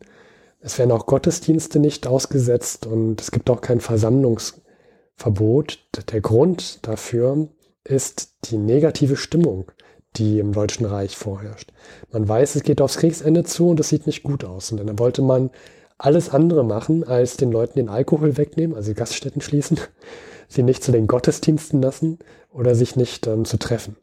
Es 0.60 0.78
werden 0.78 0.92
auch 0.92 1.06
Gottesdienste 1.06 1.80
nicht 1.80 2.08
ausgesetzt 2.08 2.86
und 2.86 3.22
es 3.22 3.32
gibt 3.32 3.50
auch 3.50 3.62
kein 3.62 3.80
Versammlungsverbot. 3.80 5.80
Der 6.12 6.22
Grund 6.22 6.86
dafür 6.88 7.48
ist 7.86 8.34
die 8.46 8.58
negative 8.58 9.16
Stimmung, 9.16 9.72
die 10.16 10.40
im 10.40 10.54
Deutschen 10.54 10.86
Reich 10.86 11.16
vorherrscht. 11.16 11.72
Man 12.12 12.28
weiß, 12.28 12.56
es 12.56 12.64
geht 12.64 12.82
aufs 12.82 12.98
Kriegsende 12.98 13.44
zu 13.44 13.70
und 13.70 13.80
es 13.80 13.90
sieht 13.90 14.08
nicht 14.08 14.24
gut 14.24 14.44
aus. 14.44 14.72
Und 14.72 14.86
dann 14.86 15.00
wollte 15.00 15.22
man 15.22 15.52
alles 15.98 16.30
andere 16.30 16.64
machen, 16.64 17.04
als 17.04 17.38
den 17.38 17.52
Leuten 17.52 17.78
den 17.78 17.90
Alkohol 17.90 18.38
wegnehmen, 18.38 18.76
also 18.76 18.94
Gaststätten 18.94 19.42
schließen, 19.42 19.80
sie 20.48 20.64
nicht 20.64 20.84
zu 20.84 20.92
den 20.92 21.08
Gottesdiensten 21.08 21.82
lassen 21.82 22.20
oder 22.52 22.74
sich 22.76 22.96
nicht 22.96 23.28
ähm, 23.28 23.46
zu 23.46 23.58
treffen. 23.58 23.96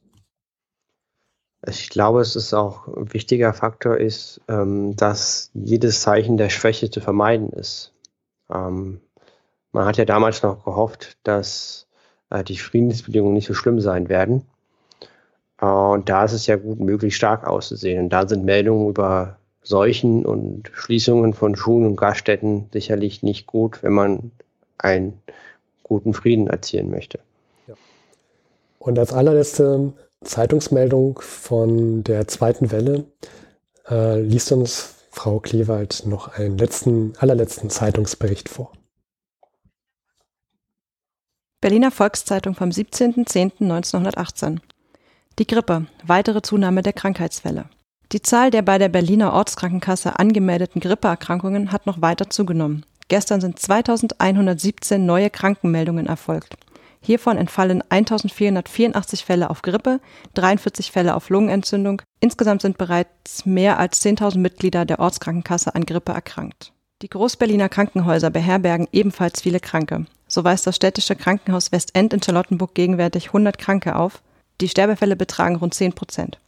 Ich 1.67 1.89
glaube, 1.89 2.21
es 2.21 2.37
ist 2.37 2.55
auch 2.55 2.87
ein 2.87 3.13
wichtiger 3.13 3.53
Faktor 3.53 3.97
ist, 3.97 4.41
ähm, 4.47 4.95
dass 4.95 5.51
jedes 5.55 6.03
Zeichen 6.03 6.37
der 6.37 6.51
Schwäche 6.51 6.91
zu 6.91 7.01
vermeiden 7.01 7.51
ist. 7.51 7.93
Ähm, 8.53 9.01
man 9.73 9.87
hat 9.87 9.97
ja 9.97 10.05
damals 10.05 10.43
noch 10.43 10.65
gehofft, 10.65 11.19
dass 11.25 11.89
äh, 12.31 12.45
die 12.45 12.59
Friedensbedingungen 12.59 13.35
nicht 13.35 13.47
so 13.49 13.55
schlimm 13.55 13.81
sein 13.81 14.09
werden. 14.09 14.47
Äh, 15.61 15.67
und 15.67 16.09
da 16.09 16.25
ist 16.25 16.33
es 16.33 16.47
ja 16.47 16.57
gut 16.57 16.81
möglich, 16.81 17.17
stark 17.17 17.47
auszusehen. 17.47 18.05
Und 18.05 18.11
da 18.11 18.27
sind 18.29 18.45
Meldungen 18.45 18.89
über 18.89 19.37
Seuchen 19.63 20.25
und 20.25 20.71
Schließungen 20.73 21.35
von 21.35 21.57
Schulen 21.57 21.87
und 21.87 21.97
Gaststätten 21.97 22.69
sicherlich 22.73 23.23
nicht 23.23 23.47
gut, 23.47 23.83
wenn 23.83 23.93
man 23.93 24.31
einen 24.79 25.21
guten 25.83 26.15
Frieden 26.15 26.47
erzielen 26.47 26.91
möchte. 26.91 27.19
Ja. 27.67 27.75
Und 28.79 28.99
als 28.99 29.13
allerletzte 29.13 29.93
Zeitungsmeldung 30.23 31.19
von 31.21 32.05
der 32.05 32.29
zweiten 32.29 32.71
Welle 32.71 33.05
äh, 33.89 34.21
liest 34.21 34.53
uns 34.53 34.95
Frau 35.11 35.41
Klewald 35.41 36.05
noch 36.07 36.29
einen 36.29 36.59
letzten, 36.59 37.15
allerletzten 37.19 37.71
Zeitungsbericht 37.71 38.49
vor. 38.49 38.73
Berliner 41.61 41.91
Volkszeitung 41.91 42.55
vom 42.55 42.69
17.10.1918. 42.69 44.59
Die 45.39 45.47
Grippe, 45.47 45.85
weitere 46.03 46.41
Zunahme 46.41 46.81
der 46.81 46.95
Krankheitsfälle. 46.95 47.67
Die 48.13 48.23
Zahl 48.23 48.51
der 48.51 48.63
bei 48.63 48.79
der 48.79 48.89
Berliner 48.89 49.35
Ortskrankenkasse 49.35 50.19
angemeldeten 50.19 50.81
Grippeerkrankungen 50.81 51.73
hat 51.73 51.85
noch 51.85 52.01
weiter 52.01 52.31
zugenommen. 52.31 52.87
Gestern 53.09 53.43
sind 53.43 53.59
2117 53.59 55.05
neue 55.05 55.29
Krankenmeldungen 55.29 56.07
erfolgt. 56.07 56.57
Hiervon 57.03 57.37
entfallen 57.37 57.83
1484 57.87 59.27
Fälle 59.27 59.51
auf 59.51 59.61
Grippe, 59.61 60.01
43 60.33 60.91
Fälle 60.91 61.15
auf 61.15 61.29
Lungenentzündung. 61.29 62.01
Insgesamt 62.21 62.63
sind 62.63 62.79
bereits 62.79 63.45
mehr 63.45 63.79
als 63.79 64.03
10.000 64.03 64.39
Mitglieder 64.39 64.87
der 64.87 65.01
Ortskrankenkasse 65.01 65.75
an 65.75 65.85
Grippe 65.85 66.13
erkrankt. 66.13 66.73
Die 67.03 67.11
Großberliner 67.11 67.69
Krankenhäuser 67.69 68.31
beherbergen 68.31 68.89
ebenfalls 68.91 69.43
viele 69.43 69.61
Kranke. 69.61 70.07
So 70.29 70.45
weist 70.45 70.67
das 70.67 70.77
städtische 70.77 71.15
Krankenhaus 71.15 71.73
Westend 71.73 72.15
in 72.15 72.23
Charlottenburg 72.23 72.75
gegenwärtig 72.75 73.27
100 73.27 73.59
Kranke 73.59 73.97
auf. 73.97 74.23
Die 74.61 74.69
Sterbefälle 74.69 75.17
betragen 75.17 75.57
rund 75.57 75.75
10 75.75 75.93
Prozent. 75.93 76.39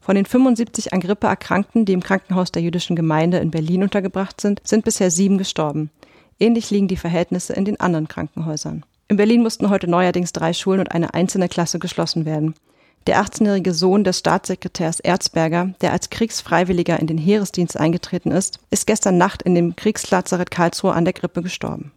Von 0.00 0.14
den 0.14 0.26
75 0.26 0.92
an 0.92 1.00
Grippe 1.00 1.26
Erkrankten, 1.26 1.84
die 1.84 1.92
im 1.92 2.02
Krankenhaus 2.02 2.52
der 2.52 2.62
jüdischen 2.62 2.96
Gemeinde 2.96 3.38
in 3.38 3.50
Berlin 3.50 3.82
untergebracht 3.82 4.40
sind, 4.40 4.60
sind 4.64 4.84
bisher 4.84 5.10
sieben 5.10 5.38
gestorben. 5.38 5.90
Ähnlich 6.38 6.70
liegen 6.70 6.88
die 6.88 6.96
Verhältnisse 6.96 7.52
in 7.52 7.64
den 7.64 7.80
anderen 7.80 8.08
Krankenhäusern. 8.08 8.84
In 9.08 9.16
Berlin 9.16 9.42
mussten 9.42 9.70
heute 9.70 9.88
neuerdings 9.88 10.32
drei 10.32 10.52
Schulen 10.52 10.80
und 10.80 10.92
eine 10.92 11.14
einzelne 11.14 11.48
Klasse 11.48 11.78
geschlossen 11.78 12.24
werden. 12.24 12.54
Der 13.06 13.22
18-jährige 13.22 13.74
Sohn 13.74 14.04
des 14.04 14.18
Staatssekretärs 14.18 15.00
Erzberger, 15.00 15.74
der 15.80 15.92
als 15.92 16.10
Kriegsfreiwilliger 16.10 17.00
in 17.00 17.06
den 17.06 17.18
Heeresdienst 17.18 17.76
eingetreten 17.78 18.30
ist, 18.30 18.60
ist 18.70 18.86
gestern 18.86 19.18
Nacht 19.18 19.42
in 19.42 19.54
dem 19.54 19.76
Kriegslazarett 19.76 20.50
Karlsruhe 20.50 20.92
an 20.92 21.04
der 21.04 21.14
Grippe 21.14 21.42
gestorben. 21.42 21.90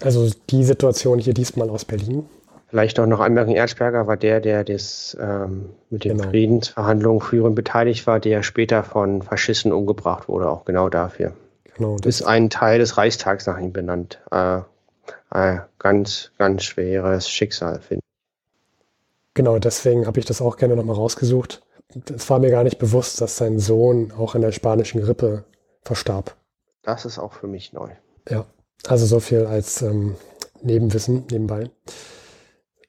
Also 0.00 0.30
die 0.50 0.64
Situation 0.64 1.18
hier 1.18 1.34
diesmal 1.34 1.70
aus 1.70 1.84
Berlin. 1.84 2.26
Vielleicht 2.68 2.98
auch 2.98 3.06
noch 3.06 3.20
anmerken, 3.20 3.52
Erzberger 3.52 4.06
war 4.06 4.16
der, 4.16 4.40
der 4.40 4.64
das 4.64 5.16
ähm, 5.20 5.70
mit 5.90 6.04
den 6.04 6.18
genau. 6.18 6.30
Friedensverhandlungen 6.30 7.20
führend 7.20 7.54
beteiligt 7.54 8.06
war, 8.06 8.20
der 8.20 8.42
später 8.42 8.82
von 8.82 9.22
Faschisten 9.22 9.72
umgebracht 9.72 10.28
wurde, 10.28 10.48
auch 10.48 10.64
genau 10.64 10.88
dafür. 10.88 11.32
Genau, 11.76 11.96
das 11.96 12.20
ist 12.20 12.26
ein 12.26 12.50
Teil 12.50 12.78
des 12.78 12.96
Reichstags 12.96 13.46
nach 13.46 13.58
ihm 13.58 13.72
benannt. 13.72 14.20
Äh, 14.30 14.58
äh, 15.30 15.58
ganz, 15.78 16.30
ganz 16.38 16.64
schweres 16.64 17.28
Schicksal, 17.28 17.80
finde 17.80 18.00
ich. 18.04 19.34
Genau, 19.34 19.58
deswegen 19.58 20.06
habe 20.06 20.20
ich 20.20 20.26
das 20.26 20.40
auch 20.40 20.56
gerne 20.56 20.76
nochmal 20.76 20.96
rausgesucht. 20.96 21.62
Es 22.14 22.30
war 22.30 22.38
mir 22.38 22.50
gar 22.50 22.64
nicht 22.64 22.78
bewusst, 22.78 23.20
dass 23.20 23.36
sein 23.36 23.58
Sohn 23.58 24.12
auch 24.12 24.34
an 24.34 24.40
der 24.40 24.52
spanischen 24.52 25.02
Grippe 25.02 25.44
verstarb. 25.82 26.36
Das 26.82 27.04
ist 27.04 27.18
auch 27.18 27.32
für 27.32 27.46
mich 27.46 27.72
neu. 27.72 27.90
Ja, 28.28 28.46
also 28.86 29.06
so 29.06 29.20
viel 29.20 29.46
als 29.46 29.82
ähm, 29.82 30.16
Nebenwissen 30.62 31.24
nebenbei. 31.30 31.70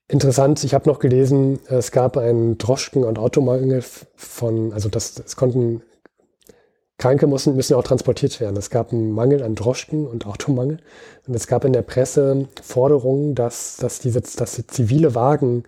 Interessant, 0.08 0.64
ich 0.64 0.76
habe 0.76 0.88
noch 0.88 1.00
gelesen, 1.00 1.60
es 1.68 1.92
gab 1.92 2.18
einen 2.18 2.60
Droschken- 2.60 3.04
und 3.04 3.18
Automangel 3.18 3.84
von, 4.16 4.72
also 4.72 4.88
das, 4.88 5.18
es 5.18 5.36
konnten 5.36 5.82
Kranke 6.98 7.28
müssen, 7.28 7.56
müssen 7.56 7.74
auch 7.76 7.84
transportiert 7.84 8.40
werden. 8.40 8.56
Es 8.56 8.70
gab 8.70 8.94
einen 8.94 9.12
Mangel 9.12 9.44
an 9.44 9.56
Droschken 9.56 10.06
und 10.08 10.26
Automangel. 10.26 10.78
Und 11.28 11.36
es 11.36 11.48
gab 11.48 11.66
in 11.66 11.74
der 11.74 11.82
Presse 11.82 12.48
Forderungen, 12.62 13.36
dass, 13.36 13.78
dass, 13.78 14.00
diese, 14.00 14.22
dass 14.22 14.56
die 14.56 14.68
zivile 14.68 15.16
Wagen 15.16 15.64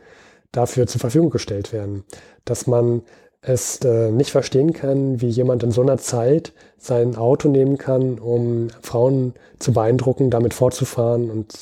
dafür 0.51 0.87
zur 0.87 1.01
Verfügung 1.01 1.29
gestellt 1.29 1.73
werden. 1.73 2.05
Dass 2.45 2.67
man 2.67 3.01
es 3.41 3.79
äh, 3.83 4.11
nicht 4.11 4.31
verstehen 4.31 4.71
kann, 4.71 5.19
wie 5.19 5.29
jemand 5.29 5.63
in 5.63 5.71
so 5.71 5.81
einer 5.81 5.97
Zeit 5.97 6.53
sein 6.77 7.15
Auto 7.15 7.49
nehmen 7.49 7.77
kann, 7.77 8.19
um 8.19 8.69
Frauen 8.81 9.33
zu 9.59 9.73
beeindrucken, 9.73 10.29
damit 10.29 10.53
fortzufahren 10.53 11.29
und 11.29 11.53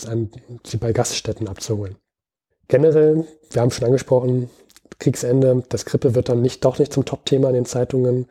sie 0.63 0.77
bei 0.77 0.93
Gaststätten 0.93 1.47
abzuholen. 1.47 1.95
Generell, 2.67 3.25
wir 3.51 3.61
haben 3.61 3.71
schon 3.71 3.85
angesprochen, 3.85 4.49
Kriegsende, 4.99 5.63
das 5.69 5.85
Grippe 5.85 6.15
wird 6.15 6.29
dann 6.29 6.41
nicht, 6.41 6.63
doch 6.63 6.79
nicht 6.79 6.93
zum 6.93 7.05
Top-Thema 7.05 7.49
in 7.49 7.55
den 7.55 7.65
Zeitungen. 7.65 8.27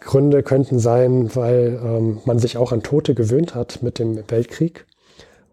Gründe 0.00 0.42
könnten 0.42 0.78
sein, 0.78 1.34
weil 1.36 1.78
ähm, 1.82 2.20
man 2.24 2.38
sich 2.38 2.56
auch 2.56 2.72
an 2.72 2.82
Tote 2.82 3.14
gewöhnt 3.14 3.54
hat 3.54 3.82
mit 3.82 3.98
dem 3.98 4.28
Weltkrieg 4.28 4.86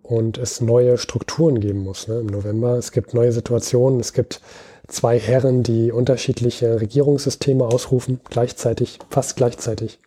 und 0.01 0.37
es 0.37 0.59
neue 0.61 0.97
Strukturen 0.97 1.59
geben 1.59 1.83
muss 1.83 2.07
ne, 2.07 2.19
im 2.19 2.27
November. 2.27 2.77
Es 2.77 2.91
gibt 2.91 3.13
neue 3.13 3.31
Situationen, 3.31 3.99
es 3.99 4.13
gibt 4.13 4.41
zwei 4.87 5.19
Herren, 5.19 5.63
die 5.63 5.91
unterschiedliche 5.91 6.79
Regierungssysteme 6.81 7.65
ausrufen, 7.65 8.19
gleichzeitig, 8.29 8.99
fast 9.09 9.35
gleichzeitig 9.35 9.99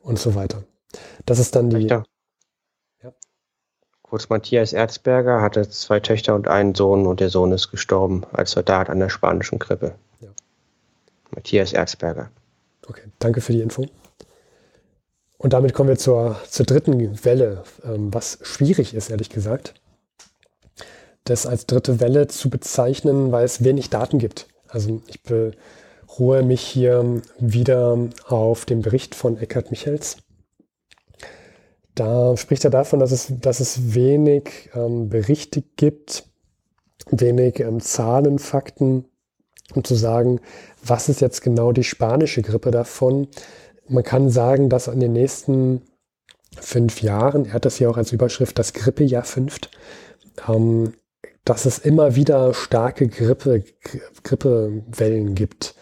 und 0.00 0.18
so 0.18 0.34
weiter. 0.34 0.64
Das 1.26 1.38
ist 1.38 1.54
dann 1.54 1.70
die. 1.70 1.88
Kurz 4.08 4.30
Matthias 4.30 4.72
Erzberger 4.72 5.42
hatte 5.42 5.68
zwei 5.68 6.00
Töchter 6.00 6.34
und 6.34 6.48
einen 6.48 6.74
Sohn 6.74 7.06
und 7.06 7.20
der 7.20 7.28
Sohn 7.28 7.52
ist 7.52 7.70
gestorben 7.70 8.24
als 8.32 8.52
Soldat 8.52 8.88
an 8.88 9.00
der 9.00 9.10
spanischen 9.10 9.58
Grippe. 9.58 9.94
Ja. 10.20 10.28
Matthias 11.30 11.74
Erzberger. 11.74 12.30
Okay, 12.86 13.02
danke 13.18 13.42
für 13.42 13.52
die 13.52 13.60
Info. 13.60 13.86
Und 15.36 15.52
damit 15.52 15.74
kommen 15.74 15.90
wir 15.90 15.98
zur, 15.98 16.36
zur 16.48 16.64
dritten 16.64 17.22
Welle, 17.24 17.64
ähm, 17.84 18.12
was 18.12 18.38
schwierig 18.42 18.94
ist, 18.94 19.10
ehrlich 19.10 19.28
gesagt, 19.28 19.74
das 21.24 21.44
als 21.44 21.66
dritte 21.66 22.00
Welle 22.00 22.28
zu 22.28 22.48
bezeichnen, 22.48 23.30
weil 23.30 23.44
es 23.44 23.62
wenig 23.62 23.90
Daten 23.90 24.18
gibt. 24.18 24.48
Also 24.68 25.02
ich 25.06 25.22
beruhe 25.22 26.42
mich 26.42 26.62
hier 26.62 27.22
wieder 27.38 27.98
auf 28.26 28.64
dem 28.64 28.80
Bericht 28.80 29.14
von 29.14 29.36
Eckhard 29.36 29.70
Michels. 29.70 30.16
Da 31.98 32.36
spricht 32.36 32.64
er 32.64 32.70
davon, 32.70 33.00
dass 33.00 33.12
es, 33.12 33.32
dass 33.40 33.60
es 33.60 33.94
wenig 33.94 34.70
ähm, 34.74 35.08
Berichte 35.08 35.62
gibt, 35.76 36.24
wenig 37.10 37.60
ähm, 37.60 37.80
Zahlen, 37.80 38.38
Fakten, 38.38 39.06
um 39.74 39.84
zu 39.84 39.94
sagen, 39.94 40.40
was 40.84 41.08
ist 41.08 41.20
jetzt 41.20 41.42
genau 41.42 41.72
die 41.72 41.84
spanische 41.84 42.42
Grippe 42.42 42.70
davon? 42.70 43.28
man 43.88 44.04
kann 44.04 44.30
sagen, 44.30 44.68
dass 44.68 44.88
in 44.88 45.00
den 45.00 45.12
nächsten 45.12 45.82
fünf 46.60 47.02
Jahren, 47.02 47.46
er 47.46 47.54
hat 47.54 47.64
das 47.64 47.76
hier 47.76 47.90
auch 47.90 47.96
als 47.96 48.12
Überschrift 48.12 48.58
das 48.58 48.72
Grippejahr 48.72 49.24
fünft, 49.24 49.70
ähm, 50.48 50.94
dass 51.44 51.64
es 51.64 51.78
immer 51.78 52.14
wieder 52.14 52.52
starke 52.52 53.08
Grippe, 53.08 53.64
Grippewellen 54.22 55.34
gibt, 55.34 55.74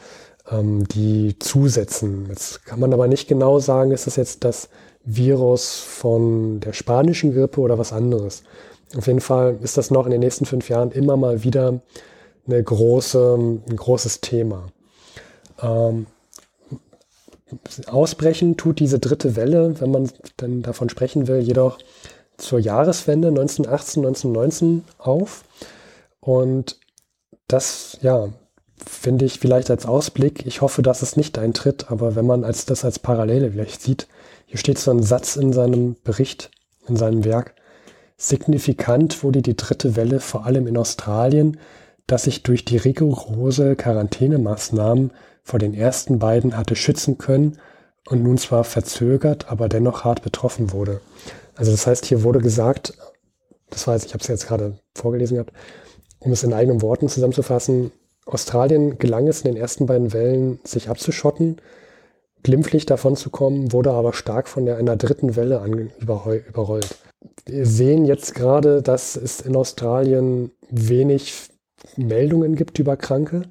ähm, 0.49 0.87
die 0.87 1.39
zusetzen. 1.39 2.27
Jetzt 2.29 2.65
kann 2.65 2.79
man 2.79 2.93
aber 2.93 3.09
nicht 3.09 3.29
genau 3.29 3.59
sagen, 3.59 3.91
ist 3.91 4.07
das 4.07 4.17
jetzt 4.17 4.45
das 4.45 4.69
Virus 5.07 5.79
von 5.79 6.61
der 6.61 6.73
spanischen 6.73 7.33
Grippe 7.33 7.61
oder 7.61 7.79
was 7.79 7.93
anderes. 7.93 8.43
Auf 8.97 9.07
jeden 9.07 9.21
Fall 9.21 9.59
ist 9.63 9.79
das 9.79 9.91
noch 9.91 10.05
in 10.05 10.11
den 10.11 10.21
nächsten 10.21 10.45
fünf 10.45 10.69
Jahren 10.69 10.91
immer 10.91 11.17
mal 11.17 11.43
wieder 11.43 11.81
eine 12.47 12.63
große, 12.63 13.35
ein 13.69 13.77
großes 13.77 14.21
Thema. 14.21 14.69
Ähm, 15.63 16.07
ausbrechen 17.87 18.57
tut 18.57 18.81
diese 18.81 18.99
dritte 18.99 19.37
Welle, 19.37 19.81
wenn 19.81 19.91
man 19.91 20.11
dann 20.37 20.63
davon 20.63 20.89
sprechen 20.89 21.29
will, 21.29 21.39
jedoch 21.39 21.79
zur 22.37 22.59
Jahreswende 22.59 23.29
1918, 23.29 24.05
1919 24.05 24.85
auf. 24.99 25.45
Und 26.21 26.79
das, 27.49 27.99
ja, 28.03 28.29
finde 28.85 29.25
ich 29.25 29.39
vielleicht 29.39 29.71
als 29.71 29.87
Ausblick. 29.87 30.45
Ich 30.47 30.61
hoffe, 30.61 30.83
dass 30.83 31.03
es 31.03 31.17
nicht 31.17 31.39
eintritt, 31.39 31.91
aber 31.91 32.17
wenn 32.17 32.27
man 32.27 32.45
als, 32.45 32.67
das 32.67 32.85
als 32.85 32.99
Parallele 32.99 33.53
vielleicht 33.53 33.81
sieht, 33.81 34.09
hier 34.47 34.59
steht 34.59 34.79
so 34.79 34.91
ein 34.91 35.03
Satz 35.03 35.37
in 35.37 35.53
seinem 35.53 35.97
Bericht, 36.03 36.51
in 36.89 36.97
seinem 36.97 37.25
Werk. 37.25 37.55
Signifikant 38.17 39.23
wurde 39.23 39.43
die 39.43 39.57
dritte 39.57 39.97
Welle 39.97 40.21
vor 40.21 40.47
allem 40.47 40.67
in 40.67 40.79
Australien, 40.79 41.59
dass 42.07 42.23
sich 42.23 42.43
durch 42.45 42.65
die 42.65 42.77
rigorose 42.77 43.77
Quarantänemaßnahmen 43.77 45.13
vor 45.43 45.59
den 45.59 45.75
ersten 45.75 46.19
beiden 46.19 46.57
hatte 46.57 46.77
schützen 46.77 47.19
können 47.19 47.59
und 48.09 48.23
nun 48.23 48.39
zwar 48.39 48.65
verzögert, 48.65 49.51
aber 49.51 49.69
dennoch 49.69 50.05
hart 50.05 50.23
betroffen 50.23 50.73
wurde. 50.73 51.01
Also 51.57 51.73
das 51.73 51.87
heißt, 51.87 52.07
hier 52.07 52.23
wurde 52.23 52.39
gesagt, 52.39 52.95
das 53.71 53.87
weiß 53.87 54.05
ich, 54.05 54.15
habe 54.15 54.23
es 54.23 54.29
jetzt 54.29 54.47
gerade 54.47 54.79
vorgelesen 54.95 55.35
gehabt, 55.35 55.53
um 56.21 56.33
es 56.33 56.45
in 56.45 56.53
eigenen 56.53 56.83
Worten 56.83 57.09
zusammenzufassen, 57.09 57.91
Australien 58.27 58.99
gelang 58.99 59.29
es 59.29 59.43
in 59.43 59.53
den 59.53 59.61
ersten 59.61 59.87
beiden 59.87 60.13
Wellen, 60.13 60.61
sich 60.65 60.89
abzuschotten, 60.89 61.61
glimpflich 62.47 62.87
davon 62.87 63.17
zu 63.17 63.31
kommen, 63.31 63.73
wurde 63.73 63.91
aber 63.91 64.13
stark 64.13 64.49
von 64.49 64.65
der, 64.65 64.79
einer 64.79 64.97
dritten 64.97 65.37
Welle 65.37 65.61
an, 65.61 65.91
überrollt. 66.01 66.97
Wir 67.45 67.67
sehen 67.67 68.05
jetzt 68.07 68.35
gerade, 68.35 68.83
dass 68.83 69.17
es 69.17 69.41
in 69.41 69.55
Australien 69.55 70.51
wenig 70.71 71.49
Meldungen 71.97 72.57
gibt 72.57 72.79
über 72.79 72.97
Kranke 72.97 73.43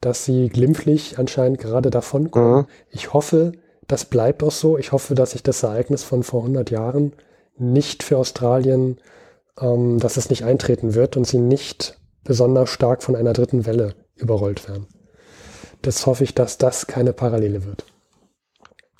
dass 0.00 0.24
sie 0.24 0.48
glimpflich 0.48 1.18
anscheinend 1.18 1.58
gerade 1.58 1.90
davon 1.90 2.30
kommen. 2.30 2.60
Mhm. 2.60 2.66
Ich 2.90 3.12
hoffe, 3.12 3.52
das 3.86 4.04
bleibt 4.04 4.42
auch 4.42 4.52
so. 4.52 4.78
Ich 4.78 4.92
hoffe, 4.92 5.14
dass 5.14 5.32
sich 5.32 5.42
das 5.42 5.62
Ereignis 5.62 6.04
von 6.04 6.22
vor 6.22 6.42
100 6.42 6.70
Jahren 6.70 7.12
nicht 7.58 8.02
für 8.02 8.18
Australien, 8.18 9.00
ähm, 9.60 9.98
dass 9.98 10.16
es 10.16 10.30
nicht 10.30 10.44
eintreten 10.44 10.94
wird 10.94 11.16
und 11.16 11.26
sie 11.26 11.38
nicht 11.38 11.98
besonders 12.24 12.70
stark 12.70 13.02
von 13.02 13.16
einer 13.16 13.32
dritten 13.32 13.66
Welle 13.66 13.94
überrollt 14.16 14.68
werden. 14.68 14.86
Das 15.82 16.06
hoffe 16.06 16.24
ich, 16.24 16.34
dass 16.34 16.58
das 16.58 16.86
keine 16.86 17.12
Parallele 17.12 17.64
wird. 17.64 17.84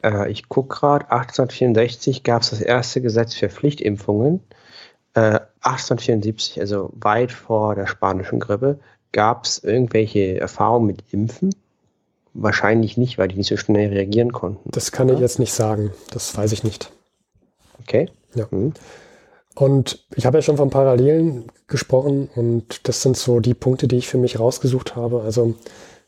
Äh, 0.07 0.31
ich 0.31 0.49
gucke 0.49 0.77
gerade, 0.77 1.11
1864 1.11 2.23
gab 2.23 2.43
es 2.43 2.51
das 2.51 2.61
erste 2.61 3.03
Gesetz 3.03 3.35
für 3.35 3.49
Pflichtimpfungen. 3.49 4.41
Äh, 5.15 5.41
1874, 5.61 6.61
also 6.61 6.91
weit 6.95 7.33
vor 7.33 7.74
der 7.74 7.87
spanischen 7.87 8.39
Grippe, 8.39 8.78
Gab 9.16 9.47
es 9.47 9.65
irgendwelche 9.65 10.39
Erfahrungen 10.39 10.87
mit 10.87 11.05
Impfen? 11.11 11.55
Wahrscheinlich 12.35 12.99
nicht, 12.99 13.16
weil 13.16 13.28
die 13.28 13.37
nicht 13.37 13.49
so 13.49 13.57
schnell 13.57 13.89
reagieren 13.89 14.31
konnten. 14.31 14.70
Das 14.70 14.93
kann 14.93 15.09
ich 15.09 15.19
jetzt 15.19 15.39
nicht 15.39 15.55
sagen. 15.55 15.93
Das 16.11 16.37
weiß 16.37 16.53
ich 16.53 16.65
nicht. 16.65 16.93
Okay. 17.81 18.11
Ja. 18.35 18.47
Mhm. 18.51 18.74
Und 19.55 20.05
ich 20.15 20.27
habe 20.27 20.37
ja 20.37 20.43
schon 20.43 20.59
von 20.59 20.69
Parallelen 20.69 21.47
gesprochen 21.66 22.28
und 22.35 22.87
das 22.87 23.01
sind 23.01 23.16
so 23.16 23.41
die 23.41 23.55
Punkte, 23.55 23.89
die 23.89 23.97
ich 23.97 24.07
für 24.07 24.19
mich 24.19 24.39
rausgesucht 24.39 24.97
habe. 24.97 25.23
Also 25.23 25.55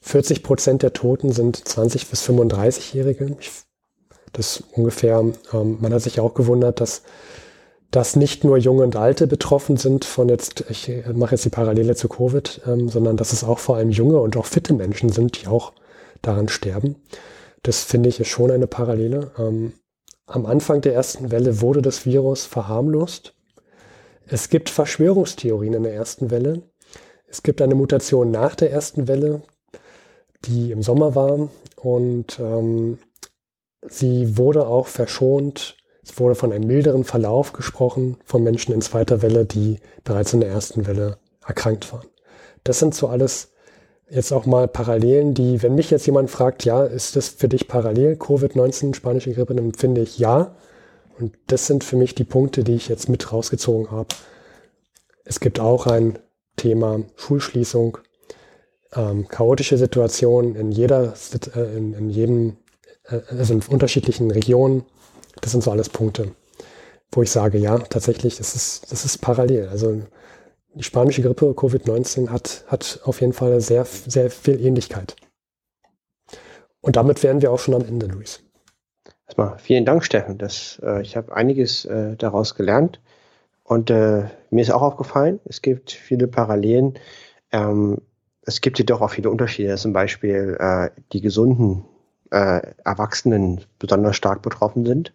40 0.03 0.43
Prozent 0.43 0.83
der 0.83 0.93
Toten 0.93 1.33
sind 1.33 1.57
20 1.57 2.09
bis 2.09 2.29
35-Jährige. 2.29 3.39
Das 4.33 4.63
ungefähr, 4.73 5.25
ähm, 5.53 5.79
man 5.81 5.93
hat 5.93 6.03
sich 6.03 6.21
auch 6.21 6.35
gewundert, 6.35 6.81
dass 6.81 7.03
dass 7.91 8.17
nicht 8.17 8.45
nur 8.45 8.59
Junge 8.59 8.83
und 8.83 8.97
Alte 8.97 9.27
betroffen 9.27 9.77
sind 9.79 10.05
von 10.05 10.29
jetzt, 10.29 10.65
ich 10.69 10.93
mache 11.15 11.35
jetzt 11.35 11.45
die 11.45 11.51
Parallele 11.51 11.95
zu 11.95 12.09
Covid, 12.09 12.61
ähm, 12.67 12.89
sondern 12.89 13.17
dass 13.17 13.33
es 13.33 13.45
auch 13.45 13.59
vor 13.59 13.77
allem 13.77 13.91
junge 13.91 14.21
und 14.21 14.37
auch 14.37 14.45
fitte 14.45 14.75
Menschen 14.75 15.09
sind, 15.09 15.41
die 15.41 15.47
auch 15.47 15.73
daran 16.21 16.49
sterben. 16.49 16.97
Das 17.63 17.83
finde 17.85 18.09
ich 18.09 18.21
ist 18.21 18.29
schon 18.29 18.51
eine 18.51 18.67
Parallele. 18.67 19.31
Ähm, 19.39 19.73
am 20.27 20.45
Anfang 20.45 20.83
der 20.83 20.95
ersten 20.95 21.31
Welle 21.31 21.63
wurde 21.63 21.81
das 21.81 22.05
Virus 22.05 22.45
verharmlost. 22.45 23.35
Es 24.27 24.51
gibt 24.51 24.69
Verschwörungstheorien 24.69 25.73
in 25.73 25.83
der 25.85 25.95
ersten 25.95 26.31
Welle. 26.31 26.63
Es 27.27 27.43
gibt 27.43 27.63
eine 27.63 27.75
Mutation 27.75 28.31
nach 28.31 28.55
der 28.55 28.71
ersten 28.71 29.09
Welle, 29.09 29.43
die 30.45 30.71
im 30.73 30.83
Sommer 30.83 31.15
war 31.15 31.49
und 31.77 32.39
ähm, 32.39 32.99
sie 33.83 34.37
wurde 34.37 34.67
auch 34.67 34.87
verschont 34.87 35.77
es 36.09 36.19
wurde 36.19 36.35
von 36.35 36.53
einem 36.53 36.67
milderen 36.67 37.05
Verlauf 37.05 37.53
gesprochen 37.53 38.17
von 38.25 38.43
Menschen 38.43 38.73
in 38.73 38.81
zweiter 38.81 39.21
Welle, 39.21 39.45
die 39.45 39.79
bereits 40.05 40.33
in 40.33 40.41
der 40.41 40.49
ersten 40.49 40.87
Welle 40.87 41.19
erkrankt 41.47 41.93
waren. 41.93 42.07
Das 42.65 42.79
sind 42.79 42.95
so 42.95 43.09
alles 43.09 43.53
jetzt 44.09 44.33
auch 44.33 44.47
mal 44.47 44.69
Parallelen, 44.69 45.35
die, 45.35 45.63
wenn 45.63 45.75
mich 45.75 45.91
jetzt 45.91 46.07
jemand 46.07 46.31
fragt, 46.31 46.65
ja, 46.65 46.85
ist 46.85 47.15
das 47.17 47.29
für 47.29 47.49
dich 47.49 47.69
parallel, 47.69 48.15
Covid-19, 48.15 48.95
spanische 48.95 49.35
Grippe, 49.35 49.55
dann 49.55 49.75
finde 49.75 50.01
ich 50.01 50.19
ja. 50.19 50.55
Und 51.19 51.37
das 51.49 51.67
sind 51.67 51.85
für 51.85 51.97
mich 51.97 52.15
die 52.15 52.25
Punkte, 52.25 52.65
die 52.65 52.75
ich 52.75 52.89
jetzt 52.89 53.11
mit 53.11 53.31
rausgezogen 53.31 53.91
habe. 53.91 54.09
Es 55.25 55.41
gibt 55.41 55.61
auch 55.61 55.87
ein 55.87 56.19
Thema 56.57 57.01
Schulschließung, 57.17 57.99
ähm, 58.95 59.29
chaotische 59.29 59.77
Situationen 59.77 60.55
in 60.55 60.73
jeder, 60.73 61.13
äh, 61.55 61.77
in, 61.77 61.93
in 61.93 62.09
jedem, 62.09 62.57
also 63.09 63.55
in 63.55 63.63
unterschiedlichen 63.63 64.31
Regionen, 64.31 64.85
das 65.41 65.53
sind 65.53 65.63
so 65.63 65.71
alles 65.71 65.89
Punkte, 65.89 66.35
wo 67.13 67.23
ich 67.23 67.31
sage, 67.31 67.59
ja, 67.59 67.79
tatsächlich, 67.79 68.37
das 68.37 68.55
ist, 68.55 68.91
das 68.93 69.05
ist 69.05 69.19
parallel. 69.19 69.69
Also 69.69 70.03
die 70.75 70.85
spanische 70.85 71.23
Grippe, 71.23 71.47
Covid-19, 71.47 72.29
hat, 72.29 72.65
hat 72.69 73.01
auf 73.05 73.21
jeden 73.21 73.33
Fall 73.33 73.61
sehr, 73.61 73.85
sehr 73.85 74.31
viel 74.31 74.65
Ähnlichkeit. 74.65 75.17
Und 76.81 76.97
damit 76.97 77.23
wären 77.23 77.43
wir 77.43 77.51
auch 77.51 77.59
schon 77.59 77.75
am 77.75 77.85
Ende, 77.85 78.07
Luis. 78.07 78.41
Erstmal 79.27 79.59
vielen 79.59 79.85
Dank, 79.85 80.05
Steffen. 80.05 80.39
Das, 80.39 80.81
äh, 80.83 81.03
ich 81.03 81.17
habe 81.17 81.35
einiges 81.35 81.85
äh, 81.85 82.17
daraus 82.17 82.55
gelernt. 82.55 83.01
Und 83.63 83.91
äh, 83.91 84.25
mir 84.51 84.63
ist 84.63 84.71
auch 84.71 84.83
aufgefallen, 84.83 85.41
es 85.45 85.61
gibt 85.61 85.91
viele 85.91 86.29
Parallelen. 86.29 86.95
Ähm, 87.53 88.01
es 88.43 88.63
gibt 88.63 88.79
jedoch 88.79 89.03
auch 89.03 89.11
viele 89.11 89.31
Unterschiede. 89.31 89.77
Zum 89.77 89.93
Beispiel 89.93 90.57
äh, 90.59 90.91
die 91.13 91.21
gesunden 91.21 91.85
äh, 92.31 92.61
Erwachsenen 92.85 93.65
besonders 93.79 94.17
stark 94.17 94.43
betroffen 94.43 94.85
sind 94.85 95.13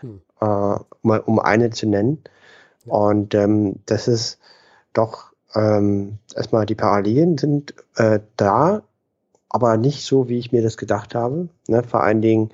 hm. 0.00 0.20
äh, 0.40 1.18
um 1.18 1.38
eine 1.38 1.70
zu 1.70 1.86
nennen. 1.86 2.22
Ja. 2.84 2.92
Und 2.92 3.34
ähm, 3.34 3.76
das 3.86 4.08
ist 4.08 4.38
doch 4.92 5.32
ähm, 5.54 6.18
erstmal 6.34 6.66
die 6.66 6.74
Parallelen 6.74 7.38
sind 7.38 7.74
äh, 7.96 8.20
da, 8.36 8.82
aber 9.48 9.76
nicht 9.76 10.04
so, 10.04 10.28
wie 10.28 10.38
ich 10.38 10.52
mir 10.52 10.62
das 10.62 10.76
gedacht 10.76 11.14
habe. 11.14 11.48
Ne? 11.68 11.82
Vor 11.82 12.02
allen 12.02 12.22
Dingen, 12.22 12.50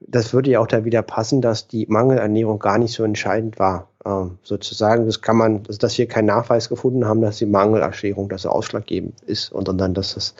das 0.00 0.32
würde 0.32 0.50
ja 0.50 0.60
auch 0.60 0.66
da 0.66 0.84
wieder 0.84 1.02
passen, 1.02 1.40
dass 1.40 1.66
die 1.66 1.86
Mangelernährung 1.86 2.58
gar 2.58 2.78
nicht 2.78 2.94
so 2.94 3.02
entscheidend 3.02 3.58
war. 3.58 3.88
Ähm, 4.04 4.38
sozusagen, 4.42 5.06
das 5.06 5.22
kann 5.22 5.36
man, 5.36 5.64
dass 5.64 5.98
wir 5.98 6.06
keinen 6.06 6.26
Nachweis 6.26 6.68
gefunden 6.68 7.06
haben, 7.06 7.20
dass 7.20 7.38
die 7.38 7.46
Mangelerschwerung 7.46 8.28
das 8.28 8.42
so 8.42 8.50
ausschlaggebend 8.50 9.20
ist, 9.22 9.50
und 9.50 9.68
dann, 9.68 9.94
dass 9.94 10.14
das 10.14 10.34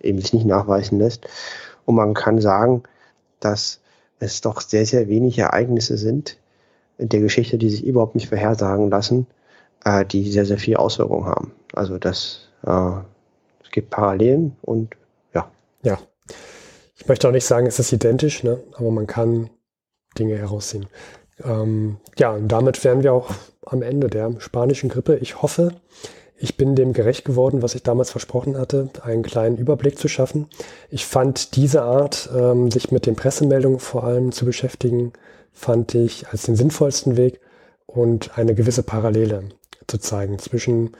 eben 0.00 0.20
sich 0.20 0.32
nicht 0.32 0.46
nachweisen 0.46 0.98
lässt. 0.98 1.26
Und 1.90 1.96
man 1.96 2.14
kann 2.14 2.40
sagen, 2.40 2.84
dass 3.40 3.80
es 4.20 4.40
doch 4.42 4.60
sehr, 4.60 4.86
sehr 4.86 5.08
wenig 5.08 5.38
Ereignisse 5.38 5.96
sind 5.96 6.36
in 6.98 7.08
der 7.08 7.20
Geschichte, 7.20 7.58
die 7.58 7.68
sich 7.68 7.84
überhaupt 7.84 8.14
nicht 8.14 8.28
vorhersagen 8.28 8.90
lassen, 8.90 9.26
äh, 9.84 10.04
die 10.04 10.30
sehr, 10.30 10.46
sehr 10.46 10.58
viel 10.58 10.76
Auswirkungen 10.76 11.26
haben. 11.26 11.52
Also 11.74 11.98
das, 11.98 12.48
äh, 12.64 12.92
es 13.64 13.70
gibt 13.72 13.90
Parallelen 13.90 14.56
und 14.62 14.94
ja. 15.34 15.50
Ja. 15.82 15.98
Ich 16.96 17.08
möchte 17.08 17.26
auch 17.26 17.32
nicht 17.32 17.46
sagen, 17.46 17.66
es 17.66 17.80
ist 17.80 17.92
identisch, 17.92 18.44
ne? 18.44 18.60
aber 18.74 18.92
man 18.92 19.08
kann 19.08 19.50
Dinge 20.16 20.36
herausziehen. 20.36 20.86
Ähm, 21.42 21.96
ja, 22.18 22.30
und 22.30 22.46
damit 22.46 22.84
wären 22.84 23.02
wir 23.02 23.14
auch 23.14 23.30
am 23.66 23.82
Ende 23.82 24.06
der 24.06 24.38
spanischen 24.38 24.90
Grippe. 24.90 25.16
Ich 25.16 25.42
hoffe, 25.42 25.74
ich 26.42 26.56
bin 26.56 26.74
dem 26.74 26.94
gerecht 26.94 27.26
geworden, 27.26 27.62
was 27.62 27.74
ich 27.74 27.82
damals 27.82 28.10
versprochen 28.10 28.58
hatte, 28.58 28.88
einen 29.02 29.22
kleinen 29.22 29.58
Überblick 29.58 29.98
zu 29.98 30.08
schaffen. 30.08 30.48
Ich 30.88 31.04
fand 31.04 31.54
diese 31.54 31.82
Art, 31.82 32.30
ähm, 32.34 32.70
sich 32.70 32.90
mit 32.90 33.04
den 33.04 33.14
Pressemeldungen 33.14 33.78
vor 33.78 34.04
allem 34.04 34.32
zu 34.32 34.46
beschäftigen, 34.46 35.12
fand 35.52 35.94
ich 35.94 36.28
als 36.28 36.44
den 36.44 36.56
sinnvollsten 36.56 37.18
Weg 37.18 37.40
und 37.86 38.38
eine 38.38 38.54
gewisse 38.54 38.82
Parallele 38.82 39.44
zu 39.86 39.98
zeigen 39.98 40.38
zwischen 40.38 40.92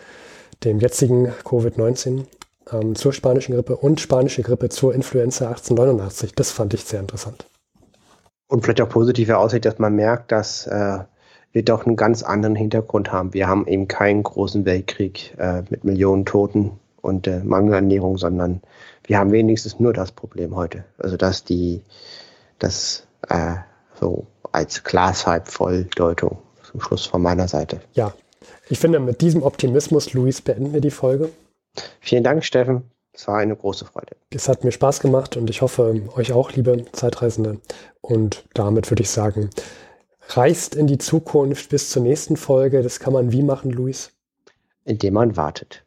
dem 0.62 0.78
jetzigen 0.78 1.28
Covid-19 1.44 2.26
ähm, 2.70 2.94
zur 2.94 3.14
spanischen 3.14 3.54
Grippe 3.54 3.76
und 3.76 3.98
spanische 3.98 4.42
Grippe 4.42 4.68
zur 4.68 4.94
Influenza 4.94 5.48
1889. 5.48 6.34
Das 6.34 6.50
fand 6.50 6.74
ich 6.74 6.84
sehr 6.84 7.00
interessant. 7.00 7.46
Und 8.46 8.62
vielleicht 8.62 8.82
auch 8.82 8.88
positive 8.90 9.38
Aussicht, 9.38 9.64
dass 9.64 9.78
man 9.78 9.94
merkt, 9.94 10.32
dass 10.32 10.66
äh, 10.66 10.98
wir 11.52 11.64
doch 11.64 11.86
einen 11.86 11.96
ganz 11.96 12.22
anderen 12.22 12.54
Hintergrund 12.54 13.12
haben. 13.12 13.34
Wir 13.34 13.48
haben 13.48 13.66
eben 13.66 13.88
keinen 13.88 14.22
großen 14.22 14.64
Weltkrieg 14.64 15.34
äh, 15.38 15.62
mit 15.70 15.84
Millionen 15.84 16.24
Toten 16.24 16.72
und 17.00 17.26
äh, 17.26 17.40
Mangelernährung, 17.40 18.18
sondern 18.18 18.60
wir 19.04 19.18
haben 19.18 19.32
wenigstens 19.32 19.80
nur 19.80 19.92
das 19.92 20.12
Problem 20.12 20.54
heute. 20.54 20.84
Also 20.98 21.16
dass 21.16 21.44
die, 21.44 21.82
das 22.58 23.06
äh, 23.28 23.54
so 23.98 24.26
als 24.52 24.84
Glas 24.84 25.26
halb 25.26 25.48
voll 25.48 25.84
Deutung 25.96 26.38
zum 26.62 26.80
Schluss 26.80 27.06
von 27.06 27.22
meiner 27.22 27.48
Seite. 27.48 27.80
Ja, 27.94 28.12
ich 28.68 28.78
finde, 28.78 29.00
mit 29.00 29.20
diesem 29.20 29.42
Optimismus, 29.42 30.12
Luis, 30.12 30.40
beenden 30.40 30.72
wir 30.72 30.80
die 30.80 30.90
Folge. 30.90 31.30
Vielen 32.00 32.24
Dank, 32.24 32.44
Steffen. 32.44 32.90
Es 33.12 33.26
war 33.26 33.38
eine 33.38 33.56
große 33.56 33.84
Freude. 33.84 34.16
Es 34.30 34.48
hat 34.48 34.62
mir 34.62 34.70
Spaß 34.70 35.00
gemacht 35.00 35.36
und 35.36 35.50
ich 35.50 35.62
hoffe, 35.62 36.00
euch 36.16 36.32
auch, 36.32 36.52
liebe 36.52 36.84
Zeitreisende. 36.92 37.58
Und 38.00 38.44
damit 38.54 38.90
würde 38.90 39.02
ich 39.02 39.10
sagen, 39.10 39.50
reist 40.36 40.74
in 40.74 40.86
die 40.86 40.98
Zukunft 40.98 41.70
bis 41.70 41.90
zur 41.90 42.02
nächsten 42.02 42.36
Folge. 42.36 42.82
Das 42.82 43.00
kann 43.00 43.12
man 43.12 43.32
wie 43.32 43.42
machen, 43.42 43.70
Luis? 43.70 44.12
Indem 44.84 45.14
man 45.14 45.36
wartet. 45.36 45.84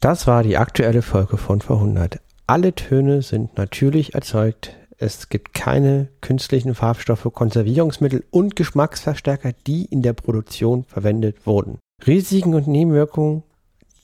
Das 0.00 0.26
war 0.26 0.42
die 0.42 0.58
aktuelle 0.58 1.02
Folge 1.02 1.38
von 1.38 1.60
Verhundert. 1.60 2.20
Alle 2.46 2.74
Töne 2.74 3.22
sind 3.22 3.56
natürlich 3.56 4.14
erzeugt. 4.14 4.76
Es 4.98 5.28
gibt 5.28 5.54
keine 5.54 6.08
künstlichen 6.20 6.74
Farbstoffe, 6.74 7.28
Konservierungsmittel 7.32 8.24
und 8.30 8.54
Geschmacksverstärker, 8.54 9.52
die 9.66 9.86
in 9.86 10.02
der 10.02 10.12
Produktion 10.12 10.84
verwendet 10.84 11.46
wurden. 11.46 11.78
Risiken 12.06 12.54
und 12.54 12.66
Nebenwirkungen, 12.68 13.44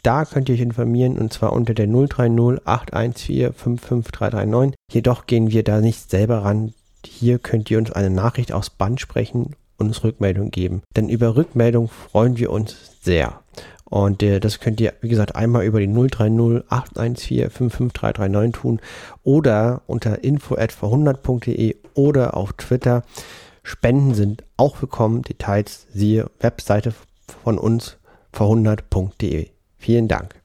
da 0.03 0.25
könnt 0.25 0.49
ihr 0.49 0.55
euch 0.55 0.61
informieren 0.61 1.19
und 1.19 1.33
zwar 1.33 1.53
unter 1.53 1.75
der 1.75 1.87
030 1.87 2.67
814 2.67 3.53
55339. 3.53 4.75
Jedoch 4.91 5.27
gehen 5.27 5.51
wir 5.51 5.63
da 5.63 5.81
nicht 5.81 6.11
selber 6.11 6.45
ran. 6.45 6.75
Hier 7.05 7.39
könnt 7.39 7.71
ihr 7.71 7.79
uns 7.79 7.93
eine 7.93 8.11
Nachricht 8.11 8.53
aus 8.53 8.71
Band 8.71 9.01
sprechen 9.01 9.57
und 9.79 9.89
uns 9.89 10.05
Rückmeldung 10.05 10.51
geben. 10.51 10.83
Denn 10.97 11.09
über 11.09 11.37
Rückmeldung 11.37 11.89
freuen 11.89 12.37
wir 12.37 12.51
uns 12.51 12.77
sehr. 13.03 13.41
Und 13.85 14.23
äh, 14.23 14.39
das 14.39 14.61
könnt 14.61 14.81
ihr, 14.81 14.95
wie 15.01 15.09
gesagt, 15.09 15.35
einmal 15.35 15.65
über 15.65 15.81
die 15.81 15.89
030 15.89 16.65
814 16.69 17.51
55339 17.51 18.61
tun 18.61 18.81
oder 19.25 19.83
unter 19.87 20.23
info.verhundert.de 20.23 21.77
oder 21.95 22.37
auf 22.37 22.53
Twitter. 22.53 23.03
Spenden 23.63 24.15
sind 24.15 24.45
auch 24.57 24.81
willkommen. 24.81 25.23
Details 25.23 25.87
siehe 25.93 26.31
Webseite 26.39 26.95
von 27.43 27.59
uns 27.59 27.97
verhundert.de. 28.33 29.49
Vielen 29.81 30.09
Dank. 30.09 30.40